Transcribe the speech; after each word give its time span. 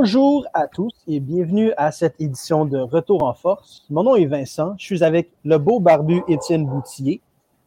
Bonjour 0.00 0.46
à 0.54 0.68
tous 0.68 0.92
et 1.08 1.18
bienvenue 1.18 1.72
à 1.76 1.90
cette 1.90 2.20
édition 2.20 2.64
de 2.64 2.78
Retour 2.78 3.24
en 3.24 3.34
force. 3.34 3.84
Mon 3.90 4.04
nom 4.04 4.14
est 4.14 4.26
Vincent, 4.26 4.76
je 4.78 4.84
suis 4.84 5.02
avec 5.02 5.32
le 5.44 5.58
beau 5.58 5.80
barbu 5.80 6.22
Étienne 6.28 6.66
Boutier. 6.66 7.20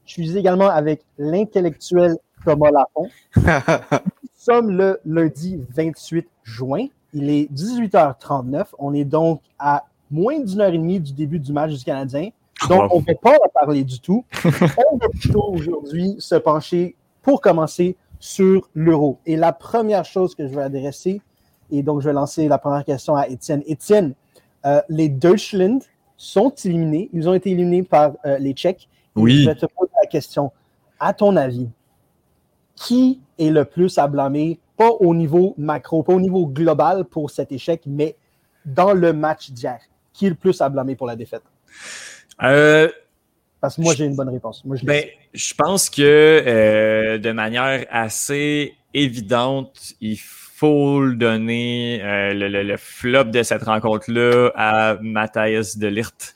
Je 0.05 0.13
suis 0.13 0.37
également 0.37 0.69
avec 0.69 1.01
l'intellectuel 1.17 2.15
Thomas 2.45 2.71
Lafont. 2.71 3.09
Nous 3.35 4.29
sommes 4.37 4.71
le 4.71 5.01
lundi 5.03 5.59
28 5.75 6.25
juin. 6.45 6.87
Il 7.11 7.29
est 7.29 7.51
18h39. 7.51 8.67
On 8.79 8.93
est 8.93 9.03
donc 9.03 9.41
à 9.59 9.83
moins 10.09 10.39
d'une 10.39 10.61
heure 10.61 10.73
et 10.73 10.77
demie 10.77 11.01
du 11.01 11.11
début 11.11 11.37
du 11.37 11.51
match 11.51 11.73
du 11.73 11.83
Canadien. 11.83 12.29
Donc, 12.69 12.93
on 12.93 13.01
ne 13.01 13.05
va 13.07 13.15
pas 13.15 13.35
en 13.45 13.49
parler 13.53 13.83
du 13.83 13.99
tout. 13.99 14.23
On 14.45 14.95
va 14.95 15.09
plutôt 15.09 15.43
aujourd'hui 15.49 16.15
se 16.19 16.35
pencher 16.35 16.95
pour 17.23 17.41
commencer 17.41 17.97
sur 18.21 18.69
l'euro. 18.73 19.19
Et 19.25 19.35
la 19.35 19.51
première 19.51 20.05
chose 20.05 20.33
que 20.33 20.47
je 20.47 20.55
vais 20.55 20.63
adresser, 20.63 21.19
et 21.71 21.83
donc, 21.83 22.01
je 22.01 22.07
vais 22.07 22.13
lancer 22.13 22.47
la 22.47 22.57
première 22.57 22.83
question 22.83 23.15
à 23.15 23.27
Étienne. 23.27 23.63
Étienne, 23.65 24.13
euh, 24.65 24.81
les 24.89 25.09
Deutschland 25.09 25.79
sont 26.17 26.53
éliminés. 26.65 27.09
Ils 27.13 27.27
ont 27.29 27.33
été 27.33 27.51
éliminés 27.51 27.83
par 27.83 28.13
euh, 28.25 28.37
les 28.37 28.53
Tchèques. 28.53 28.89
Oui. 29.15 29.43
Je 29.43 29.49
vais 29.49 29.55
te 29.55 29.65
poser 29.65 29.91
la 30.01 30.07
question. 30.07 30.51
À 30.99 31.13
ton 31.13 31.35
avis, 31.35 31.69
qui 32.75 33.21
est 33.39 33.49
le 33.49 33.65
plus 33.65 33.97
à 33.97 34.07
blâmer, 34.07 34.59
pas 34.77 34.89
au 34.89 35.15
niveau 35.15 35.55
macro, 35.57 36.03
pas 36.03 36.13
au 36.13 36.19
niveau 36.19 36.45
global 36.45 37.05
pour 37.05 37.31
cet 37.31 37.51
échec, 37.51 37.83
mais 37.85 38.15
dans 38.65 38.93
le 38.93 39.13
match 39.13 39.51
d'hier? 39.51 39.79
Qui 40.13 40.27
est 40.27 40.29
le 40.29 40.35
plus 40.35 40.61
à 40.61 40.69
blâmer 40.69 40.95
pour 40.95 41.07
la 41.07 41.15
défaite? 41.15 41.43
Euh, 42.43 42.89
Parce 43.61 43.77
que 43.77 43.81
moi, 43.81 43.93
j'ai 43.95 44.05
une 44.05 44.15
bonne 44.15 44.29
réponse. 44.29 44.63
Moi, 44.65 44.75
je, 44.75 44.85
ben, 44.85 45.05
je 45.33 45.53
pense 45.53 45.89
que 45.89 47.17
de 47.17 47.31
manière 47.31 47.85
assez 47.89 48.75
évidente, 48.93 49.93
il 50.01 50.17
faut 50.17 50.40
faut 50.61 51.01
le 51.01 51.15
donner 51.15 52.03
euh, 52.03 52.33
le, 52.35 52.77
flop 52.77 53.23
de 53.23 53.41
cette 53.41 53.63
rencontre-là 53.63 54.51
à 54.53 54.95
Matthias 55.01 55.75
de 55.75 55.87
Lirt 55.87 56.35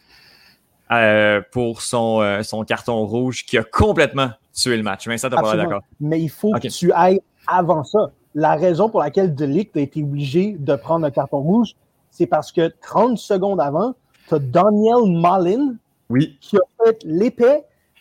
euh, 0.91 1.41
pour 1.51 1.83
son, 1.83 2.21
euh, 2.21 2.41
son 2.41 2.63
carton 2.63 3.05
rouge 3.05 3.45
qui 3.45 3.55
a 3.59 3.63
complètement 3.63 4.31
tué 4.51 4.77
le 4.77 4.81
match. 4.81 5.07
Mais 5.07 5.19
ça, 5.19 5.29
t'as 5.29 5.39
pas 5.39 5.55
d'accord. 5.55 5.83
Mais 5.99 6.19
il 6.19 6.29
faut 6.29 6.51
que 6.53 6.67
tu 6.67 6.91
ailles 6.91 7.21
avant 7.45 7.83
ça. 7.83 8.09
La 8.33 8.55
raison 8.55 8.89
pour 8.89 9.01
laquelle 9.01 9.35
de 9.35 9.45
Licht 9.45 9.77
a 9.77 9.81
été 9.81 10.01
obligé 10.01 10.55
de 10.57 10.75
prendre 10.75 11.05
un 11.05 11.11
carton 11.11 11.37
rouge, 11.37 11.75
c'est 12.09 12.25
parce 12.25 12.51
que 12.51 12.73
30 12.81 13.19
secondes 13.19 13.61
avant, 13.61 13.93
tu 14.27 14.33
as 14.33 14.39
Daniel 14.39 15.05
Malin 15.05 15.75
oui. 16.09 16.35
qui 16.41 16.57
a 16.57 16.83
fait 16.83 16.97
l'épée 17.05 17.59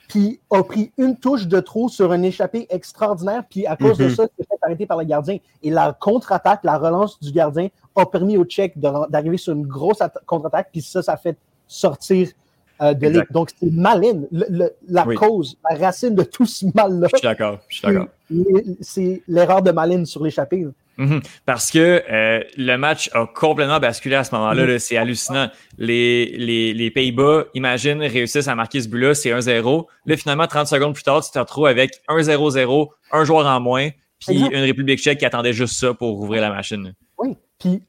puis 0.08 0.40
a 0.50 0.62
pris 0.62 0.92
une 0.98 1.16
touche 1.16 1.46
de 1.46 1.60
trop 1.60 1.88
sur 1.88 2.12
un 2.12 2.22
échappé 2.22 2.66
extraordinaire, 2.70 3.44
puis 3.48 3.66
à 3.66 3.76
cause 3.76 3.98
de 3.98 4.04
Mhm. 4.04 4.14
ça, 4.14 4.22
s'est 4.24 4.44
fait 4.48 4.56
arrêter 4.62 4.86
par 4.86 4.98
le 4.98 5.04
gardien. 5.04 5.38
Et 5.62 5.70
la 5.70 5.92
contre-attaque, 5.98 6.60
la 6.64 6.78
relance 6.78 7.18
du 7.20 7.32
gardien 7.32 7.68
a 7.96 8.06
permis 8.06 8.36
au 8.36 8.44
Tchèque 8.44 8.78
d'arriver 8.78 9.36
sur 9.36 9.52
une 9.54 9.66
grosse 9.66 10.00
atta- 10.00 10.20
contre-attaque, 10.26 10.68
puis 10.72 10.82
ça, 10.82 11.02
ça 11.02 11.16
fait 11.16 11.36
sortir 11.66 12.28
euh, 12.82 12.92
de 12.92 13.06
l'équipe. 13.06 13.32
Donc, 13.32 13.50
c'est. 13.56 13.66
Le- 13.70 14.46
le- 14.50 14.72
la 14.88 15.06
Oui. 15.06 15.14
cause, 15.14 15.56
la 15.70 15.78
racine 15.78 16.14
de 16.16 16.24
tout 16.24 16.44
ce 16.44 16.66
mal-là, 16.74 17.06
Je 17.12 17.18
suis 17.18 17.26
d'accord. 17.28 17.58
Je 17.68 17.76
suis 17.76 17.86
d'accord. 17.86 18.06
c'est- 18.80 19.22
l'erreur 19.28 19.62
de 19.62 19.70
Malin 19.70 20.04
sur 20.04 20.22
Mhm. 20.96 21.20
Parce 21.46 21.70
que 21.70 22.02
euh, 22.10 22.40
le 22.56 22.76
match 22.76 23.10
a 23.14 23.26
complètement 23.26 23.80
basculé 23.80 24.14
à 24.16 24.24
ce 24.24 24.34
moment-là. 24.34 24.62
Mhm. 24.64 24.68
là. 24.70 24.78
C'est 24.78 24.96
hallucinant. 24.96 25.48
Les, 25.78 26.26
les, 26.38 26.72
les 26.74 26.90
Pays-Bas, 26.90 27.44
imagine, 27.54 28.00
réussissent 28.00 28.48
à 28.48 28.54
marquer 28.54 28.80
ce 28.80 28.88
but-là, 28.88 29.14
c'est 29.14 29.30
1-0. 29.30 29.86
Là, 30.06 30.16
finalement, 30.16 30.46
30 30.46 30.66
secondes 30.66 30.94
plus 30.94 31.02
tard, 31.02 31.24
tu 31.24 31.30
te 31.30 31.38
retrouves 31.38 31.66
avec 31.66 32.00
1-0-0, 32.08 32.88
un 33.12 33.24
joueur 33.24 33.46
en 33.46 33.60
moins, 33.60 33.88
puis 34.20 34.38
une 34.38 34.62
République 34.62 35.00
tchèque 35.00 35.18
qui 35.18 35.26
attendait 35.26 35.52
juste 35.52 35.74
ça 35.78 35.92
pour 35.94 36.20
ouvrir 36.20 36.40
la 36.42 36.50
machine. 36.50 36.94
Oui. 37.18 37.36
Puis, 37.58 37.82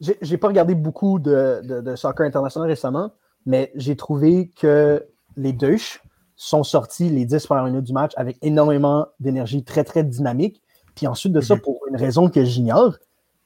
j'ai- 0.00 0.36
pas 0.36 0.48
regardé 0.48 0.74
beaucoup 0.74 1.18
de, 1.20 1.60
de- 1.62 1.80
de 1.80 1.94
soccer 1.96 2.26
international 2.26 2.68
récemment, 2.68 3.12
mais 3.46 3.70
j'ai 3.76 3.94
trouvé 3.96 4.50
que 4.60 5.04
les 5.36 5.52
Deutsch 5.52 6.00
sont 6.34 6.64
sortis 6.64 7.08
les 7.08 7.24
10 7.24 7.46
premières 7.46 7.64
minutes 7.66 7.84
du 7.84 7.92
match 7.92 8.12
avec 8.16 8.36
énormément 8.42 9.06
d'énergie, 9.20 9.62
très, 9.62 9.84
très 9.84 10.02
dynamique. 10.02 10.60
Puis 10.94 11.06
ensuite 11.06 11.32
de 11.32 11.40
ça, 11.40 11.54
Mhm. 11.54 11.60
pour 11.60 11.80
une 11.88 11.96
raison 11.96 12.28
que 12.28 12.44
j'ignore, 12.44 12.96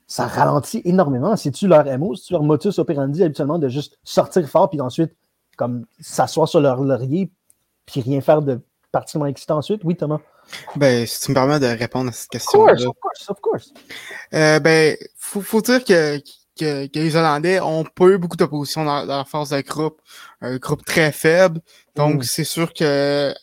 ça 0.07 0.27
ralentit 0.27 0.83
énormément. 0.84 1.37
C'est-tu 1.37 1.67
leur 1.69 1.87
MO, 1.99 2.15
c'est-tu 2.15 2.33
leur 2.33 2.43
motus 2.43 2.79
operandi 2.79 3.23
habituellement 3.23 3.59
de 3.59 3.69
juste 3.69 3.99
sortir 4.05 4.49
fort, 4.49 4.71
puis 4.71 4.81
ensuite, 4.81 5.12
comme 5.56 5.85
s'asseoir 6.01 6.49
sur 6.49 6.61
leur 6.61 6.81
laurier, 6.83 7.31
puis 7.87 8.01
rien 8.03 8.21
faire 8.21 8.43
de 8.43 8.61
particulièrement 8.93 9.31
excitant 9.31 9.59
ensuite? 9.59 9.83
Oui, 9.85 9.97
Thomas. 9.97 10.21
Ben, 10.77 11.06
si 11.06 11.21
tu 11.21 11.31
me 11.33 11.35
permets 11.35 11.59
de 11.59 11.67
répondre 11.67 12.11
à 12.11 12.12
cette 12.12 12.27
Of 12.27 12.31
question. 12.43 12.61
course, 12.67 12.85
of 12.85 12.95
course, 13.01 13.31
of 13.31 13.41
course. 13.41 13.73
Euh, 14.33 14.61
ben, 14.61 14.97
faut, 15.17 15.41
faut 15.41 15.61
dire 15.61 15.85
que, 15.85 16.19
que, 16.59 16.87
que 16.87 16.99
les 16.99 17.17
Hollandais 17.17 17.59
ont 17.61 17.83
pas 17.85 18.06
eu 18.06 18.19
beaucoup 18.19 18.37
d'opposition 18.37 18.85
dans, 18.85 19.05
dans 19.06 19.19
la 19.19 19.25
phase 19.25 19.51
de 19.51 19.61
groupe. 19.62 20.01
Un 20.41 20.56
groupe 20.59 20.85
très 20.85 21.11
faible. 21.11 21.61
Donc, 21.97 22.17
Mm. 22.17 22.23
c'est 22.23 22.45
sûr 22.45 22.73
que 22.73 23.35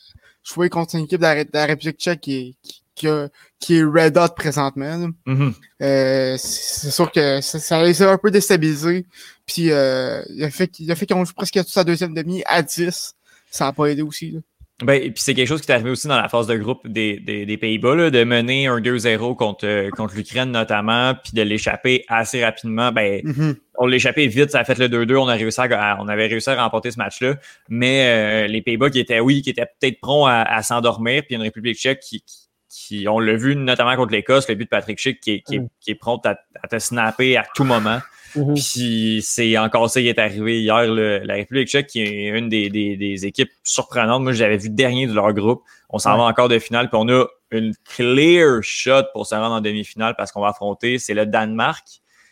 jouer 0.44 0.70
contre 0.70 0.96
une 0.96 1.04
équipe 1.06 1.18
de 1.20 1.24
la, 1.24 1.34
Ré- 1.34 1.46
de 1.46 1.50
la 1.54 1.66
République 1.66 1.98
tchèque 2.00 2.22
qui 2.22 2.58
qui, 2.64 2.83
qui 2.96 3.08
a- 3.08 3.30
qui 3.60 3.78
est 3.78 3.84
red 3.84 4.18
hot 4.18 4.34
présentement, 4.36 5.10
Mhm. 5.26 5.54
euh, 5.82 6.36
c'est 6.38 6.92
sûr 6.92 7.12
que 7.12 7.42
ça, 7.42 7.60
ça 7.60 7.84
les 7.84 8.02
a 8.02 8.12
un 8.12 8.18
peu 8.18 8.30
déstabilisés. 8.32 9.06
Puis, 9.46 9.72
euh, 9.72 10.22
fait, 10.52 10.68
qu'il- 10.68 10.88
le 10.88 10.96
fait 10.96 11.06
qu'ils 11.06 11.16
ont 11.16 11.26
joué 11.26 11.34
presque 11.36 11.54
toute 11.56 11.68
sa 11.70 11.84
deuxième 11.84 12.14
demi 12.14 12.44
à 12.46 12.62
10, 12.62 13.14
ça 13.50 13.66
n'a 13.66 13.74
pas 13.74 13.86
aidé 13.88 14.02
aussi. 14.02 14.32
là. 14.32 14.40
Ben, 14.84 14.96
et 15.02 15.12
puis 15.12 15.22
c'est 15.24 15.34
quelque 15.36 15.48
chose 15.48 15.62
qui 15.62 15.72
est 15.72 15.76
arrivé 15.76 15.92
aussi 15.92 16.08
dans 16.08 16.20
la 16.20 16.28
phase 16.28 16.48
de 16.48 16.56
groupe 16.58 16.86
des, 16.88 17.20
des, 17.20 17.46
des 17.46 17.58
Pays-Bas, 17.58 18.10
de 18.10 18.24
mener 18.24 18.66
un 18.68 18.82
2-0 18.82 19.36
contre, 19.36 19.66
euh, 19.68 19.90
contre 19.92 20.16
l'Ukraine 20.16 20.52
notamment, 20.52 21.14
puis 21.24 21.32
de 21.34 21.42
l'échapper 21.44 22.04
assez 22.10 22.44
rapidement. 22.44 22.92
Ben, 22.92 23.22
Mhm. 23.24 23.56
on 23.78 23.86
l'échappait 23.86 24.26
vite, 24.28 24.50
ça 24.50 24.60
a 24.60 24.64
fait 24.66 24.78
le 24.80 24.90
2-2, 24.90 25.16
on, 25.16 25.28
a 25.28 25.36
réussi 25.36 25.62
à, 25.62 25.66
à- 25.66 26.02
on 26.02 26.08
avait 26.08 26.26
réussi 26.26 26.50
à 26.50 26.62
remporter 26.62 26.90
ce 26.92 26.98
match-là. 26.98 27.36
Mais 27.70 28.44
euh, 28.46 28.48
les 28.48 28.62
Pays-Bas 28.64 28.90
qui 28.90 29.00
étaient, 29.00 29.20
oui, 29.20 29.42
qui 29.44 29.52
étaient 29.52 29.68
peut-être 29.80 30.02
pronts 30.02 30.26
à, 30.26 30.42
à 30.42 30.64
s'endormir, 30.64 31.22
puis 31.28 31.36
une 31.36 31.44
République 31.44 31.78
tchèque 31.78 32.00
qui, 32.00 32.22
qui, 32.22 32.43
qui- 32.74 33.08
on 33.08 33.20
l'a 33.20 33.36
vu 33.36 33.56
notamment 33.56 33.96
contre 33.96 34.12
l'Écosse, 34.14 34.50
le 34.50 34.56
but 34.56 34.64
de 34.66 34.70
Patrick 34.70 34.98
Schick 34.98 35.20
qui 35.22 35.32
est, 35.34 35.40
qui 35.42 35.56
est, 35.56 35.60
Mm. 35.60 35.68
qui 35.80 35.92
est 35.92 35.96
prompt 35.96 36.26
à, 36.26 36.38
à 36.62 36.68
te 36.68 36.80
snapper 36.80 37.38
à 37.38 37.46
tout 37.54 37.64
moment. 37.64 38.00
Mhm. 38.36 38.56
Puis 38.56 39.22
c'est 39.24 39.56
encore 39.60 39.88
ça 39.92 40.02
qui 40.02 40.08
est 40.08 40.18
arrivé 40.18 40.60
hier. 40.62 40.88
La 40.88 41.36
République 41.36 41.68
tchèque, 41.68 41.86
qui 41.88 42.02
est 42.02 42.30
une 42.30 42.50
des, 42.50 42.70
des, 42.72 42.98
des 42.98 43.26
équipes 43.28 43.52
surprenantes. 43.64 44.24
Moi, 44.24 44.32
j'avais 44.32 44.58
vu 44.58 44.70
dernier 44.72 45.06
de 45.06 45.14
leur 45.14 45.32
groupe. 45.34 45.62
On 45.90 46.00
s'en 46.00 46.14
Ouais. 46.14 46.18
va 46.18 46.24
encore 46.24 46.48
de 46.50 46.58
finale. 46.58 46.90
Puis 46.90 46.98
on 47.00 47.08
a 47.10 47.26
une 47.52 47.74
clear 47.96 48.64
shot 48.64 49.04
pour 49.14 49.28
se 49.28 49.36
rendre 49.36 49.54
en 49.54 49.62
demi-finale 49.62 50.16
parce 50.18 50.32
qu'on 50.32 50.42
va 50.42 50.48
affronter, 50.48 50.98
c'est 50.98 51.14
le 51.14 51.28
Danemark, 51.28 51.86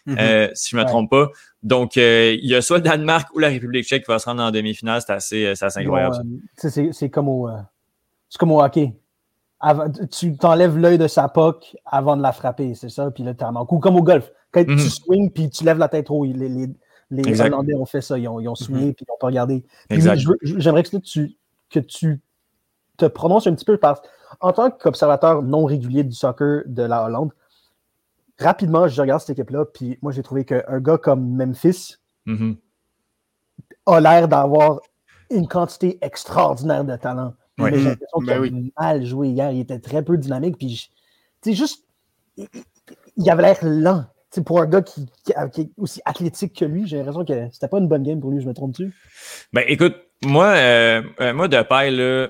Mhm. 0.08 0.18
euh, 0.20 0.48
si 0.56 0.72
je 0.72 0.76
me 0.78 0.82
Ouais. 0.82 0.88
trompe 0.88 1.12
pas. 1.12 1.28
Donc, 1.62 1.96
euh, 1.98 2.36
il 2.42 2.50
y 2.50 2.56
a 2.56 2.64
soit 2.64 2.78
le 2.78 2.84
Danemark 2.84 3.28
ou 3.36 3.38
la 3.40 3.50
République 3.50 3.86
tchèque 3.86 4.04
qui 4.06 4.12
va 4.12 4.18
se 4.18 4.26
rendre 4.26 4.42
en 4.42 4.50
demi-finale. 4.50 5.04
C'est 5.06 5.14
assez, 5.14 5.46
euh, 5.46 5.54
c'est 5.54 5.66
assez 5.66 5.82
incroyable. 5.82 6.16
c'est- 6.58 7.10
comme 7.12 7.28
au, 7.30 7.48
c'est 8.28 8.40
comme 8.40 8.52
au 8.52 8.60
hockey. 8.64 8.92
Avant- 9.64 9.90
tu 10.12 10.36
t'enlèves 10.38 10.78
l'œil 10.78 10.98
de 10.98 11.08
sa 11.08 11.30
puck 11.30 11.78
avant 11.86 12.18
de 12.18 12.22
la 12.24 12.32
frapper, 12.32 12.74
c'est 12.74 12.90
ça, 12.90 13.12
puis 13.12 13.24
là, 13.24 13.34
t'as 13.36 13.52
manques. 13.52 13.72
Ou 13.72 13.78
comme 13.80 13.96
au 13.96 14.02
golf, 14.02 14.32
quand 14.52 14.68
Mhm. 14.68 14.76
tu 14.78 14.90
swings 14.90 15.32
puis 15.32 15.50
tu 15.52 15.64
lèves 15.64 15.78
la 15.78 15.88
tête 15.88 16.10
haut, 16.10 16.26
les, 16.26 16.34
les, 16.34 16.68
les 17.12 17.28
Exact. 17.30 17.48
Hollandais 17.54 17.76
ont 17.76 17.86
fait 17.86 18.02
ça, 18.02 18.18
ils 18.18 18.28
ont, 18.28 18.40
ils 18.40 18.48
ont 18.48 18.56
swingé 18.56 18.94
puis 18.94 19.06
ils 19.08 19.12
n'ont 19.12 19.18
pas 19.20 19.28
regardé. 19.28 19.64
J'aimerais 19.90 20.84
que 20.84 20.98
tu, 20.98 21.38
que 21.70 21.80
tu 21.80 22.22
te 22.98 23.06
prononces 23.06 23.46
un 23.48 23.54
petit 23.54 23.66
peu 23.66 23.78
parce 23.78 24.02
en 24.40 24.52
tant 24.52 24.72
qu'observateur 24.72 25.44
non 25.44 25.66
régulier 25.66 26.04
du 26.04 26.14
soccer 26.14 26.64
de 26.66 26.82
la 26.84 27.04
Hollande, 27.06 27.32
rapidement, 28.40 28.88
je 28.88 29.00
regarde 29.00 29.22
cette 29.22 29.38
équipe-là, 29.38 29.66
puis 29.66 30.00
moi, 30.02 30.12
j'ai 30.12 30.24
trouvé 30.24 30.44
qu'un 30.46 30.80
gars 30.80 30.98
comme 30.98 31.36
Memphis, 31.36 31.98
Mhm. 32.26 32.56
a 33.86 34.00
l'air 34.00 34.28
d'avoir 34.28 34.80
une 35.30 35.48
quantité 35.48 35.98
extraordinaire 36.02 36.84
de 36.84 36.96
talent. 36.96 37.34
Ouais. 37.64 37.72
Mais 37.72 37.78
j'ai 37.80 37.84
l'impression 37.86 38.18
qu'il 38.20 38.28
Ben 38.28 38.38
a 38.38 38.40
oui. 38.40 38.74
mal 38.80 39.06
joué 39.06 39.28
hier. 39.30 39.52
Il 39.52 39.60
était 39.60 39.80
très 39.80 40.04
peu 40.04 40.18
dynamique. 40.18 40.58
Puis, 40.58 40.90
tu 41.42 41.52
sais, 41.52 41.56
juste, 41.56 41.84
il, 43.18 43.30
avait 43.30 43.44
l'air 43.44 43.58
lent. 43.64 44.06
Tu 44.32 44.36
sais, 44.40 44.44
pour 44.44 44.62
un 44.62 44.66
gars 44.66 44.82
qui, 44.82 45.06
qui- 45.26 45.34
qui 45.54 45.62
est 45.62 45.70
aussi 45.78 46.02
athlétique 46.06 46.58
que 46.58 46.66
lui, 46.66 46.88
j'ai 46.88 46.98
l'impression 46.98 47.26
que 47.26 47.50
c'était 47.52 47.68
pas 47.68 47.80
une 47.80 47.88
bonne 47.88 48.04
game 48.04 48.20
pour 48.20 48.32
lui. 48.32 48.42
Je 48.42 48.48
me 48.48 48.54
trompe-tu? 48.54 48.94
Ben 49.54 49.64
écoute, 49.68 49.96
moi, 50.24 50.48
euh, 50.48 51.02
euh, 51.20 51.34
moi 51.34 51.48
de 51.48 51.62
paille, 51.64 51.96
là, 51.96 52.30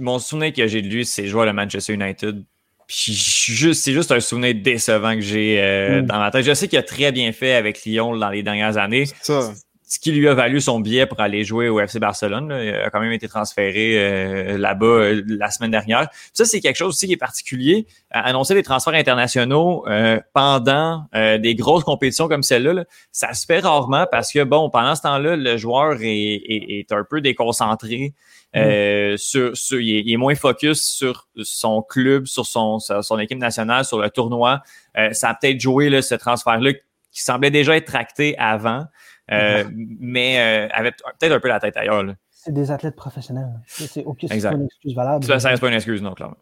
mon 0.00 0.18
souvenir 0.18 0.52
que 0.52 0.66
j'ai 0.66 0.82
de 0.82 0.88
lui, 0.88 1.04
c'est 1.06 1.26
jouer 1.26 1.42
à 1.42 1.46
le 1.46 1.52
Manchester 1.52 1.94
United. 1.94 2.44
Puis 2.86 3.12
juste, 3.12 3.82
c'est 3.84 3.92
juste 3.92 4.12
un 4.12 4.20
souvenir 4.20 4.54
décevant 4.54 5.14
que 5.14 5.20
j'ai 5.20 5.60
euh, 5.60 6.00
Mm. 6.02 6.06
dans 6.06 6.18
ma 6.18 6.30
tête. 6.30 6.42
Je 6.44 6.54
sais 6.54 6.68
qu'il 6.68 6.78
a 6.78 6.82
très 6.82 7.12
bien 7.12 7.32
fait 7.32 7.54
avec 7.54 7.84
Lyon 7.84 8.16
dans 8.16 8.30
les 8.30 8.42
dernières 8.42 8.76
années. 8.78 9.04
Ça. 9.22 9.52
Ce 9.90 9.98
qui 9.98 10.12
lui 10.12 10.28
a 10.28 10.34
valu 10.34 10.60
son 10.60 10.80
billet 10.80 11.06
pour 11.06 11.18
aller 11.18 11.44
jouer 11.44 11.70
au 11.70 11.80
FC 11.80 11.98
Barcelone. 11.98 12.48
là. 12.50 12.62
Il 12.62 12.74
a 12.74 12.90
quand 12.90 13.00
même 13.00 13.12
été 13.12 13.26
transféré 13.26 13.94
euh, 13.96 14.58
là-bas 14.58 14.84
euh, 14.86 15.22
la 15.26 15.50
semaine 15.50 15.70
dernière. 15.70 16.08
Ça, 16.34 16.44
c'est 16.44 16.60
quelque 16.60 16.76
chose 16.76 16.88
aussi 16.90 17.06
qui 17.06 17.14
est 17.14 17.16
particulier. 17.16 17.86
Annoncer 18.10 18.52
des 18.54 18.62
transferts 18.62 18.92
internationaux 18.94 19.86
euh, 19.88 20.20
pendant 20.34 21.04
euh, 21.14 21.38
des 21.38 21.54
grosses 21.54 21.84
compétitions 21.84 22.28
comme 22.28 22.42
celle-là, 22.42 22.74
là, 22.74 22.84
ça 23.12 23.32
se 23.32 23.46
fait 23.46 23.60
rarement 23.60 24.06
parce 24.10 24.30
que, 24.30 24.44
bon, 24.44 24.68
pendant 24.68 24.94
ce 24.94 25.00
temps-là, 25.02 25.36
le 25.36 25.56
joueur 25.56 25.94
est, 26.02 26.06
est- 26.06 26.78
est 26.80 26.92
un 26.92 27.04
peu 27.08 27.20
déconcentré. 27.22 28.12
Euh, 28.56 29.16
sur, 29.18 29.56
sur- 29.56 29.80
il, 29.80 29.96
est, 29.96 30.00
il 30.06 30.12
est 30.12 30.16
moins 30.16 30.34
focus 30.34 30.82
sur 30.82 31.28
son 31.42 31.82
club, 31.82 32.26
sur 32.26 32.46
son, 32.46 32.78
sur 32.78 33.02
son 33.04 33.18
équipe 33.18 33.38
nationale, 33.38 33.84
sur 33.84 33.98
le 33.98 34.08
tournoi. 34.10 34.60
Euh, 34.96 35.12
ça 35.12 35.30
a 35.30 35.34
peut-être 35.34 35.60
joué 35.60 35.88
là, 35.90 36.00
ce 36.02 36.14
transfert-là 36.14 36.72
qui 37.10 37.22
semblait 37.22 37.50
déjà 37.50 37.76
être 37.76 37.86
tracté 37.86 38.36
avant, 38.38 38.84
euh, 39.30 39.64
mais 39.74 40.38
euh, 40.38 40.68
avait 40.72 40.92
peut-être 40.92 41.32
un 41.32 41.40
peu 41.40 41.48
la 41.48 41.60
tête 41.60 41.76
ailleurs. 41.76 42.02
Là. 42.02 42.14
C'est 42.30 42.52
des 42.52 42.70
athlètes 42.70 42.96
professionnels. 42.96 43.48
C'est 43.66 43.86
c'est- 43.86 44.04
ok, 44.04 44.18
c'est 44.22 44.34
Exact. 44.34 44.50
pas 44.52 44.56
une 44.56 44.64
excuse 44.66 44.94
valable. 44.94 45.24
Ça, 45.24 45.38
ça 45.38 45.48
reste 45.50 45.60
pas 45.60 45.68
une 45.68 45.74
excuse, 45.74 46.02
non, 46.02 46.14
clairement. 46.14 46.36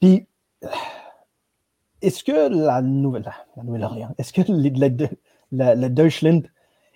Puis, 0.00 0.26
est-ce 2.02 2.22
que 2.24 2.32
la 2.66 2.82
nouvelle, 2.82 3.22
la, 3.22 3.32
la 3.56 3.62
Nouvelle-Orléans, 3.62 4.14
est-ce 4.18 4.32
que 4.32 4.42
les- 4.50 4.70
le, 4.70 5.08
le 5.52 5.88
Deutschland, 5.88 6.42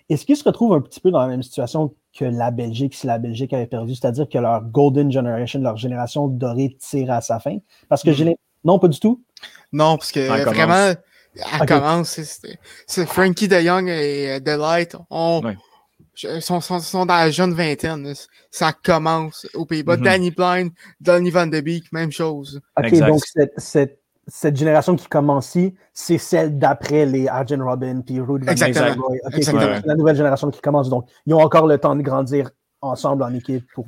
est-ce 0.09 0.25
qu'ils 0.25 0.35
se 0.37 0.43
retrouvent 0.43 0.73
un 0.73 0.81
petit 0.81 0.99
peu 0.99 1.11
dans 1.11 1.19
la 1.19 1.27
même 1.27 1.43
situation 1.43 1.93
que 2.17 2.25
la 2.25 2.51
Belgique 2.51 2.93
si 2.95 3.07
la 3.07 3.19
Belgique 3.19 3.53
avait 3.53 3.67
perdu, 3.67 3.95
c'est-à-dire 3.95 4.27
que 4.27 4.37
leur 4.37 4.61
Golden 4.63 5.11
Generation, 5.11 5.61
leur 5.61 5.77
génération 5.77 6.27
dorée 6.27 6.75
tire 6.79 7.11
à 7.11 7.21
sa 7.21 7.39
fin? 7.39 7.57
Parce 7.87 8.03
que 8.03 8.09
Mm. 8.09 8.13
j'ai 8.13 8.35
Non, 8.65 8.77
pas 8.77 8.89
du 8.89 8.99
tout. 8.99 9.23
Non, 9.71 9.95
parce 9.97 10.11
que 10.11 10.19
vraiment, 10.43 10.93
elle 11.35 11.61
Ok. 11.61 11.67
commence. 11.67 12.19
c'est- 12.87 13.05
Frankie 13.05 13.47
de 13.47 13.59
Young 13.59 13.87
et 13.87 14.31
euh, 14.35 14.39
Delight 14.39 14.95
ont, 15.09 15.41
Ouais. 15.43 15.57
je- 16.13 16.39
sont, 16.39 16.59
sont, 16.61 16.79
sont 16.79 17.05
dans 17.05 17.15
la 17.15 17.31
jeune 17.31 17.53
vingtaine. 17.53 18.13
Ça 18.51 18.73
commence 18.73 19.47
aux 19.53 19.65
Pays-Bas. 19.65 19.97
Mhm. 19.97 20.03
Danny 20.03 20.31
Blind, 20.31 20.71
Donny 20.99 21.29
Van 21.31 21.47
de 21.47 21.59
Beek, 21.61 21.91
même 21.91 22.11
chose. 22.11 22.59
OK, 22.77 22.85
Exact. 22.85 23.07
donc 23.07 23.21
cette, 23.25 23.53
cette, 23.57 23.99
cette 24.27 24.55
génération 24.57 24.95
qui 24.95 25.07
commence 25.07 25.47
ici, 25.55 25.75
c'est 25.93 26.17
celle 26.19 26.57
d'après 26.59 27.05
les 27.05 27.27
Arjen 27.27 27.61
Robin 27.63 28.01
puis 28.01 28.19
Ruud 28.19 28.43
Van 28.45 28.51
Exactement. 28.51 28.85
Nistelrooy. 28.85 29.19
OK, 29.25 29.33
Exactement. 29.35 29.75
c'est 29.81 29.87
la 29.87 29.95
nouvelle 29.95 30.15
génération 30.15 30.49
qui 30.51 30.61
commence. 30.61 30.89
Donc, 30.89 31.07
ils 31.25 31.33
ont 31.33 31.39
encore 31.41 31.65
le 31.67 31.77
temps 31.79 31.95
de 31.95 32.01
grandir 32.03 32.51
ensemble 32.81 33.23
en 33.23 33.33
équipe. 33.33 33.65
Pour... 33.73 33.85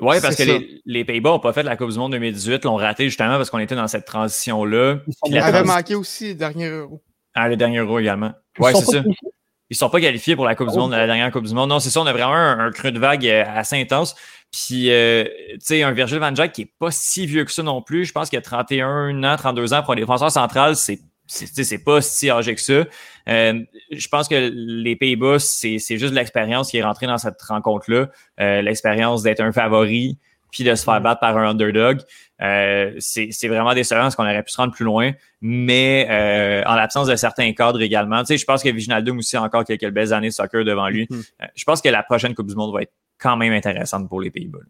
Oui, 0.00 0.16
parce 0.20 0.36
que 0.36 0.42
les, 0.42 0.80
les 0.84 1.04
Pays-Bas 1.04 1.30
n'ont 1.30 1.38
pas 1.38 1.52
fait 1.52 1.62
la 1.62 1.76
Coupe 1.76 1.90
du 1.90 1.98
Monde 1.98 2.12
2018, 2.12 2.64
l'ont 2.64 2.76
raté 2.76 3.04
justement 3.04 3.36
parce 3.36 3.50
qu'on 3.50 3.58
était 3.58 3.76
dans 3.76 3.86
cette 3.88 4.04
transition-là. 4.04 4.96
Ils 5.26 5.38
avait 5.38 5.60
transi- 5.62 5.66
manqué 5.66 5.94
aussi 5.94 6.28
le 6.28 6.34
dernier 6.34 6.66
euro. 6.68 7.00
Ah, 7.34 7.48
le 7.48 7.56
dernier 7.56 7.78
euro 7.78 7.98
également. 7.98 8.32
Sont 8.58 8.64
c'est 8.74 8.84
ça. 8.86 8.92
qualifiés. 9.02 9.28
Ils 9.70 9.76
sont 9.76 9.88
pas 9.88 10.00
qualifiés 10.00 10.36
pour 10.36 10.44
la 10.44 10.54
Coupe 10.54 10.68
du 10.68 10.74
Oh. 10.76 10.80
Monde, 10.80 10.90
la 10.92 11.06
dernière 11.06 11.30
Coupe 11.30 11.46
du 11.46 11.54
Monde. 11.54 11.70
Non, 11.70 11.80
c'est 11.80 11.90
ça, 11.90 12.00
on 12.00 12.06
a 12.06 12.12
vraiment 12.12 12.34
un, 12.34 12.58
un 12.66 12.70
creux 12.70 12.92
de 12.92 12.98
vague 12.98 13.26
euh, 13.26 13.44
assez 13.48 13.80
intense. 13.80 14.14
Puis, 14.52 14.90
euh, 14.90 15.24
tu 15.24 15.56
sais, 15.60 15.82
un 15.82 15.90
Virgil 15.92 16.18
van 16.18 16.30
Dijk 16.32 16.52
qui 16.52 16.62
est 16.62 16.72
pas 16.78 16.90
si 16.90 17.26
vieux 17.26 17.44
que 17.44 17.50
ça 17.50 17.62
non 17.62 17.80
plus. 17.82 18.04
Je 18.04 18.12
pense 18.12 18.28
qu'il 18.30 18.38
a 18.38 18.42
31 18.42 19.24
ans, 19.24 19.36
32 19.36 19.72
ans 19.74 19.82
pour 19.82 19.92
un 19.94 19.96
défenseur 19.96 20.30
central. 20.30 20.76
C'est 20.76 21.00
c'est 21.26 21.84
pas 21.84 22.00
si 22.00 22.30
âgé 22.30 22.54
que 22.54 22.60
ça. 22.60 22.84
Euh, 23.28 23.64
je 23.90 24.08
pense 24.08 24.28
que 24.28 24.50
les 24.52 24.96
Pays-Bas, 24.96 25.38
c'est 25.38 25.78
juste 25.78 26.12
l'expérience 26.12 26.70
qui 26.70 26.78
est 26.78 26.82
rentrée 26.82 27.06
dans 27.06 27.18
cette 27.18 27.40
rencontre-là. 27.42 28.08
Euh, 28.40 28.62
l'expérience 28.62 29.22
d'être 29.22 29.40
un 29.40 29.52
favori, 29.52 30.18
puis 30.54 30.62
de 30.62 30.74
se 30.76 30.84
faire 30.84 31.00
battre 31.00 31.20
par 31.20 31.36
un 31.36 31.50
underdog. 31.50 32.00
Euh, 32.40 32.94
c'est 32.98 33.48
vraiment 33.48 33.74
décevant 33.74 34.02
parce 34.02 34.14
qu'on 34.14 34.22
aurait 34.22 34.42
pu 34.42 34.52
se 34.52 34.56
rendre 34.56 34.72
plus 34.72 34.84
loin, 34.84 35.10
mais 35.40 36.06
euh, 36.08 36.62
en 36.64 36.76
l'absence 36.76 37.08
de 37.08 37.16
certains 37.16 37.52
cadres 37.52 37.82
également. 37.82 38.20
Tu 38.20 38.26
sais, 38.26 38.38
je 38.38 38.44
pense 38.44 38.62
que 38.62 38.68
Viginaldum 38.68 39.18
aussi 39.18 39.36
a 39.36 39.42
encore 39.42 39.64
quelques 39.64 39.90
belles 39.90 40.12
années 40.12 40.28
de 40.28 40.32
soccer 40.32 40.64
devant 40.64 40.88
lui. 40.88 41.08
Mhm. 41.10 41.22
Euh, 41.42 41.46
je 41.56 41.64
pense 41.64 41.82
que 41.82 41.88
la 41.88 42.04
prochaine 42.04 42.34
Coupe 42.34 42.46
du 42.46 42.54
Monde 42.54 42.72
va 42.72 42.82
être 42.82 42.92
quand 43.18 43.36
même 43.36 43.52
intéressante 43.52 44.08
pour 44.08 44.20
les 44.20 44.30
Pays-Bas. 44.30 44.60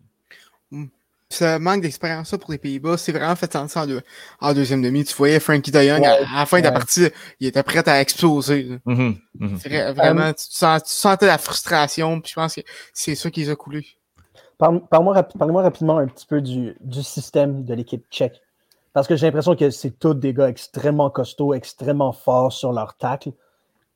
Ce 1.35 1.59
manque 1.59 1.81
d'expérience 1.83 2.31
pour 2.41 2.53
les 2.53 2.59
Pays-Bas, 2.59 2.97
c'est 2.97 3.11
vraiment 3.11 3.35
fait 3.35 3.53
sentir 3.53 3.83
en, 3.83 3.87
deux- 3.87 4.03
en 4.41 4.55
deuxième 4.55 4.83
demi. 4.83 5.03
Tu 5.05 5.15
voyais 5.17 5.41
Frankie 5.41 5.73
de 5.73 5.79
Ouais, 5.79 5.91
à, 5.91 6.13
à 6.13 6.41
la 6.41 6.47
fin 6.47 6.61
de 6.61 6.65
la 6.65 6.71
partie, 6.73 7.09
il 7.41 7.49
était 7.49 7.63
prêt 7.65 7.87
à 7.89 8.01
exploser. 8.01 8.79
Mhm, 8.85 9.17
mhm. 9.41 9.59
C'est 9.61 9.69
vrai- 9.69 9.93
Vraiment, 9.93 10.33
tu, 10.33 10.45
sens- 10.49 10.85
tu 10.85 10.91
sentais 10.95 11.27
la 11.27 11.39
frustration, 11.39 12.21
puis 12.21 12.31
je 12.31 12.35
pense 12.37 12.55
que 12.55 12.61
c'est 12.93 13.17
ça 13.17 13.31
qui 13.31 13.41
les 13.41 13.51
a 13.51 13.57
coulés. 13.57 13.85
Parle- 14.59 14.87
Parle-moi 14.89 15.15
rapi- 15.15 15.37
rapidement 15.63 15.99
un 15.99 16.07
petit 16.07 16.27
peu 16.27 16.41
du, 16.41 16.77
du 16.81 17.03
système 17.03 17.65
de 17.65 17.75
l'équipe 17.75 18.05
tchèque. 18.11 18.41
Parce 18.93 19.09
que 19.09 19.17
j'ai 19.17 19.27
l'impression 19.27 19.57
que 19.57 19.71
c'est 19.71 19.99
tous 19.99 20.15
des 20.15 20.33
gars 20.33 20.49
extrêmement 20.49 21.11
costauds, 21.11 21.53
extrêmement 21.53 22.13
forts 22.13 22.53
sur 22.53 22.73
leur 22.73 22.97
tacle. 22.97 23.33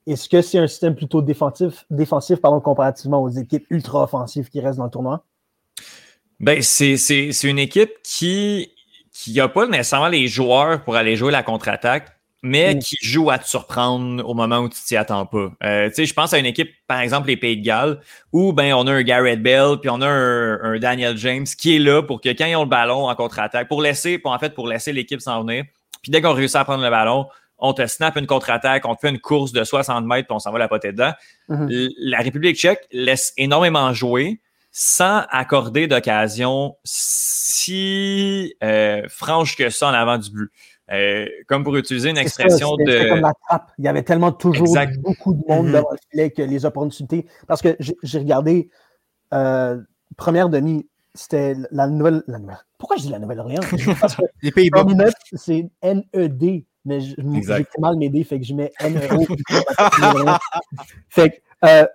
Est-ce 0.08 0.28
que 0.28 0.42
c'est 0.42 0.58
un 0.58 0.66
système 0.66 0.96
plutôt 0.96 1.22
défensif, 1.22 1.84
défensif 1.88 2.40
pardon, 2.40 2.58
comparativement 2.60 3.22
aux 3.22 3.28
équipes 3.28 3.66
ultra 3.70 4.02
offensives 4.02 4.48
qui 4.48 4.60
restent 4.60 4.78
dans 4.78 4.84
le 4.86 4.90
tournoi? 4.90 5.22
Ben, 6.40 6.62
c'est, 6.62 6.96
c'est, 6.96 7.32
c'est 7.32 7.48
une 7.48 7.58
équipe 7.58 7.90
qui 8.02 8.70
qui 9.12 9.32
n'a 9.34 9.48
pas 9.48 9.66
nécessairement 9.66 10.06
les 10.08 10.28
joueurs 10.28 10.84
pour 10.84 10.94
aller 10.94 11.16
jouer 11.16 11.32
la 11.32 11.42
contre-attaque, 11.42 12.06
mais 12.44 12.76
Mm. 12.76 12.78
qui 12.78 12.96
joue 13.02 13.30
à 13.30 13.38
te 13.38 13.48
surprendre 13.48 14.24
au 14.24 14.32
moment 14.32 14.58
où 14.58 14.68
tu 14.68 14.78
t'y 14.80 14.96
attends 14.96 15.26
pas. 15.26 15.50
Euh, 15.64 15.88
tu 15.88 15.94
sais, 15.94 16.06
je 16.06 16.14
pense 16.14 16.32
à 16.32 16.38
une 16.38 16.46
équipe, 16.46 16.70
par 16.86 17.00
exemple, 17.00 17.26
les 17.26 17.36
Pays 17.36 17.56
de 17.56 17.64
Galles, 17.64 18.00
où 18.32 18.52
ben 18.52 18.72
on 18.74 18.86
a 18.86 18.92
un 18.92 19.02
Garrett 19.02 19.42
Bell, 19.42 19.78
puis 19.80 19.90
on 19.90 20.00
a 20.00 20.06
un, 20.06 20.60
un 20.62 20.78
Daniel 20.78 21.16
James 21.16 21.46
qui 21.58 21.74
est 21.74 21.78
là 21.80 22.00
pour 22.04 22.20
que 22.20 22.28
quand 22.28 22.46
ils 22.46 22.54
ont 22.54 22.62
le 22.62 22.68
ballon 22.68 23.08
en 23.08 23.14
contre-attaque, 23.16 23.66
pour 23.66 23.82
laisser, 23.82 24.18
pour 24.18 24.30
en 24.30 24.38
fait, 24.38 24.54
pour 24.54 24.68
laisser 24.68 24.92
l'équipe 24.92 25.20
s'en 25.20 25.42
venir. 25.44 25.64
Puis 26.00 26.12
dès 26.12 26.22
qu'on 26.22 26.32
réussit 26.32 26.54
à 26.56 26.64
prendre 26.64 26.84
le 26.84 26.90
ballon, 26.90 27.26
on 27.58 27.72
te 27.72 27.84
snap 27.88 28.14
une 28.16 28.28
contre-attaque, 28.28 28.86
on 28.86 28.94
te 28.94 29.00
fait 29.00 29.08
une 29.10 29.18
course 29.18 29.50
de 29.50 29.64
60 29.64 30.04
mètres, 30.06 30.28
puis 30.28 30.34
on 30.36 30.38
s'en 30.38 30.52
va 30.52 30.60
la 30.60 30.68
poter 30.68 30.92
dedans. 30.92 31.12
Mhm. 31.48 31.68
L- 31.72 31.90
La 31.98 32.18
République 32.18 32.56
tchèque 32.56 32.86
laisse 32.92 33.32
énormément 33.36 33.92
jouer 33.92 34.40
sans 34.80 35.24
accorder 35.30 35.88
d'occasion 35.88 36.76
si 36.84 38.54
euh, 38.62 39.02
franche 39.08 39.56
que 39.56 39.70
ça 39.70 39.88
en 39.88 39.92
avant 39.92 40.18
du 40.18 40.30
but. 40.30 40.52
Euh, 40.92 41.26
comme 41.48 41.64
pour 41.64 41.74
utiliser 41.76 42.10
une 42.10 42.14
ça, 42.14 42.22
expression 42.22 42.76
c'était 42.78 43.02
de... 43.04 43.08
comme 43.08 43.20
la 43.22 43.32
trappe. 43.48 43.72
Il 43.78 43.84
y 43.84 43.88
avait 43.88 44.04
tellement 44.04 44.30
toujours 44.30 44.68
Exact. 44.68 44.96
beaucoup 45.00 45.34
de 45.34 45.42
monde 45.48 45.66
Mhm. 45.66 45.72
devant 45.72 45.88
le 45.90 45.98
filet 46.12 46.30
que 46.30 46.42
les 46.42 46.64
opportunités. 46.64 47.26
Parce 47.48 47.60
que 47.60 47.76
j'ai 47.80 48.18
regardé 48.20 48.70
euh, 49.34 49.80
première 50.16 50.48
demi, 50.48 50.86
c'était 51.12 51.56
la 51.72 51.88
nouvelle, 51.88 52.22
la 52.28 52.38
nouvelle. 52.38 52.64
Pourquoi 52.78 52.98
je 52.98 53.02
dis 53.02 53.08
la 53.10 53.18
que 53.18 54.22
Les 54.42 54.52
Pays-Bas. 54.52 54.86
C'est 55.32 55.68
N-E-D, 55.82 56.66
mais 56.84 57.00
j'écris 57.00 57.80
mal 57.80 57.96
mes 57.96 58.10
dés, 58.10 58.22
fait 58.22 58.38
que 58.38 58.46
je 58.46 58.54
mets 58.54 58.72
N-E-O. 58.78 59.26
fait 61.08 61.30
que 61.30 61.66
euh, 61.66 61.86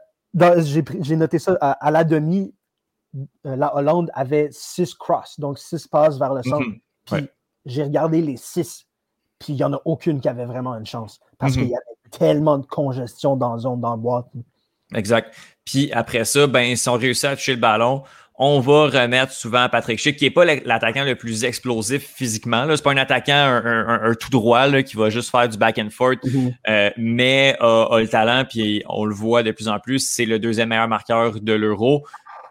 j'ai 0.99 1.15
noté 1.15 1.39
ça 1.39 1.57
à, 1.61 1.71
à 1.71 1.89
la 1.89 2.03
demi, 2.03 2.53
la 3.43 3.75
Hollande 3.75 4.09
avait 4.13 4.49
six 4.51 4.93
crosses, 4.95 5.39
donc 5.39 5.59
six 5.59 5.87
passes 5.87 6.17
vers 6.17 6.33
le 6.33 6.43
centre. 6.43 6.65
Mhm. 6.67 6.79
Puis 7.05 7.15
Ouais. 7.15 7.31
j'ai 7.65 7.83
regardé 7.83 8.21
les 8.21 8.37
six, 8.37 8.85
puis 9.39 9.53
il 9.53 9.55
n'y 9.57 9.63
en 9.63 9.73
a 9.73 9.81
aucune 9.85 10.19
qui 10.21 10.27
avait 10.29 10.45
vraiment 10.45 10.75
une 10.75 10.85
chance. 10.85 11.19
Parce 11.37 11.55
Mhm. 11.55 11.61
qu'il 11.61 11.71
y 11.71 11.75
avait 11.75 11.83
tellement 12.11 12.57
de 12.57 12.65
congestion 12.65 13.35
dans 13.35 13.53
la 13.53 13.59
zone, 13.59 13.81
dans 13.81 13.91
la 13.91 13.97
boîte. 13.97 14.27
Exact. 14.95 15.33
Puis 15.65 15.91
après 15.91 16.25
ça, 16.25 16.47
ben, 16.47 16.75
si 16.75 16.89
on 16.89 16.93
réussit 16.93 17.25
à 17.25 17.35
toucher 17.35 17.53
le 17.55 17.59
ballon, 17.61 18.03
on 18.35 18.59
va 18.59 18.85
remettre 18.87 19.31
souvent 19.31 19.69
Patrick 19.69 19.99
Schick, 19.99 20.17
qui 20.17 20.25
n'est 20.25 20.31
pas 20.31 20.43
l'attaquant 20.43 21.03
le 21.03 21.15
plus 21.15 21.43
explosif 21.43 22.03
physiquement. 22.15 22.63
Ce 22.65 22.71
n'est 22.71 22.77
pas 22.77 22.91
un 22.91 22.97
attaquant, 22.97 23.31
un, 23.33 23.63
un- 23.87 24.09
un 24.11 24.13
tout 24.15 24.29
droit 24.31 24.67
là, 24.67 24.81
qui 24.81 24.95
va 24.97 25.09
juste 25.11 25.29
faire 25.29 25.47
du 25.47 25.57
back 25.57 25.77
and 25.77 25.89
forth, 25.91 26.17
euh, 26.67 26.89
mais 26.97 27.55
a, 27.59 27.83
a 27.91 27.99
le 27.99 28.07
talent, 28.07 28.43
puis 28.47 28.83
on 28.89 29.05
le 29.05 29.13
voit 29.13 29.43
de 29.43 29.51
plus 29.51 29.67
en 29.67 29.79
plus. 29.79 29.99
C'est 29.99 30.25
le 30.25 30.39
deuxième 30.39 30.69
meilleur 30.69 30.87
marqueur 30.87 31.39
de 31.39 31.53
l'Euro 31.53 32.05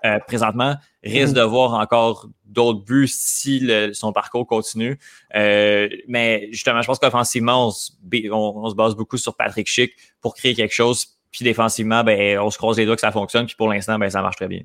euh, 0.04 0.18
présentement. 0.26 0.76
Risque 1.04 1.34
de 1.34 1.42
voir 1.42 1.74
encore 1.74 2.28
d'autres 2.44 2.84
buts 2.84 3.08
si 3.08 3.60
le- 3.60 3.92
son 3.94 4.12
parcours 4.12 4.46
continue. 4.46 4.98
Euh, 5.34 5.88
mais 6.08 6.48
justement, 6.52 6.82
je 6.82 6.86
pense 6.86 6.98
qu'offensivement, 6.98 7.68
on, 7.68 7.70
se 7.70 7.92
ba- 8.02 8.18
on- 8.32 8.64
on 8.64 8.68
se 8.70 8.74
base 8.74 8.94
beaucoup 8.94 9.16
sur 9.16 9.34
Patrick 9.36 9.66
Schick 9.68 9.92
pour 10.20 10.34
créer 10.34 10.54
quelque 10.54 10.74
chose. 10.74 11.06
Puis 11.30 11.44
défensivement, 11.44 12.04
ben, 12.04 12.38
on 12.40 12.50
se 12.50 12.58
croise 12.58 12.76
les 12.76 12.84
doigts 12.84 12.94
que 12.96 13.00
ça 13.00 13.10
fonctionne. 13.12 13.46
Puis 13.46 13.54
pour 13.56 13.68
l'instant, 13.72 13.98
ben, 13.98 14.10
ça 14.10 14.20
marche 14.22 14.36
très 14.36 14.48
bien. 14.48 14.60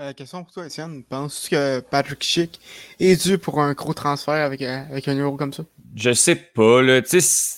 Euh, 0.00 0.12
question 0.14 0.42
pour 0.42 0.52
toi, 0.52 0.64
Étienne. 0.66 1.04
Penses-tu 1.04 1.50
que 1.50 1.80
Patrick 1.80 2.22
Schick 2.24 2.58
est 2.98 3.22
dû 3.26 3.36
pour 3.36 3.60
un 3.60 3.74
gros 3.74 3.92
transfert 3.92 4.34
avec, 4.34 4.62
avec 4.62 5.06
un 5.06 5.14
euro 5.18 5.36
comme 5.36 5.52
ça? 5.52 5.64
Je 5.94 6.12
sais 6.14 6.34
pas, 6.34 6.80
là. 6.80 7.02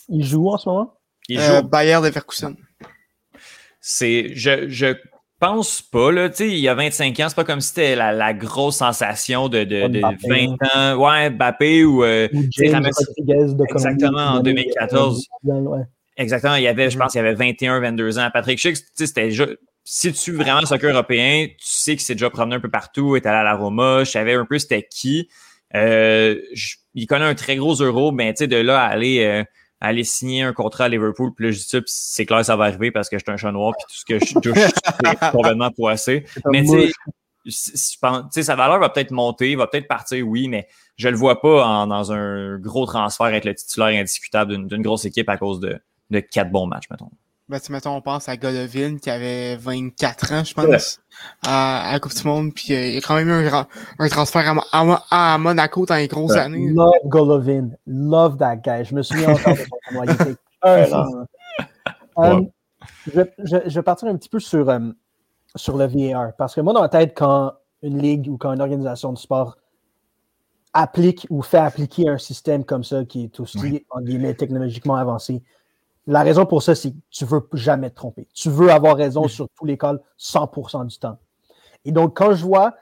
Il 0.08 0.24
joue 0.24 0.48
en 0.48 0.58
ce 0.58 0.68
moment? 0.68 0.94
il 1.28 1.38
Euh, 1.38 1.60
joue. 1.60 1.68
Bayer 1.68 2.00
Leverkusen. 2.02 2.56
C'est. 3.80 4.30
Je, 4.34 4.68
je 4.68 4.94
pense 5.44 5.82
pas, 5.82 6.10
là. 6.12 6.28
Tu 6.30 6.36
sais, 6.36 6.48
il 6.48 6.58
y 6.58 6.68
a 6.68 6.74
25 6.74 7.18
ans, 7.20 7.26
c'est 7.28 7.34
pas 7.36 7.44
comme 7.44 7.60
si 7.60 7.68
c'était 7.68 7.96
la, 7.96 8.12
la 8.12 8.32
grosse 8.34 8.76
sensation 8.76 9.48
de, 9.48 9.64
de, 9.64 9.88
de 9.88 9.98
Mbappé, 10.00 10.46
20 10.46 10.56
ans. 10.74 10.96
Ouais, 10.96 11.30
Mbappé 11.30 11.84
ou. 11.84 12.04
euh, 12.04 12.28
Ou 12.32 12.44
James 12.50 12.82
de 12.82 13.64
Exactement, 13.64 14.18
en 14.18 14.36
qui 14.38 14.42
donnait, 14.44 14.62
2014. 14.64 15.26
euh, 15.48 15.52
ouais. 15.60 15.80
Exactement. 16.16 16.54
Il 16.56 16.62
y 16.62 16.68
avait, 16.68 16.90
je 16.90 16.96
Mhm. 16.96 17.02
pense, 17.02 17.14
il 17.14 17.18
y 17.18 17.20
avait 17.20 17.34
21, 17.34 17.80
22 17.80 18.18
ans. 18.18 18.28
Patrick 18.32 18.58
Schick, 18.58 18.76
tu 18.76 18.82
sais, 18.94 19.06
c'était 19.06 19.24
déjà. 19.28 19.46
Si 19.86 20.12
tu 20.14 20.32
vraiment 20.32 20.60
le 20.60 20.66
soccer 20.66 20.90
européen, 20.92 21.46
tu 21.48 21.54
sais 21.58 21.92
qu'il 21.92 22.00
s'est 22.00 22.14
déjà 22.14 22.30
promené 22.30 22.56
un 22.56 22.60
peu 22.60 22.70
partout, 22.70 23.16
est 23.16 23.26
allé 23.26 23.36
à 23.36 23.42
la 23.44 23.54
Roma, 23.54 24.04
je 24.04 24.10
savais 24.12 24.32
un 24.34 24.46
peu 24.46 24.58
c'était 24.58 24.86
qui. 24.90 25.28
Euh, 25.74 26.40
je 26.54 26.76
il 26.94 27.06
connaît 27.06 27.24
un 27.24 27.34
très 27.34 27.56
gros 27.56 27.74
euro, 27.74 28.12
mais 28.12 28.32
tu 28.32 28.38
sais, 28.38 28.46
de 28.46 28.56
là 28.56 28.80
à 28.82 28.86
aller, 28.86 29.24
euh, 29.24 29.42
aller 29.80 30.04
signer 30.04 30.42
un 30.42 30.52
contrat 30.52 30.84
à 30.84 30.88
Liverpool, 30.88 31.32
puis 31.34 31.46
là, 31.46 31.50
je 31.50 31.58
dis 31.58 31.64
ça, 31.64 31.80
puis 31.80 31.90
c'est 31.94 32.26
clair, 32.26 32.44
ça 32.44 32.56
va 32.56 32.64
arriver 32.64 32.90
parce 32.90 33.08
que 33.08 33.18
je 33.18 33.24
suis 33.24 33.32
un 33.32 33.36
chat 33.36 33.52
noir, 33.52 33.72
puis 33.76 33.86
tout 33.88 33.98
ce 33.98 34.04
que 34.04 34.18
je 34.18 34.34
touche, 34.40 34.72
c'est 35.04 35.30
complètement 35.30 35.70
poissé. 35.70 36.24
Mais 36.46 36.64
sais, 36.64 36.90
tu 37.44 37.50
sais, 37.50 38.42
sa 38.42 38.56
valeur 38.56 38.78
va 38.78 38.88
peut-être 38.88 39.10
monter, 39.10 39.54
va 39.56 39.66
peut-être 39.66 39.88
partir, 39.88 40.26
oui, 40.26 40.48
mais 40.48 40.66
je 40.96 41.08
le 41.08 41.16
vois 41.16 41.40
pas 41.40 41.66
en, 41.66 41.86
dans 41.86 42.12
un 42.12 42.58
gros 42.58 42.86
transfert 42.86 43.26
être 43.26 43.44
le 43.44 43.54
titulaire 43.54 44.00
indiscutable 44.00 44.66
d'une 44.66 44.82
grosse 44.82 45.04
équipe 45.04 45.28
à 45.28 45.36
cause 45.36 45.60
de, 45.60 45.78
de 46.10 46.20
quatre 46.20 46.50
bons 46.50 46.66
matchs, 46.66 46.88
mettons. 46.90 47.10
Ben, 47.46 47.60
tu 47.60 47.72
mettons, 47.72 47.94
on 47.94 48.00
pense 48.00 48.26
à 48.30 48.38
Golovin 48.38 48.96
qui 48.96 49.10
avait 49.10 49.56
24 49.56 50.32
ans, 50.32 50.44
je 50.44 50.54
pense, 50.54 51.00
à, 51.46 51.90
à, 51.90 51.92
la 51.92 52.00
Coupe 52.00 52.14
du 52.14 52.26
Monde, 52.26 52.54
puis 52.54 52.72
euh, 52.72 52.86
il 52.86 52.96
a 52.96 53.00
quand 53.02 53.16
même 53.16 53.28
eu 53.28 53.48
un, 53.48 53.66
un 53.98 54.08
transfert 54.08 54.58
à, 54.72 55.02
à, 55.10 55.34
à, 55.34 55.38
Monaco 55.38 55.84
dans 55.84 55.96
les 55.96 56.08
grosses 56.08 56.32
ouais. 56.32 56.38
années. 56.38 56.70
Love 56.70 56.92
Golovin. 57.04 57.68
Love 57.86 58.38
that 58.38 58.56
guy. 58.56 58.82
Je 58.84 58.94
me 58.94 59.02
souviens 59.02 59.34
encore 59.34 59.52
de 59.52 59.60
son 59.92 60.02
était 60.04 60.36
um, 60.62 61.26
ouais. 62.16 62.50
je, 63.14 63.20
je, 63.40 63.56
je, 63.66 63.74
vais 63.74 63.82
partir 63.82 64.08
un 64.08 64.16
petit 64.16 64.30
peu 64.30 64.40
sur, 64.40 64.66
um, 64.70 64.94
sur 65.54 65.76
le 65.76 65.84
VAR, 65.84 66.32
parce 66.38 66.54
que 66.54 66.62
moi, 66.62 66.72
dans 66.72 66.80
la 66.80 66.88
tête, 66.88 67.12
quand 67.14 67.52
une 67.82 68.00
ligue 68.00 68.26
ou 68.30 68.38
quand 68.38 68.54
une 68.54 68.62
organisation 68.62 69.12
de 69.12 69.18
sport 69.18 69.58
applique 70.72 71.26
ou 71.28 71.42
fait 71.42 71.58
appliquer 71.58 72.08
un 72.08 72.16
système 72.16 72.64
comme 72.64 72.84
ça 72.84 73.04
qui 73.04 73.24
est 73.24 73.38
aussi, 73.38 73.58
ouais. 73.58 73.84
en 73.90 74.00
guillemets, 74.00 74.32
technologiquement 74.32 74.96
avancé, 74.96 75.42
la 76.06 76.22
raison 76.22 76.44
pour 76.46 76.62
ça, 76.62 76.74
c'est 76.74 76.90
que 76.92 76.96
tu 77.10 77.24
veux 77.24 77.48
jamais 77.54 77.90
te 77.90 77.96
tromper. 77.96 78.28
Tu 78.34 78.50
veux 78.50 78.70
avoir 78.70 78.96
raison 78.96 79.26
sur 79.28 79.48
tous 79.56 79.64
les 79.64 79.78
calls 79.78 80.00
100% 80.18 80.86
du 80.86 80.98
temps. 80.98 81.18
Et 81.84 81.92
donc, 81.92 82.16
quand 82.16 82.34
je 82.34 82.44
vois 82.44 82.74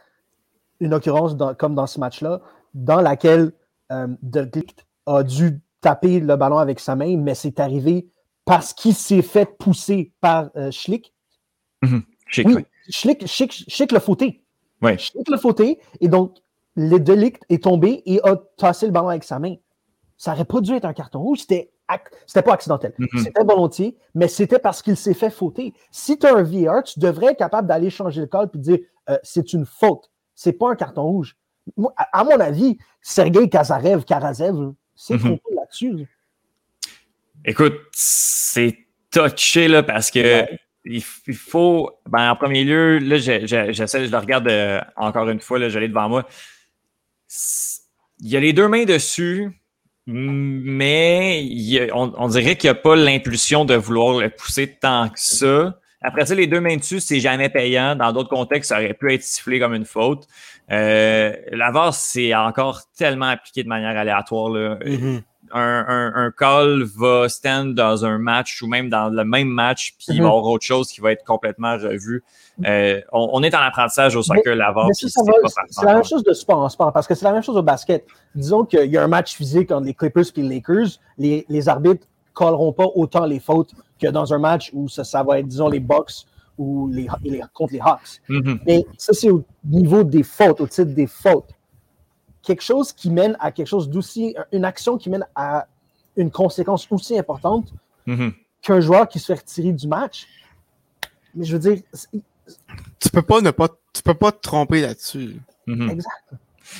une 0.80 0.94
occurrence 0.94 1.36
dans, 1.36 1.54
comme 1.54 1.74
dans 1.74 1.86
ce 1.86 2.00
match-là, 2.00 2.40
dans 2.74 3.00
laquelle 3.00 3.52
euh, 3.92 4.08
De 4.22 4.40
Ligt 4.40 4.86
a 5.06 5.22
dû 5.22 5.60
taper 5.80 6.20
le 6.20 6.36
ballon 6.36 6.58
avec 6.58 6.80
sa 6.80 6.96
main, 6.96 7.16
mais 7.16 7.34
c'est 7.34 7.60
arrivé 7.60 8.08
parce 8.44 8.72
qu'il 8.72 8.94
s'est 8.94 9.22
fait 9.22 9.46
pousser 9.46 10.12
par 10.20 10.50
euh, 10.56 10.70
Schlick. 10.70 11.14
Mm 11.82 11.88
-hmm. 11.88 12.02
Schlick, 12.26 12.46
oui, 12.48 12.54
oui. 12.56 12.64
Schlick, 12.88 13.26
Schlick, 13.26 13.52
Schlick 13.68 13.92
le 13.92 14.00
fauté. 14.00 14.44
Oui. 14.80 14.98
Schlick 14.98 15.28
le 15.28 15.36
fauté, 15.38 15.78
et 16.00 16.08
donc 16.08 16.38
le 16.74 16.98
De 16.98 17.12
Ligt 17.12 17.44
est 17.48 17.62
tombé 17.62 18.02
et 18.06 18.20
a 18.24 18.36
tassé 18.56 18.86
le 18.86 18.92
ballon 18.92 19.08
avec 19.08 19.24
sa 19.24 19.38
main. 19.38 19.56
Ça 20.16 20.32
aurait 20.32 20.44
pas 20.44 20.60
dû 20.60 20.72
être 20.74 20.84
un 20.86 20.94
carton 20.94 21.20
rouge, 21.20 21.40
c'était 21.40 21.70
c'était 22.26 22.42
pas 22.42 22.54
accidentel. 22.54 22.92
Mm 22.98 23.04
-hmm. 23.06 23.22
C'était 23.24 23.44
volontier, 23.44 23.96
mais 24.14 24.28
c'était 24.28 24.58
parce 24.58 24.82
qu'il 24.82 24.96
s'est 24.96 25.14
fait 25.14 25.30
fauter. 25.30 25.74
Si 25.90 26.18
tu 26.18 26.26
as 26.26 26.34
un 26.34 26.42
VR, 26.42 26.82
tu 26.82 26.98
devrais 26.98 27.32
être 27.32 27.38
capable 27.38 27.68
d'aller 27.68 27.90
changer 27.90 28.20
le 28.22 28.26
code 28.26 28.50
et 28.54 28.58
dire 28.58 28.78
euh, 29.10 29.18
c'est 29.22 29.52
une 29.52 29.66
faute. 29.66 30.10
C'est 30.34 30.52
pas 30.52 30.70
un 30.70 30.76
carton 30.76 31.02
rouge. 31.02 31.36
Moi, 31.76 31.92
à, 31.96 32.20
à, 32.20 32.24
mon 32.24 32.40
avis, 32.40 32.78
Sergei 33.00 33.48
Kazarev, 33.48 34.04
Karazev, 34.04 34.72
c'est 34.94 35.14
mm 35.14 35.18
-hmm. 35.18 35.20
trompé 35.20 35.54
là-dessus. 35.54 36.08
Écoute, 37.44 37.74
c'est 37.92 38.78
touché 39.10 39.68
là 39.68 39.82
parce 39.82 40.10
que 40.10 40.20
ouais. 40.20 40.58
il, 40.84 41.02
il, 41.26 41.34
faut. 41.34 41.90
Ben, 42.08 42.30
en 42.30 42.36
premier 42.36 42.64
lieu, 42.64 42.98
là, 42.98 43.16
j'essaie, 43.18 44.06
je, 44.06 44.10
le 44.10 44.18
regarde 44.18 44.48
euh, 44.48 44.80
encore 44.96 45.28
une 45.28 45.40
fois, 45.40 45.58
là, 45.58 45.68
je 45.68 45.78
l'ai 45.78 45.88
devant 45.88 46.08
moi. 46.08 46.26
Il 48.20 48.28
y 48.28 48.36
a 48.36 48.40
les 48.40 48.52
deux 48.52 48.68
mains 48.68 48.84
dessus 48.84 49.61
mais 50.06 51.90
on, 51.94 52.28
dirait 52.28 52.56
qu'il 52.56 52.68
n'y 52.68 52.76
a 52.76 52.80
pas 52.80 52.96
l'impulsion 52.96 53.64
de 53.64 53.74
vouloir 53.74 54.18
le 54.18 54.30
pousser 54.30 54.76
tant 54.80 55.08
que 55.08 55.20
ça. 55.20 55.78
Après 56.04 56.26
ça, 56.26 56.34
les 56.34 56.48
deux 56.48 56.60
mains 56.60 56.76
dessus, 56.76 56.98
c'est 56.98 57.20
jamais 57.20 57.48
payant. 57.48 57.94
Dans 57.94 58.12
d'autres 58.12 58.28
contextes, 58.28 58.70
ça 58.70 58.78
aurait 58.78 58.94
pu 58.94 59.14
être 59.14 59.22
sifflé 59.22 59.60
comme 59.60 59.74
une 59.74 59.84
faute. 59.84 60.26
Euh, 60.72 61.32
la 61.52 61.90
c'est 61.92 62.34
encore 62.34 62.80
tellement 62.96 63.28
appliqué 63.28 63.62
de 63.62 63.68
manière 63.68 63.96
aléatoire. 63.96 64.50
Là. 64.50 64.78
Mm 64.84 64.96
-hmm. 64.96 65.22
Un, 65.52 65.84
un, 65.88 66.12
un, 66.14 66.30
call 66.30 66.82
va 66.96 67.28
stand 67.28 67.74
dans 67.74 68.04
un 68.04 68.18
match 68.18 68.62
ou 68.62 68.66
même 68.66 68.88
dans 68.88 69.08
le 69.08 69.24
même 69.24 69.48
match, 69.48 69.94
puis 69.98 70.06
mm 70.08 70.12
-hmm. 70.12 70.16
il 70.16 70.22
va 70.22 70.28
y 70.28 70.30
avoir 70.30 70.44
autre 70.44 70.64
chose 70.64 70.86
qui 70.92 71.00
va 71.00 71.12
être 71.12 71.24
complètement 71.24 71.74
revu. 71.76 72.24
Euh, 72.64 73.00
on, 73.12 73.24
on, 73.32 73.42
est 73.42 73.54
en 73.54 73.60
apprentissage 73.60 74.14
au 74.16 74.22
soccer 74.22 74.54
l'avant. 74.54 74.88
C'est 74.92 75.10
la 75.84 75.94
même 75.94 76.04
chose 76.04 76.24
de 76.24 76.32
sport 76.32 76.60
en 76.66 76.68
sport, 76.68 76.92
parce 76.92 77.06
que 77.06 77.14
c'est 77.14 77.24
la 77.24 77.32
même 77.32 77.42
chose 77.42 77.56
au 77.56 77.62
basket. 77.62 78.04
Disons 78.34 78.64
qu'il 78.64 78.90
y 78.90 78.96
a 78.98 79.02
un 79.02 79.08
match 79.08 79.34
physique 79.34 79.70
entre 79.70 79.86
les 79.86 79.94
Clippers 79.94 80.28
et 80.36 80.42
les 80.42 80.48
Lakers, 80.54 80.90
les, 81.18 81.44
les 81.48 81.68
arbitres 81.68 82.06
ne 82.06 82.34
colleront 82.34 82.72
pas 82.72 82.88
autant 83.02 83.26
les 83.26 83.40
fautes 83.40 83.72
que 84.00 84.08
dans 84.08 84.32
un 84.34 84.38
match 84.38 84.70
où 84.72 84.88
ça, 84.88 85.04
ça 85.04 85.22
va 85.22 85.38
être, 85.38 85.48
disons, 85.48 85.68
les 85.68 85.80
Bucks 85.80 86.26
ou 86.58 86.88
les, 86.88 87.06
les, 87.24 87.42
contre 87.54 87.72
les 87.72 87.80
Hawks. 87.80 88.20
Mm 88.28 88.38
-hmm. 88.38 88.58
Mais 88.66 88.78
ça, 88.98 89.12
c'est 89.12 89.30
au 89.30 89.42
niveau 89.64 90.02
des 90.04 90.22
fautes, 90.22 90.60
au 90.60 90.66
titre 90.66 90.92
des 91.02 91.06
fautes. 91.24 91.50
Quelque 92.42 92.62
chose 92.62 92.92
qui 92.92 93.10
mène 93.10 93.36
à 93.40 93.52
quelque 93.52 93.68
chose 93.68 93.88
d'aussi, 93.88 94.34
une 94.52 94.64
action 94.64 94.98
qui 94.98 95.10
mène 95.10 95.26
à 95.34 95.66
une 96.16 96.30
conséquence 96.30 96.86
aussi 96.90 97.18
importante 97.18 97.72
mm 98.06 98.14
-hmm. 98.14 98.32
qu'un 98.62 98.80
joueur 98.80 99.08
qui 99.08 99.18
se 99.18 99.26
fait 99.26 99.38
retirer 99.40 99.72
du 99.72 99.86
match. 99.86 100.26
Mais 101.34 101.44
je 101.44 101.52
veux 101.56 101.58
dire, 101.58 101.78
tu 103.00 103.08
peux 103.10 103.22
pas 103.22 103.40
ne 103.40 103.50
pas 103.50 103.68
tu 103.92 104.02
peux 104.02 104.14
pas 104.14 104.32
te 104.32 104.40
tromper 104.40 104.80
là-dessus. 104.80 105.40
Mm 105.66 105.74
-hmm. 105.74 105.90
Exact. 105.92 106.24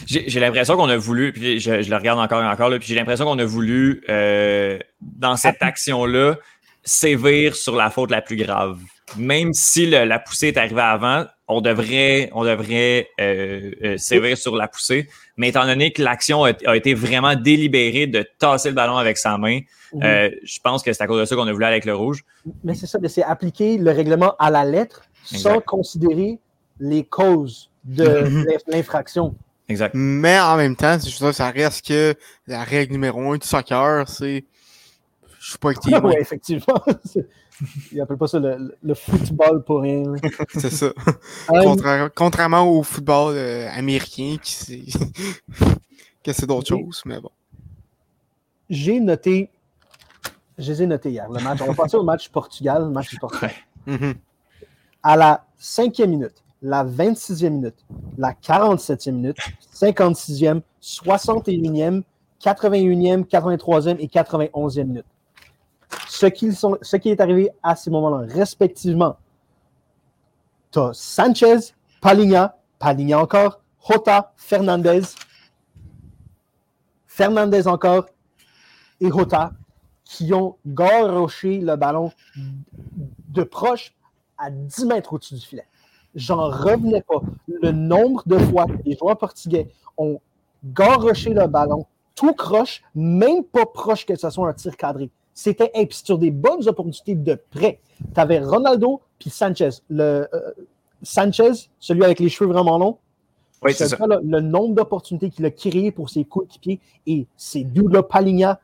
J'ai 0.07 0.41
l'impression 0.41 0.77
qu'on 0.77 0.89
a 0.89 0.97
voulu, 0.97 1.33
puis 1.33 1.61
je, 1.61 1.83
je, 1.83 1.91
le 1.91 1.97
regarde 1.97 2.19
encore 2.19 2.43
et 2.43 2.47
encore, 2.47 2.69
là, 2.71 2.79
puis 2.79 2.89
j'ai 2.89 2.95
l'impression 2.95 3.25
qu'on 3.25 3.39
a 3.39 3.45
voulu, 3.45 4.03
euh, 4.09 4.79
dans 5.01 5.37
cette 5.37 5.61
action-là, 5.61 6.39
sévir 6.85 7.55
sur 7.55 7.77
la 7.77 7.91
faute 7.91 8.11
la 8.11 8.23
plus 8.23 8.37
grave. 8.37 8.79
Même 9.17 9.53
si 9.53 9.87
le, 9.87 10.05
la 10.05 10.19
poussée 10.19 10.49
est 10.49 10.57
arrivée 10.57 10.81
avant, 10.81 11.27
on 11.49 11.61
devrait, 11.61 12.31
on 12.33 12.45
devrait 12.45 13.09
euh, 13.21 13.73
euh, 13.85 13.97
sévir 13.99 14.39
sur 14.39 14.57
la 14.57 14.69
poussée. 14.69 15.09
Mais 15.37 15.49
étant 15.49 15.67
donné 15.67 15.93
que 15.93 16.03
l'action 16.03 16.45
a, 16.45 16.53
a, 16.67 16.77
été 16.77 16.95
vraiment 16.95 17.35
délibérée 17.35 18.07
de 18.07 18.27
tasser 18.39 18.71
le 18.71 18.75
ballon 18.75 18.97
avec 18.97 19.19
sa 19.19 19.37
main, 19.39 19.61
-hmm. 19.93 20.05
euh, 20.05 20.31
je 20.43 20.59
pense 20.63 20.83
que 20.83 20.93
c'est 20.93 21.03
à 21.03 21.07
cause 21.07 21.21
de 21.21 21.25
ça 21.25 21.37
qu'on 21.37 21.47
a 21.47 21.53
voulu 21.53 21.65
aller 21.65 21.75
avec 21.75 21.85
le 21.85 21.95
rouge. 21.95 22.25
Mais 22.65 22.75
c'est 22.75 22.87
ça, 22.87 22.99
c'est 23.09 23.23
appliquer 23.23 23.79
le 23.79 23.91
règlement 23.91 24.35
à 24.39 24.51
la 24.51 24.65
lettre 24.65 25.03
exact. 25.31 25.43
sans 25.43 25.61
considérer 25.61 26.39
les 26.81 27.05
causes 27.05 27.71
de 27.85 28.25
l'infraction. 28.67 29.35
Exact. 29.69 29.93
Mais 29.95 30.39
en 30.41 30.57
même 30.57 30.77
temps, 30.77 30.99
je 30.99 31.19
veux 31.19 31.27
dire, 31.31 31.35
ça 31.35 31.51
reste 31.51 31.87
que 31.87 32.15
la 32.47 32.65
règle 32.65 32.93
numéro 32.93 33.33
un 33.33 33.37
du 33.37 33.47
soccer, 33.47 34.09
c'est 34.09 34.45
je 35.43 35.51
suis 35.51 35.59
pas 35.59 35.71
actif. 35.71 35.93
oui, 36.05 36.15
effectivement. 36.21 36.85
Ils 37.93 37.99
n'appellent 37.99 38.17
pas 38.17 38.29
ça 38.29 38.39
le, 38.39 38.77
le, 38.81 38.95
football 38.95 39.65
pour 39.65 39.81
rien. 39.81 40.05
c'est 40.55 40.71
ça. 40.71 40.93
Um, 41.49 41.65
Contra 41.65 42.09
contrairement 42.11 42.63
au 42.63 42.83
football 42.83 43.35
euh, 43.37 43.69
américain, 43.77 44.37
qui 44.41 44.53
c'est 44.53 44.83
que 46.23 46.33
c'est 46.33 46.47
d'autres 46.47 46.69
choses, 46.69 47.03
mais 47.05 47.21
bon. 47.21 47.31
J'ai 48.71 49.01
noté, 49.01 49.51
je 50.57 50.73
les 50.73 50.83
ai 50.85 50.87
notés 50.87 51.11
hier, 51.11 51.29
le 51.29 51.43
match. 51.43 51.61
On 51.61 51.67
va 51.67 51.75
passer 51.75 51.97
au 51.97 52.05
match 52.05 52.29
Portugal, 52.29 52.85
le 52.85 52.91
match 52.91 53.11
du 53.11 53.19
Portugal. 53.19 53.53
Mm 53.87 53.97
-hmm. 53.97 54.15
À 55.03 55.17
la 55.17 55.45
cinquième 55.59 56.11
minute, 56.11 56.43
la 56.63 56.85
26e 56.85 57.51
minute, 57.51 57.85
la 58.17 58.33
47e 58.33 59.11
minute, 59.13 59.39
56e, 59.75 60.63
61e, 60.81 62.03
81e, 62.41 63.25
83e 63.25 63.97
et 63.99 64.09
91e 64.09 64.85
minute. 64.85 65.12
Ce 66.23 66.97
qui, 66.97 67.09
est 67.11 67.21
arrivé 67.21 67.51
à 67.63 67.75
ces 67.75 67.91
moments-là, 67.91 68.27
respectivement, 68.29 69.17
tu 70.71 70.79
as 70.79 70.91
Sanchez, 70.93 71.75
Paligna, 72.01 72.57
Paligna 72.79 73.21
encore, 73.21 73.61
Jota, 73.89 74.33
Fernandez, 74.37 75.03
Fernandez 77.07 77.67
encore 77.67 78.07
et 79.01 79.09
Jota 79.09 79.53
qui 80.05 80.33
ont 80.33 80.57
garoché 80.65 81.59
le 81.59 81.75
ballon 81.75 82.13
de 83.29 83.43
proche 83.43 83.93
à 84.39 84.51
10 84.51 84.87
mètres 84.87 85.15
au-dessus 85.15 85.35
du 85.35 85.41
filet. 85.41 85.67
J'en 86.15 86.49
revenais 86.51 87.03
pas. 87.03 87.21
Le 87.49 87.73
nombre 87.73 88.23
de 88.27 88.39
fois 88.39 88.67
que 88.67 88.83
les 88.85 88.97
joueurs 88.97 89.19
portugais 89.19 89.69
ont 89.97 90.21
garoché 90.65 91.35
le 91.35 91.47
ballon 91.47 91.87
tout 92.15 92.35
croche, 92.35 92.83
même 92.95 93.43
pas 93.43 93.67
proche 93.67 94.07
que 94.07 94.15
ce 94.15 94.31
soit 94.31 94.49
un 94.49 94.53
tir 94.53 94.77
cadré. 94.77 95.11
C'était 95.35 95.71
hey, 95.75 95.89
sur 95.91 96.19
des 96.19 96.31
bonnes 96.31 96.69
opportunités 96.69 97.15
de 97.15 97.39
près. 97.51 97.81
Tu 98.15 98.21
avais 98.21 98.41
Ronaldo 98.41 99.01
puis 99.19 99.31
Sanchez. 99.31 99.71
Le, 99.89 100.29
euh, 100.33 100.53
Sanchez, 101.03 101.69
celui 101.79 102.05
avec 102.05 102.21
les 102.21 102.29
cheveux 102.29 102.51
vraiment 102.51 102.79
longs, 102.79 102.99
oui, 103.63 103.73
c'est 103.75 103.89
ça. 103.89 103.97
Le, 104.07 104.19
le, 104.25 104.41
nombre 104.41 104.75
d'opportunités 104.75 105.31
qu'il 105.31 105.45
a 105.45 105.51
créé 105.51 105.93
pour 105.93 106.11
ses 106.11 106.25
coéquipiers 106.25 106.81
et 107.07 107.27
ces 107.37 107.63
deux-là, 107.63 108.03
Paligna 108.03 108.61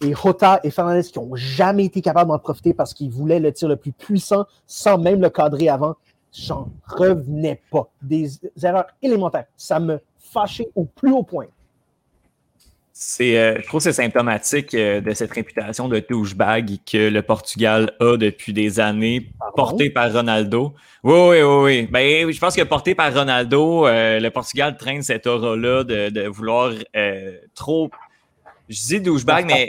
et 0.00 0.14
Jota 0.14 0.60
et 0.64 0.70
Fernandez, 0.70 1.02
qui 1.02 1.18
n'ont 1.18 1.34
jamais 1.36 1.84
été 1.84 2.00
capables 2.00 2.30
d'en 2.30 2.38
profiter 2.38 2.74
parce 2.74 2.94
qu'ils 2.94 3.10
voulaient 3.10 3.40
le 3.40 3.52
tir 3.52 3.68
le 3.68 3.76
plus 3.76 3.92
puissant 3.92 4.46
sans 4.66 4.98
même 4.98 5.20
le 5.20 5.30
cadrer 5.30 5.68
avant. 5.68 5.94
J'en 6.32 6.68
revenais 6.84 7.62
pas. 7.70 7.88
Des 8.02 8.30
erreurs 8.62 8.86
élémentaires. 9.02 9.46
Ça 9.56 9.80
me 9.80 10.00
fâchait 10.18 10.68
au 10.74 10.84
plus 10.84 11.12
haut 11.12 11.22
point. 11.22 11.46
C'est, 13.00 13.38
euh, 13.38 13.60
je 13.60 13.66
trouve 13.68 13.78
que 13.78 13.84
c'est 13.84 14.02
symptomatique 14.02 14.74
euh, 14.74 15.00
de 15.00 15.14
cette 15.14 15.30
réputation 15.30 15.86
de 15.88 16.00
douchebag 16.00 16.78
que 16.84 17.08
le 17.08 17.22
Portugal 17.22 17.92
a 18.00 18.16
depuis 18.16 18.52
des 18.52 18.80
années, 18.80 19.30
porté 19.54 19.88
par 19.88 20.12
Ronaldo. 20.12 20.74
Oui, 21.04 21.14
oui, 21.14 21.42
oui, 21.42 21.62
oui. 21.62 21.88
Ben, 21.92 22.28
je 22.28 22.40
pense 22.40 22.56
que 22.56 22.62
porté 22.62 22.96
par 22.96 23.14
Ronaldo, 23.14 23.86
euh, 23.86 24.18
le 24.18 24.30
Portugal 24.30 24.76
traîne 24.76 25.02
cette 25.02 25.28
aura-là 25.28 25.84
de, 25.84 26.08
de 26.08 26.26
vouloir 26.26 26.72
trop. 27.54 27.88
Je 28.68 28.80
dis 28.80 29.00
douchebag, 29.00 29.46
mais 29.46 29.68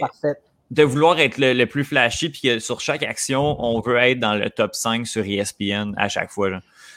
de 0.72 0.82
vouloir 0.82 1.20
être 1.20 1.38
le, 1.38 1.66
plus 1.66 1.84
flashy, 1.84 2.30
puis 2.30 2.42
que 2.42 2.58
sur 2.58 2.82
chaque 2.82 3.04
action, 3.04 3.64
on 3.64 3.80
veut 3.80 3.98
être 3.98 4.20
dans 4.20 4.34
le 4.34 4.50
top 4.50 4.74
5 4.74 5.06
sur 5.06 5.24
ESPN 5.24 5.94
à 5.98 6.10
chaque 6.10 6.32
fois. 6.32 6.50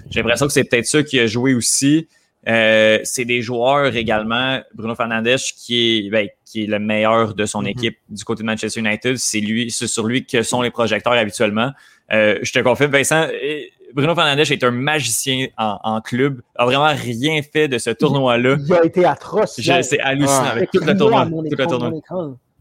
J'ai 0.08 0.20
l'impression 0.20 0.46
que 0.46 0.54
c'est 0.54 0.64
peut-être 0.64 0.86
ça 0.86 1.02
qui 1.02 1.20
a 1.20 1.26
joué 1.26 1.52
aussi. 1.52 2.08
Euh, 2.49 2.99
c'est 3.04 3.25
des 3.25 3.40
joueurs 3.40 3.94
également. 3.94 4.61
Bruno 4.75 4.94
Fernandes, 4.94 5.37
qui 5.56 6.06
est, 6.06 6.11
ben, 6.11 6.28
qui 6.44 6.64
est 6.64 6.66
le 6.66 6.78
meilleur 6.78 7.34
de 7.34 7.46
son 7.46 7.62
mm-hmm. 7.62 7.68
équipe 7.68 7.99
du 8.08 8.25
côté 8.25 8.42
de 8.42 8.46
Manchester 8.46 8.80
United, 8.80 9.16
c'est 9.16 9.40
lui, 9.40 9.70
c'est 9.70 9.87
sur 9.87 10.06
lui 10.06 10.26
que 10.26 10.42
sont 10.42 10.62
les 10.62 10.70
projecteurs 10.70 11.12
habituellement. 11.12 11.70
Euh, 12.12 12.38
je 12.42 12.52
te 12.52 12.58
confirme, 12.58 12.90
Vincent, 12.90 13.28
euh, 13.28 13.61
Bruno 13.94 14.14
Fernandes 14.14 14.40
est 14.40 14.64
un 14.64 14.70
magicien 14.70 15.46
en, 15.56 16.00
club, 16.00 16.40
a 16.56 16.64
vraiment 16.64 16.92
rien 16.94 17.40
fait 17.42 17.68
de 17.68 17.78
ce 17.78 17.90
tournoi-là. 17.90 18.56
Il 18.58 18.72
a 18.72 18.84
été 18.84 19.04
atroce. 19.04 19.61
C'est 19.61 20.00
hallucinant 20.00 20.44
avec 20.44 20.70
tout 20.70 20.82
le 20.82 20.96
tournoi. 20.96 21.26
Tout 21.26 21.56
le 21.56 21.66
tournoi. 21.66 22.00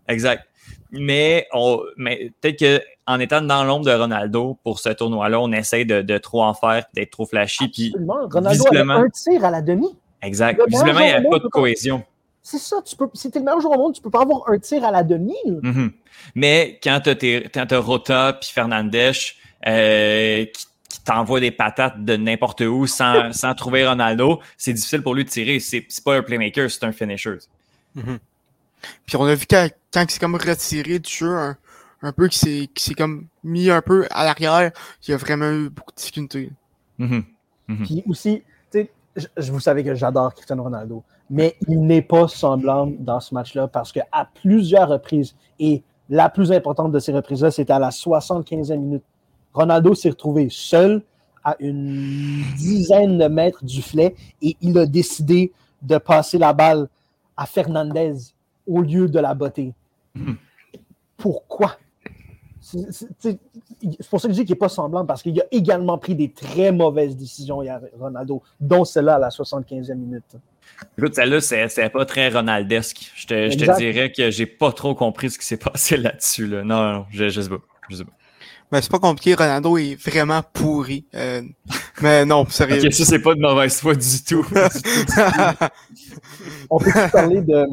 Exact. 0.08 0.46
Mais, 0.92 1.48
on, 1.54 1.80
mais 1.96 2.32
peut-être 2.42 2.84
qu'en 3.12 3.20
étant 3.20 3.42
dans 3.42 3.64
l'ombre 3.64 3.86
de 3.86 3.92
Ronaldo 3.92 4.58
pour 4.64 4.80
ce 4.80 4.90
tournoi-là, 4.90 5.40
on 5.40 5.52
essaie 5.52 5.86
de, 5.86 6.02
de 6.02 6.18
trop 6.18 6.44
en 6.44 6.54
faire, 6.54 6.86
d'être 6.94 7.12
trop 7.12 7.26
flashy. 7.26 7.68
Puis, 7.68 7.94
Ronaldo 8.08 8.66
avait 8.68 8.92
un 8.92 9.10
tir 9.10 9.44
à 9.44 9.52
la 9.52 9.62
demi. 9.62 9.96
Exact. 10.22 10.62
Visiblement, 10.68 11.00
il 11.00 11.06
n'y 11.08 11.28
a 11.28 11.30
pas 11.30 11.40
de 11.40 11.48
cohésion. 11.48 12.04
C'est 12.44 12.58
ça, 12.58 12.78
tu 12.84 12.96
peux, 12.96 13.08
si 13.14 13.30
tu 13.30 13.38
es 13.38 13.40
le 13.40 13.46
meilleur 13.46 13.62
joueur 13.62 13.78
au 13.78 13.84
monde, 13.84 13.94
tu 13.94 14.02
peux 14.02 14.10
pas 14.10 14.22
avoir 14.22 14.50
un 14.50 14.58
tir 14.58 14.84
à 14.84 14.92
la 14.92 15.04
demi. 15.04 15.36
Mm-hmm. 15.46 15.92
Mais 16.36 16.80
quand 16.82 17.02
tu 17.02 17.10
as, 17.56 17.80
Rota 17.80 18.34
puis 18.34 18.50
Fernandes 18.52 18.96
euh, 18.96 20.46
qui, 20.46 20.66
qui 20.90 21.04
t'envoie 21.04 21.40
des 21.40 21.52
patates 21.52 22.04
de 22.04 22.16
n'importe 22.16 22.62
où 22.62 22.88
sans, 22.88 23.32
sans 23.34 23.54
trouver 23.54 23.88
Ronaldo, 23.88 24.40
c'est 24.58 24.74
difficile 24.74 25.04
pour 25.04 25.14
lui 25.14 25.24
de 25.24 25.30
tirer. 25.30 25.60
C'est 25.60 25.86
pas 26.04 26.16
un 26.16 26.24
playmaker, 26.24 26.72
c'est 26.72 26.84
un 26.84 26.92
finisher. 26.92 27.38
Mm-hmm. 27.96 28.18
Puis 29.06 29.16
on 29.18 29.26
a 29.26 29.36
vu 29.36 29.46
quand, 29.48 29.70
quand 29.94 30.02
il 30.02 30.12
s'est 30.12 30.20
comme 30.20 30.36
retiré 30.36 30.98
du 30.98 31.12
jeu 31.12 31.30
un, 31.30 31.58
un 32.02 32.12
peu, 32.12 32.28
qui 32.28 32.70
s'est 32.76 32.94
comme 32.94 33.28
mis 33.44 33.70
un 33.70 33.82
peu 33.82 34.08
à 34.12 34.26
l'arrière, 34.26 34.72
il 35.08 35.14
a 35.14 35.18
vraiment 35.18 35.52
eu 35.52 35.70
beaucoup 35.70 35.92
de 35.92 35.98
difficultés. 35.98 36.52
Mm-hmm. 37.00 37.24
Mm-hmm. 37.70 37.86
Puis 37.86 38.04
aussi, 38.08 38.44
tu 38.72 38.80
sais, 38.80 38.92
je, 39.38 39.52
vous 39.52 39.60
savez 39.60 39.84
que 39.84 39.94
j'adore 39.94 40.34
Cristiano 40.34 40.64
Ronaldo, 40.64 41.04
mais 41.30 41.56
il 41.68 41.82
n'est 41.82 42.02
pas 42.02 42.28
semblant 42.28 42.88
dans 43.00 43.20
ce 43.20 43.34
match-là 43.34 43.68
parce 43.68 43.92
qu'à 43.92 44.30
plusieurs 44.42 44.90
reprises, 44.90 45.36
et 45.60 45.84
la 46.10 46.30
plus 46.30 46.52
importante 46.52 46.92
de 46.92 47.00
ces 47.00 47.14
reprises-là, 47.14 47.52
c'était 47.52 47.74
à 47.74 47.80
la 47.80 47.90
75e 47.90 48.78
minute, 48.78 49.04
Ronaldo 49.54 49.94
s'est 49.94 50.10
retrouvé 50.10 50.48
seul 50.50 51.02
à 51.44 51.56
une 51.60 52.44
dizaine 52.58 53.18
de 53.18 53.28
mètres 53.28 53.64
du 53.64 53.82
filet 53.82 54.16
et 54.42 54.56
il 54.62 54.78
a 54.78 54.86
décidé 54.86 55.52
de 55.82 55.98
passer 55.98 56.38
la 56.38 56.54
balle 56.54 56.88
à 57.36 57.46
Fernandez 57.46 58.14
au 58.68 58.82
lieu 58.82 59.08
de 59.08 59.20
la 59.20 59.34
beauté. 59.34 59.74
Hmm. 60.14 60.34
Pourquoi? 61.18 61.78
C'est 62.62 63.40
pour 64.10 64.22
ça 64.22 64.28
que 64.28 64.34
je 64.34 64.40
dis 64.40 64.46
qu'il 64.46 64.54
n'est 64.54 64.60
pas 64.60 64.70
semblant, 64.70 65.06
parce 65.06 65.24
qu'il 65.24 65.40
a 65.42 65.46
également 65.52 65.98
pris 65.98 66.16
des 66.16 66.32
très 66.32 66.72
mauvaises 66.72 67.18
décisions 67.18 67.64
hier, 67.64 67.82
Ronaldo, 68.00 68.44
dont 68.60 68.86
celle-là 68.86 69.16
à 69.16 69.20
la 69.20 69.30
75e 69.30 69.96
minute. 69.96 70.24
Écoute, 70.98 71.16
celle-là, 71.16 71.42
c'est 71.42 71.90
pas 71.90 72.06
très 72.06 72.30
ronaldesque. 72.30 73.12
Je 73.16 73.28
te, 73.28 73.50
je 73.50 73.58
te 73.58 73.78
dirais 73.78 74.12
que 74.12 74.30
j'ai 74.30 74.46
pas 74.46 74.72
trop 74.72 74.96
compris 74.96 75.32
ce 75.32 75.40
qui 75.40 75.46
s'est 75.46 75.58
passé 75.58 75.98
là-dessus. 75.98 76.48
Là. 76.48 76.64
Non, 76.64 76.94
non, 76.94 77.06
je, 77.10 77.30
je 77.30 77.42
sais 77.42 77.50
pas. 77.50 77.60
Je 77.90 77.98
sais 77.98 78.06
pas. 78.06 78.12
Mais 78.72 78.82
c'est 78.82 78.92
pas 78.92 79.00
compliqué, 79.00 79.36
Ronaldo 79.36 79.78
est 79.78 79.96
vraiment 79.96 80.42
pourri. 80.54 81.06
Euh, 81.14 81.42
mais 82.02 82.26
non, 82.26 82.46
sérieux. 82.48 82.86
ok, 82.86 82.94
ça, 82.94 83.04
c'est 83.04 83.20
pas 83.20 83.36
de 83.36 83.42
mauvaise 83.42 83.82
foi 83.82 83.96
du 83.96 84.24
tout. 84.24 84.48
On 86.70 86.78
peut 86.78 86.92
parler 87.12 87.42
de, 87.42 87.66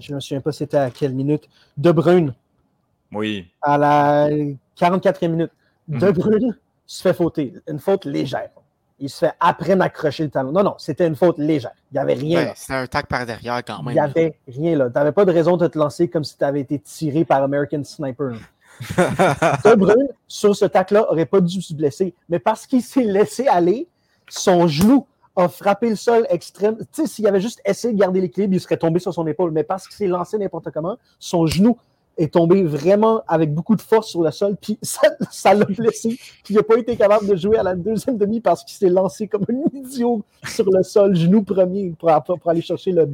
je 0.00 0.10
ne 0.10 0.16
me 0.16 0.20
souviens 0.20 0.40
pas 0.40 0.50
c'était 0.50 0.76
à 0.76 0.90
quelle 0.90 1.14
minute, 1.14 1.48
De 1.76 1.92
Bruyne? 1.92 2.34
Oui. 3.12 3.50
À 3.62 3.78
la 3.78 4.28
44e 4.78 5.28
minute. 5.28 5.50
De 5.88 6.06
mhm. 6.06 6.12
Bruyne 6.12 6.56
se 6.86 7.02
fait 7.02 7.14
fauter. 7.14 7.54
Une 7.66 7.78
faute 7.78 8.04
légère. 8.04 8.50
Il 9.00 9.08
se 9.08 9.26
fait 9.26 9.32
après 9.38 9.76
m'accrocher 9.76 10.24
le 10.24 10.30
talon. 10.30 10.50
Non, 10.50 10.64
non, 10.64 10.74
c'était 10.78 11.06
une 11.06 11.14
faute 11.14 11.38
légère. 11.38 11.72
Il 11.92 11.94
n'y 11.94 12.00
avait 12.00 12.14
rien. 12.14 12.52
C'était 12.56 12.74
un 12.74 12.86
tac 12.86 13.06
par 13.06 13.24
derrière 13.24 13.62
quand 13.64 13.82
même. 13.82 13.90
Il 13.90 13.94
n'y 13.94 14.00
avait 14.00 14.36
rien 14.48 14.76
là. 14.76 14.90
Tu 14.90 14.94
n'avais 14.94 15.12
pas 15.12 15.24
de 15.24 15.32
raison 15.32 15.56
de 15.56 15.66
te 15.68 15.78
lancer 15.78 16.08
comme 16.08 16.24
si 16.24 16.36
tu 16.36 16.44
avais 16.44 16.60
été 16.60 16.78
tiré 16.78 17.24
par 17.24 17.42
American 17.42 17.84
Sniper. 17.84 18.32
de 18.96 19.74
Bruyne, 19.74 20.08
sur 20.26 20.54
ce 20.54 20.64
tac-là, 20.64 21.06
n'aurait 21.08 21.26
pas 21.26 21.40
dû 21.40 21.62
se 21.62 21.74
blesser. 21.74 22.14
Mais 22.28 22.38
parce 22.38 22.66
qu'il 22.66 22.82
s'est 22.82 23.04
laissé 23.04 23.46
aller, 23.46 23.86
son 24.28 24.66
genou 24.66 25.06
a 25.36 25.48
frappé 25.48 25.90
le 25.90 25.96
sol 25.96 26.26
extrême. 26.28 26.76
Tu 26.92 27.02
sais, 27.02 27.06
s'il 27.06 27.26
avait 27.28 27.40
juste 27.40 27.60
essayé 27.64 27.94
de 27.94 27.98
garder 27.98 28.20
l'équilibre, 28.20 28.54
il 28.54 28.60
serait 28.60 28.76
tombé 28.76 28.98
sur 28.98 29.14
son 29.14 29.26
épaule. 29.28 29.52
Mais 29.52 29.62
parce 29.62 29.86
qu'il 29.86 29.96
s'est 29.96 30.08
lancé 30.08 30.38
n'importe 30.38 30.70
comment, 30.72 30.96
son 31.20 31.46
genou 31.46 31.78
est 32.18 32.34
tombé 32.34 32.64
vraiment 32.64 33.22
avec 33.28 33.54
beaucoup 33.54 33.76
de 33.76 33.80
force 33.80 34.08
sur 34.08 34.22
le 34.22 34.30
sol, 34.30 34.56
puis 34.60 34.78
ça 34.82 35.54
l'a 35.54 35.64
blessé. 35.64 36.18
Puis 36.44 36.54
il 36.54 36.56
n'a 36.56 36.62
pas 36.62 36.76
été 36.76 36.96
capable 36.96 37.26
de 37.26 37.36
jouer 37.36 37.56
à 37.56 37.62
la 37.62 37.74
deuxième 37.74 38.18
demi 38.18 38.40
parce 38.40 38.64
qu'il 38.64 38.76
s'est 38.76 38.90
lancé 38.90 39.28
comme 39.28 39.44
un 39.48 39.68
idiot 39.78 40.22
sur 40.44 40.70
le 40.70 40.82
sol, 40.82 41.14
genou 41.14 41.42
premier, 41.42 41.94
pour, 41.98 42.10
aller 42.46 42.60
chercher 42.60 42.92
le, 42.92 43.08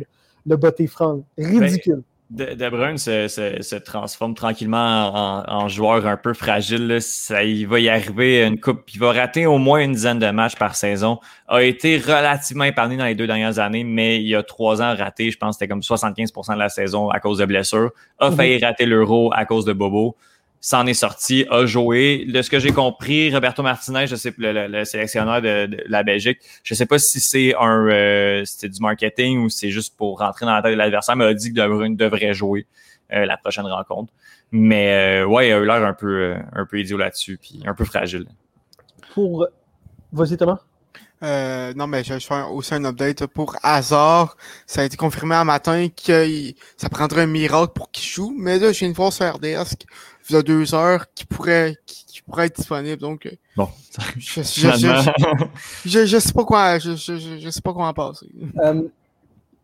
le 0.47 0.57
botté 0.57 0.87
franc. 0.87 1.23
Ridicule. 1.39 2.03
De, 2.31 2.69
Bruyne 2.71 2.97
se, 2.97 3.77
transforme 3.77 4.35
tranquillement 4.35 5.45
en, 5.47 5.69
joueur 5.69 6.07
un 6.07 6.17
peu 6.17 6.33
fragile. 6.33 6.97
Ça, 7.01 7.45
il 7.45 7.67
va 7.69 7.79
y 7.81 7.89
arriver 7.89 8.45
une 8.45 8.59
coupe. 8.59 8.83
Il 8.95 8.99
va 8.99 9.13
rater 9.13 9.47
au 9.47 9.59
moins 9.59 9.81
une 9.81 9.93
dizaine 9.93 10.19
de 10.19 10.31
matchs 10.31 10.57
par 10.57 10.75
saison. 10.75 11.21
A 11.49 11.63
été 11.63 11.99
relativement 11.99 12.65
épargné 12.65 12.97
dans 12.97 13.05
les 13.05 13.15
deux 13.15 13.27
dernières 13.27 13.59
années, 13.59 13.85
mais 13.85 14.17
il 14.17 14.27
y 14.27 14.35
a 14.35 14.43
trois 14.43 14.81
ans 14.81 14.97
raté, 14.97 15.31
je 15.31 15.39
pense 15.39 15.57
que 15.57 15.59
c'était 15.61 15.69
comme 15.69 15.81
75% 15.81 16.55
de 16.55 16.59
la 16.59 16.71
saison 16.71 17.11
à 17.11 17.21
cause 17.21 17.39
de 17.39 17.45
blessures. 17.45 17.91
A 18.19 18.31
mhm. 18.31 18.37
failli 18.37 18.65
rater 18.65 18.87
l'euro 18.87 19.31
à 19.35 19.45
cause 19.45 19.65
de 19.65 19.73
Bobo 19.73 20.17
s'en 20.65 20.87
est 20.87 20.95
sorti, 20.95 21.45
a 21.51 21.67
joué. 21.67 22.25
De 22.25 22.41
ce 22.41 22.49
que 22.49 22.59
j'ai 22.59 22.73
compris, 22.73 23.31
Roberto 23.31 23.63
Martinez, 23.63 24.07
je 24.07 24.17
sais 24.17 24.33
le, 24.39 24.67
le, 24.67 24.85
sélectionneur 24.87 25.43
de, 25.43 25.69
la 25.87 26.03
Belgique, 26.03 26.39
je 26.63 26.73
sais 26.73 26.87
pas 26.87 26.99
si 26.99 27.21
c'est 27.21 27.55
un 27.55 27.87
euh, 27.87 28.43
c'était 28.47 28.71
du 28.71 28.81
marketing 28.81 29.41
ou 29.41 29.51
c'est 29.51 29.69
juste 29.69 29.95
pour 29.95 30.21
rentrer 30.21 30.47
dans 30.47 30.55
la 30.55 30.63
tête 30.63 30.73
de 30.73 30.79
l'adversaire, 30.79 31.17
mais 31.17 31.27
a 31.27 31.35
dit 31.35 31.53
que 31.53 31.61
De 31.61 31.69
Bruyne 31.69 31.97
devrait 31.97 32.33
jouer 32.33 32.67
euh, 33.13 33.27
la 33.27 33.37
prochaine 33.37 33.67
rencontre. 33.67 34.11
Mais 34.53 35.21
euh, 35.21 35.27
ouais, 35.27 35.51
il 35.51 35.53
a 35.53 35.59
eu 35.59 35.67
l'air 35.67 35.85
un 35.85 35.93
peu 35.93 36.35
un 36.55 36.65
peu 36.65 36.81
idiot 36.81 36.97
là-dessus, 36.97 37.37
puis 37.37 37.61
un 37.67 37.75
peu 37.75 37.85
fragile. 37.85 38.25
Pour 39.13 39.47
vas-y 40.13 40.39
Thomas. 40.39 40.61
non, 41.21 41.87
mais 41.87 42.05
je 42.05 42.15
vais 42.15 42.21
faire 42.21 42.51
aussi 42.51 42.73
un 42.73 42.87
update 42.87 43.27
pour 43.27 43.55
Hazard. 43.63 44.35
Ça 44.67 44.81
a 44.81 44.85
été 44.85 44.97
confirmé 44.97 45.35
un 45.35 45.45
matin 45.45 45.89
que 45.89 46.27
ça 46.79 46.89
prendrait 46.89 47.25
un 47.25 47.27
miracle 47.27 47.75
pour 47.75 47.91
qu'il 47.91 48.09
joue, 48.09 48.35
mais 48.35 48.59
là, 48.59 48.73
j'ai 48.73 48.87
une 48.87 48.95
fois 48.95 49.11
sur 49.11 49.31
RDS 49.31 49.77
il 50.31 50.33
y 50.35 50.37
a 50.37 50.43
deux 50.43 50.75
heures 50.75 51.07
qui 51.15 51.27
pourrait, 51.27 51.77
qui, 51.87 52.23
pourrait 52.23 52.47
être 52.47 52.57
disponible. 52.57 53.01
Donc, 53.01 53.27
euh, 53.27 53.31
bon, 53.57 53.69
je, 54.17 54.43
je, 54.43 56.07
je, 56.07 56.19
sais 56.19 56.33
pas 56.33 56.45
quoi, 56.45 56.79
je, 56.79 56.95
je, 56.95 57.51
sais 57.51 57.61
pas 57.61 57.73
comment 57.73 57.93
passer. 57.93 58.27
Euh, 58.61 58.83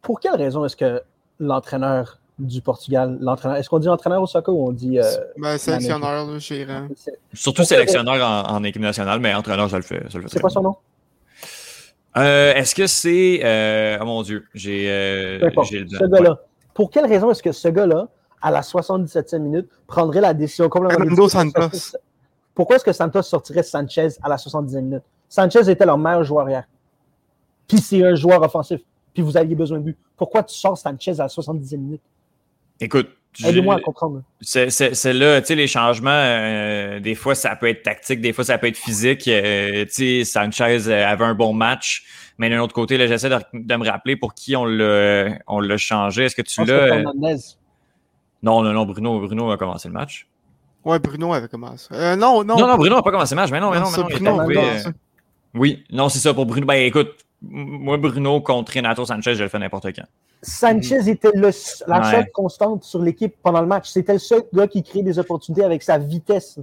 pour 0.03 0.21
quelle 0.21 0.35
raison 0.35 0.65
est-ce 0.65 0.77
que 0.77 1.03
l'entraîneur 1.39 2.19
du 2.39 2.61
Portugal, 2.61 3.19
l'entraîneur, 3.21 3.59
est-ce 3.59 3.69
qu'on 3.69 3.79
dit 3.79 3.89
entraîneur 3.89 4.23
au 4.23 4.27
soccer 4.27 4.55
ou 4.55 4.69
on 4.69 4.73
dit 4.73 4.99
euh, 4.99 5.05
ben, 5.37 5.59
sélectionneur 5.59 6.41
chez 6.41 6.67
Surtout 7.33 7.65
sélectionneur 7.65 8.51
en, 8.51 8.63
équipe 8.65 8.83
nationale, 8.83 9.21
mais 9.21 9.35
entraîneur, 9.35 9.69
je 9.69 9.77
le 9.77 9.83
fais. 9.83 10.03
C'est 10.29 10.41
quoi 10.41 10.51
son 10.51 10.63
nom? 10.63 10.77
est-ce 12.15 12.75
que 12.75 12.87
c'est. 12.87 13.99
oh 14.01 14.05
mon 14.05 14.23
Dieu, 14.23 14.47
j'ai. 14.55 15.39
ce 15.41 16.07
gars-là. 16.07 16.39
Pour 16.75 16.91
quelle 16.91 17.07
raison 17.07 17.31
est-ce 17.31 17.43
que 17.43 17.53
ce 17.53 17.69
gars-là 17.69 18.09
à 18.43 18.51
la 18.51 18.61
77e 18.61 19.39
minute, 19.39 19.69
prendrait 19.87 20.21
la 20.21 20.35
décision 20.35 20.69
complètement. 20.69 21.29
Santos. 21.29 21.97
Pourquoi 22.55 22.77
est-ce 22.77 22.85
que 22.85 22.93
Santos 22.93 23.23
sortirait 23.23 23.63
Sanchez 23.63 24.09
à 24.23 24.29
la 24.29 24.37
70e 24.37 24.81
minute? 24.81 25.03
Sanchez 25.29 25.71
était 25.71 25.87
leur 25.87 25.99
meilleur 25.99 26.25
joueur 26.25 26.49
hier. 26.49 26.65
Puis 27.69 27.79
c'est 27.79 28.05
un 28.05 28.15
joueur 28.15 28.43
offensif. 28.43 28.81
Puis 29.15 29.23
vous 29.23 29.37
aviez 29.37 29.55
besoin 29.55 29.79
de 29.79 29.85
but. 29.85 29.99
Pourquoi 30.17 30.43
tu 30.43 30.55
sors 30.55 30.77
Sanchez 30.77 31.13
à 31.13 31.25
la 31.25 31.27
70e 31.29 31.77
minute? 31.77 32.03
Écoute, 32.81 33.09
Aidez-moi 33.45 33.77
à 33.77 33.81
comprendre. 33.81 34.23
C'est 34.41 35.13
là, 35.13 35.41
tu 35.41 35.47
sais, 35.47 35.55
les 35.55 35.69
changements, 35.69 36.11
euh, 36.11 37.01
des 37.01 37.15
fois, 37.15 37.35
ça 37.35 37.55
peut 37.55 37.69
être 37.69 37.83
tactique, 37.83 38.21
des 38.21 38.33
fois, 38.33 38.45
ça 38.45 38.59
peut 38.59 38.67
être 38.67 38.77
physique. 38.77 39.29
Euh, 39.29 39.85
tu 39.85 40.25
sais, 40.25 40.25
Sanchez 40.25 40.93
avait 40.93 41.25
un 41.25 41.35
bon 41.35 41.53
match, 41.53 42.05
mais 42.39 42.51
d'un 42.51 42.61
autre 42.61 42.75
côté, 42.75 42.97
j'essaie 43.07 43.29
de, 43.29 43.77
me 43.77 43.89
rappeler 43.89 44.17
pour 44.17 44.35
qui 44.35 44.57
on 44.57 44.65
l'a 44.65 45.77
changé. 45.77 46.25
Est-ce 46.25 46.35
que 46.35 46.43
tu 46.43 46.65
l'as. 46.65 47.05
Non, 48.43 48.63
non, 48.63 48.73
non, 48.73 48.85
Bruno, 48.87 49.21
Bruno 49.21 49.51
a 49.51 49.57
commencé 49.59 49.89
le 49.89 49.95
match. 49.95 50.27
Ouais, 50.85 50.99
Bruno 50.99 51.33
avait 51.35 51.49
commencé. 51.49 51.89
Euh, 51.93 52.17
non, 52.17 52.43
non. 52.43 52.57
Non, 52.57 52.67
non, 52.67 52.77
Bruno 52.77 52.97
n'a 52.97 53.03
pas 53.03 53.11
commencé 53.11 53.35
le 53.35 53.41
match. 53.41 53.51
Mais 53.51 53.61
non, 53.61 53.71
mais 53.71 53.81
non, 53.81 53.91
mais 53.91 54.19
non, 54.21 54.35
il 54.37 54.41
arrivé, 54.59 54.81
euh, 54.87 54.91
Oui, 55.55 55.85
non, 55.91 56.09
c'est 56.09 56.21
ça 56.21 56.33
pour 56.33 56.47
Bruno. 56.47 56.67
Ben 56.67 56.75
écoute, 56.87 57.11
moi, 57.43 57.99
Bruno 57.99 58.41
contre 58.41 58.73
Renato 58.75 59.05
Sanchez, 59.05 59.35
je 59.35 59.43
le 59.43 59.49
fais 59.49 59.59
n'importe 59.59 59.87
quand. 59.95 60.05
Sanchez 60.43 61.09
était 61.11 61.33
le, 61.35 61.51
la 61.87 62.01
Ouais. 62.01 62.11
seule 62.11 62.31
constante 62.33 62.85
sur 62.85 63.03
l'équipe 63.03 63.35
pendant 63.43 63.61
le 63.61 63.67
match. 63.67 63.91
C'était 63.91 64.15
le 64.15 64.19
seul 64.19 64.43
gars 64.55 64.67
qui 64.67 64.83
créait 64.83 65.03
des 65.03 65.19
opportunités 65.19 65.65
avec 65.65 65.83
sa 65.83 65.99
vitesse. 65.99 66.59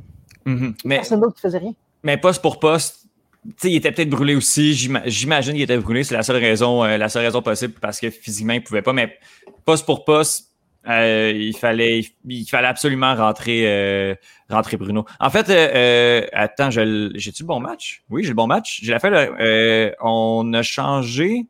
Mhm. 0.45 0.73
Mais, 0.83 0.95
Personne 0.95 1.19
d'autre 1.19 1.35
qui 1.35 1.41
faisait 1.41 1.59
rien. 1.59 1.73
mais 2.01 2.17
poste 2.17 2.41
pour 2.41 2.59
poste, 2.59 3.03
tu 3.45 3.53
sais, 3.57 3.71
il 3.71 3.75
était 3.75 3.91
peut-être 3.91 4.09
brûlé 4.09 4.33
aussi. 4.35 4.73
J'ima- 4.73 5.03
J'imagine 5.05 5.53
qu'il 5.53 5.61
était 5.61 5.77
brûlé. 5.77 6.03
C'est 6.03 6.15
la 6.15 6.23
seule 6.23 6.37
raison, 6.37 6.83
euh, 6.83 6.97
la 6.97 7.07
seule 7.07 7.23
raison 7.25 7.43
possible 7.43 7.75
parce 7.79 7.99
que 7.99 8.09
physiquement, 8.09 8.53
il 8.53 8.63
pouvait 8.63 8.81
pas. 8.81 8.93
Mais 8.93 9.15
poste 9.63 9.85
pour 9.85 10.05
poste, 10.05 10.47
euh, 10.87 11.31
il 11.35 11.55
fallait, 11.55 12.01
il, 12.25 12.45
fallait 12.45 12.67
absolument 12.67 13.15
rentrer, 13.15 13.63
euh, 13.65 14.15
rentrer 14.49 14.77
Bruno. 14.77 15.05
En 15.19 15.29
fait, 15.29 15.49
euh, 15.49 16.25
attends, 16.33 16.69
j'ai-tu 16.71 17.43
le 17.43 17.47
bon 17.47 17.59
match? 17.59 18.03
Oui, 18.09 18.23
j'ai 18.23 18.29
le 18.29 18.35
bon 18.35 18.47
match. 18.47 18.79
J'ai 18.83 18.91
la 18.91 18.99
fait. 18.99 19.09
là, 19.09 19.93
on 20.01 20.53
a 20.53 20.61
changé 20.61 21.45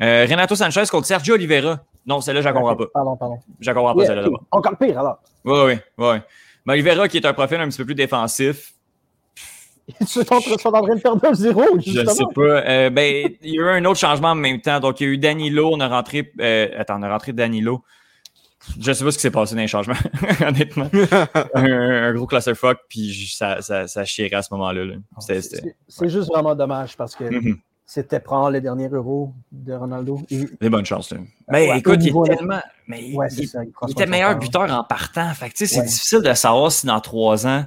Renato 0.00 0.54
Sanchez 0.54 0.84
contre 0.90 1.06
Sergio 1.06 1.34
Oliveira. 1.34 1.80
Non, 2.06 2.20
celle-là, 2.20 2.40
je 2.40 2.46
la 2.46 2.52
comprends 2.52 2.76
pas. 2.76 2.86
Pardon, 2.92 3.16
pardon. 3.16 3.38
Je 3.60 3.66
la 3.68 3.74
comprends 3.74 3.94
pas, 3.94 4.00
Yeah, 4.02 4.06
celle-là. 4.08 4.22
ok. 4.22 4.26
d'abord. 4.26 4.44
Encore 4.52 4.78
pire 4.78 5.00
alors. 5.00 5.18
Oui, 5.44 5.58
oui, 5.66 5.78
oui. 5.98 6.16
Mais 6.64 6.72
Oliveira, 6.74 7.08
qui 7.08 7.16
est 7.16 7.26
un 7.26 7.32
profil 7.32 7.58
un 7.60 7.68
petit 7.68 7.78
peu 7.78 7.86
plus 7.86 7.94
défensif, 7.94 8.74
Ils 10.00 10.06
sont 10.06 10.20
en 10.32 10.40
train 10.40 10.96
de 10.96 11.00
perdre 11.00 11.24
un 11.28 11.34
zéro, 11.34 11.62
Je 11.78 12.00
ne 12.00 12.06
sais 12.06 12.24
pas. 12.34 12.40
Euh, 12.42 12.90
ben, 12.90 13.36
il 13.42 13.54
y 13.54 13.58
a 13.60 13.62
eu 13.62 13.68
un 13.68 13.84
autre 13.84 14.00
changement 14.00 14.30
en 14.30 14.34
même 14.34 14.60
temps. 14.60 14.80
Donc, 14.80 15.00
il 15.00 15.06
y 15.06 15.10
a 15.10 15.12
eu 15.12 15.18
Danilo. 15.18 15.70
On 15.72 15.78
a 15.80 15.88
rentré. 15.88 16.32
euh, 16.40 16.68
attends, 16.76 16.98
on 16.98 17.02
a 17.02 17.08
rentré 17.08 17.32
Danilo. 17.32 17.84
Je 18.80 18.92
sais 18.92 19.04
pas 19.04 19.10
ce 19.10 19.16
qui 19.16 19.22
s'est 19.22 19.30
passé 19.30 19.54
dans 19.54 19.60
les 19.60 19.66
changements, 19.68 19.94
honnêtement. 20.46 20.88
un, 21.54 21.64
un 21.64 22.14
gros 22.14 22.26
clusterfuck, 22.26 22.78
puis 22.88 23.28
ça, 23.34 23.60
ça, 23.62 23.86
ça 23.86 24.04
chirait 24.04 24.34
à 24.34 24.42
ce 24.42 24.52
moment-là. 24.54 24.94
c'était- 25.20 25.74
C'est 25.88 26.08
juste 26.08 26.28
vraiment 26.28 26.54
dommage 26.54 26.96
parce 26.96 27.14
que 27.14 27.24
Mhm. 27.24 27.58
c'était 27.84 28.20
prendre 28.20 28.50
le 28.50 28.60
dernier 28.60 28.88
euro 28.88 29.32
de 29.52 29.72
Ronaldo. 29.72 30.20
Et, 30.30 30.44
Des 30.60 30.68
bonnes 30.68 30.84
chances. 30.86 31.12
Là. 31.12 31.18
Ouais, 31.52 31.78
écoute, 31.78 31.98
il 32.00 32.08
est 32.08 32.36
tellement. 32.36 32.60
Mais 32.88 33.12
ouais, 33.14 33.28
il, 33.38 33.46
ça. 33.48 33.60
il 33.64 33.90
était 33.92 34.06
meilleur 34.06 34.36
buteur 34.38 34.70
en 34.72 34.84
partant. 34.84 35.32
Fait 35.34 35.48
que, 35.48 35.54
tu 35.54 35.66
sais, 35.66 35.74
c'est 35.74 35.80
Ouais. 35.80 35.86
difficile 35.86 36.22
de 36.22 36.32
savoir 36.34 36.70
si 36.72 36.86
dans 36.86 37.00
trois 37.00 37.46
ans. 37.46 37.64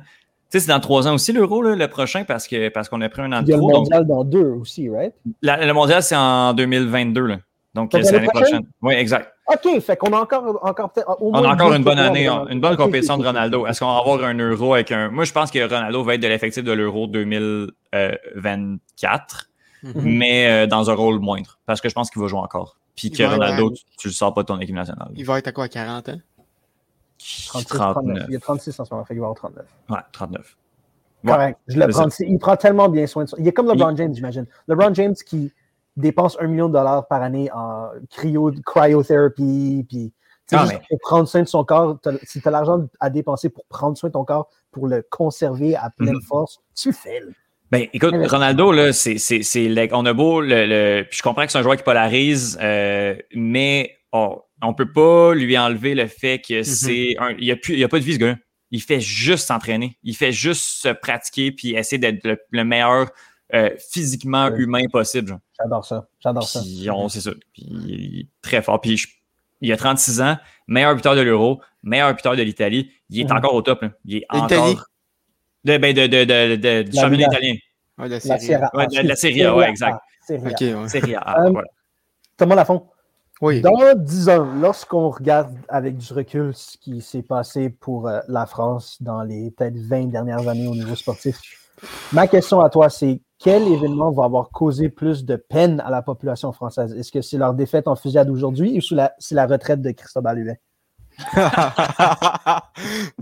Tu 0.52 0.58
sais, 0.58 0.66
c'est 0.66 0.72
dans 0.72 0.80
trois 0.80 1.08
ans 1.08 1.14
aussi 1.14 1.32
l'euro, 1.32 1.62
le 1.62 1.88
prochain, 1.88 2.24
parce 2.24 2.48
que 2.48 2.70
parce 2.70 2.90
qu'on 2.90 3.02
a 3.02 3.10
pris 3.10 3.22
un 3.22 3.32
an 3.34 3.40
Il 3.42 3.46
de 3.46 3.52
y 3.52 3.54
a 3.54 3.58
le. 3.58 3.62
Donc, 3.62 3.72
mondial 3.72 4.06
dans 4.08 4.24
deux 4.24 4.48
aussi, 4.48 4.90
right? 4.90 5.14
la- 5.44 5.64
le 5.66 5.74
mondial, 5.74 6.02
c'est 6.04 6.16
en 6.16 6.54
2022. 6.54 7.22
Là. 7.28 7.36
Donc, 7.76 7.92
Donc, 7.92 8.02
c'est 8.04 8.12
l'année 8.12 8.26
l'année 8.26 8.28
prochaine? 8.30 8.50
prochaine? 8.50 8.68
Oui, 8.82 8.94
exact. 8.96 9.32
OK, 9.52 9.80
fait 9.82 9.98
qu'on 9.98 10.14
a 10.14 10.20
encore, 10.22 10.60
encore 10.64 10.92
peut-être. 10.92 11.10
au 11.22 11.30
On 11.30 11.32
moins 11.32 11.50
a 11.50 11.54
encore 11.54 11.74
une 11.74 11.84
bonne 11.84 11.98
année, 12.00 12.26
de 12.28 12.52
une 12.52 12.62
bonne 12.62 12.78
compétition 12.78 13.18
de. 13.18 13.26
Ronaldo. 13.26 13.66
Est-ce 13.66 13.80
qu'on 13.80 13.88
va 13.92 13.98
avoir 14.00 14.24
un 14.24 14.36
euro 14.38 14.76
avec 14.76 14.92
un. 14.92 15.10
Moi, 15.10 15.24
je 15.24 15.32
pense 15.34 15.50
que 15.50 15.60
Ronaldo 15.64 16.04
va 16.04 16.14
être 16.16 16.22
de 16.22 16.28
l'effectif 16.28 16.64
de 16.64 16.72
l'euro 16.72 17.08
2024, 17.08 19.50
Mhm. 19.84 20.02
mais 20.04 20.48
euh, 20.50 20.68
dans 20.68 20.90
un 20.90 20.94
rôle 20.94 21.20
moindre, 21.20 21.58
parce 21.66 21.80
que 21.82 21.90
je 21.90 21.94
pense 21.94 22.10
qu'il 22.10 22.22
va 22.22 22.28
jouer 22.28 22.40
encore. 22.40 22.78
Puis 22.96 23.08
Il 23.08 23.18
que 23.18 23.24
Ronaldo, 23.24 23.70
à- 23.70 23.74
tu, 23.76 23.84
tu 23.98 24.08
le 24.10 24.14
sors 24.14 24.34
pas 24.34 24.42
de 24.42 24.48
ton 24.48 24.60
équipe 24.60 24.76
nationale. 24.76 25.10
Il 25.16 25.26
va 25.26 25.40
être 25.40 25.48
à 25.48 25.52
quoi, 25.54 25.70
40 25.70 26.10
ans? 26.10 26.20
36, 27.18 27.68
39. 27.70 27.94
39. 27.94 28.26
Il 28.28 28.34
y 28.34 28.36
a 28.36 28.40
36 28.40 28.80
en 28.80 28.86
ce 28.86 28.94
moment, 28.94 29.06
fait 29.06 29.14
qu'il 29.14 29.22
va 29.22 29.28
avoir 29.28 29.38
39. 29.38 29.66
Ouais, 29.90 29.98
39. 30.12 30.58
Ouais. 31.24 31.32
Correct. 31.32 31.58
Je 31.68 31.80
le 31.80 31.88
prends. 31.88 32.08
Il 32.20 32.40
prend 32.40 32.56
tellement 32.58 32.90
bien 32.90 33.08
soin 33.08 33.24
de 33.24 33.30
ça. 33.30 33.38
Il 33.40 33.48
est 33.48 33.52
comme 33.52 33.68
LeBron 33.70 33.96
James, 33.96 34.14
j'imagine. 34.14 34.46
LeBron 34.68 34.94
James 34.94 35.16
qui 35.26 35.52
dépense 35.97 36.38
un 36.39 36.47
million 36.47 36.67
de 36.67 36.73
dollars 36.73 37.08
par 37.08 37.21
année 37.21 37.49
en 37.54 37.89
cryo, 38.10 38.52
cryotherapy, 38.65 39.86
puis 39.88 40.13
Ah, 40.52 40.65
mais- 40.67 40.82
pour 40.89 40.99
prendre 40.99 41.28
soin 41.28 41.43
de 41.43 41.47
son 41.47 41.63
corps. 41.63 41.99
Si 42.23 42.41
tu 42.41 42.47
as 42.47 42.52
l'argent 42.52 42.88
à 42.99 43.10
dépenser 43.12 43.49
pour 43.49 43.65
prendre 43.65 43.95
soin 43.97 44.10
de 44.10 44.13
ton 44.13 44.25
corps, 44.25 44.49
pour 44.71 44.88
le 44.88 45.06
conserver 45.10 45.75
à 45.75 45.89
pleine 45.91 46.15
Mhm. 46.15 46.21
force, 46.23 46.60
tu 46.75 46.89
le 46.89 46.93
fais. 46.95 47.19
là. 47.19 47.28
Ben, 47.71 47.86
écoute, 47.93 48.15
Ronaldo, 48.28 48.71
là, 48.71 48.91
c'est, 48.93 49.17
on 49.91 50.06
a 50.08 50.13
beau 50.13 50.41
le, 50.41 51.06
je 51.12 51.21
comprends 51.21 51.45
que 51.45 51.52
c'est 51.52 51.60
un 51.60 51.62
joueur 51.62 51.78
qui 51.78 51.84
polarise, 51.84 52.58
euh, 52.63 53.15
mais 53.36 53.95
on, 54.12 54.41
on 54.63 54.73
peut 54.73 54.91
pas 54.91 55.36
lui 55.36 55.56
enlever 55.56 55.93
le 55.93 56.08
fait 56.08 56.39
que 56.41 56.63
c'est 56.63 57.15
un, 57.19 57.30
il 57.38 57.43
y 57.45 57.52
a 57.52 57.56
plus, 57.56 57.73
il 57.73 57.80
y 57.80 57.84
a 57.84 57.88
pas 57.88 57.99
de 57.99 58.04
vie, 58.04 58.13
ce 58.15 58.19
gars-là. 58.19 58.38
Il 58.71 58.82
fait 58.82 58.99
juste 59.02 59.47
s'entraîner. 59.47 59.97
Il 60.04 60.15
fait 60.15 60.32
juste 60.32 60.63
se 60.63 60.89
pratiquer 60.89 61.52
puis 61.52 61.75
essayer 61.75 61.99
d'être 61.99 62.23
le, 62.23 62.39
le 62.49 62.63
meilleur 62.63 63.10
euh, 63.54 63.70
physiquement 63.92 64.50
humain 64.56 64.84
possible. 64.92 65.28
genre. 65.30 65.40
J'adore 65.60 65.86
ça. 65.86 66.08
J'adore 66.20 66.44
ça. 66.48 66.62
On, 66.94 67.10
c'est 67.10 67.22
ça. 67.22 67.32
Puis 67.54 67.64
il 67.70 68.20
est 68.22 68.28
très 68.42 68.62
fort. 68.62 68.80
Puis 68.82 68.98
je- 68.98 69.08
il 69.62 69.72
a 69.74 69.78
36 69.78 70.22
ans, 70.22 70.38
meilleur 70.68 70.96
buteur 70.96 71.16
de 71.16 71.22
l'Euro, 71.22 71.60
meilleur 71.84 72.14
buteur 72.14 72.36
de 72.36 72.42
l'Italie. 72.44 72.92
Il 73.10 73.20
est 73.22 73.32
encore 73.32 73.54
au 73.54 73.62
top. 73.62 73.82
là. 73.82 73.90
Il 74.06 74.18
est 74.18 74.26
L'Italie? 74.32 74.62
encore. 74.74 74.86
De, 75.66 75.78
ben, 75.78 75.94
de, 75.94 76.08
de, 76.08 76.24
de, 76.24 76.56
de- 76.56 76.82
du 76.84 76.92
La 76.96 77.02
championnat 77.02 77.26
Liga. 77.28 77.38
italien. 77.38 77.56
Ouais, 77.98 78.08
la. 78.08 78.20
Serie 78.22 78.54
A. 78.54 78.70
Ouais, 78.74 78.88
de 78.88 79.08
la 79.08 79.16
Serie 79.18 79.44
A, 79.44 79.56
ouais, 79.56 79.70
exact. 79.70 80.00
Serie 80.26 80.46
A. 80.46 80.50
Ok, 80.52 80.62
ouais. 80.62 80.88
Serie 80.90 81.16
A. 81.16 81.42
Euh. 81.48 81.54
Thomas 82.38 82.56
Lafont, 82.56 82.88
Oui. 83.42 83.60
Dans 83.62 83.94
10 83.96 84.30
ans, 84.30 84.46
lorsqu'on 84.62 85.10
regarde 85.10 85.54
avec 85.68 85.98
du 85.98 86.14
recul 86.14 86.54
ce 86.54 86.78
qui 86.78 87.02
s'est 87.02 87.24
passé 87.24 87.70
pour 87.70 88.08
euh, 88.08 88.20
la 88.30 88.46
France 88.46 89.02
dans 89.02 89.24
les 89.24 89.52
peut-être 89.52 89.78
20 89.78 90.06
dernières 90.08 90.48
années 90.48 90.68
au 90.68 90.76
niveau 90.76 90.96
sportif, 90.96 91.38
ma 92.13 92.28
question 92.28 92.62
à 92.62 92.70
toi, 92.70 92.89
c'est 92.89 93.22
quel 93.39 93.68
événement 93.68 94.12
va 94.12 94.26
avoir 94.26 94.50
causé 94.50 94.89
plus 94.89 95.24
de 95.24 95.36
peine 95.38 95.82
à 95.86 95.89
la 95.89 96.02
population 96.02 96.52
française? 96.52 96.94
Est-ce 96.94 97.12
que 97.12 97.22
c'est 97.22 97.38
leur 97.38 97.54
défaite 97.54 97.88
en 97.88 97.96
fusillade 97.96 98.30
aujourd'hui 98.30 98.78
ou 98.78 98.82
c'est 98.82 99.36
la, 99.36 99.46
retraite 99.46 99.82
de 99.82 99.92
Christophe 99.92 100.26
Huet? 100.36 100.60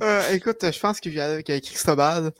Euh, 0.03 0.21
écoute, 0.33 0.57
je 0.61 0.79
pense 0.79 0.99
que 0.99 1.09
avec 1.17 1.47
Cristobal. 1.63 2.31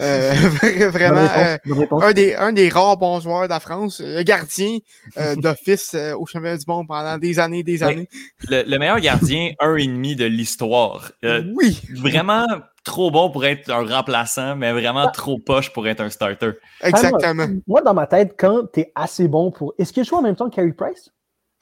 Euh, 0.00 0.32
vraiment, 0.90 1.26
euh, 1.36 1.56
un, 1.90 2.12
des, 2.12 2.34
un 2.34 2.52
des 2.52 2.68
rares 2.68 2.98
bons 2.98 3.20
joueurs 3.20 3.44
de 3.44 3.48
la 3.48 3.60
France, 3.60 4.02
le 4.04 4.22
gardien 4.22 4.78
euh, 5.16 5.34
d'office 5.36 5.94
euh, 5.94 6.14
au 6.14 6.26
championnat 6.26 6.58
du 6.58 6.64
monde 6.66 6.86
pendant 6.86 7.16
des 7.16 7.38
années 7.38 7.62
des 7.62 7.82
années. 7.82 8.08
Le, 8.48 8.62
le 8.62 8.78
meilleur 8.78 9.00
gardien, 9.00 9.52
un 9.58 9.76
et 9.76 9.86
demi 9.86 10.16
de 10.16 10.26
l'histoire. 10.26 11.10
Euh, 11.24 11.42
oui, 11.54 11.80
vraiment 11.94 12.46
trop 12.86 13.10
bon 13.10 13.30
pour 13.30 13.44
être 13.44 13.68
un 13.70 13.84
remplaçant, 13.84 14.56
mais 14.56 14.72
vraiment 14.72 15.10
trop 15.10 15.38
poche 15.38 15.70
pour 15.72 15.86
être 15.86 16.00
un 16.00 16.08
starter. 16.08 16.52
exactement. 16.80 17.46
Moi, 17.66 17.82
dans 17.82 17.92
ma 17.92 18.06
tête, 18.06 18.34
quand 18.38 18.72
tu 18.72 18.80
es 18.80 18.92
assez 18.94 19.28
bon 19.28 19.50
pour. 19.50 19.74
Est-ce 19.78 19.92
qu'il 19.92 20.04
joue 20.04 20.16
en 20.16 20.22
même 20.22 20.36
temps 20.36 20.48
que 20.48 20.54
Carey 20.56 20.72
Price? 20.72 21.10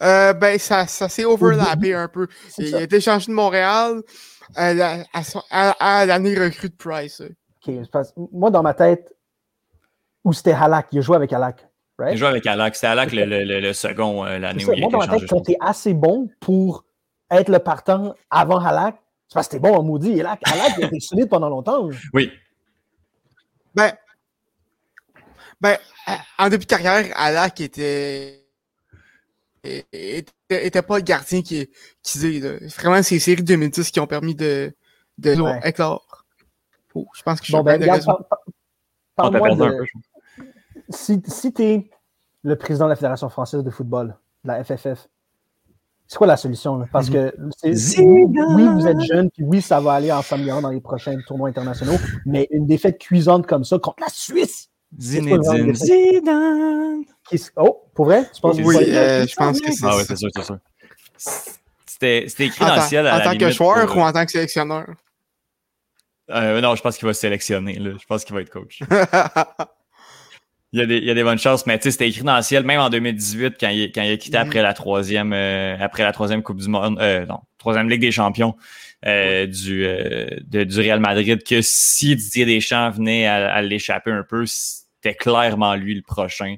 Euh, 0.02 0.32
ben, 0.34 0.58
ça, 0.58 0.86
ça 0.86 1.08
s'est 1.08 1.24
overlappé 1.24 1.94
un 1.94 2.08
peu. 2.08 2.28
C'est 2.48 2.62
Il 2.64 2.70
ça. 2.70 2.76
a 2.78 2.80
été 2.82 3.00
changé 3.00 3.26
de 3.28 3.32
Montréal 3.32 4.02
à, 4.54 4.74
la- 4.74 5.04
à 5.12 5.22
son- 5.24 5.42
à- 5.50 5.70
à 6.02 6.06
l'année 6.06 6.38
recrue 6.38 6.68
de 6.68 6.76
Price. 6.76 7.22
C'est 7.64 7.86
moi, 8.32 8.50
dans 8.50 8.62
ma 8.62 8.74
tête, 8.74 9.14
où 10.24 10.32
c'était 10.32 10.52
Halak, 10.52 10.88
il 10.92 10.98
a 10.98 11.00
joué 11.00 11.16
avec 11.16 11.32
Halak. 11.32 11.66
Il 11.98 12.02
Right? 12.04 12.16
joue 12.18 12.26
avec 12.26 12.46
Alak. 12.46 12.74
C'était 12.74 12.88
Alak 12.88 13.12
le, 13.12 13.24
le- 13.24 13.44
le- 13.44 13.60
le 13.60 13.72
second, 13.72 14.24
euh, 14.26 14.38
l'année 14.38 14.64
C'est 14.64 14.70
où 14.70 14.74
il 14.74 14.78
a 14.78 14.80
Moi, 14.80 14.88
été 14.88 14.92
dans 14.92 14.98
ma 14.98 15.06
changé. 15.06 15.20
tête, 15.20 15.30
quand 15.30 15.40
t'es 15.42 15.56
assez 15.60 15.94
bon 15.94 16.28
pour 16.40 16.84
être 17.30 17.48
le 17.48 17.58
partant 17.60 18.14
avant 18.30 18.58
Halak, 18.58 18.96
c'est 18.96 19.03
parce 19.34 19.48
que 19.48 19.52
t'es 19.52 19.58
bon 19.60 19.74
en 19.74 19.82
maudit. 19.82 20.12
Et 20.12 20.22
là, 20.22 20.38
il 20.46 20.82
a 20.82 20.86
été 20.86 21.00
solide 21.00 21.28
pendant 21.28 21.48
longtemps. 21.50 21.88
Oui. 22.12 22.30
Ben, 23.74 23.92
ben, 25.60 25.76
en 26.38 26.48
début 26.48 26.64
de 26.64 26.70
carrière, 26.70 27.04
Alak 27.16 27.60
était, 27.60 28.44
était, 29.64 30.32
était 30.48 30.82
pas 30.82 30.96
le 30.98 31.02
gardien 31.02 31.42
qui, 31.42 31.68
qui 32.02 32.18
disait, 32.18 32.38
là. 32.40 32.58
Vraiment, 32.76 33.02
c'est 33.02 33.16
les 33.16 33.20
séries 33.20 33.42
2010 33.42 33.90
qui 33.90 34.00
ont 34.00 34.06
permis 34.06 34.34
de, 34.34 34.74
de 35.18 35.34
Ouais. 35.40 35.60
éclore. 35.64 36.24
Oh, 36.94 37.06
je 37.14 37.22
pense 37.22 37.40
que 37.40 37.46
je 37.46 37.50
suis 37.50 37.56
Bon, 37.56 37.64
ben, 37.64 37.78
bien 37.78 37.86
de 37.86 37.92
regarde, 37.92 38.00
raison. 38.00 38.24
par- 38.28 38.38
par- 39.16 39.32
On 39.32 39.44
un 39.44 39.56
de. 39.56 39.78
peu. 39.78 40.44
Si, 40.90 41.20
si 41.26 41.52
t'es 41.52 41.90
le 42.42 42.56
président 42.56 42.84
de 42.86 42.90
la 42.90 42.96
Fédération 42.96 43.28
française 43.28 43.64
de 43.64 43.70
football, 43.70 44.16
la 44.44 44.62
FFF, 44.62 45.08
c'est 46.06 46.16
quoi 46.18 46.26
la 46.26 46.36
solution? 46.36 46.76
là? 46.78 46.86
Parce 46.92 47.08
que 47.10 47.34
c'est- 47.56 47.72
Zidane! 47.72 48.54
oui, 48.56 48.68
vous 48.68 48.86
êtes 48.86 49.00
jeune, 49.00 49.30
puis 49.30 49.42
oui, 49.44 49.62
ça 49.62 49.80
va 49.80 49.94
aller 49.94 50.12
en 50.12 50.22
s'améliorant 50.22 50.62
dans 50.62 50.70
les 50.70 50.80
prochains 50.80 51.16
tournois 51.26 51.48
internationaux, 51.48 51.96
mais 52.26 52.46
une 52.50 52.66
défaite 52.66 52.98
cuisante 52.98 53.46
comme 53.46 53.64
ça 53.64 53.78
contre 53.78 54.00
la 54.02 54.08
Suisse, 54.10 54.68
Zinedine 54.98 55.74
Zidane. 55.74 57.02
Oh, 57.56 57.82
pour 57.94 58.04
vrai? 58.06 58.28
Tu 58.34 58.40
penses 58.40 58.56
que 58.58 58.62
Oui, 58.62 58.76
euh, 58.78 59.26
je 59.26 59.34
pense 59.34 59.60
que 59.60 59.72
c'est 59.72 59.84
Ah 59.86 59.96
oui, 59.96 60.02
ça. 60.04 60.06
c'est 60.08 60.16
sûr, 60.16 60.30
c'est 60.36 60.44
sûr. 60.44 60.58
C'était 61.86 62.24
c'était 62.28 62.46
écrit 62.46 62.64
En, 62.64 62.68
dans 62.68 62.74
le 62.74 62.80
tant- 62.80 62.86
ciel 62.86 63.06
à 63.06 63.14
en 63.14 63.18
la 63.18 63.24
tant 63.24 63.36
que 63.38 63.50
joueur 63.50 63.86
pour- 63.86 63.96
ou 63.96 64.00
en 64.00 64.12
tant 64.12 64.24
que 64.24 64.30
sélectionneur? 64.32 64.86
Euh, 66.30 66.60
non, 66.60 66.74
je 66.74 66.82
pense 66.82 66.96
qu'il 66.96 67.06
va 67.06 67.14
se 67.14 67.20
sélectionner. 67.20 67.78
Là. 67.78 67.92
Je 68.00 68.04
pense 68.06 68.24
qu'il 68.24 68.34
va 68.34 68.40
être 68.42 68.50
coach. 68.50 68.80
Il 70.74 70.80
y, 70.80 70.82
a 70.82 70.86
des, 70.86 70.96
il 70.98 71.04
y 71.04 71.10
a 71.10 71.14
des 71.14 71.22
bonnes 71.22 71.38
chances, 71.38 71.66
mais 71.66 71.78
tu 71.78 71.84
sais, 71.84 71.90
c'était 71.92 72.08
écrit 72.08 72.24
dans 72.24 72.34
le 72.36 72.42
ciel, 72.42 72.64
même 72.64 72.80
en 72.80 72.90
2018, 72.90 73.54
quand 73.60 73.68
il, 73.68 73.92
quand 73.92 74.02
il 74.02 74.10
a 74.10 74.16
quitté 74.16 74.38
Mhm. 74.38 74.42
après 74.48 74.60
la 74.60 74.74
troisième 74.74 75.32
euh, 75.32 75.76
après 75.78 76.02
la 76.02 76.10
troisième 76.10 76.42
Coupe 76.42 76.58
du 76.60 76.68
Monde, 76.68 76.98
euh, 77.00 77.24
non, 77.26 77.38
troisième 77.58 77.88
Ligue 77.88 78.00
des 78.00 78.10
Champions 78.10 78.56
euh, 79.06 79.46
du, 79.46 79.82
de- 79.86 80.64
du 80.64 80.80
Real 80.80 80.98
Madrid, 80.98 81.44
que 81.44 81.60
si 81.62 82.16
Didier 82.16 82.44
Deschamps 82.44 82.90
venait 82.90 83.26
à, 83.28 83.54
à 83.54 83.62
l'échapper 83.62 84.10
un 84.10 84.24
peu, 84.28 84.46
c'était 84.46 85.14
clairement 85.14 85.76
lui 85.76 85.94
le 85.94 86.02
prochain. 86.02 86.56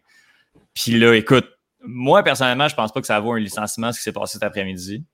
Puis 0.72 0.92
là, 0.98 1.12
écoute, 1.14 1.46
moi 1.85 2.22
personnellement, 2.22 2.68
je 2.68 2.74
pense 2.74 2.92
pas 2.92 3.02
que 3.02 3.07
ça 3.07 3.20
vaut 3.20 3.33
un 3.33 3.38
licenciement 3.38 3.92
ce 3.92 3.98
qui 3.98 4.05
s'est 4.05 4.12
passé 4.12 4.35
cet 4.35 4.44
après-midi. 4.44 5.05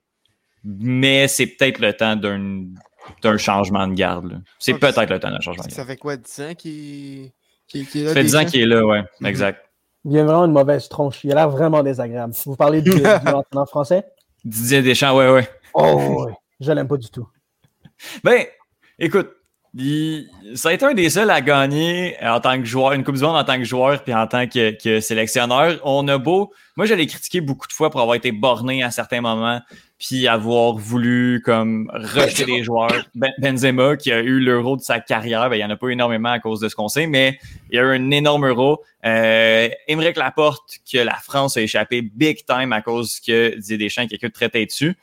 Mais 0.64 1.26
c'est 1.26 1.46
peut-être 1.46 1.80
le 1.80 1.92
temps 1.92 2.14
d'un 2.14 2.66
d'un 3.20 3.36
changement 3.36 3.88
de 3.88 3.94
garde. 3.94 4.40
C'est 4.60 4.74
peut-être 4.74 5.10
le 5.10 5.18
temps 5.18 5.30
d'un 5.32 5.40
changement 5.40 5.64
de 5.64 5.68
garde. 5.68 5.72
Ça 5.76 5.84
fait 5.84 5.96
quoi, 5.96 6.16
10 6.16 6.40
ans 6.40 6.54
qu'il 6.54 7.32
qu'il- 7.72 7.86
qu'il 7.88 8.00
est 8.02 8.04
là? 8.04 8.10
Ça 8.10 8.14
fait 8.14 8.24
10 8.24 8.34
ans 8.36 8.38
Deschamps? 8.40 8.50
qu'il 8.50 8.60
est 8.62 8.66
là, 8.66 8.86
ouais, 8.86 9.02
exact. 9.24 9.64
Il 10.04 10.18
a 10.18 10.24
vraiment 10.24 10.44
une 10.46 10.52
mauvaise 10.52 10.88
tronche. 10.88 11.22
Il 11.24 11.32
a 11.32 11.34
l'air 11.36 11.48
vraiment 11.50 11.82
désagréable. 11.82 12.32
Vous 12.44 12.56
parlez 12.56 12.82
du, 12.82 12.90
du 12.90 12.96
entraîneur 13.06 13.68
français? 13.68 14.04
Didier 14.44 14.82
Deschamps, 14.82 15.16
ouais, 15.16 15.30
ouais. 15.30 15.48
Oh, 15.74 16.24
oui. 16.26 16.32
Je 16.60 16.72
l'aime 16.72 16.88
pas 16.88 16.96
du 16.96 17.08
tout. 17.08 17.28
Ben, 18.24 18.44
écoute, 18.98 19.30
il- 19.74 20.28
ça 20.54 20.68
a 20.68 20.72
été 20.72 20.84
un 20.84 20.94
des 20.94 21.08
seuls 21.10 21.30
à 21.30 21.40
gagner 21.40 22.16
en 22.22 22.40
tant 22.40 22.58
que 22.58 22.64
joueur, 22.64 22.92
une 22.92 23.04
Coupe 23.04 23.16
du 23.16 23.22
Monde 23.22 23.36
en 23.36 23.44
tant 23.44 23.56
que 23.58 23.64
joueur 23.64 24.02
puis 24.04 24.12
en 24.14 24.26
tant 24.26 24.46
que, 24.46 24.70
que 24.82 25.00
sélectionneur. 25.00 25.78
On 25.84 26.06
a 26.08 26.18
beau. 26.18 26.52
Moi, 26.76 26.86
je 26.86 26.94
l'ai 26.94 27.06
critiqué 27.06 27.40
beaucoup 27.40 27.66
de 27.66 27.72
fois 27.72 27.90
pour 27.90 28.00
avoir 28.00 28.14
été 28.16 28.32
borné 28.32 28.82
à 28.82 28.90
certains 28.90 29.20
moments 29.20 29.60
puis 29.98 30.26
avoir 30.26 30.74
voulu 30.74 31.40
comme 31.44 31.88
rejeter 31.94 32.44
les 32.44 32.64
joueurs. 32.64 33.06
Ben- 33.14 33.32
Benzema, 33.38 33.96
qui 33.96 34.10
a 34.10 34.18
eu 34.20 34.40
l'euro 34.40 34.76
de 34.76 34.82
sa 34.82 34.98
carrière, 34.98 35.48
ben, 35.48 35.54
il 35.54 35.58
n'y 35.58 35.64
en 35.64 35.70
a 35.70 35.76
pas 35.76 35.88
énormément 35.90 36.32
à 36.32 36.40
cause 36.40 36.58
de 36.58 36.68
ce 36.68 36.74
qu'on 36.74 36.88
sait, 36.88 37.06
mais 37.06 37.38
il 37.70 37.76
y 37.76 37.78
a 37.78 37.82
eu 37.82 37.96
un 37.96 38.10
énorme 38.10 38.46
euro. 38.48 38.82
Euh, 39.06 39.68
Laporte, 40.16 40.80
que 40.90 40.98
la 40.98 41.14
France 41.14 41.56
a 41.56 41.60
échappé 41.62 42.02
big 42.02 42.44
time 42.44 42.72
à 42.72 42.82
cause 42.82 43.20
que 43.20 43.54
Didier 43.56 43.78
Deschamps, 43.78 44.06
quelqu'un 44.08 44.26
de 44.26 44.32
très 44.32 44.48
tête 44.48 44.70
dessus. 44.70 44.96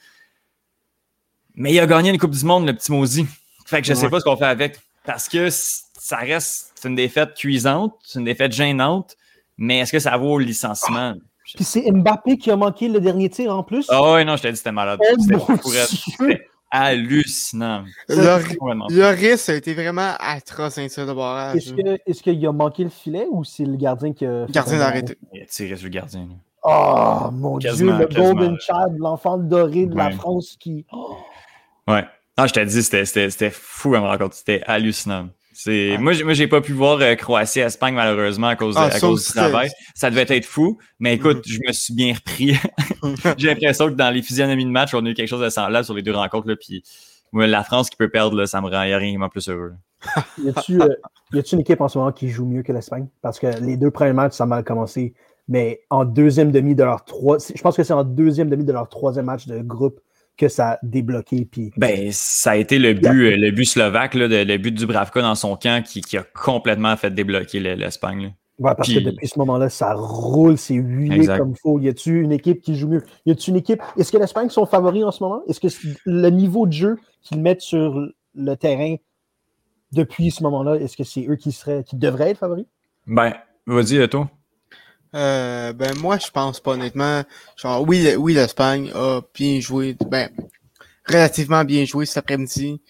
Mais 1.55 1.73
il 1.73 1.79
a 1.79 1.87
gagné 1.87 2.09
une 2.09 2.17
Coupe 2.17 2.31
du 2.35 2.43
Monde, 2.45 2.67
le 2.67 2.73
petit 2.73 2.91
maudit. 2.91 3.25
Fait 3.69 3.81
que 3.81 3.87
je 3.87 3.93
sais 3.93 4.05
Ouais. 4.05 4.09
pas 4.09 4.19
ce 4.19 4.25
qu'on 4.25 4.35
fait 4.37 4.45
avec. 4.45 4.77
Parce 5.05 5.27
que 5.29 5.47
ça 5.49 6.17
reste 6.17 6.71
c'est 6.75 6.87
une 6.87 6.95
défaite 6.95 7.33
cuisante, 7.35 7.93
c'est 8.03 8.19
une 8.19 8.25
défaite 8.25 8.51
gênante, 8.51 9.15
mais 9.57 9.79
est-ce 9.79 9.91
que 9.91 9.99
ça 9.99 10.15
vaut 10.17 10.37
le 10.39 10.45
licenciement? 10.45 11.13
Puis 11.55 11.63
c'est 11.63 11.91
Mbappé 11.91 12.37
qui 12.37 12.51
a 12.51 12.55
manqué 12.55 12.87
le 12.87 12.99
dernier 13.01 13.29
tir 13.29 13.55
en 13.55 13.63
plus? 13.63 13.87
Ah 13.89 14.13
ouais, 14.13 14.23
non, 14.25 14.35
je 14.35 14.43
t'ai 14.43 14.51
dit 14.51 14.57
c'était 14.57 14.71
malade. 14.71 14.99
Oh 15.01 15.15
C'était 15.59 16.41
hallucinant. 16.71 17.83
Le, 18.07 18.95
le 18.95 19.07
risque 19.15 19.49
a 19.49 19.55
été 19.55 19.73
vraiment 19.73 20.13
atroce, 20.19 20.77
un 20.77 20.87
tir 20.87 21.07
de 21.07 21.13
barrage. 21.13 21.55
Est-ce 21.57 21.73
que- 21.73 21.97
est-ce 22.05 22.21
qu'il 22.23 22.45
a 22.45 22.51
manqué 22.51 22.83
le 22.83 22.89
filet 22.91 23.25
ou 23.31 23.43
c'est 23.43 23.65
le 23.65 23.75
gardien 23.75 24.13
qui 24.13 24.25
a. 24.25 24.45
fait 24.45 24.51
Gardien 24.53 24.75
un 24.75 24.79
d'arrêter. 24.79 25.17
Il 25.33 25.41
a 25.41 25.45
tiré 25.45 25.75
sur 25.75 25.85
le 25.85 25.89
gardien. 25.89 26.21
là. 26.21 26.35
Oh 26.63 27.31
mon 27.31 27.57
Quasiment, 27.57 27.97
Dieu, 27.97 28.07
le. 28.09 28.15
Golden 28.15 28.57
Child, 28.59 28.97
l'enfant 28.99 29.37
doré 29.37 29.85
de 29.87 29.95
la. 29.95 30.11
France 30.11 30.55
qui. 30.59 30.85
Oh, 30.91 31.17
Ouais. 31.87 32.05
Non, 32.39 32.47
je 32.47 32.53
t'ai 32.53 32.65
dit, 32.65 32.83
c'était- 32.83 33.05
c'était 33.05 33.29
c'était 33.29 33.51
fou 33.51 33.95
à 33.95 33.99
me 33.99 34.05
raconter. 34.05 34.35
C'était 34.37 34.61
hallucinant. 34.65 35.29
Ouais. 35.67 35.97
moi, 35.97 36.13
j'ai- 36.13 36.23
moi, 36.23 36.31
j'ai 36.33 36.47
pas 36.47 36.61
pu 36.61 36.71
voir 36.71 36.99
euh, 37.01 37.15
Croatie-Espagne 37.15 37.93
malheureusement 37.93 38.47
à 38.47 38.55
cause, 38.55 38.75
de- 38.75 38.79
Ah, 38.79 38.85
à 38.85 38.99
cause 38.99 39.27
du 39.27 39.33
travail. 39.33 39.69
Ça 39.93 40.09
devait 40.09 40.25
être 40.29 40.45
fou, 40.45 40.77
mais 40.99 41.15
écoute, 41.15 41.45
Mhm. 41.45 41.53
je 41.53 41.59
me 41.67 41.73
suis 41.73 41.93
bien 41.93 42.13
repris. 42.13 42.53
j'ai 43.37 43.47
l'impression 43.47 43.87
que 43.87 43.93
dans 43.95 44.09
les 44.09 44.21
physionomies 44.21 44.63
de 44.65 44.69
match, 44.69 44.93
on 44.93 45.05
a 45.05 45.09
eu 45.09 45.13
quelque 45.13 45.27
chose 45.27 45.41
de 45.41 45.49
semblable 45.49 45.83
sur 45.83 45.93
les 45.95 46.01
deux 46.01 46.13
rencontres. 46.15 46.47
Là, 46.47 46.55
puis 46.55 46.81
moi, 47.33 47.45
la 47.45 47.63
France 47.65 47.89
qui 47.89 47.97
peut 47.97 48.09
perdre, 48.09 48.37
là, 48.37 48.45
ça 48.47 48.61
me 48.61 48.67
rend 48.69 48.79
rien 48.79 48.99
qui 48.99 49.17
me 49.17 49.23
rend 49.23 49.29
plus 49.29 49.49
heureux. 49.49 49.73
Y 50.41 50.49
a-tu 50.49 50.81
euh, 50.81 50.87
y 51.33 51.39
a-tu 51.39 51.55
une 51.55 51.61
équipe 51.61 51.81
en 51.81 51.89
ce 51.89 51.97
moment 51.97 52.13
qui 52.13 52.29
joue 52.29 52.45
mieux 52.45 52.63
que 52.63 52.71
l'Espagne? 52.71 53.07
Parce 53.21 53.37
que 53.37 53.47
les 53.61 53.75
deux 53.75 53.91
premiers 53.91 54.13
matchs, 54.13 54.33
ça 54.35 54.45
a 54.45 54.47
mal 54.47 54.63
commencé. 54.63 55.13
Mais 55.49 55.81
en 55.89 56.05
deuxième 56.05 56.51
demi 56.51 56.73
de 56.73 56.83
leur 56.85 57.03
trois. 57.03 57.37
Je 57.39 57.61
pense 57.61 57.75
que 57.75 57.83
c'est 57.83 57.91
en 57.91 58.03
deuxième 58.05 58.49
demi 58.49 58.63
de 58.63 58.71
leur 58.71 58.87
troisième 58.87 59.25
match 59.25 59.45
de 59.47 59.59
groupe 59.59 59.99
que 60.39 60.47
ça 60.47 60.71
a 60.71 60.79
débloqué. 60.81 61.45
Puis 61.45 61.71
Ben, 61.77 62.09
ça 62.11 62.51
a 62.51 62.55
été 62.55 62.79
le 62.79 62.93
but, 62.93 63.35
le 63.37 63.51
but 63.51 63.65
slovaque, 63.65 64.15
là, 64.15 64.27
le 64.27 64.57
but 64.57 64.71
du 64.73 64.85
Bravka 64.87 65.21
dans 65.21 65.35
son 65.35 65.55
camp 65.55 65.83
qui, 65.85 66.01
qui 66.01 66.17
a 66.17 66.23
complètement 66.23 66.95
fait 66.97 67.11
débloquer 67.13 67.59
le- 67.59 67.75
l'Espagne. 67.75 68.33
Ouais, 68.57 68.73
parce 68.75 68.89
Puis- 68.89 68.97
que 69.03 69.09
depuis 69.09 69.27
ce 69.27 69.37
moment-là, 69.39 69.69
ça 69.69 69.93
roule, 69.93 70.57
c'est 70.57 70.73
huilé 70.73 71.27
comme 71.27 71.55
faut. 71.55 71.79
Y 71.79 71.89
a-tu 71.89 72.21
une 72.21 72.31
équipe 72.31 72.61
qui 72.61 72.75
joue 72.75 72.87
mieux? 72.89 73.03
Y 73.25 73.31
a-tu 73.31 73.51
une 73.51 73.55
équipe? 73.57 73.81
Est-ce 73.97 74.11
que 74.11 74.17
l'Espagne 74.17 74.49
sont 74.49 74.65
favoris 74.65 75.03
en 75.03 75.11
ce 75.11 75.23
moment? 75.23 75.41
Est-ce 75.47 75.59
que 75.61 75.67
le 76.05 76.29
niveau 76.29 76.65
de 76.67 76.73
jeu 76.73 76.97
qu'ils 77.21 77.39
mettent 77.39 77.61
sur 77.61 78.01
le 78.35 78.55
terrain 78.55 78.95
depuis 79.91 80.31
ce 80.31 80.43
moment-là, 80.43 80.75
est-ce 80.75 80.95
que 80.97 81.03
c'est 81.03 81.25
eux 81.27 81.35
qui 81.35 81.51
seraient, 81.51 81.83
qui 81.83 81.95
devraient 81.95 82.31
être 82.31 82.37
favoris? 82.39 82.65
Ben, 83.07 83.33
vas-y, 83.65 84.07
toi. 84.09 84.29
Euh, 85.15 85.73
ben 85.73 85.95
moi 85.97 86.17
je 86.19 86.29
pense 86.31 86.59
pas 86.59 86.71
honnêtement. 86.71 87.23
Genre 87.57 87.81
oui, 87.87 88.13
oui 88.17 88.33
l'Espagne 88.33 88.91
a 88.93 89.21
bien 89.33 89.59
joué, 89.59 89.95
ben 90.09 90.29
relativement 91.07 91.63
bien 91.65 91.85
joué 91.85 92.05
cet 92.05 92.17
après-midi. 92.17 92.81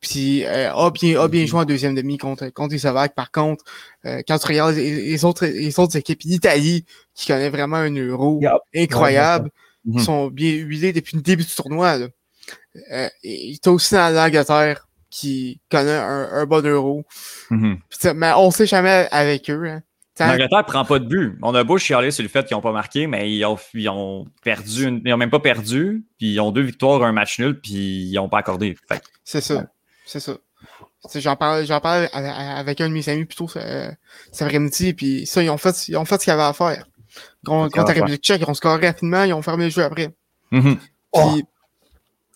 Puis 0.00 0.44
euh, 0.44 0.70
a 0.74 0.90
bien 0.90 1.18
a 1.18 1.28
bien 1.28 1.46
joué 1.46 1.60
en 1.60 1.64
deuxième 1.64 1.94
demi 1.94 2.18
contre 2.18 2.48
contre 2.50 2.72
les 2.72 2.78
Slovaques. 2.78 3.14
Par 3.14 3.30
contre, 3.30 3.64
euh, 4.04 4.20
quand 4.28 4.38
tu 4.38 4.46
regardes 4.46 4.74
les, 4.74 5.06
les 5.06 5.24
autres 5.24 5.46
les 5.46 5.78
autres 5.78 5.96
équipes, 5.96 6.20
l'Italie 6.24 6.84
qui 7.14 7.26
connaît 7.28 7.48
vraiment 7.48 7.76
un 7.78 7.94
euro 7.94 8.38
incroyable, 8.74 9.50
Mhm. 9.86 10.00
sont 10.00 10.26
bien 10.28 10.50
huilés 10.52 10.92
depuis 10.94 11.16
le 11.16 11.22
début 11.22 11.44
du 11.44 11.54
tournoi. 11.54 11.98
Là. 11.98 12.06
Euh, 12.92 13.08
et 13.22 13.56
t'as 13.62 13.70
aussi 13.70 13.92
dans 13.94 14.14
l'Angleterre 14.14 14.86
qui 15.10 15.60
connaît 15.70 15.92
un, 15.96 16.28
un 16.32 16.46
bon 16.46 16.64
euro. 16.66 17.04
Ça- 17.90 18.14
mais 18.14 18.32
on 18.36 18.50
sait 18.50 18.66
jamais 18.66 19.06
avec 19.10 19.48
eux. 19.50 19.66
Hein. 19.68 19.82
L'Angleterre 20.20 20.64
prend 20.64 20.84
pas 20.84 20.98
de 21.00 21.06
but. 21.06 21.38
On 21.42 21.54
a 21.54 21.64
beau 21.64 21.76
chialer 21.78 22.10
sur 22.12 22.22
le 22.22 22.28
fait 22.28 22.46
qu'ils 22.46 22.56
n'ont 22.56 22.60
pas 22.62 22.70
marqué, 22.72 23.06
mais 23.08 23.32
ils 23.32 23.44
ont, 23.44 23.58
ils 23.74 23.88
ont 23.88 24.26
perdu, 24.44 24.86
une- 24.86 25.02
ils 25.04 25.12
ont 25.12 25.16
même 25.16 25.30
pas 25.30 25.40
perdu, 25.40 26.04
puis 26.18 26.34
ils 26.34 26.40
ont 26.40 26.52
deux 26.52 26.62
victoires, 26.62 27.02
un 27.02 27.12
match 27.12 27.38
nul, 27.40 27.58
puis 27.60 27.72
ils 27.72 28.14
n'ont 28.14 28.28
pas 28.28 28.38
accordé. 28.38 28.76
Fait 28.88 29.02
C'est 29.24 29.40
ça. 29.40 29.66
C'est 30.06 30.20
ça. 30.20 30.36
J'en 31.16 31.36
parlais, 31.36 31.66
j'en 31.66 31.80
parlais 31.80 32.08
avec, 32.12 32.80
un 32.80 32.88
de 32.88 32.94
mes 32.94 33.06
amis 33.08 33.24
plutôt 33.26 33.48
euh, 33.56 33.90
cet 34.32 34.42
après-midi, 34.42 34.94
puis 34.94 35.26
ça, 35.26 35.42
ils 35.42 35.50
ont 35.50 35.58
fait, 35.58 35.88
ils 35.88 35.96
ont 35.96 36.04
fait 36.04 36.14
ce 36.20 36.24
qu'il 36.24 36.30
y 36.30 36.34
avait 36.34 36.42
à 36.44 36.52
faire. 36.52 36.86
Contre, 37.44 37.74
contre 37.76 37.88
la. 37.88 37.94
République 37.94 38.22
tchèque, 38.22 38.40
ils 38.40 38.48
ont 38.50 38.54
scoré 38.54 38.86
rapidement, 38.86 39.22
ils 39.24 39.32
ont 39.34 39.42
fermé 39.42 39.64
le 39.64 39.70
jeu 39.70 39.82
après. 39.82 40.14
Puis, 41.12 41.44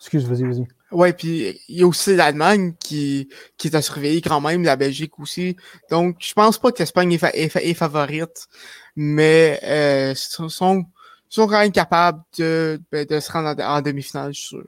Excuse, 0.01 0.29
vas-y, 0.29 0.43
vas-y. 0.45 0.67
Ouais, 0.93 1.13
puis 1.13 1.61
il 1.69 1.79
y 1.79 1.83
a 1.83 1.87
aussi 1.87 2.17
l'Allemagne 2.17 2.75
qui, 2.81 3.29
qui 3.57 3.69
est 3.69 3.75
à 3.77 3.83
surveiller 3.83 4.21
quand 4.21 4.41
même, 4.41 4.63
la 4.65 4.77
Belgique 4.77 5.19
aussi. 5.19 5.57
Donc, 5.91 6.17
je 6.21 6.33
pense 6.35 6.59
pas 6.59 6.73
que 6.73 6.79
l'Espagne 6.81 7.13
est, 7.13 7.19
fa- 7.19 7.31
est, 7.31 7.49
fa- 7.49 7.63
est 7.63 7.75
favorite, 7.75 8.49
mais 8.97 9.61
euh, 9.63 10.15
sont, 10.15 10.49
sont 10.49 10.85
sont 11.31 11.47
quand 11.47 11.59
même 11.59 11.73
capables 11.73 12.23
de, 12.39 12.81
ben, 12.91 13.05
de 13.05 13.21
se 13.21 13.31
rendre 13.31 13.63
en, 13.63 13.77
en 13.77 13.83
demi-finale, 13.83 14.33
je 14.33 14.39
suis 14.41 14.49
sûr. 14.49 14.65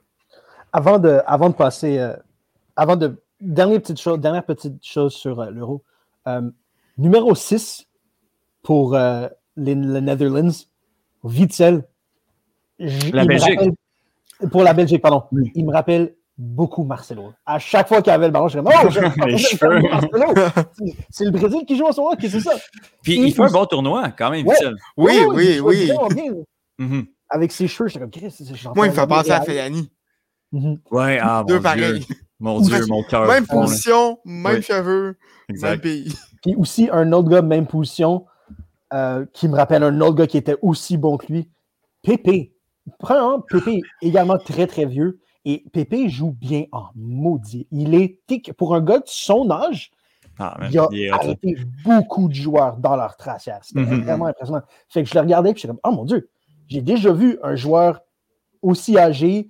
Avant 0.71 0.99
de, 0.99 1.19
avant 1.25 1.49
de 1.49 1.55
passer, 1.55 1.97
euh, 1.97 2.15
avant 2.75 2.95
de. 2.95 3.19
Dernière 3.39 3.81
petite 3.81 3.99
chose, 3.99 4.19
dernière 4.19 4.45
petite 4.45 4.85
chose 4.85 5.13
sur 5.15 5.39
euh, 5.39 5.49
l'euro. 5.49 5.81
Euh, 6.27 6.41
numéro 6.99 7.33
6 7.33 7.87
pour 8.61 8.93
euh, 8.93 9.27
les, 9.57 9.73
les 9.73 10.01
Netherlands, 10.01 10.51
Witzel. 11.23 11.83
J- 12.79 13.11
La 13.11 13.25
Belgique. 13.25 13.59
Pour 14.49 14.63
la 14.63 14.73
Belgique, 14.73 15.01
pardon. 15.01 15.23
Oui. 15.31 15.51
Il 15.55 15.65
me 15.65 15.71
rappelle 15.73 16.15
beaucoup 16.37 16.83
Marcelo. 16.83 17.33
À 17.45 17.59
chaque 17.59 17.87
fois 17.87 18.01
qu'il 18.01 18.11
avait 18.11 18.25
le 18.27 18.31
ballon, 18.31 18.47
je 18.47 18.59
disais 18.59 18.75
Oh, 18.83 18.89
je- 18.89 19.25
Les 19.27 19.37
je- 19.37 19.47
cheveux. 19.47 19.81
Marcelo. 19.81 20.33
C'est- 21.09 21.25
le 21.25 21.31
Brésil 21.31 21.65
qui 21.67 21.77
joue 21.77 21.85
en 21.85 21.91
ce 21.91 21.99
moment, 22.01 22.15
qu'est-ce 22.15 22.33
que 22.37 22.39
c'est 22.41 22.49
ça? 22.49 22.55
Puis 23.03 23.13
Et 23.13 23.25
il 23.27 23.33
fait 23.33 23.43
un 23.43 23.51
bon 23.51 23.65
tournoi, 23.65 24.09
quand 24.17 24.31
même, 24.31 24.45
Ouais. 24.47 24.53
Michel. 24.55 24.75
Oui, 24.97 25.19
oui, 25.29 25.59
oui. 25.59 25.91
Mhm. 26.79 27.05
Avec 27.29 27.51
ses 27.51 27.67
cheveux, 27.67 27.87
j'étais 27.87 27.99
comme 27.99 28.09
Chris. 28.11 28.35
j'entends 28.53 28.75
Moi, 28.75 28.87
il 28.87 28.89
me 28.89 28.95
fait 28.95 29.07
penser 29.07 29.31
à. 29.31 29.69
Mhm. 30.51 30.79
Ouais, 30.91 31.17
ah, 31.21 31.43
Deux 31.47 31.53
mon 31.55 31.59
Dieu. 31.59 31.63
pareils. 31.63 32.05
Mon 32.39 32.59
Dieu, 32.59 32.85
mon 32.87 33.03
cœur. 33.03 33.27
Même 33.27 33.45
position, 33.45 34.19
même 34.25 34.55
Oui. 34.57 34.61
cheveux, 34.63 35.05
même 35.05 35.15
Exact. 35.49 35.81
pays. 35.81 36.13
Puis 36.43 36.55
aussi, 36.55 36.89
un 36.91 37.11
autre 37.13 37.29
gars, 37.29 37.41
même 37.43 37.67
position, 37.67 38.25
euh, 38.93 39.25
qui 39.31 39.47
me 39.47 39.55
rappelle 39.55 39.83
un 39.83 40.01
autre 40.01 40.15
gars 40.15 40.27
qui 40.27 40.37
était 40.37 40.57
aussi 40.61 40.97
bon 40.97 41.17
que 41.17 41.27
lui, 41.31 41.49
Pépé. 42.01 42.50
Premièrement, 42.99 43.41
Pépé 43.41 43.81
est 44.01 44.07
également 44.07 44.37
très, 44.37 44.67
très 44.67 44.85
vieux. 44.85 45.19
Et 45.45 45.63
Pépé 45.71 46.07
joue 46.09 46.31
bien 46.31 46.65
en 46.71 46.87
maudit. 46.95 47.67
Il 47.71 47.95
est 47.95 48.19
tic. 48.27 48.53
Pour 48.53 48.75
un 48.75 48.81
gars 48.81 48.99
de 48.99 49.03
son 49.07 49.49
âge, 49.49 49.91
Ah, 50.39 50.57
il 50.71 50.79
a 50.79 50.87
il 50.91 51.09
arrêté 51.11 51.55
beaucoup 51.83 52.27
de 52.27 52.33
joueurs 52.33 52.77
dans 52.77 52.95
leur 52.95 53.15
tracière. 53.17 53.59
C'était 53.63 53.81
Mhm. 53.81 54.03
vraiment 54.03 54.25
impressionnant. 54.27 54.61
Fait 54.89 55.03
que 55.03 55.09
je 55.09 55.13
le 55.15 55.21
regardais 55.21 55.51
et 55.51 55.53
je 55.53 55.59
suis 55.59 55.67
comme, 55.67 55.79
oh 55.83 55.91
mon 55.91 56.05
Dieu, 56.05 56.29
j'ai 56.67 56.81
déjà 56.81 57.11
vu 57.11 57.37
un 57.43 57.55
joueur 57.55 58.01
aussi 58.61 58.97
âgé, 58.97 59.49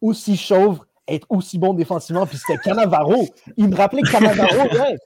aussi 0.00 0.36
chauve, 0.36 0.80
être 1.08 1.26
aussi 1.30 1.58
bon 1.58 1.72
défensivement. 1.74 2.26
Puis 2.26 2.38
c'était 2.38 2.58
Cannavaro. 2.58 3.26
Il 3.56 3.68
me 3.68 3.76
rappelait 3.76 4.02
Cannavaro, 4.02 4.46
ouais. 4.72 4.98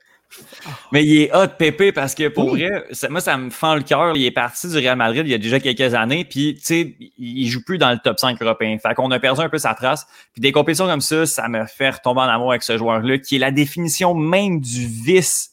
Mais 0.92 1.04
il 1.04 1.22
est 1.22 1.34
hot, 1.34 1.48
Pépé, 1.58 1.92
parce 1.92 2.14
que 2.14 2.28
pour 2.28 2.52
Oui. 2.52 2.60
vrai, 2.64 2.84
ça- 2.92 3.08
moi, 3.08 3.20
ça 3.20 3.36
me 3.36 3.50
fend 3.50 3.74
le 3.74 3.82
cœur. 3.82 4.16
Il 4.16 4.24
est 4.24 4.30
parti 4.30 4.68
du 4.68 4.76
Real 4.76 4.96
Madrid 4.96 5.22
il 5.26 5.30
y 5.30 5.34
a 5.34 5.38
déjà 5.38 5.58
quelques 5.60 5.94
années, 5.94 6.24
puis, 6.24 6.54
tu 6.54 6.64
sais, 6.64 6.96
il 7.18 7.46
joue 7.48 7.62
plus 7.64 7.78
dans 7.78 7.90
le 7.90 7.98
top 7.98 8.18
5 8.18 8.40
européen. 8.40 8.76
Fait 8.78 8.94
qu'on 8.94 9.10
a 9.10 9.18
perdu 9.18 9.40
un 9.40 9.48
peu 9.48 9.58
sa 9.58 9.74
trace. 9.74 10.06
Puis 10.32 10.40
des 10.40 10.52
compétitions 10.52 10.86
comme 10.86 11.00
ça, 11.00 11.26
ça 11.26 11.48
me 11.48 11.64
fait 11.66 11.90
retomber 11.90 12.20
en 12.20 12.24
amour 12.28 12.50
avec 12.50 12.62
ce 12.62 12.76
joueur-là, 12.78 13.18
qui 13.18 13.36
est 13.36 13.40
la 13.40 13.50
définition 13.50 14.14
même 14.14 14.60
du 14.60 14.86
vice 14.86 15.51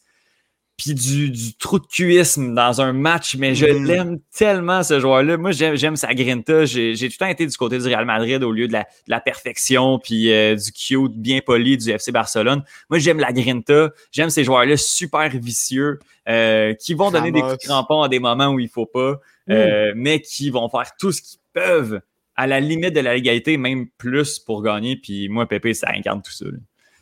puis 0.79 0.93
du, 0.93 1.29
du 1.29 1.53
trou 1.55 1.77
de 1.77 1.85
cuisme 1.85 2.55
dans 2.55 2.79
un 2.79 2.93
match, 2.93 3.35
mais 3.35 3.53
je 3.53 3.65
Mhm. 3.65 3.85
l'aime 3.85 4.19
tellement, 4.33 4.81
ce 4.81 4.97
joueur-là. 4.99 5.35
Moi, 5.37 5.51
j'aime, 5.51 5.75
j'aime 5.75 5.97
sa 5.97 6.13
grinta. 6.13 6.63
J'ai, 6.63 6.95
j'ai 6.95 7.09
tout 7.09 7.15
le 7.19 7.25
temps 7.25 7.29
été 7.31 7.45
du 7.45 7.55
côté 7.57 7.77
du 7.77 7.85
Real 7.85 8.05
Madrid 8.05 8.41
au 8.43 8.53
lieu 8.53 8.67
de 8.69 8.73
la, 8.73 8.83
de 8.83 8.87
la 9.09 9.19
perfection 9.19 9.99
puis 9.99 10.31
euh, 10.31 10.55
du 10.55 10.71
cute 10.71 11.17
bien 11.17 11.41
poli 11.45 11.75
du 11.77 11.89
FC 11.91 12.13
Barcelone. 12.13 12.63
Moi, 12.89 12.99
j'aime 12.99 13.19
la 13.19 13.33
grinta. 13.33 13.89
J'aime 14.11 14.29
ces 14.29 14.45
joueurs-là 14.45 14.77
super 14.77 15.29
vicieux 15.29 15.99
euh, 16.29 16.73
qui 16.75 16.93
vont 16.93 17.11
donner 17.11 17.31
des 17.33 17.41
coups 17.41 17.57
de 17.57 17.67
crampon 17.67 18.01
à 18.01 18.07
des 18.07 18.19
moments 18.19 18.47
où 18.47 18.59
il 18.59 18.69
faut 18.69 18.85
pas, 18.85 19.19
euh, 19.49 19.91
mais 19.95 20.21
qui 20.21 20.49
vont 20.49 20.69
faire 20.69 20.91
tout 20.97 21.11
ce 21.11 21.21
qu'ils 21.21 21.39
peuvent 21.53 21.99
à 22.37 22.47
la 22.47 22.61
limite 22.61 22.95
de 22.95 23.01
la 23.01 23.15
légalité, 23.15 23.57
même 23.57 23.87
plus 23.97 24.39
pour 24.39 24.63
gagner. 24.63 24.95
Puis 24.95 25.27
moi, 25.27 25.45
Pépé, 25.45 25.73
ça 25.73 25.89
incarne 25.93 26.21
tout 26.21 26.31
ça. 26.31 26.45
là. 26.45 26.51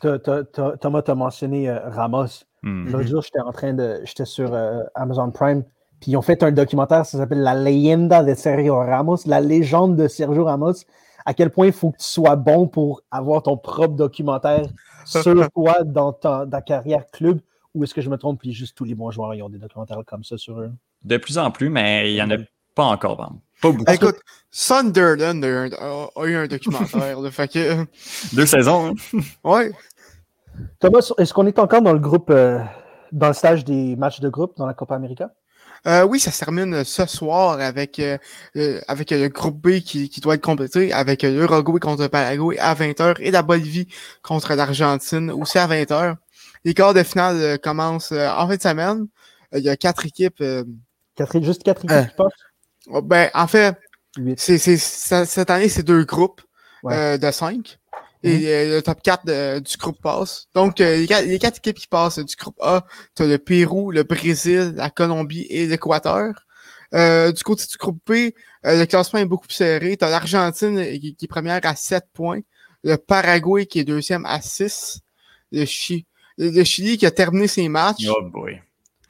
T'as- 0.00 0.18
t'as- 0.18 0.44
t'as- 0.44 0.76
Thomas 0.78 1.02
t'a 1.02 1.14
mentionné 1.14 1.68
euh, 1.68 1.78
Ramos. 1.90 2.26
Hmm. 2.62 2.90
L'autre 2.90 3.06
jour, 3.08 3.22
j'étais 3.22 3.40
en 3.40 3.52
train 3.52 3.72
de. 3.72 4.00
J'étais 4.04 4.24
sur 4.24 4.52
euh, 4.54 4.82
Amazon 4.94 5.30
Prime, 5.30 5.62
Puis 6.00 6.12
ils 6.12 6.16
ont 6.16 6.22
fait 6.22 6.42
un 6.42 6.52
documentaire, 6.52 7.06
ça 7.06 7.18
s'appelle 7.18 7.42
La 7.42 7.54
leyenda 7.54 8.22
de 8.22 8.34
Sergio 8.34 8.76
Ramos, 8.76 9.18
la 9.26 9.40
légende 9.40 9.96
de 9.96 10.08
Sergio 10.08 10.44
Ramos. 10.44 10.84
À 11.24 11.34
quel 11.34 11.50
point 11.50 11.66
il 11.66 11.72
faut 11.72 11.90
que 11.90 11.98
tu 11.98 12.06
sois 12.06 12.36
bon 12.36 12.68
pour 12.68 13.02
avoir 13.10 13.42
ton 13.42 13.56
propre 13.56 13.94
documentaire 13.94 14.66
sur 15.04 15.50
toi 15.50 15.84
dans 15.84 16.12
ta, 16.12 16.46
ta 16.50 16.62
carrière 16.62 17.04
club. 17.12 17.40
Ou 17.74 17.84
est-ce 17.84 17.92
que 17.94 18.00
je 18.00 18.08
me 18.08 18.16
trompe, 18.16 18.40
puis 18.40 18.52
juste 18.52 18.76
tous 18.76 18.84
les 18.84 18.94
bons 18.94 19.10
joueurs 19.10 19.34
ils 19.34 19.42
ont 19.42 19.50
des 19.50 19.58
documentaires 19.58 20.00
comme 20.06 20.24
ça 20.24 20.38
sur 20.38 20.60
eux? 20.60 20.70
De 21.04 21.16
plus 21.16 21.38
en 21.38 21.50
plus, 21.50 21.68
mais 21.68 22.10
il 22.10 22.14
n'y 22.14 22.22
en 22.22 22.30
a 22.30 22.38
pas 22.74 22.84
encore. 22.84 23.16
vraiment. 23.16 23.40
Pas 23.60 23.72
beaucoup. 23.72 23.92
Écoute, 23.92 24.20
Sunderland 24.50 25.44
a, 25.44 26.26
eu 26.26 26.36
un 26.36 26.46
documentaire. 26.46 27.20
là, 27.20 27.30
fait 27.30 27.48
que, 27.48 27.84
Deux 28.34 28.46
saisons. 28.46 28.94
hein? 29.14 29.20
ouais. 29.44 29.72
Thomas, 30.80 31.10
est-ce 31.18 31.32
qu'on 31.34 31.46
est 31.46 31.58
encore 31.58 31.82
dans 31.82 31.92
le 31.92 31.98
groupe, 31.98 32.30
euh, 32.30 32.58
dans 33.12 33.28
le 33.28 33.32
stage 33.34 33.64
des 33.64 33.96
matchs 33.96 34.20
de 34.20 34.28
groupe 34.28 34.56
dans 34.56 34.66
la 34.66 34.74
Copa 34.74 34.94
América? 34.94 35.30
Euh, 35.86 36.02
oui, 36.04 36.18
ça 36.18 36.32
se 36.32 36.40
termine 36.44 36.82
ce 36.84 37.06
soir 37.06 37.60
avec, 37.60 37.98
euh, 38.00 38.18
euh, 38.56 38.80
avec 38.88 39.10
le 39.12 39.28
groupe 39.28 39.60
B 39.60 39.78
qui, 39.78 40.08
qui 40.08 40.20
doit 40.20 40.34
être 40.34 40.42
complété, 40.42 40.92
avec 40.92 41.22
euh, 41.22 41.30
l'Uruguay 41.30 41.78
contre 41.78 42.02
le 42.02 42.08
Paraguay 42.08 42.58
à 42.58 42.74
20h 42.74 43.16
et 43.20 43.30
la 43.30 43.42
Bolivie 43.42 43.86
contre 44.22 44.54
l'Argentine 44.54 45.30
aussi 45.30 45.58
à 45.58 45.68
20h. 45.68 46.16
Les 46.64 46.74
quarts 46.74 46.94
de 46.94 47.02
finale 47.04 47.36
euh, 47.36 47.56
commencent 47.58 48.10
euh, 48.12 48.28
en 48.28 48.48
fin 48.48 48.56
de 48.56 48.60
semaine. 48.62 49.06
Euh, 49.54 49.58
Il 49.58 49.64
y 49.64 49.68
a 49.68 49.76
quatre 49.76 50.04
équipes. 50.04 50.40
euh, 50.40 50.64
Quatre, 51.14 51.40
juste 51.42 51.62
quatre 51.62 51.84
équipes 51.84 51.96
Euh. 51.96 52.04
qui 52.04 52.14
passent? 52.16 52.32
oh, 52.90 53.00
ben, 53.02 53.30
en 53.34 53.46
fait, 53.46 53.76
cette 54.36 55.50
année, 55.50 55.68
c'est 55.68 55.82
deux 55.84 56.04
groupes 56.04 56.40
Ouais. 56.82 56.94
euh, 56.96 57.18
de 57.18 57.30
cinq. 57.30 57.78
Et 58.24 58.48
euh, 58.48 58.76
le 58.76 58.82
top 58.82 59.00
4 59.02 59.24
de- 59.26 59.58
du 59.60 59.76
groupe 59.76 60.00
passe. 60.02 60.48
Donc, 60.54 60.80
euh, 60.80 60.96
les, 60.96 61.06
quatre, 61.06 61.24
les 61.26 61.38
quatre 61.38 61.58
équipes 61.58 61.78
qui 61.78 61.86
passent 61.86 62.18
du 62.18 62.34
groupe 62.36 62.56
A, 62.60 62.84
tu 63.14 63.22
as 63.22 63.26
le 63.26 63.38
Pérou, 63.38 63.90
le 63.92 64.02
Brésil, 64.02 64.72
la 64.76 64.90
Colombie 64.90 65.46
et 65.50 65.66
l'Équateur. 65.66 66.32
Euh, 66.94 67.30
du 67.32 67.42
côté 67.44 67.64
du 67.70 67.76
groupe 67.76 67.98
B, 68.06 68.10
euh, 68.66 68.78
le 68.78 68.86
classement 68.86 69.20
est 69.20 69.24
beaucoup 69.26 69.46
plus 69.46 69.54
serré. 69.56 69.96
Tu 69.96 70.04
as 70.04 70.10
l'Argentine 70.10 70.82
qui, 70.98 71.14
qui 71.14 71.24
est 71.26 71.28
première 71.28 71.60
à 71.64 71.76
7 71.76 72.04
points. 72.12 72.40
Le 72.82 72.96
Paraguay 72.96 73.66
qui 73.66 73.78
est 73.80 73.84
deuxième 73.84 74.24
à 74.26 74.40
6. 74.40 75.00
Le, 75.52 75.64
Chi- 75.64 76.06
le- 76.38 76.50
le 76.50 76.64
Chili 76.64 76.96
qui 76.98 77.06
a 77.06 77.10
terminé 77.10 77.46
ses 77.46 77.68
matchs 77.68 78.06
Oh 78.08 78.22
boy. 78.22 78.60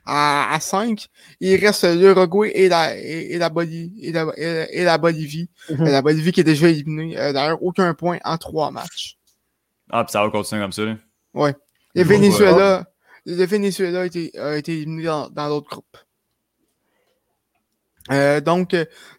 À, 0.09 0.55
à 0.55 0.61
5. 0.61 1.07
Il 1.41 1.57
reste 1.65 1.85
l'Uruguay 1.85 2.51
et 2.55 2.69
la, 2.69 2.97
et, 2.99 3.33
et 3.35 3.39
la, 3.39 3.49
Boli- 3.51 3.93
et 4.01 4.11
la, 4.13 4.27
et, 4.37 4.81
et 4.81 4.85
la 4.85 4.97
Bolivie. 4.99 5.49
Mhm. 5.71 5.85
La 5.85 6.03
Bolivie 6.03 6.33
qui 6.33 6.41
est 6.41 6.45
déjà 6.45 6.69
éliminée. 6.69 7.19
Euh, 7.19 7.33
D'ailleurs, 7.33 7.63
aucun 7.63 7.93
point 7.95 8.19
en 8.25 8.39
trois 8.39 8.71
matchs. 8.71 9.17
Ah, 9.91 10.05
puis 10.05 10.13
ça 10.13 10.23
va 10.23 10.31
continuer 10.31 10.63
comme 10.63 10.73
ça. 10.73 10.85
là. 10.85 10.97
Ouais. 11.35 11.55
Le 11.95 12.03
Venezuela, 12.05 12.87
le 13.27 13.45
Venezuela 13.45 14.01
a 14.03 14.07
été, 14.07 14.31
a 14.39 14.57
été 14.57 14.73
éliminé 14.73 15.05
dans, 15.05 15.29
dans 15.31 15.49
l'autre 15.49 15.69
groupe. 15.69 15.97
Euh, 18.11 18.41
donc, 18.41 18.75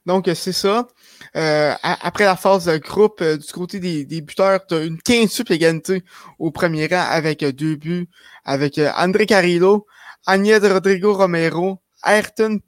donc 0.06 0.30
c'est 0.34 0.52
ça. 0.52 0.88
Euh, 1.36 1.74
après 1.84 2.26
la 2.26 2.36
phase 2.36 2.66
de 2.66 2.78
groupe, 2.78 3.22
euh, 3.22 3.38
du 3.38 3.52
côté 3.52 3.80
des, 3.80 4.06
des 4.06 4.22
buteurs, 4.22 4.66
tu 4.66 4.76
as 4.76 4.84
une 4.84 5.02
quintuple 5.02 5.54
égalité 5.54 6.04
au 6.40 6.52
premier 6.52 6.88
rang 6.88 7.06
avec 7.10 7.44
euh, 7.44 7.52
deux 7.52 7.76
buts, 7.76 8.08
avec 8.46 8.78
euh, 8.78 8.92
André 8.98 9.26
Carrillo, 9.26 9.86
Agnès 10.26 10.64
Rodrigo 10.64 11.14
Romero, 11.14 11.82
Ayrton 12.04 12.60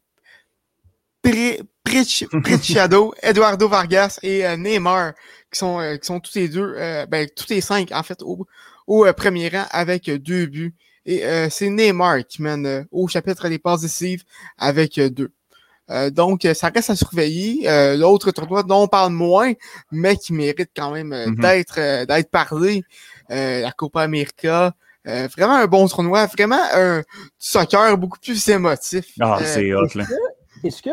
Preciado, 2.44 3.14
Eduardo 3.22 3.68
Vargas 3.68 4.20
et 4.24 4.44
Neymar, 4.58 5.14
qui 5.52 5.60
sont, 5.60 5.98
qui 6.02 6.06
sont 6.08 6.20
tous 6.20 6.36
les 6.36 6.48
deux, 6.48 6.76
ben, 7.10 7.28
tous 7.36 7.50
les 7.50 7.62
cinq, 7.62 7.92
en 7.92 8.02
fait, 8.02 8.22
au, 8.24 8.48
au 8.88 9.06
premier 9.14 9.50
rang 9.50 9.66
avec 9.72 10.10
deux 10.10 10.48
buts. 10.48 10.76
Et 11.06 11.26
euh, 11.26 11.48
c'est 11.50 11.70
Neymar 11.70 12.26
qui 12.28 12.42
mène 12.42 12.88
au 12.92 13.08
chapitre 13.08 13.50
des 13.50 13.60
passes 13.60 13.82
décisives 13.82 14.24
avec 14.58 15.00
deux. 15.00 15.32
Euh, 15.92 16.10
donc, 16.10 16.46
euh, 16.46 16.54
ça 16.54 16.70
reste 16.74 16.90
à 16.90 16.96
surveiller. 16.96 17.70
Euh, 17.70 17.98
L'autre 17.98 18.32
tournoi 18.32 18.64
dont 18.64 18.84
on 18.84 18.88
parle 18.88 19.12
moins, 19.14 19.52
mais 19.92 20.16
qui 20.16 20.34
mérite 20.34 20.70
quand 20.76 20.92
même 20.92 21.12
euh, 21.14 21.28
Mhm. 21.28 21.36
d'être 21.42 21.76
euh, 21.80 22.06
d'être 22.06 22.32
parlé, 22.32 22.84
euh, 23.30 23.62
la 23.62 23.72
Copa 23.72 24.02
América. 24.02 24.74
Euh, 25.08 25.28
vraiment 25.36 25.56
un 25.56 25.66
bon 25.66 25.88
tournoi, 25.88 26.28
vraiment 26.28 26.62
un 26.74 27.02
soccer 27.38 27.98
beaucoup 27.98 28.20
plus 28.20 28.48
émotif. 28.50 29.06
Ah, 29.20 29.40
c'est 29.44 29.74
hot, 29.74 29.88
là. 29.96 30.06
est-ce 30.64 30.82
que 30.82 30.92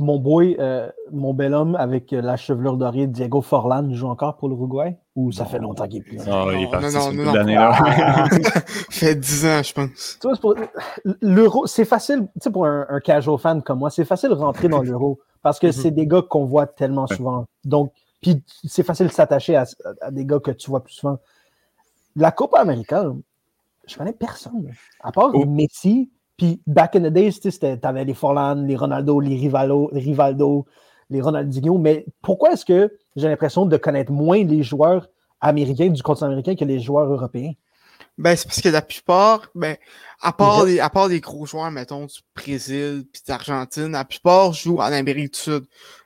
mon 0.00 0.18
boy, 0.18 0.56
euh, 0.58 0.90
mon 1.12 1.34
bel 1.34 1.54
homme 1.54 1.76
avec 1.76 2.12
euh, 2.12 2.20
la 2.20 2.36
chevelure 2.36 2.76
dorée, 2.76 3.06
Diego 3.06 3.42
Forlan, 3.42 3.92
joue 3.92 4.08
encore 4.08 4.36
pour 4.36 4.48
l'Uruguay? 4.48 4.96
Ou 5.16 5.30
ça 5.32 5.44
fait 5.44 5.58
longtemps 5.58 5.86
qu'il 5.86 5.98
est 5.98 6.02
plus 6.02 6.16
là? 6.16 6.24
Ah, 6.26 6.44
il 6.52 6.62
est 6.62 6.64
Non, 6.64 6.70
parti 6.70 6.94
non, 7.16 7.24
non, 7.24 7.32
non. 7.32 7.44
là. 7.44 8.28
fait 8.90 9.14
10 9.14 9.46
ans, 9.46 9.62
je 9.62 9.72
pense. 9.72 10.18
Tu 10.20 10.26
vois, 10.28 10.36
pour- 10.36 10.54
L'euro, 11.20 11.66
c'est 11.66 11.84
facile, 11.84 12.22
tu 12.34 12.40
sais, 12.44 12.50
pour 12.50 12.66
un, 12.66 12.86
un 12.88 13.00
casual 13.00 13.38
fan 13.38 13.62
comme 13.62 13.78
moi, 13.80 13.90
c'est 13.90 14.04
facile 14.04 14.30
de 14.30 14.34
rentrer 14.34 14.68
dans 14.68 14.82
l'euro 14.82 15.20
parce 15.42 15.58
que 15.58 15.66
Mhm. 15.68 15.72
c'est 15.72 15.90
des 15.90 16.06
gars 16.06 16.22
qu'on 16.22 16.44
voit 16.44 16.66
tellement 16.66 17.06
Ouais. 17.08 17.16
souvent. 17.16 17.44
Donc, 17.64 17.92
puis 18.22 18.42
c'est 18.66 18.82
facile 18.82 19.06
de 19.06 19.12
s'attacher 19.12 19.56
à, 19.56 19.64
à 20.00 20.10
des 20.10 20.24
gars 20.24 20.38
que 20.40 20.50
tu 20.50 20.70
vois 20.70 20.80
plus 20.82 20.94
souvent. 20.94 21.18
La 22.16 22.30
Copa 22.32 22.58
América, 22.60 23.04
je 23.86 23.96
connais 23.96 24.12
personne. 24.12 24.70
À 25.02 25.12
part 25.12 25.30
Oh. 25.32 25.44
Messi, 25.46 26.10
puis 26.40 26.62
back 26.66 26.96
in 26.96 27.00
the 27.02 27.12
days, 27.12 27.38
t'avais 27.82 28.02
les 28.06 28.14
Forlan, 28.14 28.64
les 28.66 28.74
Ronaldo, 28.74 29.20
les 29.20 29.36
Rivalo, 29.36 29.90
les 29.92 30.00
Rivaldo, 30.00 30.64
les 31.10 31.20
Ronaldinho. 31.20 31.76
Mais 31.76 32.06
pourquoi 32.22 32.52
est-ce 32.52 32.64
que 32.64 32.90
j'ai 33.14 33.28
l'impression 33.28 33.66
de 33.66 33.76
connaître 33.76 34.10
moins 34.10 34.42
les 34.42 34.62
joueurs 34.62 35.10
américains 35.42 35.88
du 35.88 36.02
continent 36.02 36.28
américain 36.28 36.54
que 36.54 36.64
les 36.64 36.80
joueurs 36.80 37.12
européens? 37.12 37.52
Ben, 38.16 38.34
c'est 38.36 38.46
parce 38.46 38.62
que 38.62 38.70
la 38.70 38.80
plupart, 38.80 39.50
ben, 39.54 39.76
à 40.22 40.32
part, 40.32 40.64
Les 40.64 40.80
à 40.80 40.88
part 40.88 41.08
les 41.08 41.20
gros 41.20 41.44
joueurs, 41.44 41.70
mettons, 41.70 42.06
du 42.06 42.20
Brésil 42.34 43.04
puis 43.12 43.20
d'Argentine, 43.28 43.92
la 43.92 44.06
plupart 44.06 44.54
jouent 44.54 44.78
en 44.78 44.92
Amérique 44.92 45.34
du 45.34 45.38
Sud. 45.38 45.64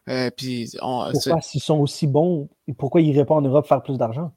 Euh, 0.09 0.31
puis 0.37 0.68
on- 0.83 1.12
Pourquoi, 1.12 1.40
s'ils 1.42 1.61
sont 1.61 1.79
aussi 1.79 2.09
bons, 2.09 2.49
pourquoi 2.77 3.01
ils 3.03 3.11
iraient 3.14 3.25
pas 3.25 3.37
en 3.37 3.40
Europe 3.42 3.68
faire 3.68 3.85
plus 3.85 3.99
d'argent? 3.99 4.33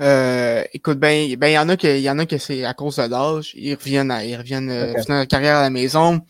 Euh, 0.00 0.64
écoute, 0.72 0.98
ben, 0.98 1.34
ben, 1.36 1.48
il 1.48 1.52
y 1.54 1.58
en 1.58 1.68
a 1.68 1.76
que, 1.76 1.86
il 1.86 2.02
y 2.02 2.10
en 2.10 2.18
a 2.18 2.26
que 2.26 2.38
c'est 2.38 2.64
à 2.64 2.74
cause 2.74 2.96
de 2.96 3.02
l'âge. 3.02 3.52
Ils 3.54 3.74
reviennent 3.74 4.10
à, 4.10 4.24
ils 4.24 4.36
reviennent, 4.36 4.70
euh, 4.70 4.92
Ok. 4.92 5.02
finir 5.02 5.18
leur 5.18 5.28
carrière 5.28 5.56
à 5.56 5.62
la 5.62 5.70
maison. 5.70 6.20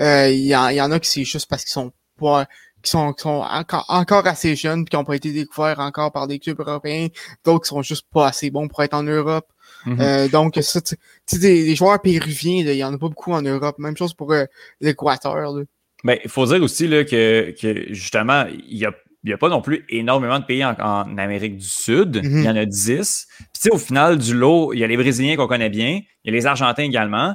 Euh, 0.00 0.28
il 0.30 0.46
y, 0.46 0.56
en, 0.56 0.68
y 0.70 0.80
en 0.80 0.90
a 0.90 0.98
que 0.98 1.06
c'est 1.06 1.24
juste 1.24 1.48
parce 1.48 1.62
qu'ils 1.64 1.72
sont 1.72 1.92
pas, 2.18 2.46
qui 2.82 2.90
sont, 2.90 3.12
qui 3.12 3.22
sont 3.22 3.44
encore, 3.48 3.84
encore 3.88 4.26
assez 4.26 4.56
jeunes 4.56 4.84
puis 4.84 4.90
qui 4.90 4.96
n'ont 4.96 5.04
pas 5.04 5.14
été 5.16 5.32
découverts 5.32 5.78
encore 5.78 6.12
par 6.12 6.26
des 6.26 6.38
clubs 6.38 6.58
européens. 6.60 7.08
D'autres 7.44 7.64
qui 7.64 7.68
sont 7.68 7.82
juste 7.82 8.06
pas 8.12 8.26
assez 8.26 8.50
bons 8.50 8.68
pour 8.68 8.82
être 8.82 8.94
en 8.94 9.04
Europe. 9.04 9.46
Mhm. 9.86 9.98
Euh, 10.00 10.28
donc, 10.28 10.58
ça, 10.60 10.80
tu 10.80 10.96
sais, 11.26 11.38
des, 11.38 11.64
des 11.64 11.76
joueurs 11.76 12.00
péruviens, 12.00 12.64
il 12.64 12.74
y 12.74 12.84
en 12.84 12.94
a 12.94 12.98
pas 12.98 13.08
beaucoup 13.08 13.32
en 13.32 13.42
Europe. 13.42 13.78
Même 13.78 13.96
chose 13.96 14.14
pour 14.14 14.32
euh, 14.32 14.44
l'Équateur, 14.80 15.52
là. 15.52 15.62
Ben, 16.04 16.18
il 16.22 16.28
faut 16.28 16.44
dire 16.44 16.62
aussi 16.62 16.86
là, 16.86 17.02
que, 17.04 17.54
que 17.58 17.94
justement, 17.94 18.44
il 18.68 18.76
n'y 18.76 18.84
a, 18.84 18.92
il 19.24 19.30
y 19.30 19.32
a 19.32 19.38
pas 19.38 19.48
non 19.48 19.60
plus 19.62 19.84
énormément 19.88 20.38
de 20.38 20.44
pays 20.44 20.64
en, 20.64 20.74
en 20.78 21.18
Amérique 21.18 21.56
du 21.56 21.66
Sud. 21.66 22.20
Il 22.22 22.42
y 22.44 22.48
en 22.48 22.56
a 22.56 22.64
10. 22.66 23.26
Puis, 23.36 23.46
tu 23.54 23.60
sais, 23.62 23.70
au 23.72 23.78
final 23.78 24.18
du 24.18 24.34
lot, 24.34 24.72
il 24.74 24.78
y 24.80 24.84
a 24.84 24.86
les 24.86 24.96
Brésiliens 24.96 25.36
qu'on 25.36 25.46
connaît 25.46 25.70
bien, 25.70 26.00
il 26.24 26.26
y 26.26 26.28
a 26.28 26.32
les 26.32 26.46
Argentins 26.46 26.82
également. 26.82 27.34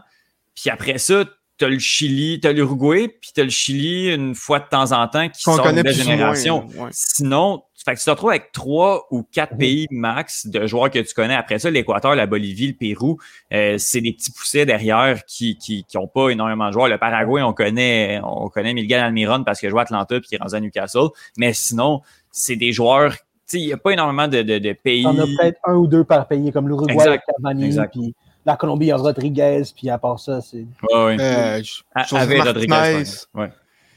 Puis 0.55 0.69
après 0.69 0.97
ça, 0.99 1.25
tu 1.57 1.65
as 1.65 1.69
le 1.69 1.79
Chili, 1.79 2.39
tu 2.41 2.47
as 2.47 2.53
l'Uruguay, 2.53 3.07
puis 3.07 3.31
tu 3.33 3.41
as 3.41 3.43
le 3.43 3.49
Chili 3.49 4.13
une 4.13 4.35
fois 4.35 4.59
de 4.59 4.65
temps 4.69 4.91
en 4.91 5.07
temps 5.07 5.27
qui 5.29 5.43
Qu'on 5.43 5.55
sort 5.55 5.73
de 5.73 5.81
moins, 5.81 5.91
génération. 5.91 6.67
ouais. 6.77 6.89
Sinon, 6.91 7.63
fait 7.89 7.95
que 7.95 7.99
tu 7.99 8.05
te 8.05 8.09
retrouves 8.11 8.29
avec 8.29 8.51
trois 8.51 9.07
ou 9.11 9.23
quatre 9.23 9.53
Mhm. 9.53 9.57
pays 9.57 9.87
max 9.91 10.47
de 10.47 10.67
joueurs 10.67 10.89
que 10.89 10.99
tu 10.99 11.13
connais. 11.13 11.35
Après 11.35 11.59
ça, 11.59 11.69
l'Équateur, 11.69 12.15
la 12.15 12.25
Bolivie, 12.25 12.67
le 12.67 12.73
Pérou, 12.73 13.17
euh, 13.53 13.75
c'est 13.77 14.01
des 14.01 14.13
petits 14.13 14.31
poussets 14.31 14.65
derrière 14.65 15.23
qui, 15.25 15.57
qui, 15.57 15.83
qui 15.83 15.97
ont 15.97 16.07
pas 16.07 16.29
énormément 16.29 16.67
de 16.67 16.73
joueurs. 16.73 16.87
Le 16.87 16.97
Paraguay, 16.97 17.41
on 17.41 17.53
connaît, 17.53 18.19
on 18.23 18.49
connaît 18.49 18.73
Miguel 18.73 19.01
Almiron 19.01 19.43
parce 19.43 19.59
qu'il 19.59 19.69
joue 19.69 19.79
à 19.79 19.83
Atlanta 19.83 20.19
puis 20.19 20.29
qu'il 20.29 20.35
est 20.37 20.41
rendu 20.41 20.55
à 20.55 20.59
Newcastle. 20.59 21.07
Mais 21.37 21.53
sinon, 21.53 22.01
c'est 22.31 22.55
des 22.55 22.71
joueurs, 22.71 23.15
il 23.53 23.65
n'y 23.65 23.73
a 23.73 23.77
pas 23.77 23.91
énormément 23.91 24.27
de, 24.27 24.41
de, 24.41 24.59
de 24.59 24.73
pays. 24.73 25.03
T'en 25.03 25.17
as 25.17 25.25
peut-être 25.25 25.59
un 25.65 25.75
ou 25.75 25.87
deux 25.87 26.03
par 26.03 26.27
pays, 26.27 26.51
comme 26.51 26.67
l'Uruguay, 26.67 26.95
Cavani, 27.43 27.75
puis 27.91 28.13
la 28.45 28.55
Colombie, 28.55 28.85
il 28.85 28.89
y 28.89 28.91
a 28.91 28.97
Rodriguez, 28.97 29.63
puis 29.75 29.89
à 29.89 29.97
part 29.97 30.19
ça, 30.19 30.41
c'est... 30.41 30.65
Ouais, 30.91 31.05
ouais. 31.05 31.17
Euh, 31.19 31.61
A- 31.93 32.03
Joseph 32.03 32.13
avec 32.13 32.43
Rodriguez, 32.43 32.67
Martinez, 32.67 32.99
exemple. 32.99 33.27
ouais. 33.35 33.49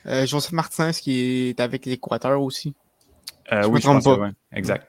euh, 0.06 0.26
Joseph 0.26 0.52
Martinez 0.52 0.92
qui 0.94 1.48
est 1.50 1.60
avec 1.60 1.86
l'Équateur 1.86 2.40
aussi. 2.42 2.74
Euh, 3.52 3.62
Je 3.62 3.68
me 3.68 3.72
oui, 3.74 3.80
je 3.80 3.86
trompe 3.86 3.96
pense 3.96 4.04
pas. 4.04 4.16
que 4.16 4.20
ouais. 4.22 4.30
Exact. 4.52 4.88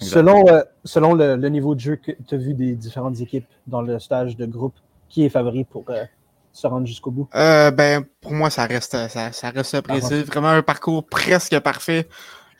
Exact. 0.00 0.12
Selon, 0.12 0.44
euh, 0.48 0.62
selon 0.84 1.14
le, 1.14 1.36
le 1.36 1.48
niveau 1.48 1.74
de 1.74 1.80
jeu 1.80 1.96
que 1.96 2.12
tu 2.26 2.34
as 2.34 2.38
vu 2.38 2.54
des 2.54 2.74
différentes 2.74 3.20
équipes 3.20 3.46
dans 3.66 3.80
le 3.82 3.98
stage 3.98 4.36
de 4.36 4.44
groupe, 4.46 4.74
qui 5.08 5.24
est 5.24 5.28
favori 5.28 5.64
pour 5.64 5.84
euh, 5.90 6.04
se 6.52 6.66
rendre 6.66 6.86
jusqu'au 6.86 7.10
bout? 7.12 7.28
Euh, 7.34 7.70
ben, 7.70 8.04
pour 8.20 8.32
moi, 8.32 8.50
ça 8.50 8.66
reste, 8.66 8.96
ça, 9.08 9.32
ça 9.32 9.50
reste 9.50 9.74
le 9.74 9.80
Brésil. 9.80 10.24
Vraiment 10.24 10.48
un 10.48 10.62
parcours 10.62 11.06
presque 11.06 11.58
parfait 11.60 12.08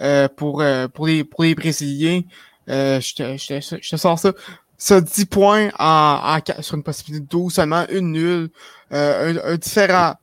euh, 0.00 0.28
pour, 0.28 0.62
euh, 0.62 0.86
pour, 0.88 1.06
les, 1.08 1.24
pour 1.24 1.42
les 1.44 1.54
Brésiliens. 1.54 2.22
Euh, 2.68 3.00
je, 3.00 3.14
te, 3.14 3.36
je, 3.36 3.58
te, 3.60 3.76
je 3.82 3.90
te 3.90 3.96
sors 3.96 4.18
ça. 4.18 4.32
Ça 4.78 5.00
10 5.00 5.26
points 5.26 5.70
en, 5.78 6.38
sur 6.60 6.76
une 6.76 6.82
possibilité 6.82 7.24
de 7.24 7.28
12 7.28 7.52
seulement, 7.54 7.84
une 7.90 8.12
nulle. 8.12 8.48
Euh, 8.92 9.34
un, 9.44 9.52
un 9.52 9.56
différent. 9.56 10.14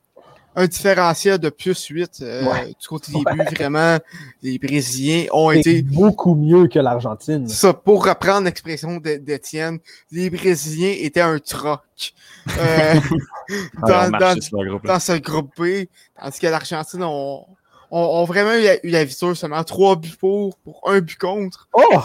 Un 0.56 0.68
différentiel 0.68 1.38
de 1.38 1.50
plus 1.50 1.86
8 1.86 2.20
euh, 2.22 2.44
Ouais. 2.46 2.68
du 2.80 2.88
côté 2.88 3.12
des 3.14 3.20
buts. 3.20 3.42
Vraiment, 3.56 3.98
les 4.42 4.60
Brésiliens 4.60 5.26
ont 5.32 5.52
été 5.52 5.82
beaucoup 5.82 6.36
mieux 6.36 6.68
que 6.68 6.80
l'Argentine. 6.80 7.48
Ça, 7.48 7.74
pour 7.74 8.06
reprendre 8.06 8.46
l'expression 8.46 8.98
d'E- 8.98 9.18
d'Étienne, 9.20 9.80
les 10.12 10.30
Brésiliens 10.30 10.94
étaient 11.00 11.22
un 11.22 11.40
troc 11.40 11.80
euh, 12.60 12.94
dans, 13.88 14.10
dans- 14.10 14.80
dans 14.84 15.00
ce 15.00 15.18
groupe 15.20 15.52
B, 15.58 15.86
tandis 16.20 16.40
que 16.40 16.48
l'Argentine 16.48 17.04
ont, 17.04 17.46
ont, 17.92 18.00
ont 18.22 18.26
vraiment 18.26 18.54
eu 18.54 18.64
la, 18.64 18.86
eu 18.86 18.90
la 18.90 19.04
victoire 19.06 19.36
seulement 19.36 19.64
trois 19.64 19.96
buts 19.96 20.16
pour, 20.20 20.58
pour 20.58 20.82
un 20.86 21.00
but 21.00 21.18
contre. 21.18 21.70
Oh! 21.74 22.00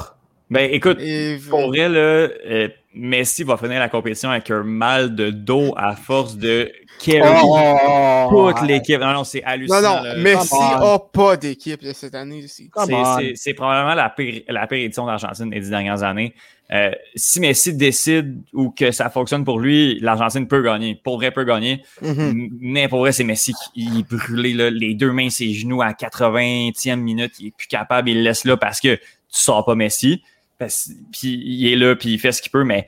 Ben, 0.48 0.70
écoute, 0.72 0.98
Et 1.00 1.38
pour 1.50 1.66
vrai, 1.68 1.88
là, 1.88 1.98
euh, 1.98 2.68
Messi 2.96 3.42
va 3.44 3.56
finir 3.56 3.78
la 3.78 3.88
compétition 3.88 4.30
avec 4.30 4.50
un 4.50 4.62
mal 4.62 5.14
de 5.14 5.30
dos 5.30 5.74
à 5.76 5.94
force 5.96 6.36
de 6.36 6.70
carry 7.04 7.40
Oh! 7.44 8.52
toute 8.56 8.66
l'équipe. 8.66 9.00
Non, 9.00 9.12
non, 9.12 9.24
c'est 9.24 9.40
non, 9.40 9.46
hallucinant. 9.48 9.80
non, 9.80 10.02
là. 10.02 10.16
Messi 10.16 10.48
Come 10.48 10.58
on. 10.80 10.94
a 10.94 10.98
pas 11.12 11.36
d'équipe 11.36 11.80
cette 11.92 12.14
année 12.14 12.44
C'est- 12.48 13.54
probablement 13.54 13.94
la 13.94 14.08
pire, 14.10 14.42
la 14.48 14.66
pire 14.66 14.78
édition 14.78 15.06
d'Argentine 15.06 15.50
des 15.50 15.60
dix 15.60 15.70
dernières 15.70 16.02
années. 16.02 16.34
Euh, 16.72 16.90
si 17.14 17.38
Messi 17.38 17.74
décide 17.74 18.42
ou 18.52 18.70
que 18.70 18.90
ça 18.90 19.08
fonctionne 19.08 19.44
pour 19.44 19.60
lui, 19.60 20.00
l'Argentine 20.00 20.48
peut 20.48 20.62
gagner. 20.62 20.96
Pour 20.96 21.16
vrai, 21.18 21.30
peut 21.30 21.44
gagner. 21.44 21.82
Mhm. 22.02 22.18
M- 22.20 22.48
Mais 22.60 22.88
pour 22.88 23.00
vrai, 23.00 23.12
c'est 23.12 23.22
Messi 23.24 23.52
qui 23.74 23.86
est 24.00 24.08
brûlé, 24.10 24.52
là, 24.52 24.70
les 24.70 24.94
deux 24.94 25.12
mains, 25.12 25.30
ses 25.30 25.52
genoux 25.52 25.80
à 25.82 25.92
80e 25.92 27.00
minute. 27.00 27.34
Il 27.38 27.48
est 27.48 27.56
plus 27.56 27.68
capable, 27.68 28.08
il 28.08 28.16
le 28.16 28.22
laisse 28.22 28.44
là 28.44 28.56
parce 28.56 28.80
que 28.80 28.96
tu 28.96 29.00
sors 29.28 29.64
pas 29.64 29.74
Messi. 29.76 30.22
Parce- 30.58 30.90
Puis 31.12 31.40
il 31.44 31.72
est 31.72 31.76
là, 31.76 31.94
puis 31.96 32.12
il 32.14 32.18
fait 32.18 32.32
ce 32.32 32.40
qu'il 32.42 32.50
peut, 32.52 32.64
mais 32.64 32.86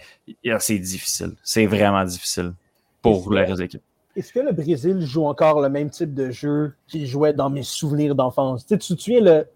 c'est 0.58 0.78
difficile. 0.78 1.32
C'est 1.42 1.66
vraiment 1.66 2.04
difficile 2.04 2.52
pour 3.02 3.30
le 3.30 3.40
reste 3.40 3.56
de 3.56 3.62
l'équipe. 3.62 3.82
Est-ce 4.16 4.32
que 4.32 4.40
le 4.40 4.52
Brésil 4.52 5.00
joue 5.02 5.24
encore 5.26 5.60
le 5.60 5.68
même 5.68 5.90
type 5.90 6.12
de 6.14 6.30
jeu 6.30 6.74
qu'il 6.88 7.06
jouait 7.06 7.32
dans 7.32 7.50
mes 7.50 7.62
souvenirs 7.62 8.14
d'enfance? 8.14 8.66
Tu, 8.66 8.76
te 8.76 8.82
souviens, 8.82 9.20
le... 9.20 9.46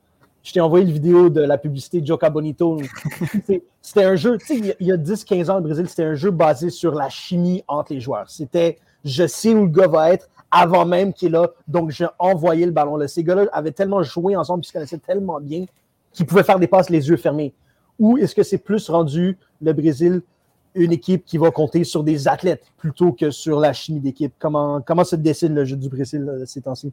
je 0.44 0.52
t'ai 0.52 0.60
envoyé 0.60 0.84
le 0.84 0.92
vidéo 0.92 1.30
de 1.30 1.40
la 1.40 1.58
publicité 1.58 2.00
de 2.00 2.06
Joca 2.06 2.30
Bonito. 2.30 2.78
C'était 3.82 4.04
un 4.04 4.14
jeu, 4.14 4.38
tu 4.38 4.46
sais, 4.46 4.56
il 4.58 4.66
y 4.66 4.70
a- 4.70 4.74
il 4.78 4.86
y 4.86 4.92
a 4.92 4.96
10-15 4.96 5.50
ans 5.50 5.58
au 5.58 5.60
Brésil, 5.62 5.88
c'était 5.88 6.04
un 6.04 6.14
jeu 6.14 6.30
basé 6.30 6.70
sur 6.70 6.94
la 6.94 7.08
chimie 7.08 7.64
entre 7.66 7.92
les 7.92 8.00
joueurs. 8.00 8.30
C'était 8.30 8.78
je 9.04 9.26
sais 9.26 9.52
où 9.52 9.62
le 9.64 9.68
gars 9.70 9.88
va 9.88 10.12
être 10.12 10.28
avant 10.50 10.84
même 10.86 11.12
qu'il 11.12 11.28
est 11.28 11.32
là, 11.32 11.50
donc 11.66 11.90
j'ai 11.90 12.06
envoyé 12.20 12.64
le 12.66 12.70
ballon. 12.72 13.04
Ces 13.08 13.24
gars-là 13.24 13.46
avaient 13.52 13.72
tellement 13.72 14.02
joué 14.04 14.36
ensemble, 14.36 14.60
puis 14.60 14.68
se 14.68 14.72
connaissaient 14.72 14.98
tellement 14.98 15.40
bien 15.40 15.64
qu'ils 16.12 16.26
pouvaient 16.26 16.44
faire 16.44 16.58
des 16.60 16.68
passes 16.68 16.88
les 16.90 17.08
yeux 17.08 17.16
fermés. 17.16 17.52
Ou 17.98 18.18
est-ce 18.18 18.34
que 18.34 18.42
c'est 18.42 18.58
plus 18.58 18.88
rendu 18.88 19.36
le 19.60 19.72
Brésil 19.72 20.22
une 20.74 20.92
équipe 20.92 21.24
qui 21.26 21.36
va 21.38 21.50
compter 21.50 21.84
sur 21.84 22.02
des 22.02 22.26
athlètes 22.28 22.64
plutôt 22.78 23.12
que 23.12 23.30
sur 23.30 23.60
la 23.60 23.72
chimie 23.72 24.00
d'équipe? 24.00 24.32
Comment, 24.38 24.80
comment 24.80 25.04
se 25.04 25.16
dessine 25.16 25.54
le 25.54 25.64
jeu 25.64 25.76
du 25.76 25.88
Brésil 25.88 26.22
là, 26.22 26.46
ces 26.46 26.62
temps-ci? 26.62 26.92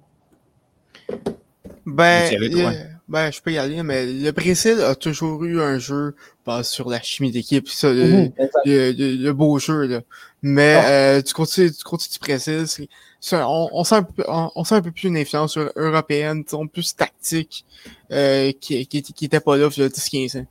Ben, 1.86 2.30
le- 2.38 2.72
ben, 3.08 3.32
je 3.32 3.42
peux 3.42 3.52
y 3.52 3.58
aller, 3.58 3.82
mais 3.82 4.06
le 4.06 4.32
Brésil 4.32 4.80
a 4.82 4.94
toujours 4.96 5.44
eu 5.44 5.60
un 5.62 5.80
jeu 5.80 6.14
basé 6.46 6.70
sur 6.70 6.90
la 6.90 7.02
chimie 7.02 7.32
d'équipe. 7.32 7.68
Ça, 7.68 7.92
le, 7.92 8.04
Mhm, 8.06 8.32
exact. 8.38 8.66
le, 8.66 8.92
le- 8.92 9.16
le 9.24 9.34
beau 9.34 9.58
jeu, 9.58 9.88
là. 9.88 10.02
Mais 10.44 10.76
Ah. 10.76 10.90
euh, 10.90 11.22
du, 11.22 11.34
côté, 11.34 11.70
du 11.70 11.84
côté 11.84 12.06
du 12.12 12.20
Brésil, 12.20 12.66
c'est, 12.68 12.88
c'est- 13.20 13.42
on, 13.42 13.70
on, 13.72 13.84
sent 13.84 13.96
un 13.96 14.04
peu, 14.04 14.24
on, 14.28 14.52
on 14.56 14.64
sent 14.64 14.76
un 14.76 14.82
peu 14.82 14.92
plus 14.92 15.08
une 15.08 15.18
influence 15.18 15.56
eu- 15.56 15.70
européenne, 15.76 16.44
plus 16.72 16.96
tactique, 16.96 17.66
euh, 18.12 18.52
qui, 18.60 18.86
qui, 18.86 19.02
qui 19.02 19.26
était 19.26 19.40
pas 19.40 19.58
là 19.58 19.70
il 19.76 19.82
y 19.82 19.86
a 19.86 19.90
10-15 19.90 20.38
ans. 20.38 20.46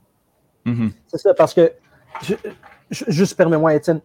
Mhm. 0.68 0.92
C'est 1.06 1.18
ça, 1.18 1.34
parce 1.34 1.54
que, 1.54 1.72
je- 2.22 2.34
je- 2.90 3.04
juste 3.08 3.34
permets-moi, 3.36 3.74
Étienne, 3.74 4.00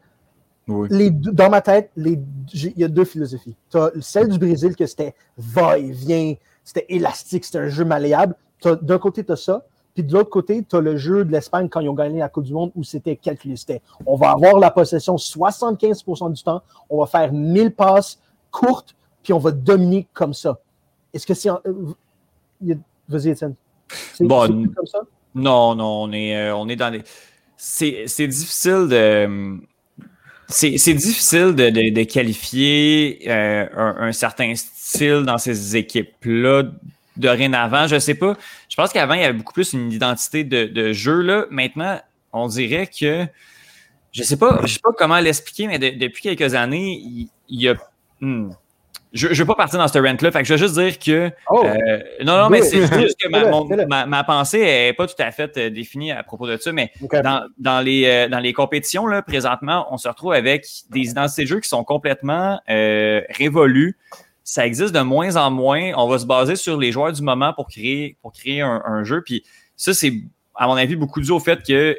Oui. 0.67 0.87
les 0.91 1.09
deux- 1.09 1.31
dans 1.31 1.49
ma 1.49 1.61
tête, 1.61 1.91
les- 1.95 2.19
il 2.53 2.73
y 2.77 2.83
a 2.83 2.87
deux 2.87 3.05
philosophies. 3.05 3.55
Tu 3.69 3.77
as 3.77 3.91
celle 4.01 4.29
du 4.29 4.39
Brésil 4.39 4.75
que 4.75 4.85
c'était 4.85 5.13
va-et-vient, 5.37 6.35
c'était 6.63 6.85
élastique, 6.89 7.45
c'était 7.45 7.59
un 7.59 7.67
jeu 7.69 7.85
malléable. 7.85 8.35
D'un 8.63 8.97
côté, 8.97 9.23
tu 9.25 9.31
as 9.31 9.35
ça. 9.35 9.65
Puis 9.93 10.03
de 10.03 10.11
l'autre 10.13 10.29
côté, 10.31 10.63
tu 10.63 10.75
as 10.75 10.79
le 10.81 10.97
jeu 10.97 11.23
de 11.23 11.31
l'Espagne 11.31 11.69
quand 11.69 11.79
ils 11.79 11.89
ont 11.89 11.93
gagné 11.93 12.19
la 12.19 12.29
Coupe 12.29 12.45
du 12.45 12.53
Monde 12.53 12.71
où 12.75 12.83
c'était 12.83 13.15
calculé. 13.15 13.55
C'était 13.57 13.81
on 14.07 14.15
va 14.15 14.31
avoir 14.31 14.57
la 14.57 14.71
possession 14.71 15.17
75% 15.17 16.29
du 16.31 16.41
temps, 16.41 16.63
on 16.89 16.99
va 16.99 17.05
faire 17.05 17.31
1000 17.31 17.75
passes 17.75 18.19
courtes, 18.49 18.95
puis 19.21 19.33
on 19.33 19.37
va 19.39 19.51
dominer 19.51 20.07
comme 20.13 20.33
ça. 20.33 20.57
Est-ce 21.13 21.27
que 21.27 21.33
c'est. 21.35 21.49
euh, 21.49 21.57
Vas-y, 23.09 23.29
Étienne. 23.29 23.53
C'est 24.13 24.25
Bon, 24.25 24.47
comme 24.47 24.85
ça? 24.85 25.01
Non, 25.35 25.75
non, 25.75 26.03
on 26.03 26.11
est, 26.11 26.35
euh, 26.37 26.55
on 26.55 26.67
est 26.69 26.75
dans 26.75 26.89
les. 26.89 27.01
C'est 27.57 28.27
difficile 28.27 28.87
de. 28.89 29.57
C'est 30.49 30.93
difficile 30.93 31.55
de, 31.55 31.69
de- 31.69 31.89
de 31.89 32.03
qualifier 32.03 33.21
euh, 33.27 33.65
un, 33.75 34.07
un 34.09 34.11
certain 34.11 34.53
style 34.55 35.23
dans 35.25 35.37
ces 35.37 35.75
équipes-là 35.77 36.63
dorénavant. 37.17 37.87
Je 37.87 37.97
sais 37.99 38.13
pas. 38.15 38.37
Je 38.69 38.75
pense 38.75 38.91
qu'avant, 38.93 39.15
il 39.15 39.21
y 39.21 39.23
avait 39.23 39.37
beaucoup 39.37 39.53
plus 39.53 39.73
une 39.73 39.91
identité 39.91 40.43
de, 40.43 40.65
de 40.65 40.93
jeu. 40.93 41.21
Là. 41.21 41.45
Maintenant, 41.49 41.99
on 42.33 42.47
dirait 42.47 42.87
que. 42.87 43.25
Je 44.11 44.23
sais 44.23 44.37
pas, 44.37 44.59
je 44.63 44.73
sais 44.73 44.79
pas 44.83 44.91
comment 44.97 45.19
l'expliquer, 45.19 45.67
mais 45.67 45.79
de- 45.79 45.97
depuis 45.97 46.21
quelques 46.21 46.53
années, 46.55 46.99
il, 47.03 47.29
il 47.49 47.61
y 47.61 47.69
a. 47.69 47.75
hmm. 48.21 48.51
Je 49.13 49.27
ne 49.27 49.33
veux 49.35 49.45
pas 49.45 49.53
partir 49.55 49.77
dans 49.79 49.87
ce 49.87 49.97
rant-là. 49.99 50.31
Fait 50.31 50.39
que 50.41 50.43
je 50.45 50.53
veux 50.53 50.57
juste 50.57 50.73
dire 50.73 50.97
que 50.97 51.31
Oh! 51.49 51.63
euh, 51.63 51.99
non, 52.23 52.35
non, 52.37 52.49
mais 52.49 52.61
c'est 52.63 52.81
juste 52.99 53.19
que 53.21 53.27
ma, 53.29 53.47
mon- 53.47 53.67
ma, 53.87 54.05
ma 54.07 54.23
pensée 54.23 54.59
n'est 54.59 54.93
pas 54.93 55.05
tout 55.05 55.13
à 55.19 55.31
fait 55.31 55.55
euh, 55.57 55.69
définie 55.69 56.11
à 56.11 56.23
propos 56.23 56.47
de 56.47 56.57
ça, 56.57 56.71
mais 56.71 56.91
dans, 57.21 57.45
dans, 57.59 57.79
les, 57.81 58.05
euh, 58.05 58.27
dans 58.27 58.39
les 58.39 58.53
compétitions, 58.53 59.05
là, 59.05 59.21
présentement, 59.21 59.85
on 59.91 59.97
se 59.97 60.07
retrouve 60.07 60.33
avec 60.33 60.65
des 60.89 61.01
identités 61.11 61.43
de 61.43 61.47
jeu 61.47 61.59
qui 61.59 61.69
sont 61.69 61.83
complètement 61.83 62.59
révolues. 62.67 63.97
Ça 64.43 64.65
existe 64.65 64.93
de 64.93 64.99
moins 65.01 65.35
en 65.37 65.51
moins. 65.51 65.91
On 65.95 66.07
va 66.07 66.17
se 66.19 66.25
baser 66.25 66.55
sur 66.55 66.77
les 66.77 66.91
joueurs 66.91 67.13
du 67.13 67.21
moment 67.21 67.53
pour 67.53 67.67
créer, 67.69 68.17
pour 68.21 68.33
créer 68.33 68.61
un, 68.61 68.81
un 68.85 69.03
jeu. 69.03 69.21
Puis 69.21 69.43
ça, 69.77 69.93
c'est, 69.93 70.11
à 70.55 70.67
mon 70.67 70.73
avis, 70.73 70.95
beaucoup 70.95 71.21
dû 71.21 71.31
au 71.31 71.39
fait 71.39 71.61
que 71.65 71.95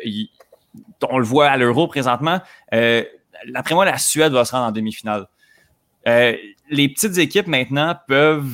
on 1.08 1.18
le 1.18 1.24
voit 1.24 1.46
à 1.48 1.56
l'Euro 1.56 1.86
présentement. 1.86 2.40
D'après 2.72 3.74
moi, 3.74 3.84
la 3.84 3.98
Suède 3.98 4.32
va 4.32 4.44
se 4.44 4.52
rendre 4.52 4.66
en 4.66 4.72
demi-finale. 4.72 5.26
Euh, 6.08 6.36
les 6.70 6.88
petites 6.88 7.18
équipes 7.18 7.46
maintenant 7.46 7.96
peuvent 8.06 8.46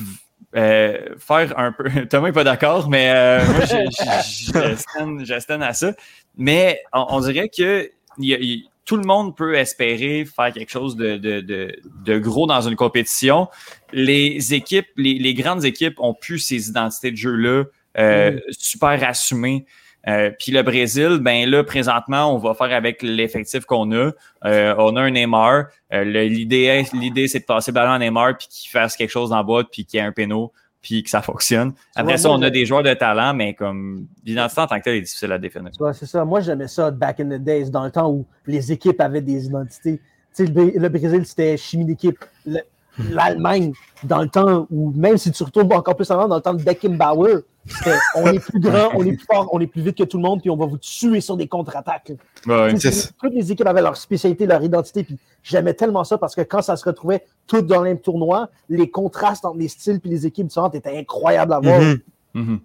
euh, 0.55 1.15
faire 1.17 1.57
un 1.57 1.71
peu. 1.71 1.89
Thomas 2.09 2.27
n'est 2.27 2.33
pas 2.33 2.43
d'accord, 2.43 2.89
mais 2.89 3.11
euh, 3.13 3.41
moi, 3.45 4.75
stand 5.39 5.63
à 5.63 5.73
ça. 5.73 5.93
Mais 6.37 6.81
on, 6.93 7.05
on 7.09 7.19
dirait 7.21 7.49
que 7.49 7.89
y 8.17 8.33
a- 8.33 8.67
tout 8.83 8.97
le 8.97 9.03
monde 9.03 9.37
peut 9.37 9.55
espérer 9.55 10.25
faire 10.25 10.51
quelque 10.51 10.71
chose 10.71 10.95
de, 10.97 11.15
de, 11.15 11.39
de, 11.39 11.79
de 12.03 12.19
gros 12.19 12.47
dans 12.47 12.61
une 12.61 12.75
compétition. 12.75 13.47
Les 13.93 14.53
équipes, 14.53 14.87
les, 14.97 15.13
les 15.19 15.33
grandes 15.33 15.63
équipes 15.63 15.99
ont 15.99 16.13
plus 16.13 16.39
ces 16.39 16.67
identités 16.67 17.11
de 17.11 17.15
jeu-là 17.15 17.65
euh, 17.97 18.39
super 18.49 19.01
assumées. 19.07 19.65
Euh, 20.07 20.31
Puis 20.39 20.51
le 20.51 20.63
Brésil, 20.63 21.19
ben 21.21 21.47
là, 21.49 21.63
présentement, 21.63 22.33
on 22.33 22.37
va 22.37 22.53
faire 22.53 22.71
avec 22.75 23.01
l'effectif 23.03 23.65
qu'on 23.65 23.91
a. 23.91 24.11
Euh, 24.45 24.75
on 24.77 24.95
a 24.95 25.01
un 25.01 25.11
Neymar. 25.11 25.65
Euh, 25.93 26.03
L'idée, 26.03 26.83
l'idée, 26.93 27.27
c'est 27.27 27.39
de 27.39 27.45
passer 27.45 27.71
le 27.71 27.75
ballon 27.75 27.91
à 27.91 27.99
Neymar 27.99 28.37
puis 28.37 28.47
qu'il 28.49 28.69
fasse 28.71 28.95
quelque 28.95 29.09
chose 29.11 29.31
en 29.31 29.43
bas 29.43 29.63
puis 29.71 29.85
qu'il 29.85 29.99
y 29.99 30.03
ait 30.03 30.05
un 30.05 30.11
péno 30.11 30.51
puis 30.81 31.03
que 31.03 31.09
ça 31.11 31.21
fonctionne. 31.21 31.73
Après 31.95 32.17
ça, 32.17 32.29
moi, 32.29 32.37
on 32.37 32.41
a 32.41 32.49
des 32.49 32.65
joueurs 32.65 32.81
de 32.81 32.93
talent, 32.95 33.35
mais 33.35 33.53
comme 33.53 34.07
l'identité 34.25 34.61
en 34.61 34.67
tant 34.67 34.79
que 34.79 34.83
telle 34.85 34.95
est 34.95 35.01
difficile 35.01 35.31
à 35.31 35.37
définir. 35.37 35.69
Tu 35.71 35.77
vois, 35.77 35.93
c'est 35.93 36.07
ça. 36.07 36.25
Moi, 36.25 36.39
j'aimais 36.41 36.67
ça 36.67 36.89
back 36.89 37.19
in 37.19 37.25
the 37.29 37.41
days, 37.43 37.69
dans 37.69 37.83
le 37.85 37.91
temps 37.91 38.09
où 38.09 38.25
les 38.47 38.71
équipes 38.71 38.99
avaient 38.99 39.21
des 39.21 39.45
identités. 39.45 39.97
Tu 40.35 40.45
sais, 40.45 40.45
le, 40.45 40.51
Br- 40.51 40.79
le 40.79 40.89
Brésil, 40.89 41.25
c'était 41.25 41.57
chimie 41.57 41.85
d'équipe. 41.85 42.17
Le- 42.47 42.61
L'Allemagne, 42.97 43.73
dans 44.03 44.21
le 44.21 44.27
temps 44.27 44.67
où, 44.69 44.91
même 44.95 45.17
si 45.17 45.31
tu 45.31 45.43
retournes 45.43 45.71
encore 45.73 45.95
plus 45.95 46.09
avant, 46.11 46.27
dans 46.27 46.35
le 46.35 46.41
temps 46.41 46.53
de 46.53 46.63
Beckenbauer, 46.63 47.43
c'était 47.65 47.95
on 48.15 48.25
est 48.25 48.39
plus 48.39 48.59
grand, 48.59 48.89
on 48.95 49.03
est 49.03 49.13
plus 49.13 49.25
fort, 49.25 49.49
on 49.51 49.59
est 49.59 49.67
plus 49.67 49.81
vite 49.81 49.97
que 49.97 50.03
tout 50.03 50.17
le 50.17 50.23
monde, 50.23 50.41
puis 50.41 50.49
on 50.49 50.57
va 50.57 50.65
vous 50.65 50.77
tuer 50.77 51.21
sur 51.21 51.37
des 51.37 51.47
contre-attaques. 51.47 52.11
Ouais. 52.47 52.73
Toutes 52.73 53.33
les 53.33 53.51
équipes 53.51 53.67
avaient 53.67 53.81
leur 53.81 53.95
spécialité, 53.95 54.45
leur 54.45 54.63
identité, 54.63 55.03
puis 55.03 55.17
j'aimais 55.43 55.73
tellement 55.73 56.03
ça 56.03 56.17
parce 56.17 56.35
que 56.35 56.41
quand 56.41 56.61
ça 56.61 56.75
se 56.75 56.83
retrouvait 56.83 57.23
toutes 57.47 57.67
dans 57.67 57.77
le 57.77 57.89
même 57.89 57.99
tournoi, 57.99 58.49
les 58.67 58.89
contrastes 58.89 59.45
entre 59.45 59.57
les 59.57 59.67
styles 59.67 60.01
et 60.03 60.09
les 60.09 60.25
équipes 60.25 60.47
différentes 60.47 60.75
étaient 60.75 60.97
incroyables 60.97 61.53
à 61.53 61.59
voir. 61.59 61.81
Mhm. 61.81 61.99
Mhm. 62.33 62.59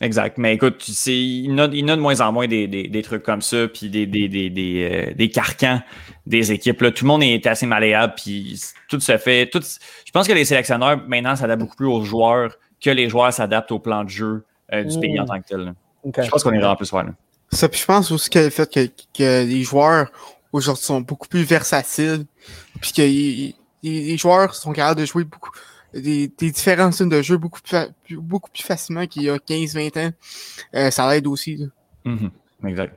Exact. 0.00 0.38
Mais 0.38 0.54
écoute, 0.54 0.78
tu 0.78 0.92
sais, 0.92 1.12
il 1.16 1.46
y 1.46 1.52
en 1.52 1.58
a, 1.58 1.64
il 1.66 1.78
y 1.80 1.84
en 1.84 1.88
a 1.88 1.96
de 1.96 2.00
moins 2.00 2.20
en 2.20 2.30
moins 2.32 2.46
des, 2.46 2.68
des, 2.68 2.84
des 2.86 3.02
trucs 3.02 3.24
comme 3.24 3.42
ça, 3.42 3.66
puis 3.66 3.90
des, 3.90 4.06
des, 4.06 4.28
des, 4.28 4.48
des, 4.48 5.08
euh, 5.10 5.14
des 5.14 5.28
carcans 5.28 5.80
des 6.24 6.52
équipes. 6.52 6.80
Là. 6.82 6.92
Tout 6.92 7.04
le 7.04 7.08
monde 7.08 7.22
est 7.24 7.44
assez 7.46 7.66
malléable, 7.66 8.12
puis 8.16 8.60
tout 8.88 9.00
se 9.00 9.16
fait. 9.18 9.48
Tout, 9.50 9.60
je 9.60 10.10
pense 10.12 10.28
que 10.28 10.32
les 10.32 10.44
sélectionneurs, 10.44 11.02
maintenant, 11.08 11.34
s'adaptent 11.34 11.62
beaucoup 11.62 11.74
plus 11.76 11.86
aux 11.88 12.04
joueurs 12.04 12.54
que 12.80 12.90
les 12.90 13.08
joueurs 13.08 13.32
s'adaptent 13.32 13.72
au 13.72 13.80
plan 13.80 14.04
de 14.04 14.08
jeu 14.08 14.44
euh, 14.72 14.84
du 14.84 14.96
Mm. 14.96 15.00
pays 15.00 15.20
en 15.20 15.24
tant 15.24 15.40
que 15.40 15.48
tel. 15.48 15.58
là. 15.60 15.72
Je 16.24 16.28
pense 16.30 16.44
qu'on 16.44 16.52
est 16.52 16.58
vraiment 16.58 16.76
plus 16.76 16.92
là. 16.92 17.06
Ça, 17.50 17.68
puis 17.68 17.80
je 17.80 17.84
pense 17.86 18.10
aussi 18.12 18.30
que 18.30 18.38
le 18.38 18.50
fait 18.50 18.70
que, 18.72 18.86
que 19.16 19.44
les 19.44 19.62
joueurs 19.64 20.12
aujourd'hui 20.52 20.84
sont 20.84 21.00
beaucoup 21.00 21.26
plus 21.26 21.42
versatiles, 21.42 22.24
puis 22.80 22.92
que 22.92 23.02
y- 23.02 23.56
y- 23.82 24.06
les 24.10 24.16
joueurs 24.16 24.54
sont 24.54 24.72
capables 24.72 25.00
de 25.00 25.06
jouer 25.06 25.24
beaucoup 25.24 25.50
des, 25.94 26.28
des 26.28 26.50
différents 26.50 26.92
styles 26.92 27.08
de 27.08 27.22
jeu 27.22 27.36
beaucoup 27.36 27.60
plus, 27.60 28.16
beaucoup 28.16 28.50
plus 28.50 28.62
facilement 28.62 29.06
qu'il 29.06 29.22
y 29.22 29.30
a 29.30 29.36
15-20 29.36 30.06
ans. 30.08 30.10
Euh, 30.74 30.90
ça 30.90 31.10
l'aide 31.10 31.26
aussi. 31.26 31.56
là. 31.56 31.66
Mhm. 32.04 32.30
Exact. 32.66 32.96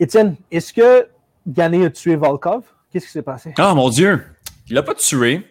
Étienne, 0.00 0.36
est-ce 0.50 0.72
que 0.72 1.08
Gagné 1.46 1.86
a 1.86 1.90
tué 1.90 2.16
Volkov? 2.16 2.62
Qu'est-ce 2.92 3.06
qui 3.06 3.12
s'est 3.12 3.22
passé? 3.22 3.54
Ah 3.58 3.74
mon 3.74 3.88
Dieu! 3.88 4.22
Il 4.68 4.74
l'a 4.74 4.82
pas 4.82 4.94
tué. 4.94 5.46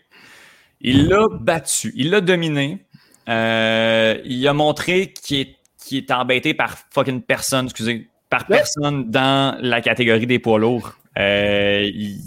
Il 0.81 1.07
l'a 1.07 1.25
battu, 1.39 1.93
il 1.95 2.09
l'a 2.11 2.21
dominé. 2.21 2.85
Euh, 3.27 4.19
il 4.25 4.47
a 4.47 4.53
montré 4.53 5.11
qu'il 5.13 5.39
est, 5.39 5.55
qu'il 5.79 5.97
est 5.97 6.11
embêté 6.11 6.53
par 6.53 6.77
fucking 6.91 7.21
personne, 7.21 7.65
excusez, 7.65 8.09
par 8.29 8.45
personne 8.45 9.09
dans 9.09 9.57
la 9.61 9.81
catégorie 9.81 10.27
des 10.27 10.37
poids 10.37 10.59
lourds. 10.59 10.93
Euh, 11.17 11.89
il 11.91 12.19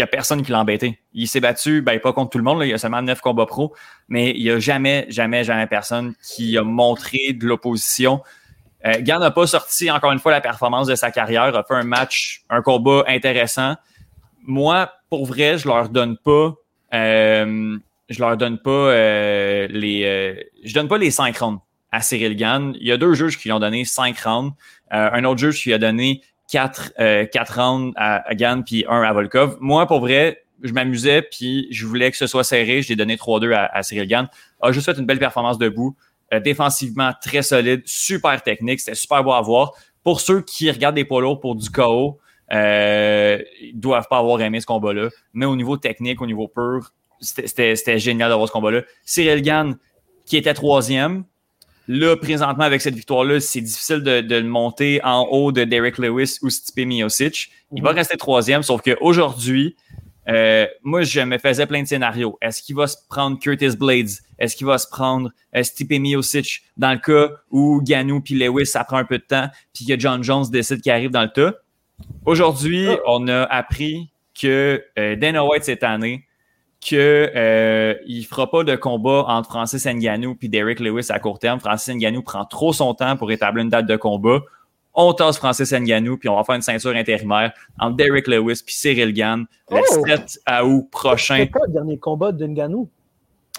n'y 0.00 0.04
a 0.04 0.08
personne 0.08 0.42
qui 0.42 0.50
l'a 0.52 0.60
embêté. 0.60 0.98
Il 1.14 1.28
s'est 1.28 1.40
battu, 1.40 1.82
ben 1.82 1.98
pas 2.00 2.12
contre 2.12 2.30
tout 2.30 2.38
le 2.38 2.44
monde, 2.44 2.62
il 2.62 2.68
y 2.68 2.72
a 2.72 2.78
seulement 2.78 3.02
neuf 3.02 3.20
combats 3.20 3.46
pro, 3.46 3.74
mais 4.08 4.30
il 4.30 4.42
n'y 4.42 4.50
a 4.50 4.58
jamais, 4.58 5.06
jamais, 5.08 5.44
jamais 5.44 5.66
personne 5.66 6.14
qui 6.22 6.58
a 6.58 6.62
montré 6.62 7.32
de 7.32 7.46
l'opposition. 7.46 8.22
Euh, 8.86 8.94
Gann 9.00 9.20
n'a 9.20 9.30
pas 9.30 9.46
sorti 9.46 9.90
encore 9.90 10.12
une 10.12 10.18
fois 10.18 10.32
la 10.32 10.40
performance 10.40 10.86
de 10.86 10.94
sa 10.94 11.10
carrière, 11.10 11.54
a 11.54 11.64
fait 11.64 11.74
un 11.74 11.84
match, 11.84 12.42
un 12.48 12.62
combat 12.62 13.04
intéressant. 13.08 13.76
Moi, 14.42 14.90
pour 15.10 15.26
vrai, 15.26 15.58
je 15.58 15.68
leur 15.68 15.88
donne 15.88 16.16
pas 16.16 16.54
euh, 16.94 17.78
je 18.08 18.18
leur 18.18 18.36
donne 18.36 18.58
pas 18.58 18.70
euh, 18.70 19.68
les. 19.70 20.04
Euh, 20.04 20.34
je 20.64 20.74
donne 20.74 20.88
pas 20.88 20.98
les 20.98 21.10
5 21.10 21.36
rounds 21.38 21.60
à 21.92 22.00
Cyril 22.00 22.36
Gann. 22.36 22.74
Il 22.80 22.86
y 22.86 22.92
a 22.92 22.96
deux 22.96 23.14
juges 23.14 23.38
qui 23.38 23.48
lui 23.48 23.52
ont 23.52 23.60
donné 23.60 23.84
5 23.84 24.18
rounds. 24.20 24.54
Un 24.90 25.24
autre 25.24 25.38
juge 25.38 25.62
qui 25.62 25.72
a 25.72 25.78
donné 25.78 26.20
4, 26.50 26.92
euh, 26.98 27.26
rounds 27.56 27.92
à, 27.96 28.34
Gann 28.34 28.64
puis 28.64 28.84
un 28.88 29.02
à 29.02 29.12
Volkov. 29.12 29.56
Moi, 29.60 29.86
pour 29.86 30.00
vrai, 30.00 30.42
je 30.62 30.72
m'amusais 30.72 31.22
puis 31.22 31.68
je 31.70 31.86
voulais 31.86 32.10
que 32.10 32.16
ce 32.16 32.26
soit 32.26 32.44
serré. 32.44 32.82
Je 32.82 32.88
l'ai 32.88 32.96
donné 32.96 33.16
3-2 33.16 33.52
à, 33.54 33.82
Cyril 33.82 34.08
Gann. 34.08 34.28
A 34.60 34.72
juste 34.72 34.86
fait 34.86 34.98
une 34.98 35.06
belle 35.06 35.18
performance 35.18 35.58
debout. 35.58 35.96
défensivement, 36.44 37.12
très 37.22 37.42
solide, 37.42 37.82
super 37.86 38.42
technique. 38.42 38.80
C'était 38.80 38.94
super 38.94 39.24
beau 39.24 39.32
à 39.32 39.40
voir. 39.40 39.72
Pour 40.02 40.20
ceux 40.20 40.40
qui 40.42 40.70
regardent 40.70 40.94
des 40.94 41.06
lourds 41.08 41.40
pour 41.40 41.56
du 41.56 41.70
KO, 41.70 42.20
euh, 42.52 43.38
ils 43.60 43.78
doivent 43.78 44.08
pas 44.08 44.18
avoir 44.18 44.40
aimé 44.40 44.60
ce 44.60 44.66
combat-là. 44.66 45.08
Mais 45.32 45.46
au 45.46 45.56
niveau 45.56 45.76
technique, 45.76 46.20
au 46.20 46.26
niveau 46.26 46.48
pur, 46.48 46.92
c'était 47.20 47.98
génial 47.98 48.30
d'avoir 48.30 48.48
ce 48.48 48.52
combat-là. 48.52 48.82
Cyril 49.04 49.42
Gann, 49.42 49.76
qui 50.26 50.36
était 50.36 50.54
troisième, 50.54 51.24
là, 51.90 52.16
présentement, 52.16 52.62
avec 52.62 52.80
cette 52.80 52.94
victoire-là, 52.94 53.40
c'est 53.40 53.60
difficile 53.60 54.02
de, 54.04 54.20
de, 54.20 54.36
le 54.36 54.48
monter 54.48 55.00
en 55.02 55.22
haut 55.22 55.50
de 55.50 55.64
Derek 55.64 55.98
Lewis 55.98 56.38
ou 56.40 56.48
Stipe 56.48 56.86
Miocic. 56.86 57.50
Il 57.74 57.82
va 57.82 57.90
mhm. 57.90 57.96
rester 57.96 58.16
troisième, 58.16 58.62
sauf 58.62 58.80
qu'aujourd'hui, 58.80 59.76
euh, 60.28 60.66
moi, 60.84 61.02
je 61.02 61.20
me 61.20 61.36
faisais 61.38 61.66
plein 61.66 61.82
de 61.82 61.88
scénarios. 61.88 62.38
Est-ce 62.40 62.62
qu'il 62.62 62.76
va 62.76 62.86
se 62.86 62.96
prendre 63.08 63.40
Curtis 63.40 63.76
Blades? 63.76 64.10
Est-ce 64.38 64.54
qu'il 64.54 64.68
va 64.68 64.78
se 64.78 64.86
prendre 64.88 65.30
euh, 65.56 65.64
Stipe 65.64 65.90
Miocic 65.90 66.62
dans 66.76 66.92
le 66.92 66.98
cas 66.98 67.34
où 67.50 67.82
Ganou 67.82 68.20
puis 68.20 68.38
Lewis, 68.38 68.66
ça 68.66 68.84
prend 68.84 68.98
un 68.98 69.04
peu 69.04 69.18
de 69.18 69.24
temps, 69.24 69.48
puis 69.74 69.84
que 69.84 69.98
John 69.98 70.22
Jones 70.22 70.44
décide 70.48 70.82
qu'il 70.82 70.92
arrive 70.92 71.10
dans 71.10 71.22
le 71.22 71.30
tas? 71.30 71.54
Aujourd'hui, 72.24 72.86
ah. 72.88 72.98
on 73.08 73.26
a 73.26 73.42
appris 73.42 74.10
que 74.40 74.80
euh, 74.96 75.16
Dana 75.16 75.44
White 75.44 75.64
cette 75.64 75.82
année 75.82 76.24
qu'il 76.80 76.98
euh, 76.98 77.94
il 78.06 78.24
fera 78.24 78.50
pas 78.50 78.64
de 78.64 78.74
combat 78.74 79.24
entre 79.28 79.50
Francis 79.50 79.86
Ngannou 79.86 80.36
et 80.40 80.48
Derek 80.48 80.80
Lewis 80.80 81.06
à 81.10 81.18
court 81.18 81.38
terme. 81.38 81.60
Francis 81.60 81.94
Ngannou 81.94 82.22
prend 82.22 82.44
trop 82.44 82.72
son 82.72 82.94
temps 82.94 83.16
pour 83.16 83.30
établir 83.30 83.62
une 83.62 83.70
date 83.70 83.86
de 83.86 83.96
combat. 83.96 84.40
On 84.94 85.12
tasse 85.12 85.36
Francis 85.36 85.72
Ngannou 85.72 86.16
puis 86.16 86.28
on 86.28 86.36
va 86.36 86.44
faire 86.44 86.54
une 86.54 86.62
ceinture 86.62 86.96
intérimaire 86.96 87.52
entre 87.78 87.96
Derek 87.96 88.26
Lewis 88.26 88.62
puis 88.64 88.74
Cyril 88.74 89.12
Gann 89.12 89.46
le 89.70 89.80
7 90.06 90.40
août 90.64 90.88
prochain. 90.90 91.36
C'était 91.38 91.50
pas 91.50 91.66
le 91.66 91.72
dernier 91.72 91.98
combat 91.98 92.32
de 92.32 92.46
Ngannou? 92.46 92.88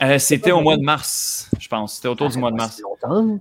Euh, 0.02 0.18
c'était 0.18 0.52
au 0.52 0.62
mois 0.62 0.78
de 0.78 0.82
mars, 0.82 1.50
je 1.60 1.68
pense. 1.68 1.96
C'était 1.96 2.08
autour 2.08 2.30
du 2.30 2.38
mois 2.40 2.50
de 2.50 2.56
mars. 2.56 2.82
Longtemps. 2.82 3.40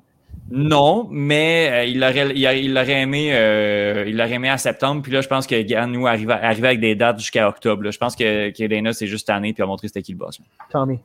Non, 0.51 1.07
mais 1.11 1.71
euh, 1.71 1.85
il, 1.85 2.03
aurait, 2.03 2.33
il, 2.35 2.77
aurait 2.77 3.03
aimé, 3.03 3.31
euh, 3.33 4.05
il 4.07 4.17
l'aurait 4.17 4.33
aimé 4.33 4.49
à 4.49 4.59
septembre. 4.59 5.01
Puis 5.03 5.13
là, 5.13 5.21
je 5.21 5.29
pense 5.29 5.47
que 5.47 5.61
Ganou 5.63 6.09
arrive, 6.09 6.31
arrive 6.31 6.65
avec 6.65 6.81
des 6.81 6.97
dates 6.97 7.21
jusqu'à 7.21 7.49
octobre. 7.49 7.89
Je 7.89 7.99
pense 7.99 8.17
que, 8.17 8.51
que 8.51 8.67
Dana, 8.67 8.93
c'est 8.93 9.07
juste 9.07 9.31
année 9.31 9.53
puis 9.53 9.63
a 9.63 9.67
montré 9.67 9.87
c'était 9.87 10.03
qui 10.03 10.13
le 10.13 10.19
boss. 10.19 10.41
Tommy. 10.71 10.99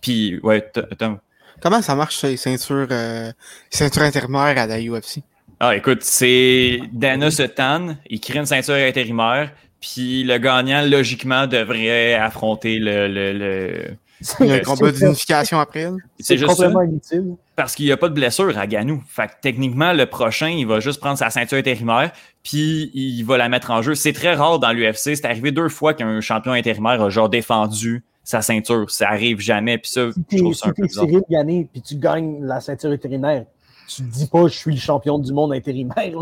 Puis, 0.00 0.40
ouais, 0.42 0.68
Tom. 0.98 1.18
Comment 1.60 1.82
ça 1.82 1.94
marche, 1.94 2.16
ces 2.16 2.36
ceintures, 2.36 2.88
euh, 2.90 3.30
ceintures 3.70 4.02
intérimaires 4.02 4.58
à 4.58 4.66
la 4.66 4.80
UFC? 4.80 5.22
Ah, 5.60 5.76
écoute, 5.76 6.02
c'est 6.02 6.80
Dana 6.92 7.30
se 7.30 7.42
tanne, 7.42 7.98
il 8.08 8.18
crée 8.18 8.38
une 8.38 8.46
ceinture 8.46 8.74
intérimaire, 8.74 9.52
puis 9.80 10.24
le 10.24 10.38
gagnant, 10.38 10.82
logiquement, 10.82 11.46
devrait 11.46 12.14
affronter 12.14 12.78
le, 12.78 13.08
le, 13.08 13.32
le 13.34 13.96
il 14.40 14.46
y 14.46 14.52
a 14.52 14.56
un 14.56 14.60
combat 14.60 14.92
d'unification 14.92 15.58
après. 15.58 15.88
C'est 16.18 16.38
complètement 16.42 16.82
inutile. 16.82 17.36
Parce 17.60 17.74
qu'il 17.74 17.84
n'y 17.84 17.92
a 17.92 17.98
pas 17.98 18.08
de 18.08 18.14
blessure 18.14 18.56
à 18.56 18.66
Ganou. 18.66 19.02
Fait 19.06 19.26
que 19.26 19.32
techniquement, 19.42 19.92
le 19.92 20.06
prochain, 20.06 20.48
il 20.48 20.66
va 20.66 20.80
juste 20.80 20.98
prendre 20.98 21.18
sa 21.18 21.28
ceinture 21.28 21.58
intérimaire, 21.58 22.10
puis 22.42 22.90
il 22.94 23.22
va 23.24 23.36
la 23.36 23.50
mettre 23.50 23.70
en 23.70 23.82
jeu. 23.82 23.94
C'est 23.94 24.14
très 24.14 24.32
rare 24.32 24.58
dans 24.60 24.72
l'UFC. 24.72 25.14
C'est 25.14 25.26
arrivé 25.26 25.52
deux 25.52 25.68
fois 25.68 25.92
qu'un 25.92 26.22
champion 26.22 26.52
intérimaire 26.52 27.02
a 27.02 27.10
genre 27.10 27.28
défendu 27.28 28.02
sa 28.24 28.40
ceinture. 28.40 28.90
Ça 28.90 29.10
arrive 29.10 29.40
jamais. 29.40 29.76
Puis 29.76 29.90
ça, 29.90 30.10
si 30.10 30.38
je 30.38 30.42
trouve 30.42 30.54
ça 30.54 30.70
un 30.70 30.72
peu 30.72 30.88
Cyril 30.88 31.20
Gagné, 31.28 31.68
puis 31.70 31.82
tu 31.82 31.96
gagnes 31.96 32.42
la 32.46 32.62
ceinture 32.62 32.92
intérimaire, 32.92 33.44
tu 33.86 34.00
dis 34.04 34.26
pas 34.26 34.48
je 34.48 34.56
suis 34.56 34.72
le 34.72 34.80
champion 34.80 35.18
du 35.18 35.34
monde 35.34 35.52
intérimaire. 35.52 36.12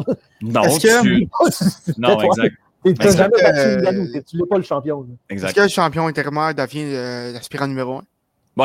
Non, 0.43 0.63
tu... 0.77 1.29
non, 1.99 2.21
exact. 2.21 2.57
Tu 2.85 2.93
n'as 2.95 3.17
jamais 3.17 3.83
battu 3.83 4.25
tu 4.25 4.37
n'es 4.39 4.47
pas 4.51 4.57
le 4.57 4.65
champion. 4.65 5.07
Est-ce 5.31 5.55
que 5.55 5.61
le 5.61 5.69
champion 5.69 6.09
intérimaire 6.09 6.53
devient 6.53 6.95
euh, 6.95 7.33
l'aspirant 7.33 7.69
numéro 7.69 7.99
un? 7.99 8.05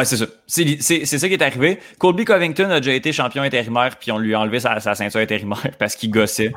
C'est 0.04 0.18
ça. 0.18 0.26
C'est 0.48 1.06
ça 1.06 1.28
qui 1.28 1.34
est 1.34 1.42
arrivé. 1.42 1.80
Colby 2.00 2.26
Covington 2.26 2.70
a 2.72 2.80
déjà 2.80 2.94
été 2.94 3.12
champion 3.12 3.44
intérimaire, 3.44 3.98
puis 3.98 4.12
on 4.12 4.18
lui 4.18 4.34
a 4.34 4.40
enlevé 4.40 4.60
sa, 4.60 4.80
sa 4.80 4.96
ceinture 4.96 5.20
intérimaire 5.20 5.70
parce 5.80 5.96
qu'il 5.96 6.10
gossait. 6.10 6.52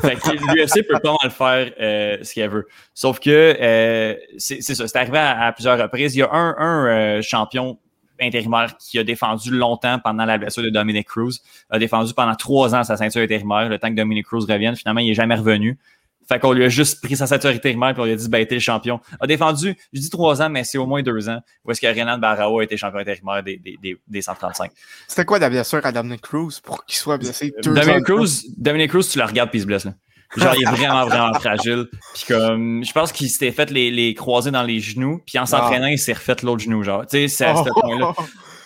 Fait 0.00 0.16
que 0.16 0.30
l'UFC 0.30 0.86
peut 0.86 0.98
pas 1.00 1.16
mal 1.22 1.30
faire 1.30 1.72
euh, 1.80 2.18
ce 2.22 2.34
qu'elle 2.34 2.50
veut. 2.50 2.66
Sauf 2.94 3.20
que 3.20 3.56
euh, 3.60 4.14
c'est 4.38 4.60
ça, 4.62 4.88
c'est 4.88 4.98
arrivé 4.98 5.18
à, 5.18 5.52
plusieurs 5.52 5.78
reprises. 5.78 6.16
Il 6.16 6.20
y 6.20 6.22
a 6.22 6.32
un, 6.32 6.56
un 6.58 6.86
euh, 6.86 7.22
champion 7.22 7.78
intérimaire 8.20 8.76
qui 8.78 8.98
a 8.98 9.04
défendu 9.04 9.50
longtemps 9.50 9.98
pendant 9.98 10.24
la 10.24 10.38
blessure 10.38 10.62
de 10.62 10.70
Dominic 10.70 11.08
Cruz, 11.08 11.40
a 11.70 11.78
défendu 11.78 12.12
pendant 12.12 12.34
trois 12.34 12.74
ans 12.74 12.84
sa 12.84 12.96
ceinture 12.96 13.22
intérimaire, 13.22 13.68
le 13.68 13.78
temps 13.78 13.88
que 13.88 13.94
Dominic 13.94 14.26
Cruz 14.26 14.44
revienne. 14.48 14.76
Finalement, 14.76 15.00
il 15.00 15.10
est 15.10 15.14
jamais 15.14 15.36
revenu. 15.36 15.78
Fait 16.30 16.38
qu'on 16.38 16.52
lui 16.52 16.64
a 16.64 16.68
juste 16.68 17.02
pris 17.02 17.16
sa 17.16 17.26
ceinture 17.26 17.50
intérimaire 17.50 17.92
puis 17.92 18.02
on 18.02 18.04
lui 18.04 18.12
a 18.12 18.16
dit, 18.16 18.28
ben, 18.28 18.46
t'es 18.46 18.54
le 18.54 18.60
champion. 18.60 19.00
A 19.18 19.26
défendu, 19.26 19.76
je 19.92 20.00
dis 20.00 20.10
trois 20.10 20.40
ans, 20.40 20.48
mais 20.48 20.62
c'est 20.62 20.78
au 20.78 20.86
moins 20.86 21.02
deux 21.02 21.28
ans 21.28 21.40
où 21.64 21.72
est-ce 21.72 21.80
que 21.80 21.88
Renan 21.88 22.18
Barrao 22.18 22.60
a 22.60 22.62
été 22.62 22.76
champion 22.76 23.00
intérimaire 23.00 23.42
des, 23.42 23.56
des, 23.56 23.98
des, 24.06 24.22
135. 24.22 24.70
C'était 25.08 25.24
quoi 25.24 25.40
la 25.40 25.50
blessure 25.50 25.84
à 25.84 25.90
Dominic 25.90 26.20
Cruz 26.20 26.60
pour 26.62 26.84
qu'il 26.84 26.96
soit 26.98 27.18
blessé 27.18 27.52
deux 27.64 27.74
Dominic 27.74 28.04
Cruz, 28.04 28.44
Dominic 28.56 28.90
Cruz, 28.90 29.08
tu 29.10 29.18
le 29.18 29.24
regardes 29.24 29.50
puis 29.50 29.58
il 29.58 29.62
se 29.62 29.66
blesse, 29.66 29.84
là. 29.84 29.94
Genre, 30.36 30.54
il 30.54 30.62
est 30.62 30.70
vraiment, 30.70 31.04
vraiment 31.06 31.34
fragile. 31.34 31.86
Puis 32.14 32.24
comme, 32.28 32.84
je 32.84 32.92
pense 32.92 33.10
qu'il 33.10 33.28
s'était 33.28 33.50
fait 33.50 33.68
les, 33.72 33.90
les 33.90 34.14
croisés 34.14 34.52
dans 34.52 34.62
les 34.62 34.78
genoux, 34.78 35.20
puis 35.26 35.36
en 35.40 35.46
s'entraînant, 35.46 35.88
il 35.88 35.98
s'est 35.98 36.12
refait 36.12 36.36
l'autre 36.44 36.62
genou, 36.62 36.84
genre. 36.84 37.04
Tu 37.06 37.16
sais, 37.16 37.28
c'est 37.28 37.46
à 37.46 37.56
ce 37.56 37.70
oh. 37.74 37.80
point-là. 37.80 38.14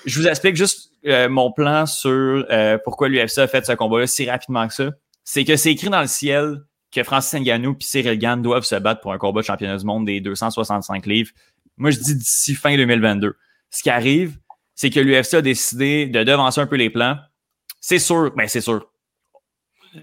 Je 0.05 0.21
vous 0.21 0.29
explique 0.29 0.57
juste 0.57 0.91
euh, 1.07 1.31
mon 1.31 1.51
plan 1.51 1.87
sur 1.87 2.45
euh, 2.51 2.77
pourquoi 2.85 3.09
l'UFC 3.09 3.39
a 3.39 3.47
fait 3.47 3.65
ce 3.65 3.73
combat-là 3.73 4.07
si 4.07 4.29
rapidement 4.29 4.69
que 4.69 4.75
ça. 4.75 4.91
C'est 5.25 5.45
que 5.45 5.57
c'est 5.57 5.73
écrit 5.73 5.89
dans 5.89 6.03
le 6.03 6.07
ciel 6.07 6.61
que 6.95 7.03
Francis 7.03 7.41
Ngannou 7.41 7.73
et 7.73 7.85
Cyril 7.85 8.19
Gann 8.19 8.41
doivent 8.41 8.65
se 8.65 8.77
battre 8.77 9.01
pour 9.01 9.13
un 9.13 9.19
combat 9.19 9.41
de 9.41 9.47
championnat 9.47 9.77
du 9.77 9.85
monde 9.85 10.07
des 10.07 10.21
265 10.21 11.07
livres. 11.07 11.33
Moi, 11.77 11.91
je 11.91 11.99
dis 11.99 12.15
d'ici 12.15 12.55
fin 12.55 12.77
2022. 12.77 13.37
Ce 13.71 13.83
qui 13.83 13.91
arrive, 13.91 14.39
c'est 14.75 14.91
que 14.91 15.01
l'UFC 15.01 15.35
a 15.35 15.43
décidé 15.43 16.07
de 16.07 16.23
devancer 16.23 16.61
un 16.61 16.67
peu 16.67 16.77
les 16.77 16.91
plans. 16.91 17.19
C'est 17.81 17.99
sûr, 17.99 18.33
mais 18.37 18.45
ben, 18.45 18.49
c'est 18.49 18.61
sûr. 18.61 18.89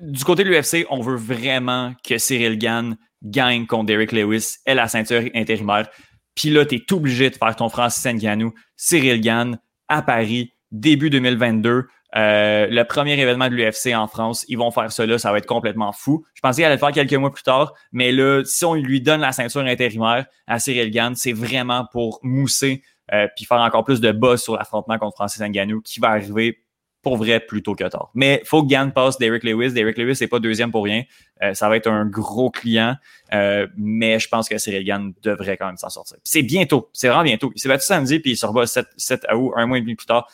Du 0.01 0.23
côté 0.23 0.43
de 0.43 0.49
l'UFC, 0.49 0.85
on 0.89 1.01
veut 1.01 1.15
vraiment 1.15 1.93
que 2.03 2.17
Cyril 2.17 2.57
Gann 2.57 2.97
gagne 3.23 3.65
contre 3.65 3.85
Derek 3.85 4.11
Lewis 4.11 4.57
et 4.65 4.73
la 4.73 4.87
ceinture 4.87 5.23
intérimaire. 5.33 5.89
Puis 6.35 6.49
là, 6.49 6.65
tu 6.65 6.75
es 6.75 6.93
obligé 6.93 7.29
de 7.29 7.35
faire 7.35 7.55
ton 7.55 7.69
Francis 7.69 8.05
Ngannou, 8.05 8.53
Cyril 8.75 9.21
Gann 9.21 9.59
à 9.87 10.01
Paris, 10.01 10.53
début 10.71 11.09
2022. 11.09 11.87
Euh, 12.15 12.67
le 12.69 12.83
premier 12.83 13.19
événement 13.19 13.47
de 13.47 13.55
l'UFC 13.55 13.95
en 13.95 14.07
France, 14.07 14.45
ils 14.49 14.57
vont 14.57 14.71
faire 14.71 14.91
cela, 14.91 15.17
ça 15.17 15.31
va 15.31 15.37
être 15.37 15.45
complètement 15.45 15.91
fou. 15.93 16.25
Je 16.33 16.41
pensais 16.41 16.57
qu'il 16.57 16.65
allait 16.65 16.75
le 16.75 16.79
faire 16.79 16.91
quelques 16.91 17.13
mois 17.13 17.31
plus 17.31 17.43
tard, 17.43 17.73
mais 17.91 18.11
là, 18.11 18.43
si 18.43 18.65
on 18.65 18.73
lui 18.73 19.01
donne 19.01 19.21
la 19.21 19.31
ceinture 19.31 19.61
intérimaire 19.61 20.25
à 20.47 20.59
Cyril 20.59 20.91
Gann, 20.91 21.15
c'est 21.15 21.33
vraiment 21.33 21.85
pour 21.91 22.19
mousser 22.23 22.83
euh, 23.13 23.27
puis 23.35 23.45
faire 23.45 23.59
encore 23.59 23.83
plus 23.83 23.99
de 23.99 24.11
buzz 24.11 24.41
sur 24.41 24.55
l'affrontement 24.55 24.97
contre 24.97 25.15
Francis 25.15 25.41
Ngannou 25.41 25.81
qui 25.81 25.99
va 25.99 26.09
arriver 26.09 26.63
pour 27.01 27.17
vrai 27.17 27.39
plus 27.39 27.63
tôt 27.63 27.73
que 27.73 27.83
tard. 27.83 28.11
Mais 28.13 28.41
faut 28.45 28.63
que 28.63 28.67
Gann 28.67 28.91
passe 28.91 29.17
Derek 29.17 29.43
Lewis. 29.43 29.73
Derek 29.73 29.97
Lewis 29.97 30.17
n'est 30.21 30.27
pas 30.27 30.39
deuxième 30.39 30.71
pour 30.71 30.83
rien. 30.83 31.03
Euh, 31.41 31.53
ça 31.53 31.67
va 31.67 31.75
être 31.75 31.87
un 31.87 32.05
gros 32.05 32.51
client, 32.51 32.95
euh, 33.33 33.67
mais 33.75 34.19
je 34.19 34.27
pense 34.27 34.47
que 34.47 34.57
Cyril 34.57 34.85
Gann 34.85 35.13
devrait 35.23 35.57
quand 35.57 35.65
même 35.65 35.77
s'en 35.77 35.89
sortir. 35.89 36.17
C'est 36.23 36.43
bientôt, 36.43 36.89
c'est 36.93 37.07
vraiment 37.07 37.23
bientôt. 37.23 37.51
Il 37.55 37.59
s'est 37.59 37.69
battu 37.69 37.85
samedi, 37.85 38.19
puis 38.19 38.31
il 38.31 38.37
se 38.37 38.45
rebat 38.45 38.67
7, 38.67 38.85
7 38.97 39.25
août, 39.33 39.51
un 39.55 39.65
mois 39.65 39.79
et 39.79 39.81
demi 39.81 39.95
plus 39.95 40.05
tard 40.05 40.29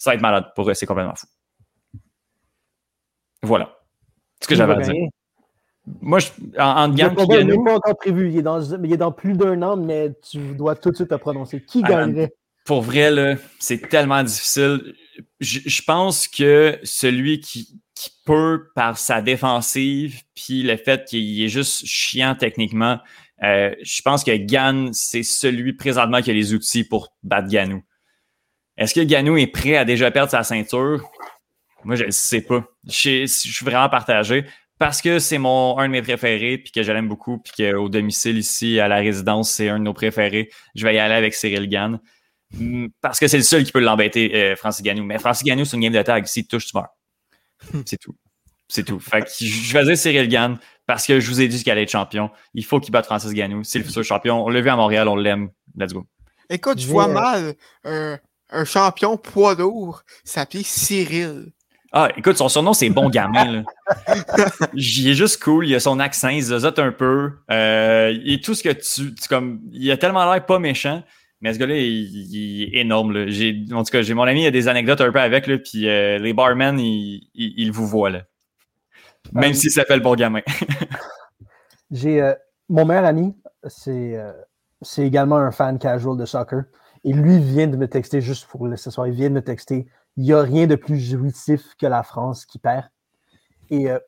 ça 0.00 0.10
va 0.10 0.14
être 0.14 0.22
malade. 0.22 0.46
Pour 0.56 0.68
eux, 0.68 0.74
c'est 0.74 0.86
complètement 0.86 1.14
fou. 1.14 1.26
Voilà. 3.42 3.78
Ce 4.42 4.48
que 4.48 4.54
j'avais 4.56 4.72
à 4.72 4.80
dire. 4.80 4.94
Moi, 6.00 6.18
je, 6.18 6.30
en, 6.58 6.84
en 6.84 6.88
n'est 6.88 7.04
pas 7.04 7.74
encore 7.76 7.96
prévu. 7.96 8.30
Il 8.30 8.38
est 8.38 8.42
dans, 8.42 8.60
il 8.60 8.92
est 8.92 8.96
dans 8.96 9.12
plus 9.12 9.34
d'un 9.34 9.60
an, 9.62 9.76
mais 9.76 10.12
tu 10.30 10.38
dois 10.54 10.74
tout 10.74 10.90
de 10.90 10.96
suite 10.96 11.10
te 11.10 11.14
prononcer. 11.14 11.62
Qui 11.62 11.82
gagnerait? 11.82 12.32
Pour 12.64 12.82
vrai, 12.82 13.38
c'est 13.58 13.88
tellement 13.88 14.22
difficile. 14.22 14.94
Je, 15.40 15.60
je, 15.66 15.82
pense 15.82 16.28
que 16.28 16.78
celui 16.82 17.40
qui, 17.40 17.80
qui 17.94 18.10
peut, 18.24 18.70
par 18.74 18.98
sa 18.98 19.20
défensive, 19.20 20.22
puis 20.34 20.62
le 20.62 20.76
fait 20.76 21.04
qu'il 21.04 21.42
est 21.42 21.48
juste 21.48 21.84
chiant 21.86 22.34
techniquement, 22.34 22.98
Euh, 23.42 23.74
je 23.82 24.02
pense 24.02 24.22
que 24.22 24.36
Gan, 24.36 24.90
c'est 24.92 25.22
celui 25.22 25.72
présentement 25.72 26.20
qui 26.20 26.30
a 26.30 26.34
les 26.34 26.52
outils 26.52 26.84
pour 26.84 27.14
battre 27.22 27.48
Ganou. 27.48 27.82
Est-ce 28.80 28.94
que 28.94 29.00
Ganou 29.00 29.36
est 29.36 29.46
prêt 29.46 29.76
à 29.76 29.84
déjà 29.84 30.10
perdre 30.10 30.30
sa 30.30 30.42
ceinture? 30.42 31.06
Moi, 31.84 31.96
je 31.96 32.04
ne 32.04 32.10
sais 32.10 32.40
pas. 32.40 32.64
Je, 32.88 33.26
suis 33.26 33.64
vraiment 33.64 33.90
partagé 33.90 34.46
parce 34.78 35.02
que 35.02 35.18
c'est 35.18 35.36
mon 35.36 35.78
un 35.78 35.86
de 35.86 35.92
mes 35.92 36.00
préférés, 36.00 36.56
puis 36.56 36.72
que 36.72 36.82
je 36.82 36.90
l'aime 36.90 37.06
beaucoup, 37.06 37.38
puis 37.38 37.52
qu'au 37.58 37.90
domicile 37.90 38.38
ici, 38.38 38.80
à 38.80 38.88
la 38.88 38.96
résidence, 38.96 39.50
c'est 39.50 39.68
un 39.68 39.78
de 39.78 39.84
nos 39.84 39.92
préférés. 39.92 40.48
Je 40.74 40.86
vais 40.86 40.94
y 40.94 40.98
aller 40.98 41.14
avec 41.14 41.34
Cyril 41.34 41.68
Gann. 41.68 42.00
Hmm, 42.52 42.86
parce 43.02 43.20
que 43.20 43.28
c'est 43.28 43.36
le 43.36 43.42
seul 43.42 43.64
qui 43.64 43.70
peut 43.70 43.80
l'embêter, 43.80 44.34
euh, 44.34 44.56
Francis 44.56 44.82
Ganou. 44.82 45.04
Mais 45.04 45.18
Francis 45.18 45.44
Ganou, 45.44 45.66
c'est 45.66 45.76
une 45.76 45.82
game 45.82 45.92
de 45.92 46.02
tag. 46.02 46.24
S'il 46.24 46.46
touche, 46.46 46.64
tu 46.64 46.72
meurs. 46.74 46.88
C'est 47.84 47.98
tout. 47.98 48.16
C'est 48.66 48.84
tout. 48.84 48.98
Fait 48.98 49.20
que 49.20 49.30
je 49.44 49.72
vais 49.74 49.84
dire 49.84 49.98
Cyril 49.98 50.28
Gann 50.28 50.58
parce 50.86 51.06
que 51.06 51.20
je 51.20 51.28
vous 51.28 51.42
ai 51.42 51.48
dit 51.48 51.62
qu'il 51.62 51.70
allait 51.70 51.82
être 51.82 51.90
champion. 51.90 52.30
Il 52.54 52.64
faut 52.64 52.80
qu'il 52.80 52.92
batte 52.92 53.04
Francis 53.04 53.34
Ganou. 53.34 53.62
C'est 53.62 53.78
le 53.78 53.84
futur 53.84 54.04
champion. 54.04 54.42
On 54.42 54.48
l'a 54.48 54.62
vu 54.62 54.70
à 54.70 54.76
Montréal, 54.76 55.06
on 55.06 55.16
l'aime. 55.16 55.50
Let's 55.76 55.92
go. 55.92 56.06
Écoute, 56.48 56.80
je 56.80 56.86
vois 56.86 57.06
mal 57.06 57.54
un 58.50 58.64
champion 58.64 59.16
poids 59.16 59.54
lourd 59.54 60.02
s'appeler 60.24 60.62
Cyril. 60.62 61.52
Ah, 61.92 62.08
écoute, 62.16 62.36
son 62.36 62.48
surnom, 62.48 62.72
c'est 62.72 62.88
Bon 62.88 63.10
Gamin. 63.10 63.64
il 64.74 65.08
est 65.08 65.14
juste 65.14 65.42
cool, 65.42 65.66
il 65.66 65.74
a 65.74 65.80
son 65.80 65.98
accent, 65.98 66.28
il 66.28 66.42
zozote 66.42 66.78
un 66.78 66.92
peu. 66.92 67.32
Euh, 67.50 68.16
il 68.24 68.34
est 68.34 68.44
tout 68.44 68.54
ce 68.54 68.62
que 68.62 68.68
tu, 68.68 69.12
comme, 69.28 69.60
il 69.72 69.90
a 69.90 69.96
tellement 69.96 70.30
l'air 70.30 70.46
pas 70.46 70.60
méchant, 70.60 71.02
mais 71.40 71.52
ce 71.52 71.58
gars-là, 71.58 71.74
il, 71.76 72.62
est 72.62 72.80
énorme. 72.80 73.12
Là. 73.12 73.26
En 73.76 73.82
tout 73.82 73.90
cas, 73.90 74.02
j'ai 74.02 74.14
mon 74.14 74.22
ami, 74.22 74.42
il 74.42 74.46
a 74.46 74.52
des 74.52 74.68
anecdotes 74.68 75.00
un 75.00 75.10
peu 75.10 75.18
avec, 75.18 75.48
là, 75.48 75.58
puis 75.58 75.88
euh, 75.88 76.18
les 76.18 76.32
barmen, 76.32 76.78
ils, 76.78 77.70
vous 77.72 77.88
voient. 77.88 78.10
Là. 78.10 78.22
Même 79.32 79.50
euh, 79.50 79.54
s'il 79.54 79.72
s'appelle 79.72 80.00
Bon 80.00 80.14
Gamin. 80.14 80.42
j'ai 81.90 82.34
mon 82.68 82.84
meilleur 82.84 83.04
ami, 83.04 83.34
c'est 83.66 84.16
c'est 84.82 85.06
également 85.06 85.36
un 85.36 85.50
fan 85.50 85.78
casual 85.78 86.16
de 86.16 86.24
soccer. 86.24 86.64
Et 87.04 87.12
lui 87.12 87.38
vient 87.38 87.66
de 87.66 87.76
me 87.76 87.88
texter 87.88 88.20
juste 88.20 88.46
pour 88.46 88.66
le 88.66 88.76
ce 88.76 88.90
soir. 88.90 89.06
Il 89.06 89.14
vient 89.14 89.28
de 89.30 89.34
me 89.34 89.42
texter 89.42 89.86
il 90.16 90.24
n'y 90.24 90.32
a 90.32 90.42
rien 90.42 90.66
de 90.66 90.74
plus 90.74 90.98
jouissif 90.98 91.74
que 91.78 91.86
la 91.86 92.02
France 92.02 92.44
qui 92.44 92.58
perd 92.58 92.84
et, 93.70 93.90
euh, 93.90 93.98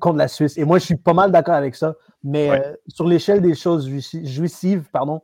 contre 0.00 0.16
la 0.16 0.28
Suisse. 0.28 0.56
Et 0.58 0.64
moi, 0.64 0.78
je 0.78 0.84
suis 0.84 0.96
pas 0.96 1.14
mal 1.14 1.32
d'accord 1.32 1.54
avec 1.54 1.74
ça. 1.74 1.94
Mais 2.22 2.50
euh, 2.50 2.74
sur 2.86 3.06
l'échelle 3.06 3.40
des 3.40 3.54
choses 3.54 3.88
jouissives, 4.24 4.88
pardon, 4.92 5.22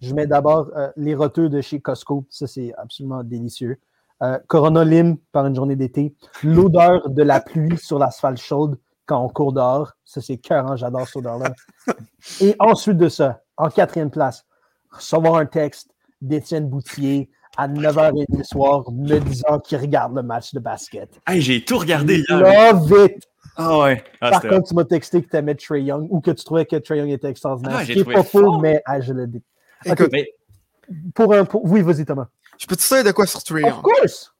je 0.00 0.14
mets 0.14 0.26
d'abord 0.26 0.70
euh, 0.76 0.90
les 0.96 1.14
roteux 1.14 1.48
de 1.48 1.60
chez 1.60 1.80
Costco. 1.80 2.26
Ça, 2.30 2.46
c'est 2.46 2.72
absolument 2.76 3.22
délicieux. 3.22 3.78
Corona 4.46 4.82
Lim 4.82 5.18
par 5.30 5.46
une 5.46 5.54
journée 5.54 5.76
d'été. 5.76 6.14
L'odeur 6.42 7.10
de 7.10 7.22
la 7.22 7.38
pluie 7.38 7.76
sur 7.76 7.98
l'asphalte 7.98 8.38
chaude 8.38 8.78
quand 9.04 9.22
on 9.22 9.28
court 9.28 9.52
dehors. 9.52 9.92
Ça, 10.06 10.22
c'est 10.22 10.38
cœur, 10.38 10.74
j'adore 10.78 11.06
cette 11.06 11.16
odeur-là. 11.16 11.52
Et 12.40 12.56
ensuite 12.58 12.96
de 12.96 13.10
ça, 13.10 13.42
en 13.58 13.68
quatrième 13.68 14.10
place, 14.10 14.46
recevoir 14.90 15.34
un 15.34 15.44
texte 15.44 15.90
d'Étienne 16.20 16.68
Boutier 16.68 17.30
à 17.56 17.68
9h30 17.68 18.24
le 18.36 18.44
soir 18.44 18.84
me 18.92 19.18
disant 19.18 19.58
qu'il 19.60 19.78
regarde 19.78 20.14
le 20.14 20.22
match 20.22 20.52
de 20.52 20.60
basket. 20.60 21.08
Hey, 21.26 21.40
j'ai 21.40 21.64
tout 21.64 21.78
regardé 21.78 22.22
hier. 22.28 22.38
Love 22.72 23.06
it! 23.06 23.28
Ah 23.56 23.78
ouais. 23.78 24.04
Ah, 24.20 24.30
Par 24.30 24.42
contre, 24.42 24.68
tu 24.68 24.74
m'as 24.74 24.84
texté 24.84 25.22
que 25.22 25.30
tu 25.30 25.36
aimais 25.36 25.54
Trey 25.54 25.82
Young 25.82 26.06
ou 26.10 26.20
que 26.20 26.30
tu 26.30 26.44
trouvais 26.44 26.66
que 26.66 26.76
Trey 26.76 26.98
Young 26.98 27.08
était 27.08 27.28
extraordinaire. 27.28 27.78
Ah, 27.80 27.86
Ce 27.86 27.92
qui 27.92 28.04
pas 28.04 28.22
faux, 28.22 28.58
mais 28.58 28.82
ah, 28.84 29.00
je 29.00 29.12
le 29.12 29.26
dis. 29.26 29.42
Écoute, 29.84 30.10
mais... 30.12 30.28
pour 31.14 31.32
un, 31.32 31.46
Oui, 31.54 31.80
vas-y, 31.80 32.04
Thomas. 32.04 32.28
Je 32.58 32.66
peux 32.66 32.76
te 32.76 32.94
dire 32.94 33.04
de 33.04 33.12
quoi 33.12 33.26
sur 33.26 33.42
Trey 33.42 33.62
Young? 33.62 33.76
Of 33.76 33.82
course! 33.82 34.32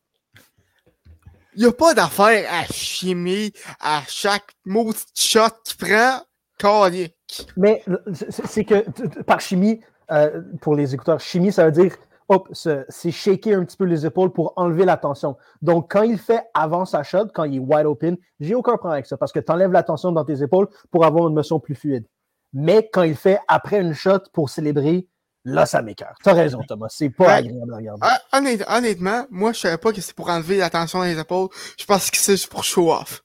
Il 1.54 1.62
n'y 1.62 1.68
a 1.68 1.72
pas 1.72 1.94
d'affaire 1.94 2.46
à 2.52 2.66
chimie 2.70 3.52
à 3.80 4.02
chaque 4.06 4.52
mot 4.66 4.92
shot 5.14 5.40
qu'il 5.64 5.76
prend. 5.78 6.20
Calique. 6.58 7.46
Mais 7.56 7.84
c'est 8.30 8.64
que 8.64 8.82
par 9.22 9.40
chimie, 9.40 9.80
euh, 10.10 10.42
pour 10.60 10.74
les 10.74 10.94
écouteurs, 10.94 11.20
chimie, 11.20 11.52
ça 11.52 11.64
veut 11.64 11.72
dire 11.72 11.96
hop, 12.28 12.48
c'est 12.52 13.10
shaker 13.10 13.58
un 13.58 13.64
petit 13.64 13.76
peu 13.76 13.84
les 13.84 14.04
épaules 14.04 14.32
pour 14.32 14.52
enlever 14.56 14.84
la 14.84 14.96
tension. 14.96 15.36
Donc, 15.62 15.92
quand 15.92 16.02
il 16.02 16.18
fait 16.18 16.42
avant 16.54 16.84
sa 16.84 17.02
shot, 17.02 17.28
quand 17.32 17.44
il 17.44 17.56
est 17.56 17.60
wide 17.60 17.86
open, 17.86 18.16
j'ai 18.40 18.54
aucun 18.54 18.76
problème 18.76 18.94
avec 18.94 19.06
ça 19.06 19.16
parce 19.16 19.32
que 19.32 19.40
tu 19.40 19.52
enlèves 19.52 19.72
la 19.72 19.82
tension 19.82 20.12
dans 20.12 20.24
tes 20.24 20.42
épaules 20.42 20.68
pour 20.90 21.04
avoir 21.04 21.28
une 21.28 21.34
motion 21.34 21.60
plus 21.60 21.74
fluide. 21.74 22.06
Mais 22.52 22.88
quand 22.92 23.02
il 23.02 23.16
fait 23.16 23.38
après 23.48 23.80
une 23.80 23.92
shot 23.92 24.20
pour 24.32 24.50
célébrer, 24.50 25.06
là, 25.44 25.66
ça 25.66 25.82
m'écœure. 25.82 26.14
Tu 26.22 26.28
as 26.28 26.34
raison, 26.34 26.60
Thomas. 26.66 26.86
C'est 26.90 27.10
pas 27.10 27.34
agréable 27.34 27.72
à 27.72 27.76
regarder. 27.76 28.64
Honnêtement, 28.68 29.26
moi, 29.30 29.52
je 29.52 29.60
savais 29.60 29.78
pas 29.78 29.92
que 29.92 30.00
c'est 30.00 30.14
pour 30.14 30.28
enlever 30.28 30.56
la 30.58 30.70
tension 30.70 30.98
dans 31.00 31.04
les 31.04 31.18
épaules. 31.18 31.48
Je 31.78 31.84
pense 31.84 32.10
que 32.10 32.16
c'est 32.16 32.48
pour 32.48 32.64
show 32.64 32.92
off. 32.92 33.22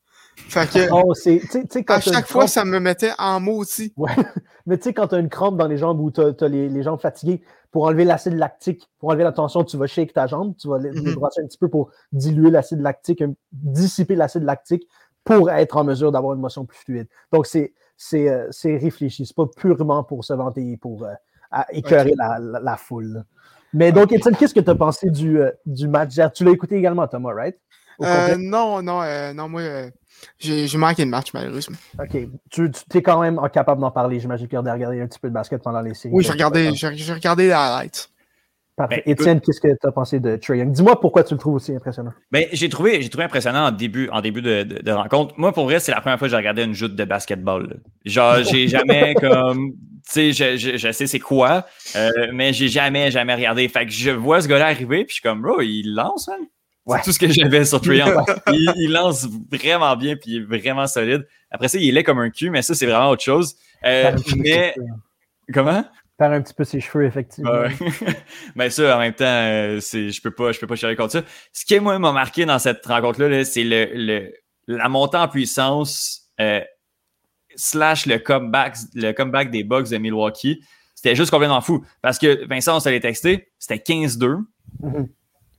Fait 0.49 0.69
que, 0.69 0.89
oh, 0.91 1.13
à 1.87 2.01
chaque 2.01 2.27
fois, 2.27 2.47
ça 2.47 2.65
me 2.65 2.79
mettait 2.79 3.11
en 3.17 3.39
mots 3.39 3.57
aussi. 3.57 3.93
Ouais. 3.95 4.11
Mais 4.65 4.77
tu 4.77 4.83
sais, 4.83 4.93
quand 4.93 5.07
tu 5.07 5.15
as 5.15 5.19
une 5.19 5.29
crampe 5.29 5.57
dans 5.57 5.67
les 5.67 5.77
jambes 5.77 5.99
ou 5.99 6.11
tu 6.11 6.21
as, 6.21 6.47
les, 6.47 6.83
jambes 6.83 6.99
fatiguées, 6.99 7.41
pour 7.71 7.85
enlever 7.85 8.03
l'acide 8.03 8.33
lactique, 8.33 8.89
pour 8.99 9.09
enlever 9.09 9.23
la 9.23 9.31
tension, 9.31 9.63
tu 9.63 9.77
vas 9.77 9.87
shake 9.87 10.13
ta 10.13 10.27
jambe, 10.27 10.55
tu 10.57 10.67
vas 10.67 10.77
mm 10.77 11.17
un 11.23 11.47
petit 11.47 11.57
peu 11.57 11.69
pour 11.69 11.91
diluer 12.11 12.51
l'acide 12.51 12.81
lactique, 12.81 13.23
dissiper 13.51 14.15
l'acide 14.15 14.43
lactique 14.43 14.87
pour 15.23 15.49
être 15.49 15.77
en 15.77 15.83
mesure 15.83 16.11
d'avoir 16.11 16.33
une 16.33 16.41
motion 16.41 16.65
plus 16.65 16.77
fluide. 16.77 17.07
Donc, 17.31 17.47
c'est 17.47 17.73
euh, 18.13 18.49
réfléchi. 18.65 19.25
C'est 19.25 19.35
pas 19.35 19.47
purement 19.47 20.03
pour 20.03 20.25
se 20.25 20.33
vanter, 20.33 20.77
pour 20.77 21.05
euh, 21.05 21.13
écœurer 21.71 22.13
la, 22.17 22.77
foule. 22.77 23.23
Mais 23.73 23.91
donc, 23.91 24.11
Étienne, 24.11 24.35
qu'est-ce 24.35 24.53
que 24.53 24.59
tu 24.59 24.69
as 24.69 24.75
pensé 24.75 25.09
du, 25.09 25.39
euh, 25.39 25.51
du 25.65 25.87
match? 25.87 26.19
Tu 26.33 26.43
l'as 26.43 26.51
écouté 26.51 26.75
également, 26.75 27.07
Thomas, 27.07 27.33
right? 27.33 27.57
non, 28.37 28.81
non, 28.81 29.01
non, 29.33 29.47
moi, 29.47 29.61
j'ai 30.39 30.78
manqué 30.78 31.05
de 31.05 31.09
match, 31.09 31.34
malheureusement. 31.34 31.78
OK. 31.99 32.17
Tu, 32.49 32.72
tu 32.72 32.97
es 32.97 33.01
quand 33.01 33.22
même 33.22 33.39
incapable 33.39 33.82
d'en 33.82 33.91
parler. 33.91 34.19
J'imagine 34.19 34.47
que 34.47 34.51
tu 34.51 34.67
as 34.67 34.74
regardé 34.74 35.01
un 35.01 35.07
petit 35.07 35.19
peu 35.19 35.30
de 35.30 35.34
basket 35.34 35.61
pendant 35.61 35.82
les 35.82 35.93
séries. 35.93 36.13
Oui, 36.13 36.24
j'ai 36.24 36.32
regardé, 36.32 36.72
j'ai 36.74 37.13
regardé 37.13 37.47
la 37.47 37.80
light. 37.80 38.11
Parfait. 38.76 39.03
Ben, 39.05 39.11
Étienne, 39.11 39.41
qu'est-ce 39.41 39.59
que 39.59 39.67
tu 39.67 39.88
as 39.88 39.91
pensé 39.91 40.19
de 40.19 40.38
Trey 40.38 40.59
Young? 40.59 40.72
Dis-moi 40.72 40.99
pourquoi 40.99 41.24
tu 41.24 41.34
le 41.34 41.39
trouves 41.39 41.55
aussi 41.55 41.76
impressionnant. 41.76 42.13
Ben, 42.32 42.45
j'ai 42.53 42.69
trouvé, 42.69 43.07
trouvé 43.09 43.26
impressionnant 43.26 43.67
en 43.67 43.72
début, 43.72 44.09
en 44.09 44.22
début 44.22 44.41
de, 44.41 44.63
de, 44.63 44.91
rencontre. 44.91 45.34
Moi, 45.38 45.51
pour 45.51 45.65
vrai, 45.65 45.80
c'est 45.80 45.91
la 45.91 45.99
première 45.99 46.17
fois 46.17 46.28
que 46.28 46.32
j'ai 46.32 46.38
regardé 46.38 46.63
une 46.63 46.74
joute 46.74 46.95
de 46.95 47.03
basketball. 47.03 47.82
Genre, 48.05 48.38
j'ai 48.51 48.67
jamais 48.67 49.13
comme. 49.15 49.72
Tu 50.03 50.34
sais, 50.34 50.34
je, 50.34 50.57
je, 50.57 50.78
je, 50.78 50.91
sais 50.91 51.05
c'est 51.05 51.19
quoi, 51.19 51.65
euh, 51.95 52.09
mais 52.34 52.53
j'ai 52.53 52.69
jamais, 52.69 53.11
jamais 53.11 53.36
regardé. 53.36 53.67
Fait 53.67 53.86
que 53.86 53.91
je 53.91 54.09
vois 54.09 54.41
ce 54.41 54.47
gars-là 54.47 54.65
arriver, 54.67 55.05
puis 55.05 55.09
je 55.09 55.13
suis 55.13 55.22
comme, 55.22 55.41
bro, 55.43 55.61
il 55.61 55.93
lance, 55.93 56.28
C'est 56.88 57.01
tout 57.03 57.11
ce 57.11 57.19
que 57.19 57.29
j'avais 57.29 57.63
sur 57.65 57.79
Trae 57.79 57.93
il, 58.53 58.91
lance 58.91 59.27
vraiment 59.51 59.95
bien 59.95 60.15
puis 60.15 60.32
il 60.32 60.41
est 60.41 60.59
vraiment 60.59 60.88
solide. 60.88 61.27
Après 61.51 61.67
ça, 61.67 61.77
il 61.77 61.95
est 61.95 62.03
comme 62.03 62.19
un 62.19 62.29
cul, 62.29 62.49
mais 62.49 62.61
ça, 62.61 62.73
c'est 62.73 62.86
vraiment 62.86 63.09
autre 63.09 63.23
chose. 63.23 63.55
Euh, 63.86 64.15
mais. 64.38 64.73
Comment? 65.53 65.84
Faire 66.17 66.32
un 66.32 66.41
petit 66.41 66.53
peu 66.53 66.63
ses 66.63 66.79
cheveux, 66.79 67.05
effectivement. 67.05 67.63
mais 68.55 68.69
ça, 68.69 68.95
en 68.95 68.99
même 68.99 69.13
temps, 69.13 69.25
euh, 69.25 69.79
je 69.79 70.21
peux 70.21 70.32
pas, 70.32 70.51
je 70.51 70.59
peux 70.59 70.67
pas 70.67 70.75
chialer 70.75 70.95
contre 70.95 71.13
ça. 71.13 71.23
Ce 71.51 71.65
qui, 71.65 71.79
moi, 71.79 71.97
m'a 71.99 72.11
marqué 72.11 72.45
dans 72.45 72.59
cette 72.59 72.86
rencontre-là, 72.86 73.43
c'est 73.43 73.63
le, 73.63 73.89
le, 73.93 74.34
la 74.67 74.89
montée 74.89 75.17
en 75.17 75.27
puissance 75.27 76.32
euh, 76.39 76.61
slash 77.55 78.05
le 78.05 78.17
comeback, 78.19 78.77
le 78.93 79.11
comeback 79.13 79.51
des 79.51 79.63
Bucks 79.63 79.89
de 79.89 79.97
Milwaukee. 79.97 80.63
C'était 80.95 81.15
juste 81.15 81.32
complètement 81.32 81.61
fou. 81.61 81.84
Parce 82.01 82.19
que 82.19 82.45
Vincent, 82.47 82.77
on 82.77 82.79
s'allait 82.79 82.99
texter, 82.99 83.51
c'était 83.57 83.77
15-2. 83.77 84.43
Mm-hmm. 84.82 85.07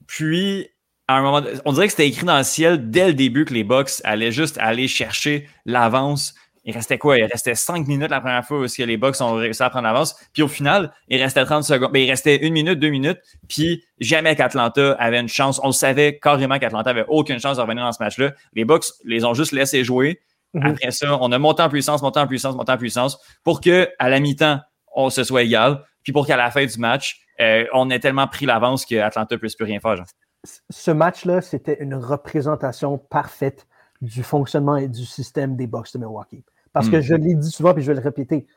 Puis, 0.07 0.69
à 1.13 1.17
un 1.17 1.21
moment, 1.21 1.41
on 1.65 1.73
dirait 1.73 1.87
que 1.87 1.91
c'était 1.91 2.07
écrit 2.07 2.25
dans 2.25 2.37
le 2.37 2.43
ciel 2.43 2.89
dès 2.89 3.07
le 3.07 3.13
début 3.13 3.45
que 3.45 3.53
les 3.53 3.63
Bucks 3.63 4.01
allaient 4.03 4.31
juste 4.31 4.57
aller 4.59 4.87
chercher 4.87 5.47
l'avance. 5.65 6.33
Il 6.65 6.73
restait 6.73 6.97
quoi? 6.97 7.17
Il 7.17 7.25
restait 7.25 7.55
5 7.55 7.87
minutes 7.87 8.09
la 8.09 8.21
première 8.21 8.45
fois 8.45 8.59
où 8.59 8.65
les 8.77 8.97
Bucks 8.97 9.19
ont 9.19 9.33
réussi 9.33 9.61
à 9.61 9.69
prendre 9.69 9.85
l'avance. 9.85 10.15
Puis 10.31 10.43
au 10.43 10.47
final, 10.47 10.93
il 11.09 11.21
restait 11.21 11.43
30 11.43 11.63
secondes. 11.63 11.89
Mais 11.91 11.99
ben, 11.99 12.05
il 12.05 12.09
restait 12.11 12.37
une 12.37 12.53
minute, 12.53 12.79
deux 12.79 12.89
minutes. 12.89 13.19
Puis 13.49 13.83
jamais 13.99 14.35
qu'Atlanta 14.35 14.93
avait 14.93 15.19
une 15.19 15.27
chance. 15.27 15.59
On 15.63 15.73
savait 15.73 16.19
carrément 16.19 16.59
qu'Atlanta 16.59 16.89
avait 16.89 17.05
aucune 17.09 17.39
chance 17.39 17.57
de 17.57 17.61
revenir 17.61 17.83
dans 17.83 17.91
ce 17.91 18.01
match-là. 18.01 18.31
Les 18.53 18.63
Bucks 18.63 18.85
les 19.03 19.25
ont 19.25 19.33
juste 19.33 19.51
laissés 19.51 19.83
jouer. 19.83 20.21
Mhm. 20.53 20.67
Après 20.67 20.91
ça, 20.91 21.17
on 21.19 21.31
a 21.33 21.37
monté 21.37 21.63
en 21.63 21.69
puissance, 21.69 22.01
monté 22.01 22.19
en 22.19 22.27
puissance, 22.27 22.55
monté 22.55 22.71
en 22.71 22.77
puissance 22.77 23.19
pour 23.43 23.59
que 23.59 23.89
à 23.99 24.09
la 24.09 24.19
mi-temps, 24.19 24.59
on 24.95 25.09
se 25.09 25.23
soit 25.23 25.43
égal. 25.43 25.83
Puis 26.03 26.13
pour 26.13 26.25
qu'à 26.25 26.37
la 26.37 26.49
fin 26.49 26.65
du 26.65 26.77
match, 26.77 27.19
euh, 27.41 27.65
on 27.73 27.89
ait 27.89 27.99
tellement 27.99 28.27
pris 28.27 28.45
l'avance 28.45 28.85
qu'Atlanta 28.85 29.35
ne 29.35 29.39
puisse 29.39 29.55
plus 29.55 29.65
rien 29.65 29.79
faire. 29.79 29.97
Genre 29.97 30.05
ce 30.43 30.91
match-là, 30.91 31.41
c'était 31.41 31.81
une 31.81 31.95
représentation 31.95 32.97
parfaite 32.97 33.67
du 34.01 34.23
fonctionnement 34.23 34.75
et 34.75 34.87
du 34.87 35.05
système 35.05 35.55
des 35.55 35.67
Bucks 35.67 35.93
de 35.93 35.99
Milwaukee. 35.99 36.43
Parce 36.73 36.89
que 36.89 36.97
hmm. 36.97 37.01
je 37.01 37.15
l'ai 37.15 37.35
dit 37.35 37.51
souvent, 37.51 37.73
puis 37.73 37.83
je 37.83 37.91
vais 37.91 37.99
le 37.99 38.03
répéter, 38.03 38.47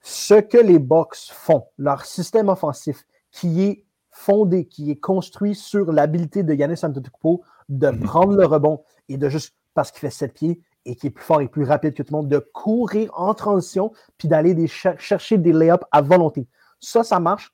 ce 0.00 0.34
que 0.34 0.58
les 0.58 0.78
Bucks 0.78 1.30
font, 1.30 1.66
leur 1.76 2.04
système 2.04 2.48
offensif, 2.48 3.06
qui 3.30 3.62
est 3.62 3.84
fondé, 4.10 4.64
qui 4.66 4.90
est 4.90 4.96
construit 4.96 5.54
sur 5.54 5.92
l'habilité 5.92 6.42
de 6.42 6.54
Yannis 6.54 6.80
Antetokounmpo 6.82 7.44
de 7.68 7.90
hmm. 7.90 8.00
prendre 8.00 8.36
le 8.36 8.46
rebond 8.46 8.82
et 9.08 9.16
de 9.16 9.28
juste, 9.28 9.54
parce 9.74 9.90
qu'il 9.90 10.00
fait 10.00 10.10
sept 10.10 10.34
pieds 10.34 10.60
et 10.86 10.96
qui 10.96 11.08
est 11.08 11.10
plus 11.10 11.24
fort 11.24 11.40
et 11.40 11.48
plus 11.48 11.64
rapide 11.64 11.94
que 11.94 12.02
tout 12.02 12.12
le 12.14 12.16
monde, 12.16 12.28
de 12.28 12.38
courir 12.38 13.10
en 13.14 13.34
transition 13.34 13.92
puis 14.16 14.26
d'aller 14.26 14.66
chercher 14.66 15.38
des 15.38 15.52
layups 15.52 15.84
à 15.92 16.00
volonté. 16.00 16.48
Ça, 16.80 17.04
ça 17.04 17.20
marche 17.20 17.52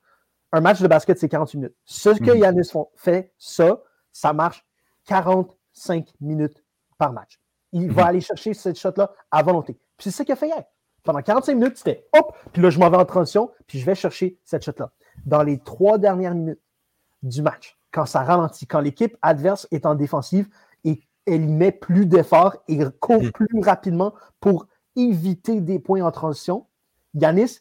un 0.55 0.61
match 0.61 0.81
de 0.81 0.87
basket, 0.87 1.19
c'est 1.19 1.29
48 1.29 1.59
minutes. 1.59 1.75
Ce 1.85 2.11
que 2.11 2.31
mhm. 2.31 2.39
Yanis 2.39 2.71
fait, 2.95 3.33
ça, 3.39 3.83
ça 4.13 4.33
marche 4.33 4.65
45 5.07 6.09
minutes 6.21 6.65
par 6.97 7.13
match. 7.13 7.41
Il 7.73 7.91
va 7.91 8.03
mhm. 8.03 8.09
aller 8.09 8.21
chercher 8.21 8.55
cette 8.55 8.79
shot-là 8.79 9.13
à 9.33 9.43
volonté. 9.43 9.75
Puis 9.97 10.05
c'est 10.05 10.11
ce 10.13 10.23
qu'il 10.23 10.33
a 10.33 10.37
fait 10.37 10.47
hier. 10.47 10.65
Pendant 11.03 11.21
45 11.21 11.55
minutes, 11.55 11.77
c'était 11.79 12.07
hop, 12.13 12.37
puis 12.53 12.63
là, 12.63 12.71
je 12.71 12.79
m'en 12.79 12.89
vais 12.89 12.97
en 12.97 13.05
transition, 13.05 13.51
puis 13.67 13.79
je 13.79 13.85
vais 13.85 13.97
chercher 13.97 14.39
cette 14.45 14.65
shot-là. 14.65 14.93
Dans 15.27 15.43
les 15.43 15.59
trois 15.59 15.99
dernières 15.99 16.35
minutes 16.35 16.61
du 17.23 17.43
match, 17.43 17.77
quand 17.91 18.07
ça 18.07 18.23
ralentit, 18.23 18.67
quand 18.67 18.81
l'équipe 18.81 19.17
adverse 19.23 19.67
est 19.73 19.87
en 19.87 19.97
défensive 19.97 20.49
et 20.85 21.01
elle 21.27 21.45
y 21.45 21.53
met 21.53 21.73
plus 21.73 22.07
d'efforts 22.07 22.57
et 22.69 22.79
court 23.01 23.23
Mm. 23.23 23.33
plus 23.33 23.61
rapidement 23.61 24.15
pour 24.41 24.67
éviter 24.97 25.61
des 25.61 25.81
points 25.81 26.03
en 26.03 26.13
transition, 26.13 26.67
Yanis 27.15 27.59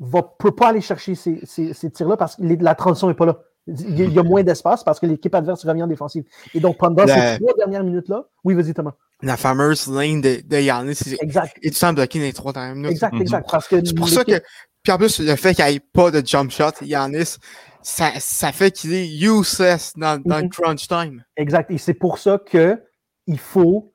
ne 0.00 0.20
peut 0.38 0.54
pas 0.54 0.68
aller 0.68 0.80
chercher 0.80 1.14
ces, 1.14 1.40
ces- 1.44 1.74
ces 1.74 1.90
tirs-là 1.90 2.16
parce 2.16 2.36
que 2.36 2.42
les- 2.42 2.56
la 2.56 2.74
transition 2.74 3.08
n'est 3.08 3.14
pas 3.14 3.26
là. 3.26 3.38
Il 3.66 3.98
y 3.98 4.02
a, 4.02 4.04
il 4.06 4.12
y 4.14 4.18
a 4.18 4.22
moins 4.22 4.42
d'espace 4.42 4.82
parce 4.82 4.98
que 4.98 5.06
l'équipe 5.06 5.34
adverse 5.34 5.64
revient 5.66 5.82
en 5.82 5.86
défensive. 5.86 6.24
Et 6.54 6.60
donc, 6.60 6.78
pendant 6.78 7.04
La- 7.04 7.34
ces 7.34 7.38
trois 7.40 7.54
dernières 7.54 7.84
minutes-là, 7.84 8.24
oui, 8.42 8.54
vas-y, 8.54 8.72
Thomas. 8.72 8.94
La 9.22 9.36
fameuse 9.36 9.86
lane 9.86 10.22
de, 10.22 10.40
de 10.44 10.56
Yannis, 10.56 10.98
Exact, 11.20 11.56
et 11.62 11.70
tu 11.70 11.76
sens 11.76 11.94
bloqué 11.94 12.18
dans 12.18 12.24
les 12.24 12.32
trois 12.32 12.52
dernières 12.54 12.74
minutes. 12.74 12.90
exact, 12.92 13.12
Mhm. 13.14 13.20
exact. 13.20 13.50
Parce 13.50 13.68
que 13.68 13.84
C'est 13.84 13.94
pour 13.94 14.08
ça 14.08 14.24
que. 14.24 14.40
Puis 14.82 14.92
en 14.92 14.96
plus, 14.96 15.20
le 15.20 15.36
fait 15.36 15.54
qu'il 15.54 15.64
n'y 15.66 15.72
ait 15.74 15.80
pas 15.80 16.10
de 16.10 16.26
jump 16.26 16.50
shot, 16.50 16.70
Yannis, 16.80 17.36
ça, 17.82 18.12
ça 18.18 18.50
fait 18.50 18.70
qu'il 18.70 18.94
est 18.94 19.06
useless 19.20 19.92
dans, 19.94 20.18
dans 20.24 20.38
le 20.38 20.44
Mhm. 20.44 20.48
crunch 20.48 20.88
time. 20.88 21.22
Exact. 21.36 21.70
Et 21.70 21.76
c'est 21.76 21.92
pour 21.94 22.16
ça 22.16 22.38
que 22.38 22.82
il 23.26 23.38
faut, 23.38 23.92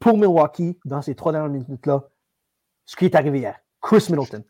pour 0.00 0.16
Milwaukee, 0.16 0.78
dans 0.86 1.02
ces 1.02 1.14
trois 1.14 1.32
dernières 1.32 1.50
minutes-là, 1.52 2.08
ce 2.86 2.96
qui 2.96 3.04
est 3.04 3.14
arrivé 3.14 3.40
hier. 3.40 3.58
Chris 3.82 4.06
Middleton. 4.08 4.42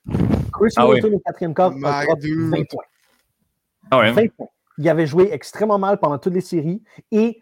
Chris 0.61 0.73
Ah 0.77 0.87
Middleton, 0.87 1.17
au 1.17 1.21
quatrième 1.21 1.55
quart, 1.55 1.73
a 1.85 2.05
drop 2.05 2.19
dude. 2.21 2.51
20 2.51 2.69
points. 2.69 2.85
Ah 3.91 3.99
ouais. 3.99 4.13
20 4.13 4.33
points. 4.37 4.49
Il 4.79 4.89
avait 4.89 5.07
joué 5.07 5.31
extrêmement 5.33 5.79
mal 5.79 5.99
pendant 5.99 6.19
toutes 6.19 6.35
les 6.35 6.41
séries 6.41 6.83
et 7.11 7.41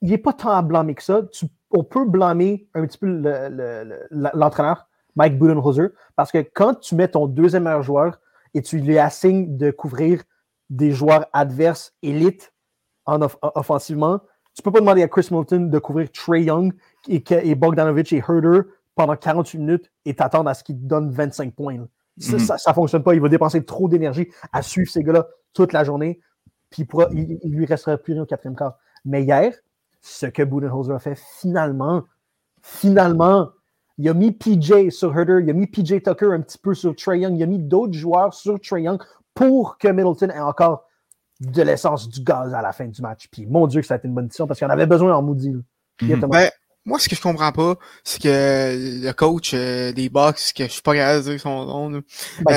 il 0.00 0.10
n'est 0.10 0.18
pas 0.18 0.32
tant 0.32 0.50
à 0.50 0.62
blâmer 0.62 0.94
que 0.94 1.02
ça. 1.02 1.22
Tu- 1.32 1.46
on 1.70 1.84
peut 1.84 2.04
blâmer 2.06 2.68
un 2.74 2.86
petit 2.86 2.98
peu 2.98 3.06
le- 3.06 3.48
le- 3.50 3.98
le- 4.10 4.30
l'entraîneur, 4.34 4.86
Mike 5.16 5.38
Budenholzer, 5.38 5.90
parce 6.16 6.30
que 6.32 6.38
quand 6.38 6.74
tu 6.80 6.94
mets 6.94 7.08
ton 7.08 7.26
deuxième 7.26 7.64
meilleur 7.64 7.82
joueur 7.82 8.20
et 8.54 8.62
tu 8.62 8.78
lui 8.78 8.98
assignes 8.98 9.56
de 9.56 9.70
couvrir 9.70 10.22
des 10.70 10.92
joueurs 10.92 11.26
adverses 11.32 11.94
élites 12.02 12.52
en 13.06 13.22
off- 13.22 13.38
offensivement, 13.42 14.20
tu 14.54 14.62
peux 14.62 14.70
pas 14.72 14.80
demander 14.80 15.02
à 15.02 15.08
Chris 15.08 15.28
Milton 15.30 15.70
de 15.70 15.78
couvrir 15.78 16.10
Trey 16.12 16.42
Young 16.44 16.72
et, 17.08 17.22
et 17.42 17.54
Bogdanovich 17.54 18.12
et 18.12 18.18
Herder 18.18 18.60
pendant 18.94 19.16
48 19.16 19.58
minutes 19.58 19.90
et 20.04 20.14
t'attendre 20.14 20.50
à 20.50 20.54
ce 20.54 20.64
qu'ils 20.64 20.76
te 20.76 20.84
donnent 20.84 21.10
25 21.10 21.54
points. 21.54 21.86
Ça, 22.18 22.32
Mhm. 22.34 22.38
ça, 22.40 22.58
ça 22.58 22.74
fonctionne 22.74 23.02
pas. 23.02 23.14
Il 23.14 23.20
va 23.20 23.28
dépenser 23.28 23.64
trop 23.64 23.88
d'énergie 23.88 24.28
à 24.52 24.62
suivre 24.62 24.90
ces 24.90 25.02
gars-là 25.02 25.26
toute 25.54 25.72
la 25.72 25.84
journée 25.84 26.20
puis 26.70 26.82
il, 26.82 26.86
pourra- 26.86 27.08
il, 27.12 27.38
il 27.42 27.50
lui 27.52 27.64
restera 27.64 27.96
plus 27.96 28.12
rien 28.12 28.22
au 28.22 28.26
quatrième 28.26 28.54
quart. 28.56 28.76
Mais 29.04 29.22
hier, 29.22 29.54
ce 30.02 30.26
que 30.26 30.42
Budenholzer 30.42 30.94
a 30.94 30.98
fait, 30.98 31.18
finalement, 31.40 32.02
finalement, 32.62 33.50
il 33.96 34.08
a 34.08 34.14
mis 34.14 34.32
PJ 34.32 34.90
sur 34.90 35.16
Herder, 35.16 35.40
il 35.42 35.50
a 35.50 35.52
mis 35.52 35.66
PJ 35.66 36.02
Tucker 36.02 36.26
un 36.32 36.40
petit 36.40 36.58
peu 36.58 36.74
sur 36.74 36.94
Trey 36.94 37.20
Young, 37.20 37.36
il 37.36 37.42
a 37.42 37.46
mis 37.46 37.58
d'autres 37.58 37.94
joueurs 37.94 38.34
sur 38.34 38.60
Trey 38.60 38.82
Young 38.82 39.00
pour 39.34 39.78
que 39.78 39.88
Middleton 39.88 40.28
ait 40.30 40.40
encore 40.40 40.84
de 41.40 41.62
l'essence, 41.62 42.08
du 42.08 42.20
gaz 42.22 42.52
à 42.52 42.62
la 42.62 42.72
fin 42.72 42.86
du 42.86 43.00
match. 43.00 43.28
Puis 43.30 43.46
mon 43.46 43.66
Dieu 43.66 43.80
que 43.80 43.86
ça 43.86 43.94
a 43.94 43.96
été 43.96 44.08
une 44.08 44.14
bonne 44.14 44.26
décision 44.26 44.46
parce 44.46 44.58
qu'il 44.58 44.66
en 44.66 44.70
avait 44.70 44.86
besoin 44.86 45.14
en 45.14 45.22
Moody. 45.22 45.50
Mhm. 46.02 46.20
Ben, 46.28 46.50
moi, 46.88 46.98
ce 46.98 47.08
que 47.08 47.14
je 47.14 47.20
comprends 47.20 47.52
pas, 47.52 47.76
c'est 48.02 48.20
que 48.22 49.02
le 49.04 49.12
coach 49.12 49.52
euh, 49.54 49.92
des 49.92 50.08
Bucks, 50.08 50.52
que 50.56 50.64
je 50.64 50.68
suis 50.70 50.82
pas 50.82 50.94
capable 50.94 51.24
de 51.24 51.30
dire 51.32 51.40
son 51.40 51.64
nom, 51.66 51.90
là, 51.90 52.00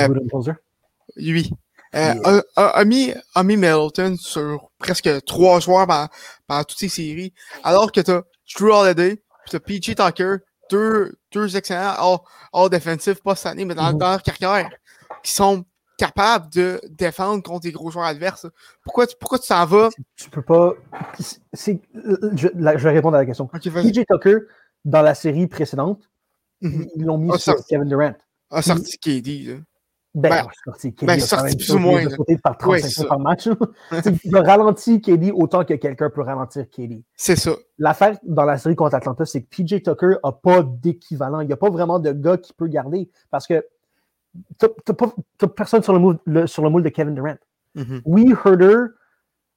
Mike 0.08 0.10
euh, 0.48 0.52
lui, 1.16 1.52
euh, 1.94 2.14
Yeah. 2.14 2.42
a, 2.56 2.62
a- 2.62 2.68
a 2.80 2.84
mis, 2.84 3.12
a 3.34 3.42
mis 3.42 3.56
Middleton 3.56 4.16
sur 4.18 4.70
presque 4.78 5.10
trois 5.26 5.60
joueurs 5.60 5.86
par, 5.86 6.08
par 6.46 6.64
toutes 6.64 6.78
ces 6.78 6.88
séries, 6.88 7.34
alors 7.62 7.92
que 7.92 8.00
t'as 8.00 8.22
Drew 8.56 8.70
Holiday, 8.72 9.16
pis 9.44 9.50
t'as 9.50 9.60
PJ 9.60 9.94
Tucker, 9.94 10.36
deux, 10.70 11.14
deux 11.32 11.54
excellents 11.56 11.94
all, 11.98 12.18
all 12.54 12.70
defensifs, 12.70 13.22
pas 13.22 13.36
cette 13.36 13.46
année, 13.52 13.66
mais 13.66 13.74
dans, 13.74 13.92
Mhm. 13.92 13.98
dans 13.98 14.10
leur 14.10 14.22
carrière, 14.22 14.70
qui 15.22 15.32
sont 15.34 15.64
capables 15.98 16.48
de 16.52 16.80
défendre 16.90 17.42
contre 17.42 17.66
les 17.66 17.72
gros 17.72 17.90
joueurs 17.90 18.06
adverses. 18.06 18.46
Pourquoi, 18.82 19.06
tu- 19.06 19.16
pourquoi 19.18 19.38
tu 19.38 19.48
t'en 19.48 19.64
vas? 19.66 19.90
Tu 20.16 20.30
peux 20.30 20.42
pas. 20.42 20.74
je, 21.52 22.48
vais 22.84 22.90
répondre 22.90 23.16
à 23.16 23.20
la 23.20 23.26
question. 23.26 23.46
PJ 23.46 24.04
Tucker, 24.10 24.38
dans 24.84 25.02
la 25.02 25.14
série 25.14 25.46
précédente, 25.46 26.08
Mhm. 26.60 26.86
ils 26.96 27.04
l'ont 27.04 27.18
mis 27.18 27.30
Ah, 27.32 27.38
sur 27.38 27.54
Kevin 27.66 27.88
Durant. 27.88 28.14
A 28.50 28.62
sorti 28.62 28.98
KD, 28.98 29.44
là. 29.48 29.54
Ben, 30.14 30.28
Ben, 30.28 30.46
sorti. 30.66 30.94
KD 30.94 31.06
ben, 31.06 31.20
sorti 31.20 31.56
plus 31.56 31.70
ou 31.72 31.78
moins, 31.78 32.04
de 32.04 32.36
par 32.42 32.58
35 32.58 32.68
Ouais, 32.70 32.80
points 32.80 32.88
c'est 32.90 33.06
par 33.08 33.18
match. 33.18 33.46
là. 33.46 33.56
Tu 33.56 34.02
sais, 34.02 34.14
il 34.24 34.36
a 34.36 34.42
ralenti 34.42 35.00
KD 35.00 35.32
autant 35.32 35.64
que 35.64 35.72
quelqu'un 35.74 36.10
peut 36.10 36.20
ralentir 36.20 36.68
KD. 36.68 37.02
C'est 37.16 37.34
ça. 37.36 37.52
L'affaire 37.78 38.18
dans 38.22 38.44
la 38.44 38.58
série 38.58 38.76
contre 38.76 38.94
Atlanta, 38.94 39.24
c'est 39.24 39.42
que 39.42 39.48
PJ 39.48 39.82
Tucker 39.82 40.16
n'a 40.22 40.32
pas 40.32 40.62
d'équivalent. 40.62 41.40
Il 41.40 41.46
n'y 41.46 41.52
a 41.54 41.56
pas 41.56 41.70
vraiment 41.70 41.98
de 41.98 42.12
gars 42.12 42.36
qui 42.36 42.52
peut 42.52 42.66
garder 42.68 43.08
parce 43.30 43.46
que 43.46 43.64
tu 44.58 44.66
n'as 44.66 45.48
personne 45.48 45.82
sur 45.82 46.20
le, 46.26 46.46
sur 46.46 46.62
le 46.62 46.70
moule 46.70 46.82
de 46.82 46.88
Kevin 46.88 47.14
Durant. 47.14 47.36
Oui, 48.04 48.32
Herder, 48.44 48.86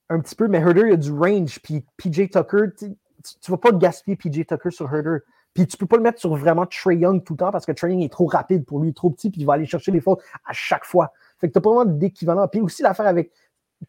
un 0.09 0.19
petit 0.19 0.35
peu, 0.35 0.47
mais 0.47 0.59
Herder, 0.59 0.83
il 0.87 0.93
a 0.93 0.97
du 0.97 1.11
range. 1.11 1.59
Puis 1.61 1.85
PJ 1.97 2.29
Tucker, 2.29 2.67
tu 2.77 2.85
ne 2.85 3.51
vas 3.51 3.57
pas 3.57 3.71
gaspiller 3.71 4.15
PJ 4.15 4.45
Tucker 4.45 4.71
sur 4.71 4.93
Herder. 4.93 5.19
Puis 5.53 5.67
tu 5.67 5.77
peux 5.77 5.85
pas 5.85 5.95
le 5.95 6.03
mettre 6.03 6.19
sur 6.19 6.35
vraiment 6.35 6.65
Trey 6.65 6.97
Young 6.97 7.23
tout 7.23 7.33
le 7.33 7.37
temps 7.37 7.51
parce 7.51 7.65
que 7.65 7.71
Trey 7.71 7.91
Young 7.91 8.03
est 8.03 8.11
trop 8.11 8.25
rapide 8.25 8.65
pour 8.65 8.81
lui, 8.81 8.93
trop 8.93 9.09
petit, 9.09 9.29
puis 9.29 9.41
il 9.41 9.45
va 9.45 9.53
aller 9.53 9.65
chercher 9.65 9.91
les 9.91 10.01
fautes 10.01 10.21
à 10.45 10.51
chaque 10.51 10.83
fois. 10.83 11.13
Fait 11.39 11.47
que 11.47 11.53
tu 11.53 11.57
n'as 11.57 11.61
pas 11.61 11.73
vraiment 11.73 11.91
d'équivalent. 11.91 12.47
Puis 12.49 12.59
aussi 12.59 12.83
l'affaire 12.83 13.07
avec 13.07 13.31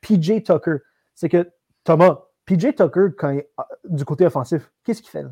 PJ 0.01 0.45
Tucker, 0.45 0.77
c'est 1.15 1.29
que 1.29 1.51
Thomas, 1.83 2.21
PJ 2.45 2.75
Tucker, 2.77 3.09
quand 3.19 3.31
il 3.31 3.39
euh, 3.39 3.63
du 3.85 4.05
côté 4.05 4.25
offensif, 4.25 4.71
qu'est-ce 4.85 5.03
qu'il 5.03 5.11
fait 5.11 5.25
là? 5.25 5.31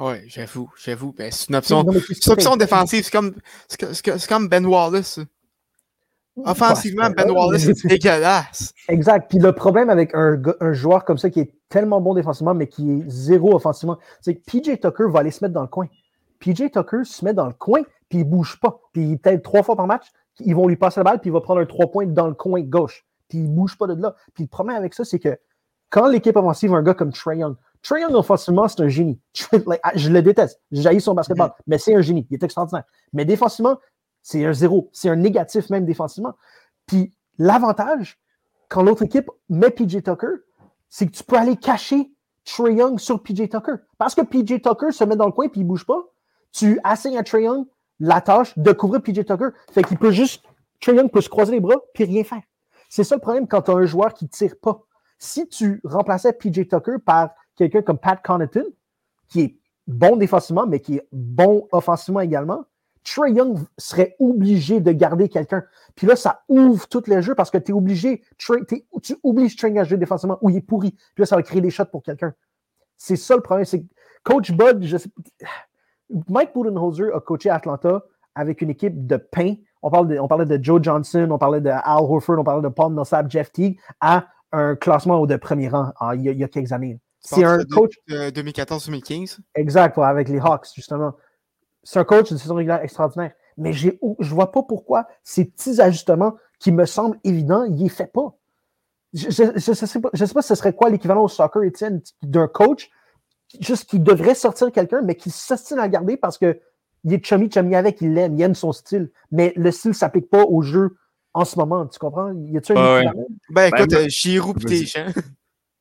Ouais, 0.00 0.24
j'avoue, 0.26 0.70
j'avoue. 0.82 1.12
Ben, 1.12 1.30
c'est 1.30 1.48
une 1.48 1.56
option. 1.56 1.84
Non, 1.84 1.92
C'est 1.92 2.26
une 2.26 2.32
option 2.32 2.56
défensive. 2.56 3.04
C'est 3.04 3.12
comme, 3.12 3.34
c'est 3.68 4.28
comme 4.28 4.48
Ben 4.48 4.64
Wallace. 4.64 5.20
Offensivement, 6.36 7.10
Ben 7.10 7.30
Wallace, 7.30 7.62
c'est 7.74 7.88
dégueulasse. 7.88 8.72
Exact. 8.88 9.28
Puis 9.28 9.38
le 9.38 9.52
problème 9.52 9.90
avec 9.90 10.14
un, 10.14 10.40
un 10.60 10.72
joueur 10.72 11.04
comme 11.04 11.18
ça 11.18 11.28
qui 11.28 11.40
est 11.40 11.54
tellement 11.68 12.00
bon 12.00 12.14
défensivement, 12.14 12.54
mais 12.54 12.68
qui 12.68 12.90
est 12.90 13.10
zéro 13.10 13.54
offensivement, 13.54 13.98
c'est 14.20 14.36
que 14.36 14.40
PJ 14.40 14.80
Tucker 14.80 15.04
va 15.08 15.20
aller 15.20 15.30
se 15.30 15.44
mettre 15.44 15.54
dans 15.54 15.62
le 15.62 15.68
coin. 15.68 15.88
PJ 16.40 16.70
Tucker 16.72 17.04
se 17.04 17.24
met 17.24 17.34
dans 17.34 17.46
le 17.46 17.52
coin, 17.52 17.82
puis 18.08 18.20
il 18.20 18.24
bouge 18.24 18.58
pas. 18.60 18.80
Puis 18.92 19.02
il 19.02 19.18
t'aide 19.18 19.42
trois 19.42 19.62
fois 19.62 19.76
par 19.76 19.86
match, 19.86 20.06
ils 20.40 20.56
vont 20.56 20.68
lui 20.68 20.76
passer 20.76 21.00
la 21.00 21.04
balle, 21.04 21.20
puis 21.20 21.28
il 21.30 21.32
va 21.32 21.40
prendre 21.40 21.60
un 21.60 21.66
trois 21.66 21.90
points 21.90 22.06
dans 22.06 22.28
le 22.28 22.34
coin 22.34 22.62
gauche. 22.62 23.04
Puis 23.28 23.38
il 23.38 23.50
bouge 23.50 23.76
pas 23.76 23.86
de 23.86 24.00
là. 24.00 24.14
Puis 24.34 24.44
le 24.44 24.48
problème 24.48 24.76
avec 24.76 24.94
ça, 24.94 25.04
c'est 25.04 25.18
que 25.18 25.38
quand 25.90 26.08
l'équipe 26.08 26.36
offensive 26.36 26.74
un 26.74 26.82
gars 26.82 26.94
comme 26.94 27.12
Trey 27.12 27.38
Young, 27.38 27.56
Trey 27.82 28.00
Young 28.00 28.14
offensivement, 28.14 28.68
c'est 28.68 28.80
un 28.80 28.88
génie. 28.88 29.20
Ah, 29.82 29.92
je 29.94 30.08
le 30.08 30.22
déteste. 30.22 30.60
J'ai 30.70 31.00
son 31.00 31.14
basketball, 31.14 31.52
mais 31.66 31.78
c'est 31.78 31.94
un 31.94 32.00
génie. 32.00 32.26
Il 32.30 32.34
est 32.34 32.42
extraordinaire. 32.42 32.84
Mais 33.12 33.24
défensivement, 33.24 33.78
c'est 34.22 34.44
un 34.44 34.52
zéro. 34.52 34.88
C'est 34.92 35.08
un 35.08 35.16
négatif 35.16 35.68
même 35.70 35.84
défensivement. 35.84 36.34
Puis 36.86 37.12
l'avantage, 37.38 38.18
quand 38.68 38.82
l'autre 38.82 39.02
équipe 39.02 39.28
met 39.48 39.70
PJ 39.70 40.02
Tucker, 40.02 40.42
c'est 40.88 41.06
que 41.06 41.12
tu 41.12 41.24
peux 41.24 41.36
aller 41.36 41.56
cacher 41.56 42.12
Trey 42.44 42.74
Young 42.74 42.98
sur 42.98 43.22
PJ 43.22 43.48
Tucker. 43.48 43.74
Parce 43.98 44.14
que 44.14 44.22
PJ 44.22 44.62
Tucker 44.62 44.92
se 44.92 45.04
met 45.04 45.16
dans 45.16 45.26
le 45.26 45.32
coin 45.32 45.46
et 45.46 45.50
il 45.54 45.62
ne 45.62 45.68
bouge 45.68 45.86
pas, 45.86 46.00
tu 46.52 46.78
assignes 46.84 47.18
à 47.18 47.22
Trey 47.22 47.44
Young 47.44 47.66
la 47.98 48.20
tâche 48.20 48.56
de 48.58 48.72
couvrir 48.72 49.02
PJ 49.02 49.24
Tucker. 49.24 49.48
Fait 49.72 49.82
qu'il 49.82 49.98
peut 49.98 50.10
juste. 50.10 50.44
Trey 50.80 50.94
Young 50.94 51.10
peut 51.10 51.20
se 51.20 51.28
croiser 51.28 51.52
les 51.52 51.60
bras 51.60 51.76
puis 51.94 52.04
rien 52.04 52.24
faire. 52.24 52.42
C'est 52.88 53.04
ça 53.04 53.14
le 53.14 53.20
problème 53.20 53.48
quand 53.48 53.62
tu 53.62 53.70
as 53.70 53.74
un 53.74 53.86
joueur 53.86 54.12
qui 54.14 54.26
ne 54.26 54.30
tire 54.30 54.54
pas. 54.60 54.82
Si 55.18 55.48
tu 55.48 55.80
remplaçais 55.84 56.32
PJ 56.32 56.68
Tucker 56.68 56.96
par 57.04 57.30
quelqu'un 57.56 57.82
comme 57.82 57.98
Pat 57.98 58.20
Connaughton, 58.22 58.64
qui 59.28 59.40
est 59.40 59.56
bon 59.86 60.16
défensivement, 60.16 60.66
mais 60.66 60.80
qui 60.80 60.96
est 60.96 61.08
bon 61.12 61.66
offensivement 61.72 62.20
également, 62.20 62.64
Trey 63.04 63.32
Young 63.32 63.58
serait 63.78 64.14
obligé 64.20 64.80
de 64.80 64.92
garder 64.92 65.28
quelqu'un. 65.28 65.64
Puis 65.96 66.06
là, 66.06 66.14
ça 66.14 66.42
ouvre 66.48 66.86
tout 66.86 67.02
le 67.08 67.20
jeu 67.20 67.34
parce 67.34 67.50
que 67.50 67.58
tu 67.58 67.72
es 67.72 67.74
obligé, 67.74 68.22
Trey- 68.38 68.64
t'es- 68.64 68.86
tu 69.02 69.16
obliges 69.24 69.56
Trey 69.56 69.76
à 69.78 69.84
jouer 69.84 69.98
défensivement 69.98 70.38
ou 70.40 70.50
il 70.50 70.56
est 70.56 70.60
pourri. 70.60 70.92
Puis 70.92 71.22
là, 71.22 71.26
ça 71.26 71.34
va 71.36 71.42
créer 71.42 71.60
des 71.60 71.70
shots 71.70 71.86
pour 71.86 72.02
quelqu'un. 72.02 72.32
C'est 72.96 73.16
ça 73.16 73.34
le 73.34 73.42
problème. 73.42 73.64
C'est 73.64 73.84
Coach 74.22 74.52
Bud, 74.52 74.84
je 74.84 74.96
sais, 74.98 75.10
Mike 76.28 76.50
Budenholzer 76.54 77.14
a 77.14 77.20
coaché 77.20 77.50
Atlanta 77.50 78.04
avec 78.34 78.62
une 78.62 78.70
équipe 78.70 79.06
de 79.06 79.16
pain. 79.16 79.54
On, 79.82 79.90
parle 79.90 80.16
on 80.20 80.28
parlait 80.28 80.46
de 80.46 80.62
Joe 80.62 80.80
Johnson, 80.80 81.26
on 81.30 81.38
parlait 81.38 81.60
de 81.60 81.70
Al 81.70 81.82
Horford, 82.04 82.38
on 82.38 82.44
parlait 82.44 82.62
de 82.62 82.72
Paul 82.72 82.92
Millsap, 82.92 83.28
Jeff 83.30 83.50
Teague, 83.52 83.80
à 84.00 84.26
un 84.52 84.76
classement 84.76 85.18
au 85.18 85.26
de 85.26 85.36
premier 85.36 85.68
rang 85.68 85.92
il, 86.14 86.22
y 86.22 86.28
a, 86.28 86.32
il 86.32 86.38
y 86.38 86.44
a 86.44 86.48
quelques 86.48 86.72
années. 86.72 87.00
C'est 87.22 87.44
un 87.44 87.64
coach. 87.64 87.94
De 88.08 88.30
2014-2015. 88.30 89.38
Exact, 89.54 89.96
ouais, 89.96 90.06
avec 90.06 90.28
les 90.28 90.38
Hawks, 90.38 90.68
justement. 90.74 91.14
C'est 91.84 91.98
un 91.98 92.04
coach 92.04 92.32
de 92.32 92.36
saison 92.36 92.56
régulière 92.56 92.82
extraordinaire. 92.82 93.32
Mais 93.56 93.72
j'ai, 93.72 93.98
je 94.18 94.28
ne 94.28 94.34
vois 94.34 94.50
pas 94.50 94.62
pourquoi 94.62 95.06
ces 95.22 95.44
petits 95.44 95.80
ajustements 95.80 96.36
qui 96.58 96.72
me 96.72 96.84
semblent 96.84 97.18
évidents, 97.24 97.64
il 97.64 97.74
ne 97.74 97.82
les 97.82 97.88
fait 97.88 98.10
pas. 98.12 98.36
Je 99.12 99.26
ne 99.26 99.58
sais, 99.58 100.00
pas, 100.00 100.10
je 100.12 100.24
sais 100.24 100.34
pas 100.34 100.42
si 100.42 100.48
ce 100.48 100.54
serait 100.54 100.72
quoi 100.72 100.88
l'équivalent 100.88 101.24
au 101.24 101.28
soccer, 101.28 101.62
Étienne, 101.64 102.00
d'un 102.22 102.48
coach 102.48 102.90
juste 103.60 103.90
qui 103.90 104.00
devrait 104.00 104.34
sortir 104.34 104.72
quelqu'un, 104.72 105.02
mais 105.02 105.14
qui 105.14 105.30
s'ostine 105.30 105.78
à 105.78 105.86
le 105.86 105.92
garder 105.92 106.16
parce 106.16 106.38
qu'il 106.38 106.56
est 107.10 107.24
chummy, 107.24 107.50
chummy 107.50 107.74
avec, 107.74 108.00
il 108.00 108.14
l'aime, 108.14 108.38
il 108.38 108.42
aime 108.42 108.54
son 108.54 108.72
style. 108.72 109.10
Mais 109.30 109.52
le 109.56 109.70
style 109.70 109.90
ne 109.90 109.96
s'applique 109.96 110.30
pas 110.30 110.44
au 110.44 110.62
jeu 110.62 110.96
en 111.34 111.44
ce 111.44 111.58
moment, 111.58 111.86
tu 111.86 111.98
comprends? 111.98 112.32
Y 112.46 112.56
a-tu 112.56 112.72
un 112.72 112.76
Ah 112.76 112.94
ouais. 112.94 113.04
Ben? 113.50 113.70
Ben, 113.70 113.78
écoute, 113.78 113.92
euh, 113.92 114.08
Giroud 114.08 114.58
pis 114.64 114.84
Vas-y. 114.84 115.12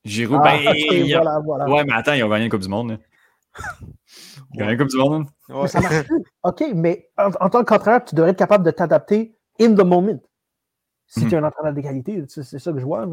Giroud, 0.03 0.41
Ah, 0.43 0.57
ben, 0.57 0.67
ok, 0.71 0.75
il 0.91 1.05
y 1.07 1.13
a- 1.13 1.21
voilà, 1.21 1.39
voilà. 1.45 1.69
Ouais, 1.69 1.83
mais 1.85 1.93
attends, 1.93 2.13
ils 2.13 2.23
ont 2.23 2.29
gagné 2.29 2.45
la 2.45 2.49
Coupe 2.49 2.61
du 2.61 2.69
Monde. 2.69 2.91
là. 2.91 2.97
Il 4.53 4.59
gagne 4.59 4.77
comme 4.77 4.87
du 4.87 4.97
monde. 4.97 5.25
Mais 5.49 5.55
hein. 5.55 5.67
ça 5.67 5.81
marche 5.81 6.03
plus. 6.03 6.23
OK, 6.43 6.63
mais 6.73 7.09
en, 7.17 7.31
en 7.39 7.49
tant 7.49 7.63
qu'entraîneur, 7.63 8.03
tu 8.03 8.15
devrais 8.15 8.31
être 8.31 8.37
capable 8.37 8.65
de 8.65 8.71
t'adapter 8.71 9.35
in 9.59 9.73
the 9.75 9.83
moment. 9.83 10.19
Si 11.07 11.27
tu 11.27 11.35
es 11.35 11.37
un 11.37 11.43
entraîneur 11.43 11.73
d'égalité, 11.73 12.23
c'est 12.29 12.43
c'est 12.43 12.59
ça 12.59 12.71
que 12.71 12.79
je 12.79 12.85
vois. 12.85 13.05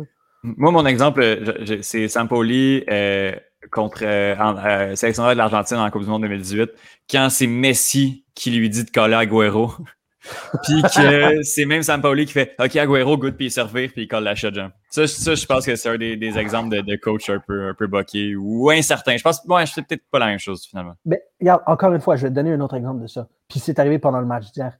Moi, 0.43 0.71
mon 0.71 0.87
exemple, 0.87 1.23
je- 1.65 1.83
c'est 1.83 2.07
Sampoli 2.09 2.85
euh, 2.89 3.33
contre 3.73 4.05
euh, 4.05 4.37
euh, 4.39 4.95
sélectionneur 4.95 5.33
de 5.33 5.37
l'Argentine 5.39 5.79
en 5.79 5.91
Coupe 5.91 6.03
du 6.05 6.09
Monde 6.09 6.23
2018, 6.23 6.71
quand 7.11 7.29
c'est 7.31 7.49
Messi 7.49 8.25
qui 8.35 8.53
lui 8.53 8.71
dit 8.71 8.85
de 8.85 8.91
coller 8.91 9.15
Agüero. 9.17 9.73
Puis 10.65 10.83
que 10.83 11.43
c'est 11.43 11.65
même 11.65 11.83
Sampoli 11.83 12.27
qui 12.27 12.33
fait 12.33 12.55
OK, 12.59 12.75
Agüero, 12.77 13.17
good, 13.17 13.37
puis 13.37 13.47
il 13.47 13.51
servir, 13.51 13.91
puis 13.93 14.03
il 14.03 14.09
colle 14.09 14.25
la 14.25 14.35
shot, 14.35 14.53
genre. 14.53 14.71
Ça, 14.91 15.07
ça, 15.07 15.35
je 15.35 15.47
pense 15.47 15.65
que 15.65 15.77
c'est 15.77 15.89
un 15.89 15.97
des, 15.99 16.17
des 16.17 16.39
exemples 16.39 16.75
de, 16.75 16.81
de 16.81 16.97
coach 16.97 17.31
un 17.31 17.39
peu, 17.39 17.69
un 17.69 17.75
peu 17.75 17.87
boqué 17.87 18.35
ou 18.37 18.69
incertain. 18.71 19.17
Je 19.17 19.23
pense, 19.23 19.41
ouais, 19.47 19.65
c'est 19.67 19.83
peut-être 19.87 20.03
pas 20.11 20.19
la 20.19 20.27
même 20.27 20.39
chose, 20.39 20.65
finalement. 20.67 20.95
Mais 21.05 21.23
regarde, 21.41 21.63
encore 21.67 21.93
une 21.93 22.01
fois, 22.01 22.17
je 22.17 22.23
vais 22.23 22.31
te 22.31 22.35
donner 22.35 22.53
un 22.53 22.61
autre 22.61 22.75
exemple 22.77 23.03
de 23.03 23.07
ça. 23.07 23.29
Puis 23.49 23.61
c'est 23.61 23.79
arrivé 23.79 23.99
pendant 23.99 24.21
le 24.21 24.27
match 24.27 24.51
d'hier. 24.53 24.73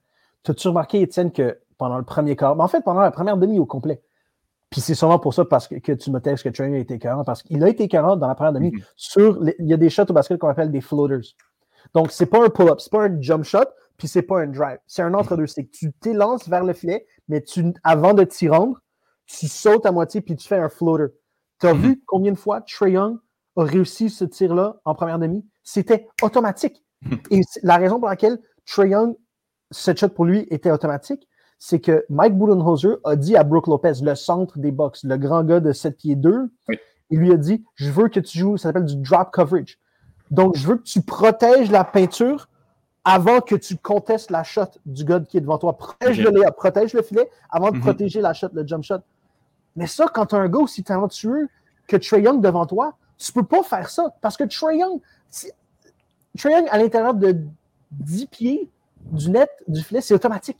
T'as-tu 0.43 0.69
remarqué, 0.69 1.01
Étienne, 1.03 1.31
que 1.33 1.59
pendant 1.79 1.99
le 1.99 2.05
premier 2.05 2.35
quart, 2.37 2.57
mais 2.57 2.63
en 2.65 2.69
fait, 2.69 2.83
pendant 2.83 3.01
la 3.01 3.11
première 3.13 3.37
demi 3.37 3.59
au 3.59 3.67
complet, 3.67 4.01
puis 4.71 4.81
c'est 4.81 4.95
sûrement 4.95 5.19
pour 5.19 5.33
ça 5.33 5.45
parce 5.45 5.69
que, 5.69 5.77
que 5.77 5.93
tu 5.93 6.11
me 6.11 6.21
textes 6.21 6.45
que 6.45 6.49
Trainer 6.51 6.79
a 6.79 6.81
été 6.81 6.95
écœurant, 6.95 7.25
parce 7.25 7.43
qu'il 7.43 7.63
a 7.63 7.69
été 7.69 7.85
écœurant 7.85 8.17
dans 8.17 8.27
la 8.29 8.35
première 8.35 8.53
demi 8.53 8.73
Mhm. 8.73 8.81
sur, 8.97 9.41
les- 9.41 9.55
il 9.61 9.67
y 9.69 9.73
a 9.73 9.77
des 9.77 9.89
shots 9.89 10.03
au 10.09 10.13
basket 10.13 10.39
qu'on 10.39 10.49
appelle 10.49 10.71
des 10.73 10.81
floaters. 10.81 11.23
Donc, 11.95 12.11
c'est 12.11 12.27
pas 12.27 12.45
un 12.45 12.49
pull-up, 12.49 12.81
c'est 12.81 12.91
pas 12.93 13.05
un 13.05 13.21
jump 13.23 13.45
shot, 13.45 13.65
puis 13.99 14.09
c'est 14.09 14.23
pas 14.23 14.41
un 14.41 14.47
drive. 14.47 14.79
C'est 14.87 15.03
un 15.03 15.13
entre-deux. 15.13 15.47
C'est 15.47 15.65
que 15.65 15.71
tu 15.71 15.93
t'élances 15.93 16.49
vers 16.49 16.65
le 16.65 16.73
filet, 16.73 17.07
mais 17.29 17.43
tu, 17.43 17.65
avant 17.85 18.15
de 18.15 18.25
t'y 18.25 18.49
rendre, 18.49 18.79
tu 19.27 19.47
sautes 19.49 19.85
à 19.85 19.93
moitié, 19.93 20.21
puis 20.23 20.37
tu 20.37 20.49
fais 20.49 20.57
un 20.59 20.69
floater. 20.71 21.13
Tu 21.61 21.67
as 21.67 21.75
Mhm. 21.75 21.81
vu 21.83 22.03
combien 22.07 22.33
de 22.33 22.39
fois 22.39 22.61
Trey 22.63 22.93
Young 22.93 23.19
a 23.57 23.65
réussi 23.65 24.09
ce 24.09 24.25
tir-là 24.25 24.81
en 24.85 24.95
première 24.95 25.19
demi? 25.19 25.45
C'était 25.65 26.09
automatique. 26.23 26.83
Et 27.31 27.43
c'est- 27.43 27.61
la 27.63 27.77
raison 27.77 27.99
pour 27.99 28.09
laquelle 28.09 28.39
Trey 28.65 28.91
Young, 28.91 29.15
ce 29.71 29.95
shot 29.95 30.09
pour 30.11 30.25
lui 30.25 30.47
était 30.51 30.71
automatique, 30.71 31.29
c'est 31.59 31.81
que 31.81 32.05
Mike 32.09 32.39
Budenholzer 32.39 32.99
a 33.05 33.17
dit 33.17 33.37
à 33.37 33.43
Brooke 33.43 33.67
Lopez, 33.67 33.95
le 34.03 34.15
centre 34.15 34.59
des 34.59 34.71
box, 34.71 35.03
le 35.05 35.17
grand 35.19 35.43
gars 35.43 35.59
de 35.61 35.73
7 35.73 35.97
pieds 35.97 36.15
2, 36.17 36.51
Oui. 36.69 36.79
il 37.11 37.19
lui 37.19 37.33
a 37.33 37.37
dit 37.37 37.65
Je 37.75 37.91
veux 37.91 38.09
que 38.09 38.21
tu 38.21 38.39
joues, 38.39 38.57
ça 38.57 38.69
s'appelle 38.69 38.85
du 38.85 38.97
drop 38.97 39.31
coverage. 39.33 39.79
Donc, 40.31 40.57
je 40.57 40.67
veux 40.69 40.77
que 40.77 40.83
tu 40.85 41.03
protèges 41.03 41.71
la 41.71 41.83
peinture 41.85 42.49
avant 43.11 43.41
que 43.41 43.55
tu 43.55 43.77
contestes 43.77 44.31
la 44.31 44.45
shot 44.45 44.67
du 44.85 45.05
gars 45.05 45.21
qui 45.21 45.39
est 45.39 45.41
devant 45.41 45.57
toi. 45.59 45.77
Protège 45.77 46.21
le 46.21 46.31
layup, 46.31 46.55
protège 46.57 46.93
le 46.93 47.03
filet 47.03 47.31
avant 47.51 47.71
de 47.71 47.77
Mhm. 47.77 47.83
protéger 47.83 48.21
la 48.21 48.35
shot, 48.35 48.49
le 48.53 48.67
jump 48.67 48.85
shot. 48.85 48.99
Mais 49.77 49.87
ça, 49.87 50.07
quand 50.13 50.27
tu 50.27 50.35
as 50.35 50.39
un 50.39 50.49
gars 50.49 50.59
aussi 50.59 50.83
talentueux 50.85 51.49
que 51.87 51.97
Trey 51.97 52.23
Young 52.23 52.43
devant 52.43 52.67
toi, 52.67 52.95
tu 53.17 53.33
peux 53.33 53.43
pas 53.45 53.63
faire 53.63 53.89
ça. 53.89 54.15
Parce 54.21 54.37
que 54.37 54.45
Trey 54.45 54.79
Young, 54.79 55.01
Trae 56.37 56.51
Young, 56.53 56.67
à 56.71 56.79
l'intérieur 56.79 57.15
de 57.15 57.37
10 57.91 58.27
pieds 58.27 58.71
du 59.11 59.31
net, 59.31 59.49
du 59.67 59.83
filet, 59.83 60.01
c'est 60.03 60.15
automatique. 60.15 60.59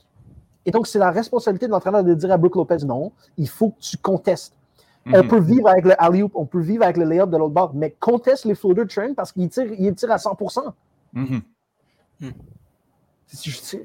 Et 0.65 0.71
donc, 0.71 0.87
c'est 0.87 0.99
la 0.99 1.11
responsabilité 1.11 1.67
de 1.67 1.71
l'entraîneur 1.71 2.03
de 2.03 2.13
dire 2.13 2.31
à 2.31 2.37
Brooke 2.37 2.55
Lopez 2.55 2.77
non, 2.85 3.11
il 3.37 3.47
faut 3.47 3.69
que 3.69 3.79
tu 3.79 3.97
contestes. 3.97 4.53
On 5.05 5.23
Mhm. 5.23 5.27
peut 5.27 5.39
vivre 5.39 5.67
avec 5.69 5.85
le 5.85 6.01
alley-oop, 6.01 6.31
on 6.35 6.45
peut 6.45 6.59
vivre 6.59 6.83
avec 6.83 6.97
le 6.97 7.05
layup 7.05 7.29
de 7.29 7.37
l'autre 7.37 7.53
bord, 7.53 7.71
mais 7.73 7.91
conteste 7.99 8.45
les 8.45 8.55
floaters 8.55 8.85
de 8.85 8.89
Train 8.89 9.13
parce 9.13 9.31
qu'il 9.31 9.47
tire, 9.49 9.71
il 9.77 9.93
tire 9.95 10.11
à 10.11 10.17
100%. 10.17 10.73
Mhm. 11.13 11.27
C'est- 11.27 11.43
c'est- 13.27 13.83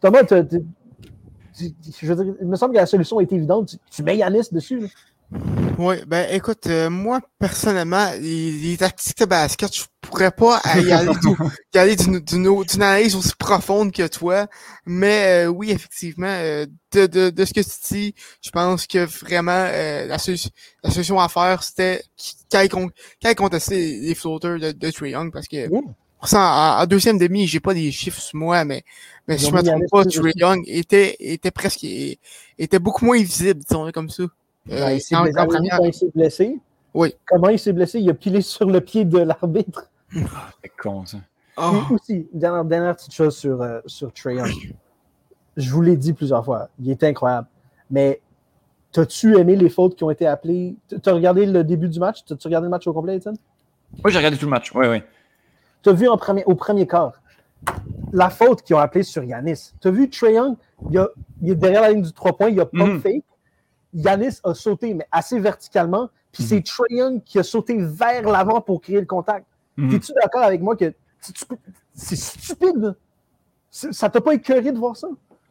Thomas, 0.00 0.22
je 0.28 2.06
veux 2.12 2.24
dire, 2.24 2.34
il 2.40 2.46
me 2.46 2.56
semble 2.56 2.74
que 2.74 2.78
la 2.78 2.86
solution 2.86 3.20
est 3.20 3.32
évidente. 3.32 3.70
Tu, 3.70 3.76
tu 3.90 4.02
mets 4.02 4.16
Yanis 4.18 4.48
dessus. 4.52 4.80
là. 4.80 4.88
Oui, 5.78 5.96
ben 6.06 6.26
écoute, 6.30 6.66
euh, 6.68 6.88
moi 6.88 7.20
personnellement, 7.38 8.10
les, 8.20 8.52
les 8.52 8.76
tactiques 8.76 9.18
de 9.18 9.24
basket, 9.24 9.74
je 9.74 9.82
pourrais 10.00 10.30
pas 10.30 10.60
y 10.76 10.90
aller 10.92 11.12
du- 11.20 11.36
y 11.74 11.78
aller 11.78 11.96
d'une 11.96 12.82
analyse 12.82 13.16
aussi 13.16 13.32
profonde 13.36 13.92
que 13.92 14.06
toi, 14.06 14.46
mais 14.86 15.44
euh, 15.44 15.48
oui, 15.48 15.72
effectivement, 15.72 16.28
euh, 16.28 16.64
de, 16.92 17.06
de, 17.06 17.30
de 17.30 17.44
ce 17.44 17.52
que 17.52 17.60
tu 17.60 17.94
dis, 17.94 18.14
je 18.42 18.50
pense 18.50 18.86
que 18.86 19.04
vraiment 19.24 19.50
euh, 19.68 20.06
la, 20.06 20.18
solution, 20.18 20.50
la 20.84 20.90
solution 20.90 21.18
à 21.20 21.28
faire, 21.28 21.62
c'était 21.62 22.02
aille 22.54 22.68
contester 23.34 23.98
les, 24.00 24.14
floaters 24.14 24.58
de, 24.60 24.72
de 24.72 25.06
Young, 25.08 25.32
parce 25.32 25.48
que 25.48 25.68
Oui. 25.68 25.80
Pour 26.18 26.28
ça, 26.28 26.40
en, 26.78 26.82
en 26.82 26.86
deuxième 26.86 27.18
demi, 27.18 27.46
j'ai 27.46 27.60
pas 27.60 27.74
des 27.74 27.90
chiffres 27.90 28.20
sur 28.20 28.38
moi, 28.38 28.64
mais, 28.64 28.84
mais 29.28 29.38
si 29.38 29.46
je 29.46 29.52
me 29.52 29.62
trompe 29.62 29.82
pas, 29.90 30.04
Trae 30.04 30.32
Young 30.34 30.62
était, 30.66 31.16
était 31.20 31.50
presque, 31.50 31.84
était 31.84 32.78
beaucoup 32.78 33.04
moins 33.04 33.18
visible, 33.18 33.60
disons-le 33.60 33.92
comme 33.92 34.08
ça. 34.08 34.22
Euh, 34.22 34.28
Ben, 34.68 34.90
il 34.92 35.00
s'est 35.94 36.10
blessé-. 36.14 36.58
Oui. 36.94 37.14
Comment 37.26 37.50
il 37.50 37.58
s'est 37.58 37.72
blessé? 37.72 38.00
Il 38.00 38.10
a 38.10 38.14
pilé 38.14 38.40
sur 38.40 38.68
le 38.68 38.80
pied 38.80 39.04
de 39.04 39.18
l'arbitre. 39.18 39.90
C'est 40.12 40.72
con, 40.80 41.04
ça. 41.06 41.18
Oh. 41.58 41.72
Et 41.90 41.94
aussi, 41.94 42.28
dernière, 42.32 42.64
dernière 42.64 42.96
petite 42.96 43.14
chose 43.14 43.36
sur, 43.36 43.62
euh, 43.62 43.80
sur 43.86 44.12
Trae 44.12 44.34
Young. 44.34 44.74
Je 45.56 45.70
vous 45.70 45.82
l'ai 45.82 45.96
dit 45.96 46.12
plusieurs 46.12 46.44
fois, 46.44 46.68
il 46.80 46.90
était 46.90 47.06
incroyable. 47.06 47.46
Mais 47.90 48.20
t'as-tu 48.92 49.36
aimé 49.38 49.56
les 49.56 49.70
fautes 49.70 49.96
qui 49.96 50.04
ont 50.04 50.10
été 50.10 50.26
appelées? 50.26 50.74
T'as 51.02 51.12
regardé 51.12 51.46
le 51.46 51.62
début 51.64 51.88
du 51.88 52.00
match? 52.00 52.24
T'as-tu 52.26 52.46
regardé 52.46 52.66
le 52.66 52.70
match 52.70 52.86
au 52.86 52.92
complet, 52.92 53.16
Étienne? 53.16 53.36
Moi, 54.02 54.10
j'ai 54.10 54.18
regardé 54.18 54.36
tout 54.36 54.46
le 54.46 54.50
match. 54.50 54.72
Oui, 54.74 54.86
oui. 54.86 55.02
T'as 55.86 55.92
vu 55.92 56.08
en 56.08 56.16
premier, 56.16 56.42
au 56.46 56.56
premier 56.56 56.84
quart 56.84 57.12
la 58.12 58.28
faute 58.28 58.62
qu'ils 58.62 58.74
ont 58.74 58.80
appelée 58.80 59.04
sur 59.04 59.22
Yanis. 59.22 59.70
T'as 59.80 59.90
vu 59.92 60.10
Trae 60.10 60.32
Young, 60.32 60.56
il, 60.90 60.98
a- 60.98 61.08
il 61.40 61.50
est 61.52 61.54
derrière 61.54 61.82
la 61.82 61.92
ligne 61.92 62.02
du 62.02 62.12
3 62.12 62.36
points, 62.36 62.48
il 62.48 62.58
a 62.58 62.66
pas 62.66 62.86
Mhm. 62.86 63.00
fake. 63.00 63.22
Yanis 63.94 64.38
a 64.42 64.52
sauté, 64.52 64.94
mais 64.94 65.06
assez 65.12 65.38
verticalement. 65.38 66.10
Puis 66.32 66.42
Mhm. 66.42 66.48
c'est 66.48 66.62
Trae 66.64 66.86
Young 66.90 67.22
qui 67.24 67.38
a 67.38 67.44
sauté 67.44 67.76
vers 67.78 68.22
l'avant 68.28 68.60
pour 68.60 68.80
créer 68.80 68.98
le 68.98 69.06
contact. 69.06 69.46
Mhm. 69.76 69.94
Es-tu 69.94 70.12
d'accord 70.20 70.42
avec 70.42 70.60
moi 70.60 70.74
que 70.74 70.92
c'est 71.20 71.36
stu- 71.36 71.54
c'est 71.94 72.16
stupide? 72.16 72.96
Ça 73.70 74.08
t'a 74.10 74.20
pas 74.20 74.34
écœuré 74.34 74.72
de 74.72 74.78
voir 74.78 74.96
ça? 74.96 75.06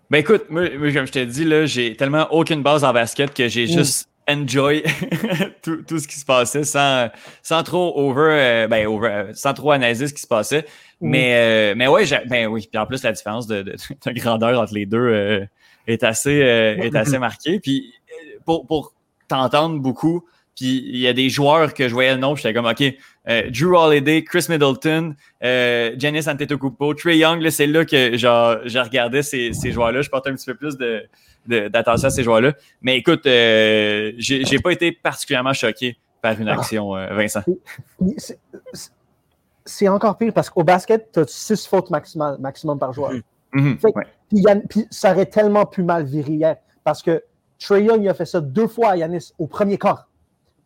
Ben 0.10 0.18
écoute, 0.18 0.48
moi, 0.50 0.64
moi, 0.78 0.92
comme 0.92 1.06
je 1.08 1.12
t'ai 1.14 1.26
dit, 1.26 1.48
j'ai 1.68 1.96
tellement 1.96 2.28
aucune 2.32 2.62
base 2.62 2.84
en 2.84 2.92
basket 2.92 3.34
que 3.34 3.48
j'ai 3.48 3.64
Mm. 3.64 3.68
juste 3.70 4.10
enjoy 4.28 4.84
tout, 5.62 5.84
tout 5.88 6.00
ce 6.00 6.08
qui 6.08 6.16
se 6.20 6.26
passait 6.26 6.64
sans, 6.64 7.10
sans 7.44 7.64
trop 7.64 7.94
over, 7.98 8.30
euh, 8.32 8.68
ben 8.68 8.88
over, 8.88 9.08
euh, 9.10 9.34
sans 9.34 9.54
trop 9.54 9.72
analyser 9.72 10.08
ce 10.08 10.14
qui 10.14 10.22
se 10.22 10.28
passait. 10.28 10.66
Mais, 11.02 11.34
euh, 11.36 11.74
mais 11.76 11.88
ouais, 11.88 12.04
ben 12.28 12.48
oui. 12.48 12.68
Puis 12.72 12.80
en 12.80 12.86
plus, 12.86 13.04
la 13.04 13.12
différence 13.12 13.48
de, 13.48 13.62
de, 13.62 13.76
de 14.06 14.12
grandeur 14.20 14.60
entre 14.60 14.74
les 14.74 14.86
deux 14.86 14.98
euh, 14.98 15.46
est 15.88 16.04
assez, 16.04 16.32
est 16.34 16.96
assez 16.96 17.20
marquée. 17.20 17.60
Puis 17.60 17.94
pour, 18.46 18.66
pour 18.66 18.94
t'entendre 19.28 19.80
beaucoup, 19.80 20.26
puis 20.56 20.84
il 20.88 20.98
y 20.98 21.08
a 21.08 21.14
des 21.14 21.30
joueurs 21.30 21.74
que 21.74 21.88
je 21.90 21.94
voyais 21.94 22.14
le 22.14 22.20
nom, 22.20 22.36
j'étais 22.36 22.54
comme, 22.54 22.66
OK, 22.66 22.82
euh, 23.28 23.50
Drew 23.50 23.76
Holiday, 23.76 24.24
Chris 24.24 24.46
Middleton, 24.50 25.16
euh, 25.44 25.94
Giannis 25.98 26.30
Antetokounmpo, 26.30 26.94
Trey 26.94 27.18
Young, 27.18 27.48
c'est 27.50 27.68
là 27.68 27.84
que 27.84 28.16
genre, 28.18 28.58
je 28.66 28.80
regardais 28.80 29.22
ces, 29.22 29.52
ces 29.52 29.72
joueurs-là. 29.72 30.02
Je 30.02 30.10
portais 30.10 30.30
un 30.30 30.36
petit 30.36 30.46
peu 30.46 30.56
plus 30.56 30.78
de- 30.78 31.04
d'attention 31.48 32.08
à 32.08 32.12
ces 32.12 32.24
joueurs-là. 32.24 32.54
Mais 32.82 32.98
écoute, 32.98 33.26
euh, 33.26 34.12
j'ai, 34.18 34.60
pas 34.60 34.72
été 34.72 34.92
particulièrement 34.92 35.54
choqué 35.54 35.98
par 36.22 36.40
une 36.40 36.48
Ah. 36.50 36.54
action, 36.54 36.96
euh, 36.96 37.14
Vincent. 37.16 37.42
C'est- 39.66 39.88
encore 39.88 40.18
pire 40.18 40.32
parce 40.34 40.50
qu'au 40.50 40.64
basket, 40.64 41.12
tu 41.12 41.20
as 41.20 41.28
6 41.28 41.66
fautes 41.68 41.90
maximum, 41.90 42.38
maximum 42.40 42.78
par 42.78 42.94
joueur. 42.94 43.12
Fait 43.54 43.78
ouais. 43.96 44.62
Puis 44.70 44.88
ça 44.92 45.12
aurait 45.12 45.26
tellement 45.26 45.66
pu 45.66 45.82
mal 45.82 46.04
virer 46.06 46.34
hier 46.34 46.56
parce 46.84 47.02
que 47.02 47.24
Trae 47.58 47.80
Young 47.82 48.02
il 48.04 48.10
a 48.10 48.14
fait 48.14 48.26
ça 48.26 48.42
deux 48.42 48.68
fois 48.68 48.90
à 48.90 48.98
Yanis 48.98 49.32
au 49.40 49.48
premier 49.48 49.78
quart. 49.78 50.08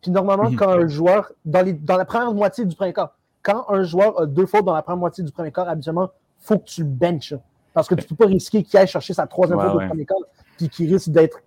Puis 0.02 0.10
normalement, 0.10 0.50
Mhm. 0.50 0.56
quand 0.56 0.68
un 0.70 0.88
joueur, 0.88 1.30
dans, 1.44 1.62
les, 1.62 1.72
dans 1.72 1.96
la 1.96 2.04
première 2.04 2.32
moitié 2.34 2.64
du 2.64 2.74
premier 2.74 2.92
quart, 2.92 3.14
quand 3.42 3.64
un 3.68 3.82
joueur 3.84 4.20
a 4.20 4.26
deux 4.26 4.46
fautes 4.46 4.64
dans 4.64 4.74
la 4.74 4.82
première 4.82 4.98
moitié 4.98 5.22
du 5.24 5.30
premier 5.30 5.52
quart, 5.52 5.68
habituellement, 5.68 6.10
il 6.42 6.46
faut 6.46 6.58
que 6.58 6.64
tu 6.64 6.82
le 6.82 6.88
benches. 6.88 7.34
Parce 7.72 7.86
que 7.86 7.94
tu 7.94 8.02
ne 8.02 8.08
peux 8.08 8.16
pas 8.16 8.26
risquer 8.26 8.62
qu'il 8.64 8.78
aille 8.78 8.88
chercher 8.88 9.14
sa 9.14 9.26
troisième 9.26 9.58
Ouais, 9.58 9.66
faute 9.66 9.76
ouais. 9.76 9.84
au 9.84 9.88
premier 9.88 10.04
quart, 10.06 10.18
puis 10.60 10.68
qu'il 10.68 10.92
risque 10.92 11.08
d'être 11.08 11.40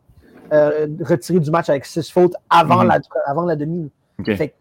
euh, 0.51 0.87
retiré 1.01 1.39
du 1.39 1.51
match 1.51 1.69
avec 1.69 1.85
six 1.85 2.09
fautes 2.11 2.33
avant, 2.49 2.81
Mhm. 2.81 2.87
la, 2.87 2.99
avant 3.27 3.43
la 3.45 3.55
demi. 3.55 3.91
Ok. 4.19 4.35
Fait 4.35 4.49
que 4.49 4.53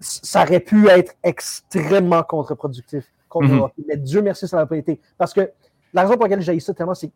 ça 0.00 0.42
aurait 0.42 0.60
pu 0.60 0.86
être 0.88 1.14
extrêmement 1.22 2.22
contre-productif 2.22 3.10
contre 3.28 3.48
Mhm. 3.48 3.54
le 3.56 3.60
hockey. 3.62 3.82
Mais 3.88 3.96
Dieu 3.96 4.20
merci, 4.22 4.46
ça 4.46 4.58
n'a 4.58 4.66
pas 4.66 4.76
été. 4.76 5.00
Parce 5.16 5.32
que 5.32 5.50
la 5.94 6.02
raison 6.02 6.14
pour 6.14 6.24
laquelle 6.24 6.42
j'ai 6.42 6.60
ça 6.60 6.74
tellement, 6.74 6.94
c'est 6.94 7.08
que 7.08 7.12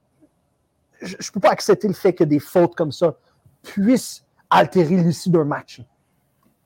je 1.03 1.15
ne 1.17 1.33
peux 1.35 1.41
pas 1.41 1.51
accepter 1.51 1.87
le 1.87 1.95
fait 1.95 2.13
que 2.15 2.25
des 2.25 2.39
fautes 2.41 2.75
comme 2.75 2.93
ça 2.93 3.15
puissent 3.63 4.25
altérer 4.49 4.97
l'issue 4.97 5.29
d'un 5.31 5.45
match. 5.45 5.83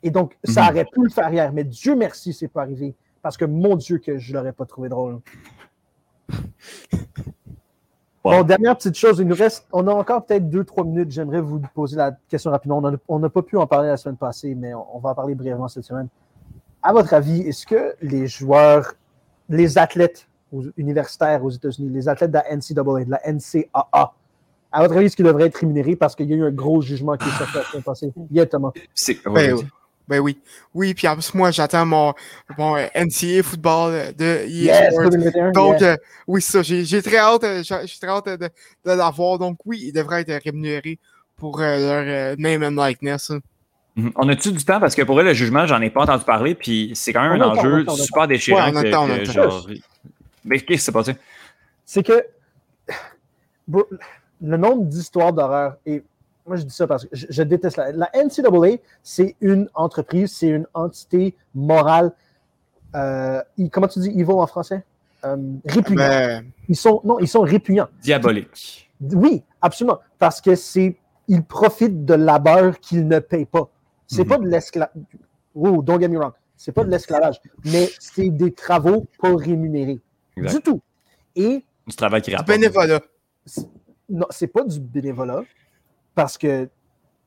Et 0.03 0.11
donc, 0.11 0.37
ça 0.45 0.63
Mhm. 0.65 0.69
aurait 0.71 0.85
pu 0.87 1.03
le 1.03 1.11
faire 1.11 1.33
hier, 1.33 1.53
mais 1.53 1.65
Dieu 1.65 1.95
merci, 1.97 2.33
c'est 2.33 2.49
pas 2.49 2.63
arrivé. 2.63 2.95
Parce 3.21 3.37
que 3.37 3.45
mon 3.45 3.75
Dieu, 3.77 3.99
que 3.99 4.19
je 4.19 4.33
l'aurais 4.33 4.53
pas 4.53 4.65
trouvé 4.65 4.89
drôle. 4.89 5.19
Bon, 8.25 8.43
dernière 8.43 8.75
petite 8.77 8.95
chose, 8.97 9.19
il 9.19 9.27
nous 9.27 9.35
reste, 9.35 9.67
on 9.71 9.87
a 9.87 9.93
encore 9.93 10.25
peut-être 10.25 10.49
deux, 10.49 10.65
trois 10.65 10.83
minutes. 10.85 11.11
J'aimerais 11.11 11.43
vous 11.43 11.61
poser 11.75 11.97
la 11.97 12.13
question 12.29 12.51
rapidement. 12.51 12.83
On 13.07 13.19
n'a 13.19 13.29
pas 13.29 13.43
pu 13.43 13.59
en 13.59 13.67
parler 13.67 13.89
la 13.89 13.99
semaine 13.99 14.17
passée, 14.17 14.55
mais 14.55 14.73
on, 14.73 14.97
on 14.97 14.99
va 14.99 15.11
en 15.11 15.15
parler 15.15 15.35
brièvement 15.35 15.69
cette 15.69 15.85
semaine. 15.85 16.09
À 16.83 16.93
votre 16.95 17.13
avis, 17.13 17.41
est-ce 17.43 17.67
que 17.67 17.95
les 18.01 18.27
joueurs, 18.27 18.95
les 19.51 19.77
athlètes 19.77 20.27
aux- 20.53 20.65
universitaires 20.79 21.45
aux 21.45 21.51
États-Unis, 21.51 21.91
les 21.91 22.09
athlètes 22.09 22.31
de 22.31 22.37
la 22.39 22.51
NCAA, 22.57 23.05
de 23.05 23.11
la 23.11 23.21
NCAA, 23.31 24.13
à 24.73 24.81
votre 24.83 24.97
avis, 24.97 25.07
est-ce 25.07 25.17
qu'ils 25.17 25.27
devraient 25.27 25.45
être 25.47 25.57
rémunérés 25.59 25.95
parce 25.95 26.17
qu'il 26.17 26.29
y 26.29 26.33
a 26.33 26.37
eu 26.37 26.45
un 26.45 26.51
gros 26.51 26.81
jugement 26.81 27.17
qui 27.17 27.29
est 27.29 27.33
sorti 27.33 27.57
la 27.59 27.63
semaine 27.65 27.83
passée? 27.83 28.13
Yeah, 28.31 28.47
Thomas. 28.47 28.73
C'est, 28.95 29.23
Ben, 29.25 29.33
ouais. 29.33 29.65
Ben 30.09 30.19
oui. 30.21 30.39
Oui, 30.75 30.93
puis 30.95 31.09
en 31.09 31.15
plus, 31.15 31.33
moi, 31.35 31.51
j'attends 31.51 31.87
mon, 31.87 32.13
mon 32.59 32.77
euh, 32.77 32.87
NCA 32.95 33.43
football 33.43 33.93
euh, 33.95 34.13
de 34.13 34.47
Yes. 34.49 34.95
2021, 34.95 35.51
Donc, 35.53 35.81
yes. 35.81 35.83
euh, 35.83 35.97
oui, 36.27 36.43
c'est 36.43 36.53
ça. 36.53 36.63
J'ai 36.63 36.85
j'ai 36.85 37.01
très 37.03 37.17
hâte, 37.17 37.45
euh, 37.45 37.63
j'ai 37.63 37.77
j'ai 37.87 37.99
très 37.99 38.09
hâte 38.11 38.27
de, 38.29 38.37
de 38.37 38.51
l'avoir. 38.85 39.39
Donc, 39.39 39.59
oui, 39.65 39.81
ils 39.87 39.93
devraient 39.93 40.21
être 40.27 40.45
rémunérés 40.45 40.99
pour 41.39 41.61
euh, 41.61 41.79
leur 41.79 42.05
euh, 42.07 42.37
name 42.39 42.63
and 42.63 42.81
likeness. 42.87 43.33
Mhm. 43.97 44.13
On 44.17 44.29
a-tu 44.29 44.53
du 44.53 44.63
temps? 44.65 44.79
Parce 44.81 44.95
que 44.95 45.03
pour 45.03 45.15
vrai, 45.15 45.25
le 45.25 45.33
jugement, 45.35 45.67
j'en 45.67 45.81
ai 45.81 45.89
pas 45.89 46.03
entendu 46.03 46.25
parler, 46.25 46.55
puis 46.55 46.93
c'est 46.95 47.13
quand 47.13 47.23
même 47.23 47.41
On 47.41 47.45
un 47.45 47.57
enjeu 47.57 47.87
super 47.97 48.27
déchirant. 48.29 48.59
Ouais, 48.67 48.73
on 48.73 48.77
a 48.77 48.83
le 48.83 48.89
que- 48.89 48.93
temps, 48.95 49.05
on 49.05 49.11
a 49.11 49.17
le 49.19 49.23
que 49.25 49.27
temps. 49.33 49.33
genre- 49.51 49.67
Mais 50.45 50.59
qu'est-ce 50.59 50.79
qui 50.81 50.85
s'est 50.85 50.93
passé? 50.93 51.15
c'est 51.87 52.03
que 52.03 52.25
le 53.69 54.57
nombre 54.57 54.85
d'histoires 54.85 55.33
d'horreur, 55.33 55.77
et 55.87 56.03
moi 56.47 56.57
je 56.57 56.63
dis 56.65 56.75
ça 56.75 56.87
parce 56.87 57.05
que 57.05 57.09
je, 57.13 57.27
je 57.31 57.43
déteste 57.43 57.77
la, 57.77 57.93
la 57.93 58.11
NCAA, 58.15 58.77
c'est 59.03 59.37
une 59.41 59.69
entreprise, 59.75 60.33
c'est 60.35 60.49
une 60.49 60.67
entité 60.75 61.35
morale. 61.55 62.13
euh, 62.95 63.43
i- 63.57 63.71
comment 63.71 63.89
tu 63.89 63.99
dis 64.01 64.09
evil 64.11 64.31
en 64.33 64.47
français? 64.47 64.85
Euh, 65.25 65.37
répugnant. 65.65 65.97
Ben, 66.07 66.45
Ils 66.69 66.77
sont, 66.77 67.01
non, 67.03 67.19
ils 67.19 67.27
sont 67.29 67.41
répugnants. 67.41 67.89
Diabolique. 68.03 68.91
Oui, 69.01 69.43
absolument. 69.61 69.99
Parce 70.19 70.41
que 70.41 70.55
c'est, 70.55 70.97
ils 71.29 71.43
profitent 71.43 72.05
de 72.05 72.15
labeur 72.15 72.79
qu'ils 72.79 73.09
ne 73.09 73.19
payent 73.19 73.47
pas. 73.47 73.69
C'est 74.07 74.23
Mhm. 74.25 74.29
pas 74.29 74.39
de 74.39 74.47
l'esclavage. 74.49 74.93
Oh, 75.55 75.83
don't 75.83 75.99
get 75.99 76.09
me 76.09 76.19
wrong. 76.19 76.33
C'est 76.57 76.73
pas 76.73 76.85
de 76.85 76.91
l'esclavage, 76.91 77.41
mais 77.65 77.89
c'est 77.99 78.29
des 78.31 78.53
travaux 78.53 79.07
pas 79.19 79.35
rémunérés. 79.35 80.01
Exact. 80.37 80.55
Du 80.57 80.61
tout. 80.63 80.81
Et 81.35 81.65
Du 81.87 81.97
travail 81.97 82.21
qui 82.23 82.31
du 82.31 82.37
rapporte. 82.37 82.57
bénévolat. 82.59 83.01
non, 84.09 84.27
c'est 84.31 84.47
pas 84.47 84.63
du 84.65 84.79
bénévolat 84.79 85.43
parce 86.15 86.39
que 86.39 86.69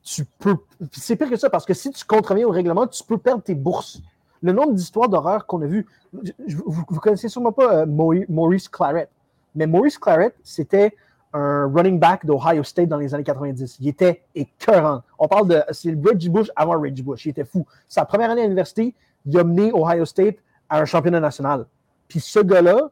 tu 0.02 0.24
peux. 0.24 0.56
C'est 0.92 1.16
pire 1.16 1.28
que 1.28 1.36
ça 1.36 1.50
parce 1.50 1.66
que 1.66 1.74
si 1.74 1.90
tu 1.90 2.04
contreviens 2.04 2.46
au 2.46 2.50
règlement, 2.50 2.86
tu 2.86 3.02
peux 3.04 3.18
perdre 3.18 3.42
tes 3.42 3.54
bourses. 3.54 4.00
Le 4.40 4.52
nombre 4.52 4.72
d'histoires 4.72 5.08
d'horreur 5.08 5.46
qu'on 5.46 5.60
a 5.62 5.66
vues. 5.66 5.86
Vous, 6.12 6.84
vous 6.88 7.00
connaissez 7.00 7.28
sûrement 7.28 7.52
pas 7.52 7.82
euh, 7.82 7.86
Maurice, 7.86 8.68
Claret, 8.68 9.10
mais 9.54 9.66
Maurice 9.66 9.98
Claret, 9.98 10.34
c'était 10.42 10.94
un 11.34 11.70
running 11.74 11.98
back 11.98 12.24
d'Ohio 12.24 12.62
State 12.62 12.88
dans 12.88 12.96
les 12.96 13.14
années 13.14 13.24
90. 13.24 13.78
Il 13.80 13.88
était 13.88 14.22
écœurant. 14.34 15.02
On 15.18 15.28
parle 15.28 15.48
de. 15.48 15.62
C'est 15.72 15.90
le 15.90 16.00
Reggie 16.02 16.30
Bush 16.30 16.50
avant 16.56 16.80
Reggie 16.80 17.02
Bush. 17.02 17.26
Il 17.26 17.30
était 17.30 17.44
fou. 17.44 17.66
Sa 17.88 18.04
première 18.04 18.30
année 18.30 18.42
à 18.42 18.44
l'université, 18.44 18.94
il 19.26 19.38
a 19.38 19.44
mené 19.44 19.72
Ohio 19.72 20.04
State 20.04 20.36
à 20.68 20.80
un 20.80 20.84
championnat 20.84 21.20
national. 21.20 21.66
Puis 22.06 22.20
ce 22.20 22.38
gars-là, 22.38 22.90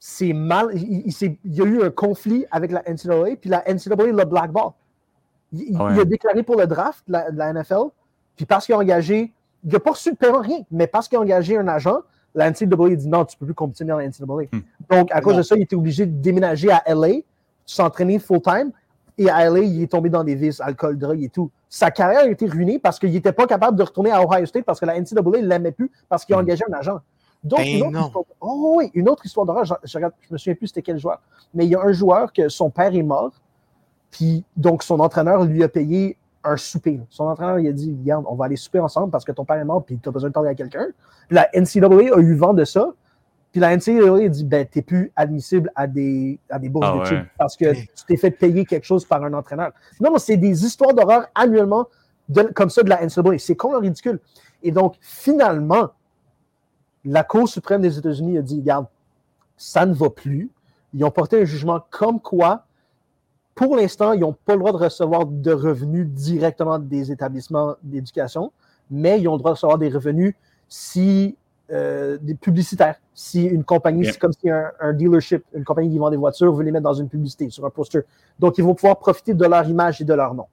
c'est 0.00 0.32
mal. 0.32 0.70
Il, 0.74 1.06
il 1.44 1.54
y 1.54 1.60
a 1.60 1.64
eu 1.64 1.82
un 1.82 1.90
conflit 1.90 2.46
avec 2.50 2.72
la 2.72 2.82
NCAA, 2.82 3.36
puis 3.40 3.50
la 3.50 3.62
NCAA 3.72 4.12
l'a 4.12 4.24
blackball. 4.24 4.72
Il, 5.52 5.60
il- 5.70 5.76
ouais. 5.80 5.94
il 5.94 6.00
a 6.00 6.04
déclaré 6.04 6.42
pour 6.42 6.56
le 6.56 6.66
draft 6.66 7.02
de 7.08 7.12
la, 7.12 7.30
de 7.30 7.36
la 7.38 7.52
NFL, 7.52 7.88
puis 8.36 8.46
parce 8.46 8.66
qu'il 8.66 8.74
a 8.74 8.78
engagé. 8.78 9.32
Il 9.64 9.72
n'a 9.72 9.80
pas 9.80 9.90
reçu 9.90 10.10
de 10.12 10.16
paiement, 10.16 10.40
rien, 10.40 10.60
mais 10.70 10.86
parce 10.86 11.06
qu'il 11.08 11.18
a 11.18 11.20
engagé 11.20 11.58
un 11.58 11.68
agent, 11.68 11.98
la 12.34 12.50
NCAA 12.50 12.94
dit 12.96 13.08
non, 13.08 13.24
tu 13.26 13.36
ne 13.36 13.40
peux 13.40 13.46
plus 13.46 13.54
compétir 13.54 13.86
dans 13.86 13.98
la 13.98 14.06
NCAA. 14.08 14.46
Hmm. 14.52 14.60
Donc, 14.88 15.12
à 15.12 15.20
cause 15.20 15.32
Non. 15.34 15.38
de 15.38 15.42
ça, 15.42 15.54
il 15.56 15.62
était 15.62 15.76
obligé 15.76 16.06
de 16.06 16.12
déménager 16.12 16.70
à 16.70 16.82
LA, 16.94 17.20
s'entraîner 17.66 18.18
full-time, 18.18 18.70
et 19.18 19.28
à 19.28 19.50
LA, 19.50 19.58
il 19.60 19.82
est 19.82 19.86
tombé 19.90 20.08
dans 20.08 20.24
des 20.24 20.34
vices, 20.34 20.60
alcool, 20.60 20.96
drogue 20.96 21.22
et 21.22 21.28
tout. 21.28 21.50
Sa 21.68 21.90
carrière 21.90 22.20
a 22.22 22.28
été 22.28 22.46
ruinée 22.46 22.78
parce 22.78 22.98
qu'il 22.98 23.10
n'était 23.12 23.32
pas 23.32 23.46
capable 23.46 23.76
de 23.76 23.82
retourner 23.82 24.10
à 24.10 24.24
Ohio 24.24 24.46
State 24.46 24.64
parce 24.64 24.80
que 24.80 24.86
la 24.86 24.98
NCAA 24.98 25.42
ne 25.42 25.46
l'aimait 25.46 25.72
plus 25.72 25.90
parce 26.08 26.24
qu'il 26.24 26.34
a 26.34 26.38
Hmm. 26.38 26.42
engagé 26.42 26.64
un 26.70 26.72
agent. 26.72 27.00
Donc, 27.44 27.58
Ben 27.60 27.66
une 27.66 27.96
autre 27.96 28.06
histoire, 28.06 28.24
oh 28.40 28.74
oui, 28.78 28.90
une 28.94 29.08
autre 29.08 29.26
histoire 29.26 29.46
d'horreur, 29.46 29.64
je, 29.64 29.74
je 29.84 29.98
me 30.30 30.38
souviens 30.38 30.54
plus 30.54 30.66
c'était 30.68 30.82
quel 30.82 30.98
joueur, 30.98 31.20
mais 31.54 31.64
il 31.66 31.70
y 31.70 31.74
a 31.74 31.80
un 31.82 31.92
joueur 31.92 32.32
que 32.32 32.48
son 32.48 32.70
père 32.70 32.94
est 32.94 33.02
mort, 33.02 33.32
puis 34.10 34.44
donc 34.56 34.82
son 34.82 35.00
entraîneur 35.00 35.44
lui 35.44 35.62
a 35.62 35.68
payé 35.68 36.16
un 36.42 36.56
souper. 36.56 37.00
Son 37.10 37.24
entraîneur 37.24 37.58
il 37.58 37.68
a 37.68 37.72
dit 37.72 37.96
Regarde, 38.00 38.24
on 38.28 38.34
va 38.34 38.46
aller 38.46 38.56
souper 38.56 38.80
ensemble 38.80 39.10
parce 39.10 39.24
que 39.24 39.32
ton 39.32 39.44
père 39.44 39.56
est 39.56 39.64
mort, 39.64 39.84
puis 39.84 39.98
tu 40.02 40.08
as 40.08 40.12
besoin 40.12 40.30
de 40.30 40.34
parler 40.34 40.48
à 40.50 40.54
quelqu'un. 40.54 40.86
Puis 41.28 41.36
La 41.36 41.48
NCAA 41.54 42.14
a 42.16 42.18
eu 42.20 42.34
vent 42.34 42.54
de 42.54 42.64
ça, 42.64 42.90
puis 43.52 43.60
la 43.60 43.76
NCAA 43.76 44.24
a 44.24 44.28
dit 44.28 44.44
Ben, 44.44 44.66
t'es 44.66 44.82
plus 44.82 45.12
admissible 45.16 45.70
à 45.74 45.86
des, 45.86 46.38
à 46.48 46.58
des 46.58 46.68
bourses 46.68 46.86
Ah 46.88 46.96
ouais. 46.96 47.02
d'études 47.02 47.26
parce 47.38 47.56
que 47.56 47.72
tu 47.74 47.86
t'es 48.06 48.16
fait 48.16 48.30
payer 48.30 48.64
quelque 48.64 48.84
chose 48.86 49.04
par 49.04 49.22
un 49.22 49.32
entraîneur. 49.34 49.72
Non, 50.00 50.12
non, 50.12 50.18
c'est 50.18 50.36
des 50.38 50.64
histoires 50.64 50.94
d'horreur 50.94 51.26
annuellement 51.34 51.86
de- 52.28 52.50
comme 52.54 52.70
ça 52.70 52.82
de 52.82 52.88
la 52.88 53.02
NCAA. 53.04 53.38
C'est 53.38 53.54
complètement 53.56 53.82
ridicule. 53.82 54.18
Et 54.62 54.72
donc, 54.72 54.94
finalement, 55.00 55.90
la 57.04 57.24
Cour 57.24 57.48
suprême 57.48 57.80
des 57.80 57.98
États-Unis 57.98 58.38
a 58.38 58.42
dit, 58.42 58.60
regarde, 58.60 58.86
ça 59.56 59.86
ne 59.86 59.94
va 59.94 60.10
plus. 60.10 60.50
Ils 60.94 61.04
ont 61.04 61.10
porté 61.10 61.40
un 61.40 61.44
jugement 61.44 61.80
comme 61.90 62.20
quoi, 62.20 62.64
pour 63.60 63.76
l'instant, 63.76 64.14
ils 64.14 64.20
n'ont 64.20 64.32
pas 64.32 64.54
le 64.54 64.60
droit 64.60 64.72
de 64.72 64.78
recevoir 64.78 65.26
de 65.26 65.52
revenus 65.52 66.06
directement 66.06 66.78
des 66.78 67.12
établissements 67.12 67.74
d'éducation, 67.82 68.52
mais 68.90 69.20
ils 69.20 69.28
ont 69.28 69.34
le 69.34 69.38
droit 69.38 69.50
de 69.50 69.56
recevoir 69.56 69.76
des 69.76 69.90
revenus 69.90 70.34
si 70.66 71.36
euh, 71.70 72.16
des 72.22 72.34
publicitaires. 72.34 72.96
Si 73.12 73.44
une 73.44 73.62
compagnie, 73.62 74.02
Yeah. 74.04 74.12
c'est 74.14 74.18
comme 74.18 74.32
si 74.32 74.48
un, 74.48 74.70
un 74.80 74.94
dealership, 74.94 75.44
une 75.52 75.64
compagnie 75.64 75.90
qui 75.90 75.98
vend 75.98 76.08
des 76.10 76.16
voitures, 76.16 76.50
veut 76.54 76.64
les 76.64 76.70
mettre 76.72 76.84
dans 76.84 76.94
une 76.94 77.10
publicité, 77.10 77.50
sur 77.50 77.66
un 77.66 77.70
poster. 77.70 78.00
Donc, 78.38 78.56
ils 78.56 78.64
vont 78.64 78.74
pouvoir 78.74 78.98
profiter 78.98 79.34
de 79.34 79.44
leur 79.44 79.68
image 79.68 80.00
et 80.00 80.04
de 80.04 80.14
leur 80.14 80.32
nom. 80.34 80.46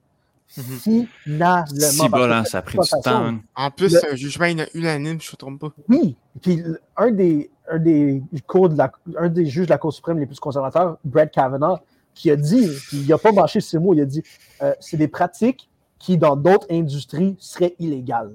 Mhm. 0.58 0.62
Finalement. 0.62 1.66
Si 1.66 1.82
hein, 1.82 2.44
cette 2.44 2.50
ça 2.52 2.58
a 2.58 2.62
pris 2.62 2.78
du 2.78 2.88
temps. 3.02 3.34
En 3.56 3.70
plus, 3.70 3.90
Le- 3.94 4.00
c'est 4.00 4.12
un 4.12 4.16
jugement 4.16 4.46
unanime, 4.74 5.18
je 5.20 5.28
ne 5.28 5.32
me 5.32 5.36
trompe 5.36 5.60
pas. 5.60 5.72
Oui, 5.88 6.14
puis 6.42 6.62
un 6.98 7.10
des, 7.10 7.50
un 7.70 7.78
des 7.78 8.22
cours 8.46 8.68
de 8.68 8.76
la, 8.76 8.92
un 9.16 9.28
des 9.30 9.46
juges 9.46 9.66
de 9.66 9.70
la 9.72 9.78
Cour 9.78 9.94
suprême 9.94 10.18
les 10.18 10.26
plus 10.26 10.38
conservateurs, 10.38 10.98
Brett 11.04 11.30
Kavanaugh, 11.32 11.78
qui 12.18 12.30
a 12.32 12.36
dit, 12.36 12.68
puis 12.88 12.98
il 12.98 13.06
n'a 13.06 13.16
pas 13.18 13.30
mâché 13.32 13.60
ces 13.60 13.78
mots, 13.78 13.94
il 13.94 14.00
a 14.00 14.04
dit 14.04 14.22
euh, 14.62 14.74
c'est 14.80 14.96
des 14.96 15.06
pratiques 15.08 15.68
qui, 16.00 16.18
dans 16.18 16.34
d'autres 16.36 16.66
industries, 16.70 17.36
seraient 17.38 17.74
illégales. 17.78 18.32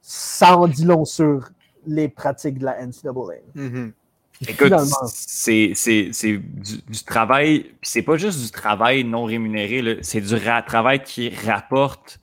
Ça 0.00 0.56
en 0.56 0.68
dit 0.68 0.84
long 0.84 1.04
sur 1.04 1.48
les 1.86 2.08
pratiques 2.08 2.58
de 2.58 2.64
la 2.64 2.84
NCAA. 2.86 3.12
Mhm. 3.54 3.92
Puis 4.32 4.52
Écoute, 4.52 4.72
c'est 5.08 5.72
c'est- 5.74 6.10
c'est 6.12 6.38
du, 6.38 6.80
du 6.88 7.02
travail, 7.04 7.62
puis 7.80 7.90
c'est 7.90 8.02
pas 8.02 8.16
juste 8.16 8.40
du 8.40 8.50
travail 8.52 9.02
non 9.02 9.24
rémunéré, 9.24 9.98
c'est 10.02 10.20
du 10.20 10.34
ra- 10.36 10.62
travail 10.62 11.02
qui 11.02 11.30
rapporte 11.30 12.20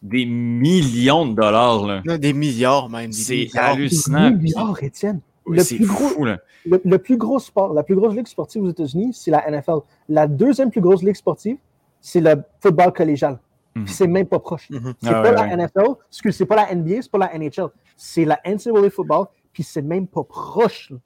des 0.00 0.24
millions 0.24 1.26
de 1.26 1.34
dollars. 1.34 1.84
là. 1.86 2.16
Des 2.18 2.32
milliards 2.32 2.88
même. 2.88 3.12
C'est 3.12 3.48
hallucinant. 3.54 4.30
des 4.30 4.36
milliards, 4.36 4.82
Étienne. 4.82 5.20
Oui, 5.48 5.56
Le 5.56 5.62
C'est 5.64 5.76
plus 5.76 5.86
gros- 5.86 6.08
fou, 6.08 6.24
là. 6.24 6.38
Le, 6.66 6.80
le 6.84 6.98
plus 6.98 7.16
gros 7.16 7.38
sport, 7.38 7.72
la 7.74 7.82
plus 7.82 7.94
grosse 7.96 8.14
ligue 8.14 8.26
sportive 8.26 8.62
aux 8.62 8.70
États-Unis, 8.70 9.14
c'est 9.14 9.30
la 9.30 9.48
NFL. 9.50 9.78
La 10.08 10.26
deuxième 10.26 10.70
plus 10.70 10.80
grosse 10.80 11.02
ligue 11.02 11.16
sportive, 11.16 11.56
c'est 12.00 12.20
le 12.20 12.42
football 12.60 12.92
collégial. 12.92 13.38
Mhm. 13.74 13.84
Puis 13.84 13.94
C'est 13.94 14.06
même 14.06 14.26
pas 14.26 14.38
proche. 14.38 14.68
Mhm. 14.70 14.94
C'est 15.02 15.08
Ah 15.08 15.22
pas 15.22 15.30
ouais, 15.30 15.34
la 15.34 15.42
ouais. 15.42 15.56
NFL, 15.56 15.94
c'est 16.30 16.46
pas 16.46 16.56
la 16.56 16.74
NBA, 16.74 17.02
c'est 17.02 17.10
pas 17.10 17.18
la 17.18 17.34
NHL. 17.38 17.68
C'est 17.96 18.24
la 18.24 18.40
NCAA 18.44 18.90
football, 18.90 19.26
puis 19.52 19.62
c'est 19.62 19.82
même 19.82 20.06
pas 20.06 20.22
proche. 20.24 20.90
là. 20.90 20.96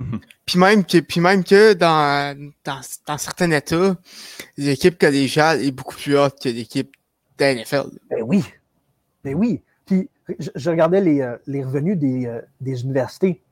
Puis 0.47 0.59
même 0.59 0.85
que, 0.85 0.99
puis 0.99 1.21
même 1.21 1.43
que 1.45 1.73
dans, 1.75 2.37
dans, 2.65 2.81
dans 3.07 3.19
certains 3.19 3.51
États, 3.51 3.97
l'équipe 4.57 4.99
collégiale 4.99 5.63
est 5.63 5.71
beaucoup 5.73 5.95
plus 5.97 6.19
haute 6.19 6.37
que 6.43 6.49
l'équipe 6.49 6.93
de 7.39 7.45
la 7.45 7.55
NFL. 7.55 7.85
Ben 8.11 8.23
oui. 8.25 8.45
Ben 9.25 9.35
oui. 9.35 9.63
Puis 9.87 10.09
je, 10.39 10.51
je 10.55 10.71
regardais 10.71 11.01
les, 11.01 11.21
euh, 11.21 11.37
les 11.47 11.65
revenus 11.65 11.97
des, 11.99 12.27
euh, 12.27 12.41
des 12.61 12.83
universités 12.83 13.43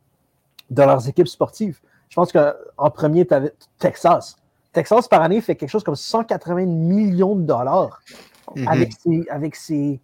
de 0.70 0.82
leurs 0.82 1.08
équipes 1.08 1.28
sportives. 1.28 1.80
Je 2.08 2.14
pense 2.14 2.32
qu'en 2.32 2.90
premier, 2.90 3.26
tu 3.26 3.34
avais 3.34 3.52
Texas. 3.78 4.36
Texas, 4.72 5.08
par 5.08 5.22
année, 5.22 5.40
fait 5.40 5.56
quelque 5.56 5.68
chose 5.68 5.84
comme 5.84 5.96
180 5.96 6.66
millions 6.66 7.34
de 7.34 7.42
dollars 7.42 8.00
Mhm. 8.56 8.68
avec 8.68 8.92
ses, 8.92 9.28
avec 9.28 9.56
ses, 9.56 10.00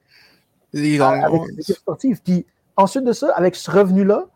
Les 0.72 1.00
avec 1.00 1.42
équipes 1.58 1.76
sportives. 1.76 2.20
Puis 2.22 2.46
ensuite 2.76 3.04
de 3.04 3.12
ça, 3.12 3.32
avec 3.34 3.56
ce 3.56 3.70
revenu-là, 3.70 4.26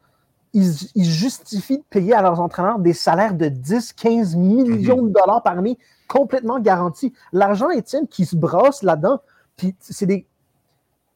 ils, 0.53 0.73
ils 0.95 1.05
justifient 1.09 1.79
de 1.79 1.85
payer 1.91 2.13
à 2.15 2.23
leurs 2.23 2.41
entraîneurs 2.41 2.81
des 2.81 2.93
salaires 2.93 3.35
de 3.35 3.49
10, 3.49 3.93
15 3.93 4.35
millions 4.37 5.03
de 5.03 5.11
dollars 5.11 5.43
par 5.43 5.57
année, 5.59 5.79
complètement 6.09 6.59
garantis. 6.59 7.13
L'argent, 7.33 7.71
Étienne, 7.71 8.09
qui 8.09 8.27
se 8.27 8.35
brasse 8.35 8.83
là-dedans, 8.83 9.21
puis 9.57 9.77
c'est 9.79 10.07
des, 10.07 10.27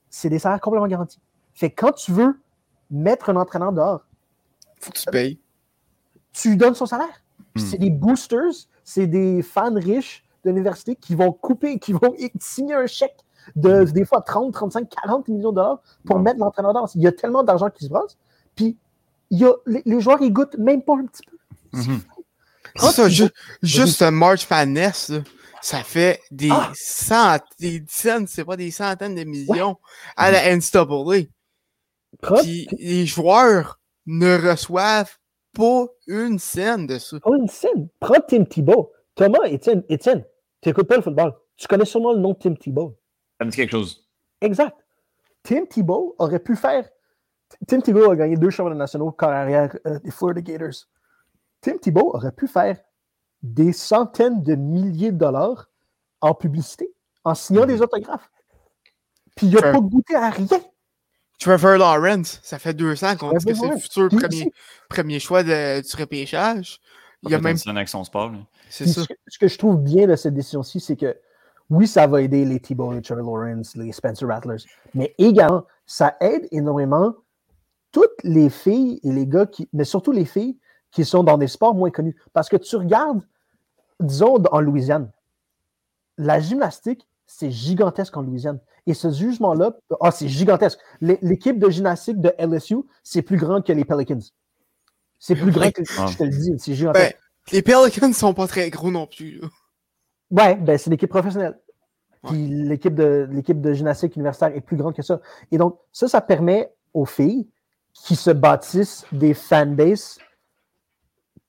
c'est 0.09 0.29
des 0.29 0.39
salaires 0.39 0.61
complètement 0.61 0.87
garantis. 0.87 1.21
Fait 1.55 1.71
que 1.71 1.81
quand 1.81 1.93
tu 1.93 2.13
veux 2.13 2.39
mettre 2.91 3.31
un 3.31 3.37
entraîneur 3.37 3.73
dehors, 3.73 4.07
Faut 4.81 4.91
que 4.93 4.99
tu 4.99 5.07
payes. 5.11 5.41
tu 6.33 6.51
lui 6.51 6.57
donnes 6.57 6.75
son 6.75 6.87
salaire. 6.87 7.23
Hmm. 7.57 7.61
C'est 7.61 7.79
des 7.79 7.91
boosters, 7.91 8.53
c'est 8.85 9.07
des 9.07 9.43
fans 9.43 9.75
riches 9.75 10.25
de 10.45 10.51
l'université 10.51 10.95
qui 10.97 11.15
vont 11.15 11.33
couper, 11.33 11.79
qui 11.79 11.93
vont 11.93 12.15
signer 12.41 12.75
un 12.75 12.87
chèque 12.87 13.17
de 13.57 13.85
des 13.85 14.05
fois 14.05 14.21
30, 14.23 14.53
35, 14.53 14.89
40 15.03 15.29
millions 15.29 15.51
de 15.51 15.57
dollars 15.57 15.81
pour 16.07 16.17
Wow. 16.17 16.23
mettre 16.23 16.39
l'entraîneur 16.39 16.73
dehors. 16.75 16.91
Il 16.95 17.03
y 17.03 17.07
a 17.07 17.13
tellement 17.13 17.43
d'argent 17.43 17.71
qui 17.71 17.85
se 17.85 17.91
brasse. 17.91 18.17
Puis 18.57 18.77
il 19.31 19.39
y 19.39 19.45
a, 19.45 19.53
les, 19.67 19.83
les 19.85 20.01
joueurs, 20.01 20.21
ils 20.23 20.33
goûtent 20.33 20.57
même 20.59 20.83
pas 20.83 20.95
un 20.97 21.07
petit 21.07 21.23
peu. 21.27 21.37
Mhm. 21.79 22.01
C'est 22.77 22.91
ça, 22.91 23.09
ju- 23.09 23.25
vas- 23.25 23.31
juste 23.63 24.03
un 24.03 24.11
March 24.11 24.49
Madness, 24.51 25.13
ça 25.63 25.83
fait 25.85 26.21
des 26.31 26.51
Ah! 26.51 26.73
cent, 26.75 27.39
des 27.61 27.81
dizaines, 27.81 28.27
c'est 28.27 28.45
pas 28.45 28.57
des 28.57 28.71
centaines 28.71 29.15
de 29.15 29.25
millions 29.25 29.77
à 30.17 30.31
la 30.31 30.51
NCAA. 30.57 31.27
Prends- 32.21 32.37
Puis 32.43 32.67
les 32.79 33.07
joueurs 33.07 33.79
ne 34.07 34.51
reçoivent 34.51 35.17
pas 35.53 35.87
une 36.07 36.39
scène 36.39 36.87
de 36.87 36.99
ça. 36.99 37.19
prends 37.21 37.37
une 37.37 37.49
scène. 37.49 37.89
Prends 38.01 38.21
Tim 38.27 38.45
Thibault. 38.45 38.93
Thomas, 39.15 39.45
Étienne, 39.47 39.85
Étienne, 39.89 40.25
tu 40.61 40.69
n'écoutes 40.69 40.89
pas 40.89 40.97
le 40.97 41.03
football. 41.03 41.33
Tu 41.57 41.69
connais 41.69 41.85
sûrement 41.85 42.13
le 42.13 42.19
nom 42.19 42.31
de 42.33 42.39
Tim 42.39 42.55
Thibault. 42.55 42.99
Ça 43.39 43.45
me 43.45 43.51
dit 43.51 43.57
quelque 43.57 43.71
chose. 43.71 44.09
Exact. 44.41 44.77
Tim 45.45 45.67
Tebow 45.67 46.17
aurait 46.19 46.41
pu 46.41 46.57
faire. 46.57 46.89
Tim 47.69 47.81
Tebow 47.81 48.11
a 48.11 48.17
gagné 48.17 48.37
deux 48.37 48.51
championnats 48.51 48.77
nationaux 48.79 49.13
carrière 49.13 49.77
euh, 49.87 49.99
des 50.01 50.11
Florida 50.11 50.41
Gators. 50.41 50.87
Tim 51.61 51.77
Tebow 51.79 52.11
aurait 52.15 52.33
pu 52.33 52.49
faire 52.49 52.79
des 53.43 53.73
centaines 53.73 54.43
de 54.43 54.55
milliers 54.55 55.13
de 55.13 55.19
dollars 55.19 55.69
en 56.21 56.35
publicité, 56.35 56.93
en 57.25 57.35
signant 57.35 57.67
des 57.67 57.81
autographes. 57.83 58.29
Puis 59.37 59.47
il 59.49 59.55
n'a 59.55 59.61
Sure. 59.61 59.73
pas 59.73 59.81
goûté 59.81 60.15
à 60.17 60.31
rien. 60.31 60.47
Trevor 61.41 61.77
Lawrence, 61.79 62.41
ça 62.43 62.59
fait 62.59 62.75
deux 62.75 63.05
ans 63.05 63.17
qu'on 63.17 63.33
dit 63.33 63.45
que 63.45 63.55
c'est 63.55 63.69
le 63.69 63.77
futur 63.79 64.09
premier, 64.09 64.53
premier 64.89 65.19
choix 65.21 65.43
de- 65.43 65.81
du 65.81 65.97
repêchage. 66.01 66.81
Il 67.23 67.31
y 67.31 67.35
a 67.35 67.41
même. 67.41 67.57
avec 67.67 67.89
son 67.89 68.05
sport. 68.05 68.33
C'est 68.69 68.87
ça. 68.87 69.03
ce, 69.03 69.07
que, 69.09 69.15
ce 69.29 69.39
que 69.39 69.49
je 69.49 69.59
trouve 69.59 69.79
bien 69.79 70.07
de 70.07 70.15
cette 70.17 70.35
décision-ci, 70.35 70.81
c'est 70.81 70.97
que 70.97 71.17
oui, 71.71 71.87
ça 71.87 72.07
va 72.07 72.21
aider 72.21 72.45
les 72.45 72.61
Thibault, 72.61 72.93
les 72.93 73.01
Trevor 73.03 73.39
Lawrence, 73.39 73.75
les 73.77 73.93
Spencer 73.93 74.27
Rattlers, 74.29 74.63
mais 74.95 75.15
également, 75.19 75.65
ça 75.87 76.17
aide 76.21 76.47
énormément 76.51 77.15
toutes 77.93 78.23
les 78.25 78.51
filles 78.51 79.01
et 79.03 79.11
les 79.13 79.27
gars, 79.27 79.47
qui, 79.47 79.69
mais 79.73 79.85
surtout 79.85 80.13
les 80.13 80.25
filles 80.27 80.59
qui 80.91 81.05
sont 81.05 81.25
dans 81.25 81.39
des 81.39 81.47
sports 81.49 81.75
moins 81.75 81.91
connus. 81.91 82.17
Parce 82.33 82.49
que 82.49 82.57
tu 82.57 82.77
regardes, 82.77 83.23
disons, 84.01 84.37
en 84.53 84.61
Louisiane, 84.61 85.11
la 86.19 86.41
gymnastique, 86.41 87.09
c'est 87.27 87.51
gigantesque 87.51 88.17
en 88.17 88.23
Louisiane. 88.23 88.59
Et 88.87 88.95
ce 88.95 89.11
jugement-là, 89.11 89.73
ah, 90.01 90.11
c'est 90.11 90.29
gigantesque. 90.29 90.79
L'é- 91.01 91.19
L'équipe 91.23 91.59
de 91.59 91.71
gymnastique 91.71 92.21
de 92.21 92.35
LSU, 92.39 92.77
c'est 93.03 93.23
plus 93.23 93.37
grand 93.39 93.63
que 93.63 93.73
les 93.73 93.85
Pelicans. 93.85 94.21
C'est 95.19 95.37
plus 95.37 95.51
grand 95.51 95.71
que, 95.71 95.83
je 95.85 96.19
te 96.19 96.23
le 96.25 96.29
dis, 96.31 96.53
c'est 96.59 96.75
gigantesque. 96.75 97.17
Ben, 97.51 97.53
les 97.53 97.63
Pelicans 97.63 98.13
sont 98.13 98.35
pas 98.35 98.47
très 98.47 98.69
gros 98.71 98.91
non 98.91 99.07
plus. 99.07 99.41
Ouais, 100.31 100.55
ben 100.57 100.77
c'est 100.77 100.91
l'équipe 100.91 101.09
professionnelle. 101.09 101.59
Ouais. 102.25 102.33
L'équipe 102.37 102.95
de, 102.95 103.27
l'équipe 103.31 103.61
de 103.61 103.73
gymnastique 103.73 104.17
universitaire 104.17 104.55
est 104.55 104.61
plus 104.61 104.77
grande 104.77 104.95
que 104.95 105.03
ça. 105.03 105.21
Et 105.51 105.59
donc, 105.59 105.79
ça, 105.93 106.09
ça 106.09 106.21
permet 106.21 106.71
aux 106.93 107.05
filles 107.07 107.49
qui 107.93 108.17
se 108.17 108.31
bâtissent 108.31 109.05
des 109.13 109.33
fanbases 109.35 110.19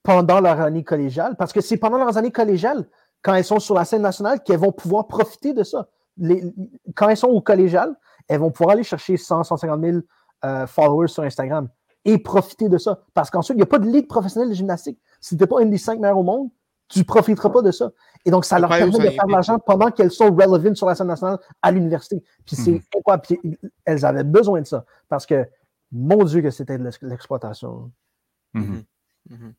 pendant 0.04 0.40
leur 0.40 0.62
année 0.62 0.84
collégiale, 0.84 1.36
parce 1.38 1.52
que 1.52 1.62
c'est 1.62 1.78
pendant 1.78 1.98
leurs 1.98 2.18
années 2.18 2.32
collégiales, 2.32 2.86
quand 3.22 3.34
elles 3.34 3.44
sont 3.44 3.60
sur 3.60 3.74
la 3.74 3.86
scène 3.86 4.04
nationale, 4.04 4.44
qu'elles 4.44 4.60
vont 4.60 4.72
pouvoir 4.72 5.08
profiter 5.08 5.54
de 5.54 5.64
ça. 5.64 5.88
Les- 6.18 6.44
quand 6.96 7.10
elles 7.10 7.18
sont 7.18 7.28
au 7.28 7.42
collégial, 7.42 7.96
elles 8.28 8.40
vont 8.40 8.52
pouvoir 8.52 8.74
aller 8.74 8.84
chercher 8.84 9.18
100, 9.18 9.44
150 9.44 9.82
000 9.82 9.98
euh, 10.44 10.68
followers 10.68 11.08
sur 11.08 11.24
Instagram 11.24 11.68
et 12.04 12.18
profiter 12.18 12.70
de 12.70 12.78
ça. 12.78 13.02
Parce 13.14 13.30
qu'ensuite, 13.30 13.56
il 13.56 13.60
n'y 13.60 13.64
a 13.64 13.68
pas 13.68 13.80
de 13.80 13.88
ligue 13.88 14.08
professionnelle 14.08 14.50
de 14.50 14.54
gymnastique. 14.54 15.00
Si 15.20 15.36
tu 15.36 15.44
n'es 15.44 15.48
pas 15.48 15.62
une 15.62 15.72
des 15.72 15.78
cinq 15.78 16.00
meilleures 16.00 16.18
au 16.20 16.24
monde, 16.24 16.50
tu 16.88 17.00
ne 17.00 17.04
profiteras 17.04 17.50
pas 17.50 17.64
de 17.64 17.72
ça. 17.72 17.92
Et 18.26 18.32
donc, 18.32 18.46
ça 18.46 18.60
leur 18.60 18.70
permet 18.70 18.92
de 19.06 19.10
faire 19.16 19.26
de 19.26 19.32
l'argent 19.32 19.58
pendant 19.60 19.90
qu'elles 19.90 20.12
sont 20.12 20.32
relevant 20.34 20.76
sur 20.76 20.86
la 20.88 20.94
scène 20.94 21.08
nationale 21.08 21.40
à 21.64 21.72
l'université. 21.72 22.24
Puis 22.46 22.56
c'est 22.56 22.72
Mhm. 22.74 22.82
incroyable. 22.98 23.24
Puis 23.24 23.60
elles 23.86 24.06
avaient 24.06 24.24
besoin 24.24 24.62
de 24.62 24.68
ça. 24.68 24.86
Parce 25.10 25.26
que, 25.26 25.48
mon 25.92 26.24
Dieu, 26.26 26.42
que 26.42 26.52
c'était 26.52 26.78
de 26.78 26.84
l'ex- 26.84 27.02
l'exploitation. 27.02 27.92
Mhm. 28.54 28.84
Mhm. 29.32 29.54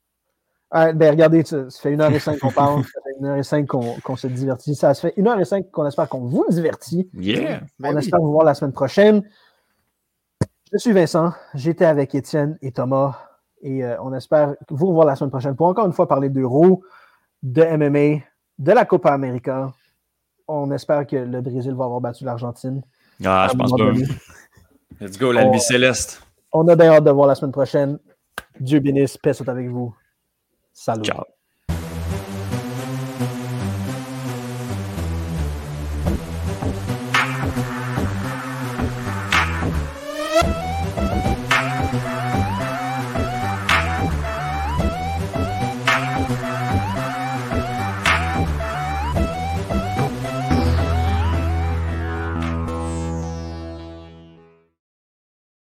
Ah, 0.71 0.93
ben, 0.93 1.11
regardez, 1.11 1.45
ça, 1.45 1.69
fait 1.71 1.93
une 1.93 2.01
heure 2.01 2.13
et 2.13 2.19
cinq 2.21 2.39
qu'on 2.39 2.53
parle, 2.53 2.83
une 3.19 3.27
heure 3.27 3.37
et 3.37 3.43
cinq 3.43 3.67
qu'on 3.67 3.95
qu'on 4.01 4.17
se 4.17 4.27
divertit. 4.27 4.75
Ça 4.75 4.95
se 4.95 5.07
fait 5.07 5.15
une 5.17 5.29
heure 5.29 5.39
et 5.39 5.45
cinq 5.45 5.71
qu'on 5.71 5.87
espère 5.87 6.09
qu'on 6.09 6.27
vous 6.27 6.45
divertit. 6.49 7.09
Yeah! 7.15 7.61
Ben 7.79 7.91
on 7.91 7.93
oui. 7.93 7.99
espère 7.99 8.21
vous 8.21 8.33
voir 8.33 8.45
la 8.45 8.55
semaine 8.55 8.73
prochaine. 8.73 9.23
Je 10.73 10.79
suis 10.79 10.93
Vincent, 10.93 11.33
j'étais 11.55 11.85
avec 11.85 12.15
Étienne 12.15 12.59
et 12.61 12.73
Thomas 12.73 13.27
et 13.63 13.85
euh, 13.85 13.97
on 14.03 14.13
espère 14.13 14.55
vous 14.69 14.89
revoir 14.89 15.07
la 15.07 15.17
semaine 15.17 15.31
prochaine 15.31 15.57
pour 15.57 15.67
encore 15.67 15.87
une 15.87 15.93
fois 15.93 16.09
parler 16.09 16.29
d'euro, 16.29 16.83
de 17.43 17.63
MMA, 17.63 18.23
de 18.59 18.73
la 18.73 18.85
Copa 18.85 19.13
América. 19.13 19.73
On 20.49 20.71
espère 20.73 21.07
que 21.07 21.17
le 21.17 21.41
Brésil 21.41 21.75
va 21.75 21.85
avoir 21.85 22.01
battu 22.01 22.25
l'Argentine. 22.25 22.83
Ah, 23.25 23.49
je 23.51 23.57
pense 23.57 23.71
pas. 23.71 23.93
Let's 25.01 25.19
go, 25.19 25.33
l'Albi 25.33 25.61
Céleste. 25.61 26.23
On 26.53 26.67
a 26.69 26.77
bien 26.77 26.93
hâte 26.93 27.05
de 27.05 27.11
voir 27.11 27.27
la 27.27 27.35
semaine 27.35 27.53
prochaine. 27.53 27.99
Dieu 28.61 28.81
bénisse, 28.81 29.19
paix 29.19 29.35
soit 29.35 29.49
avec 29.49 29.69
vous. 29.69 29.95
Salut. 30.73 31.05
Ciao. 31.05 31.36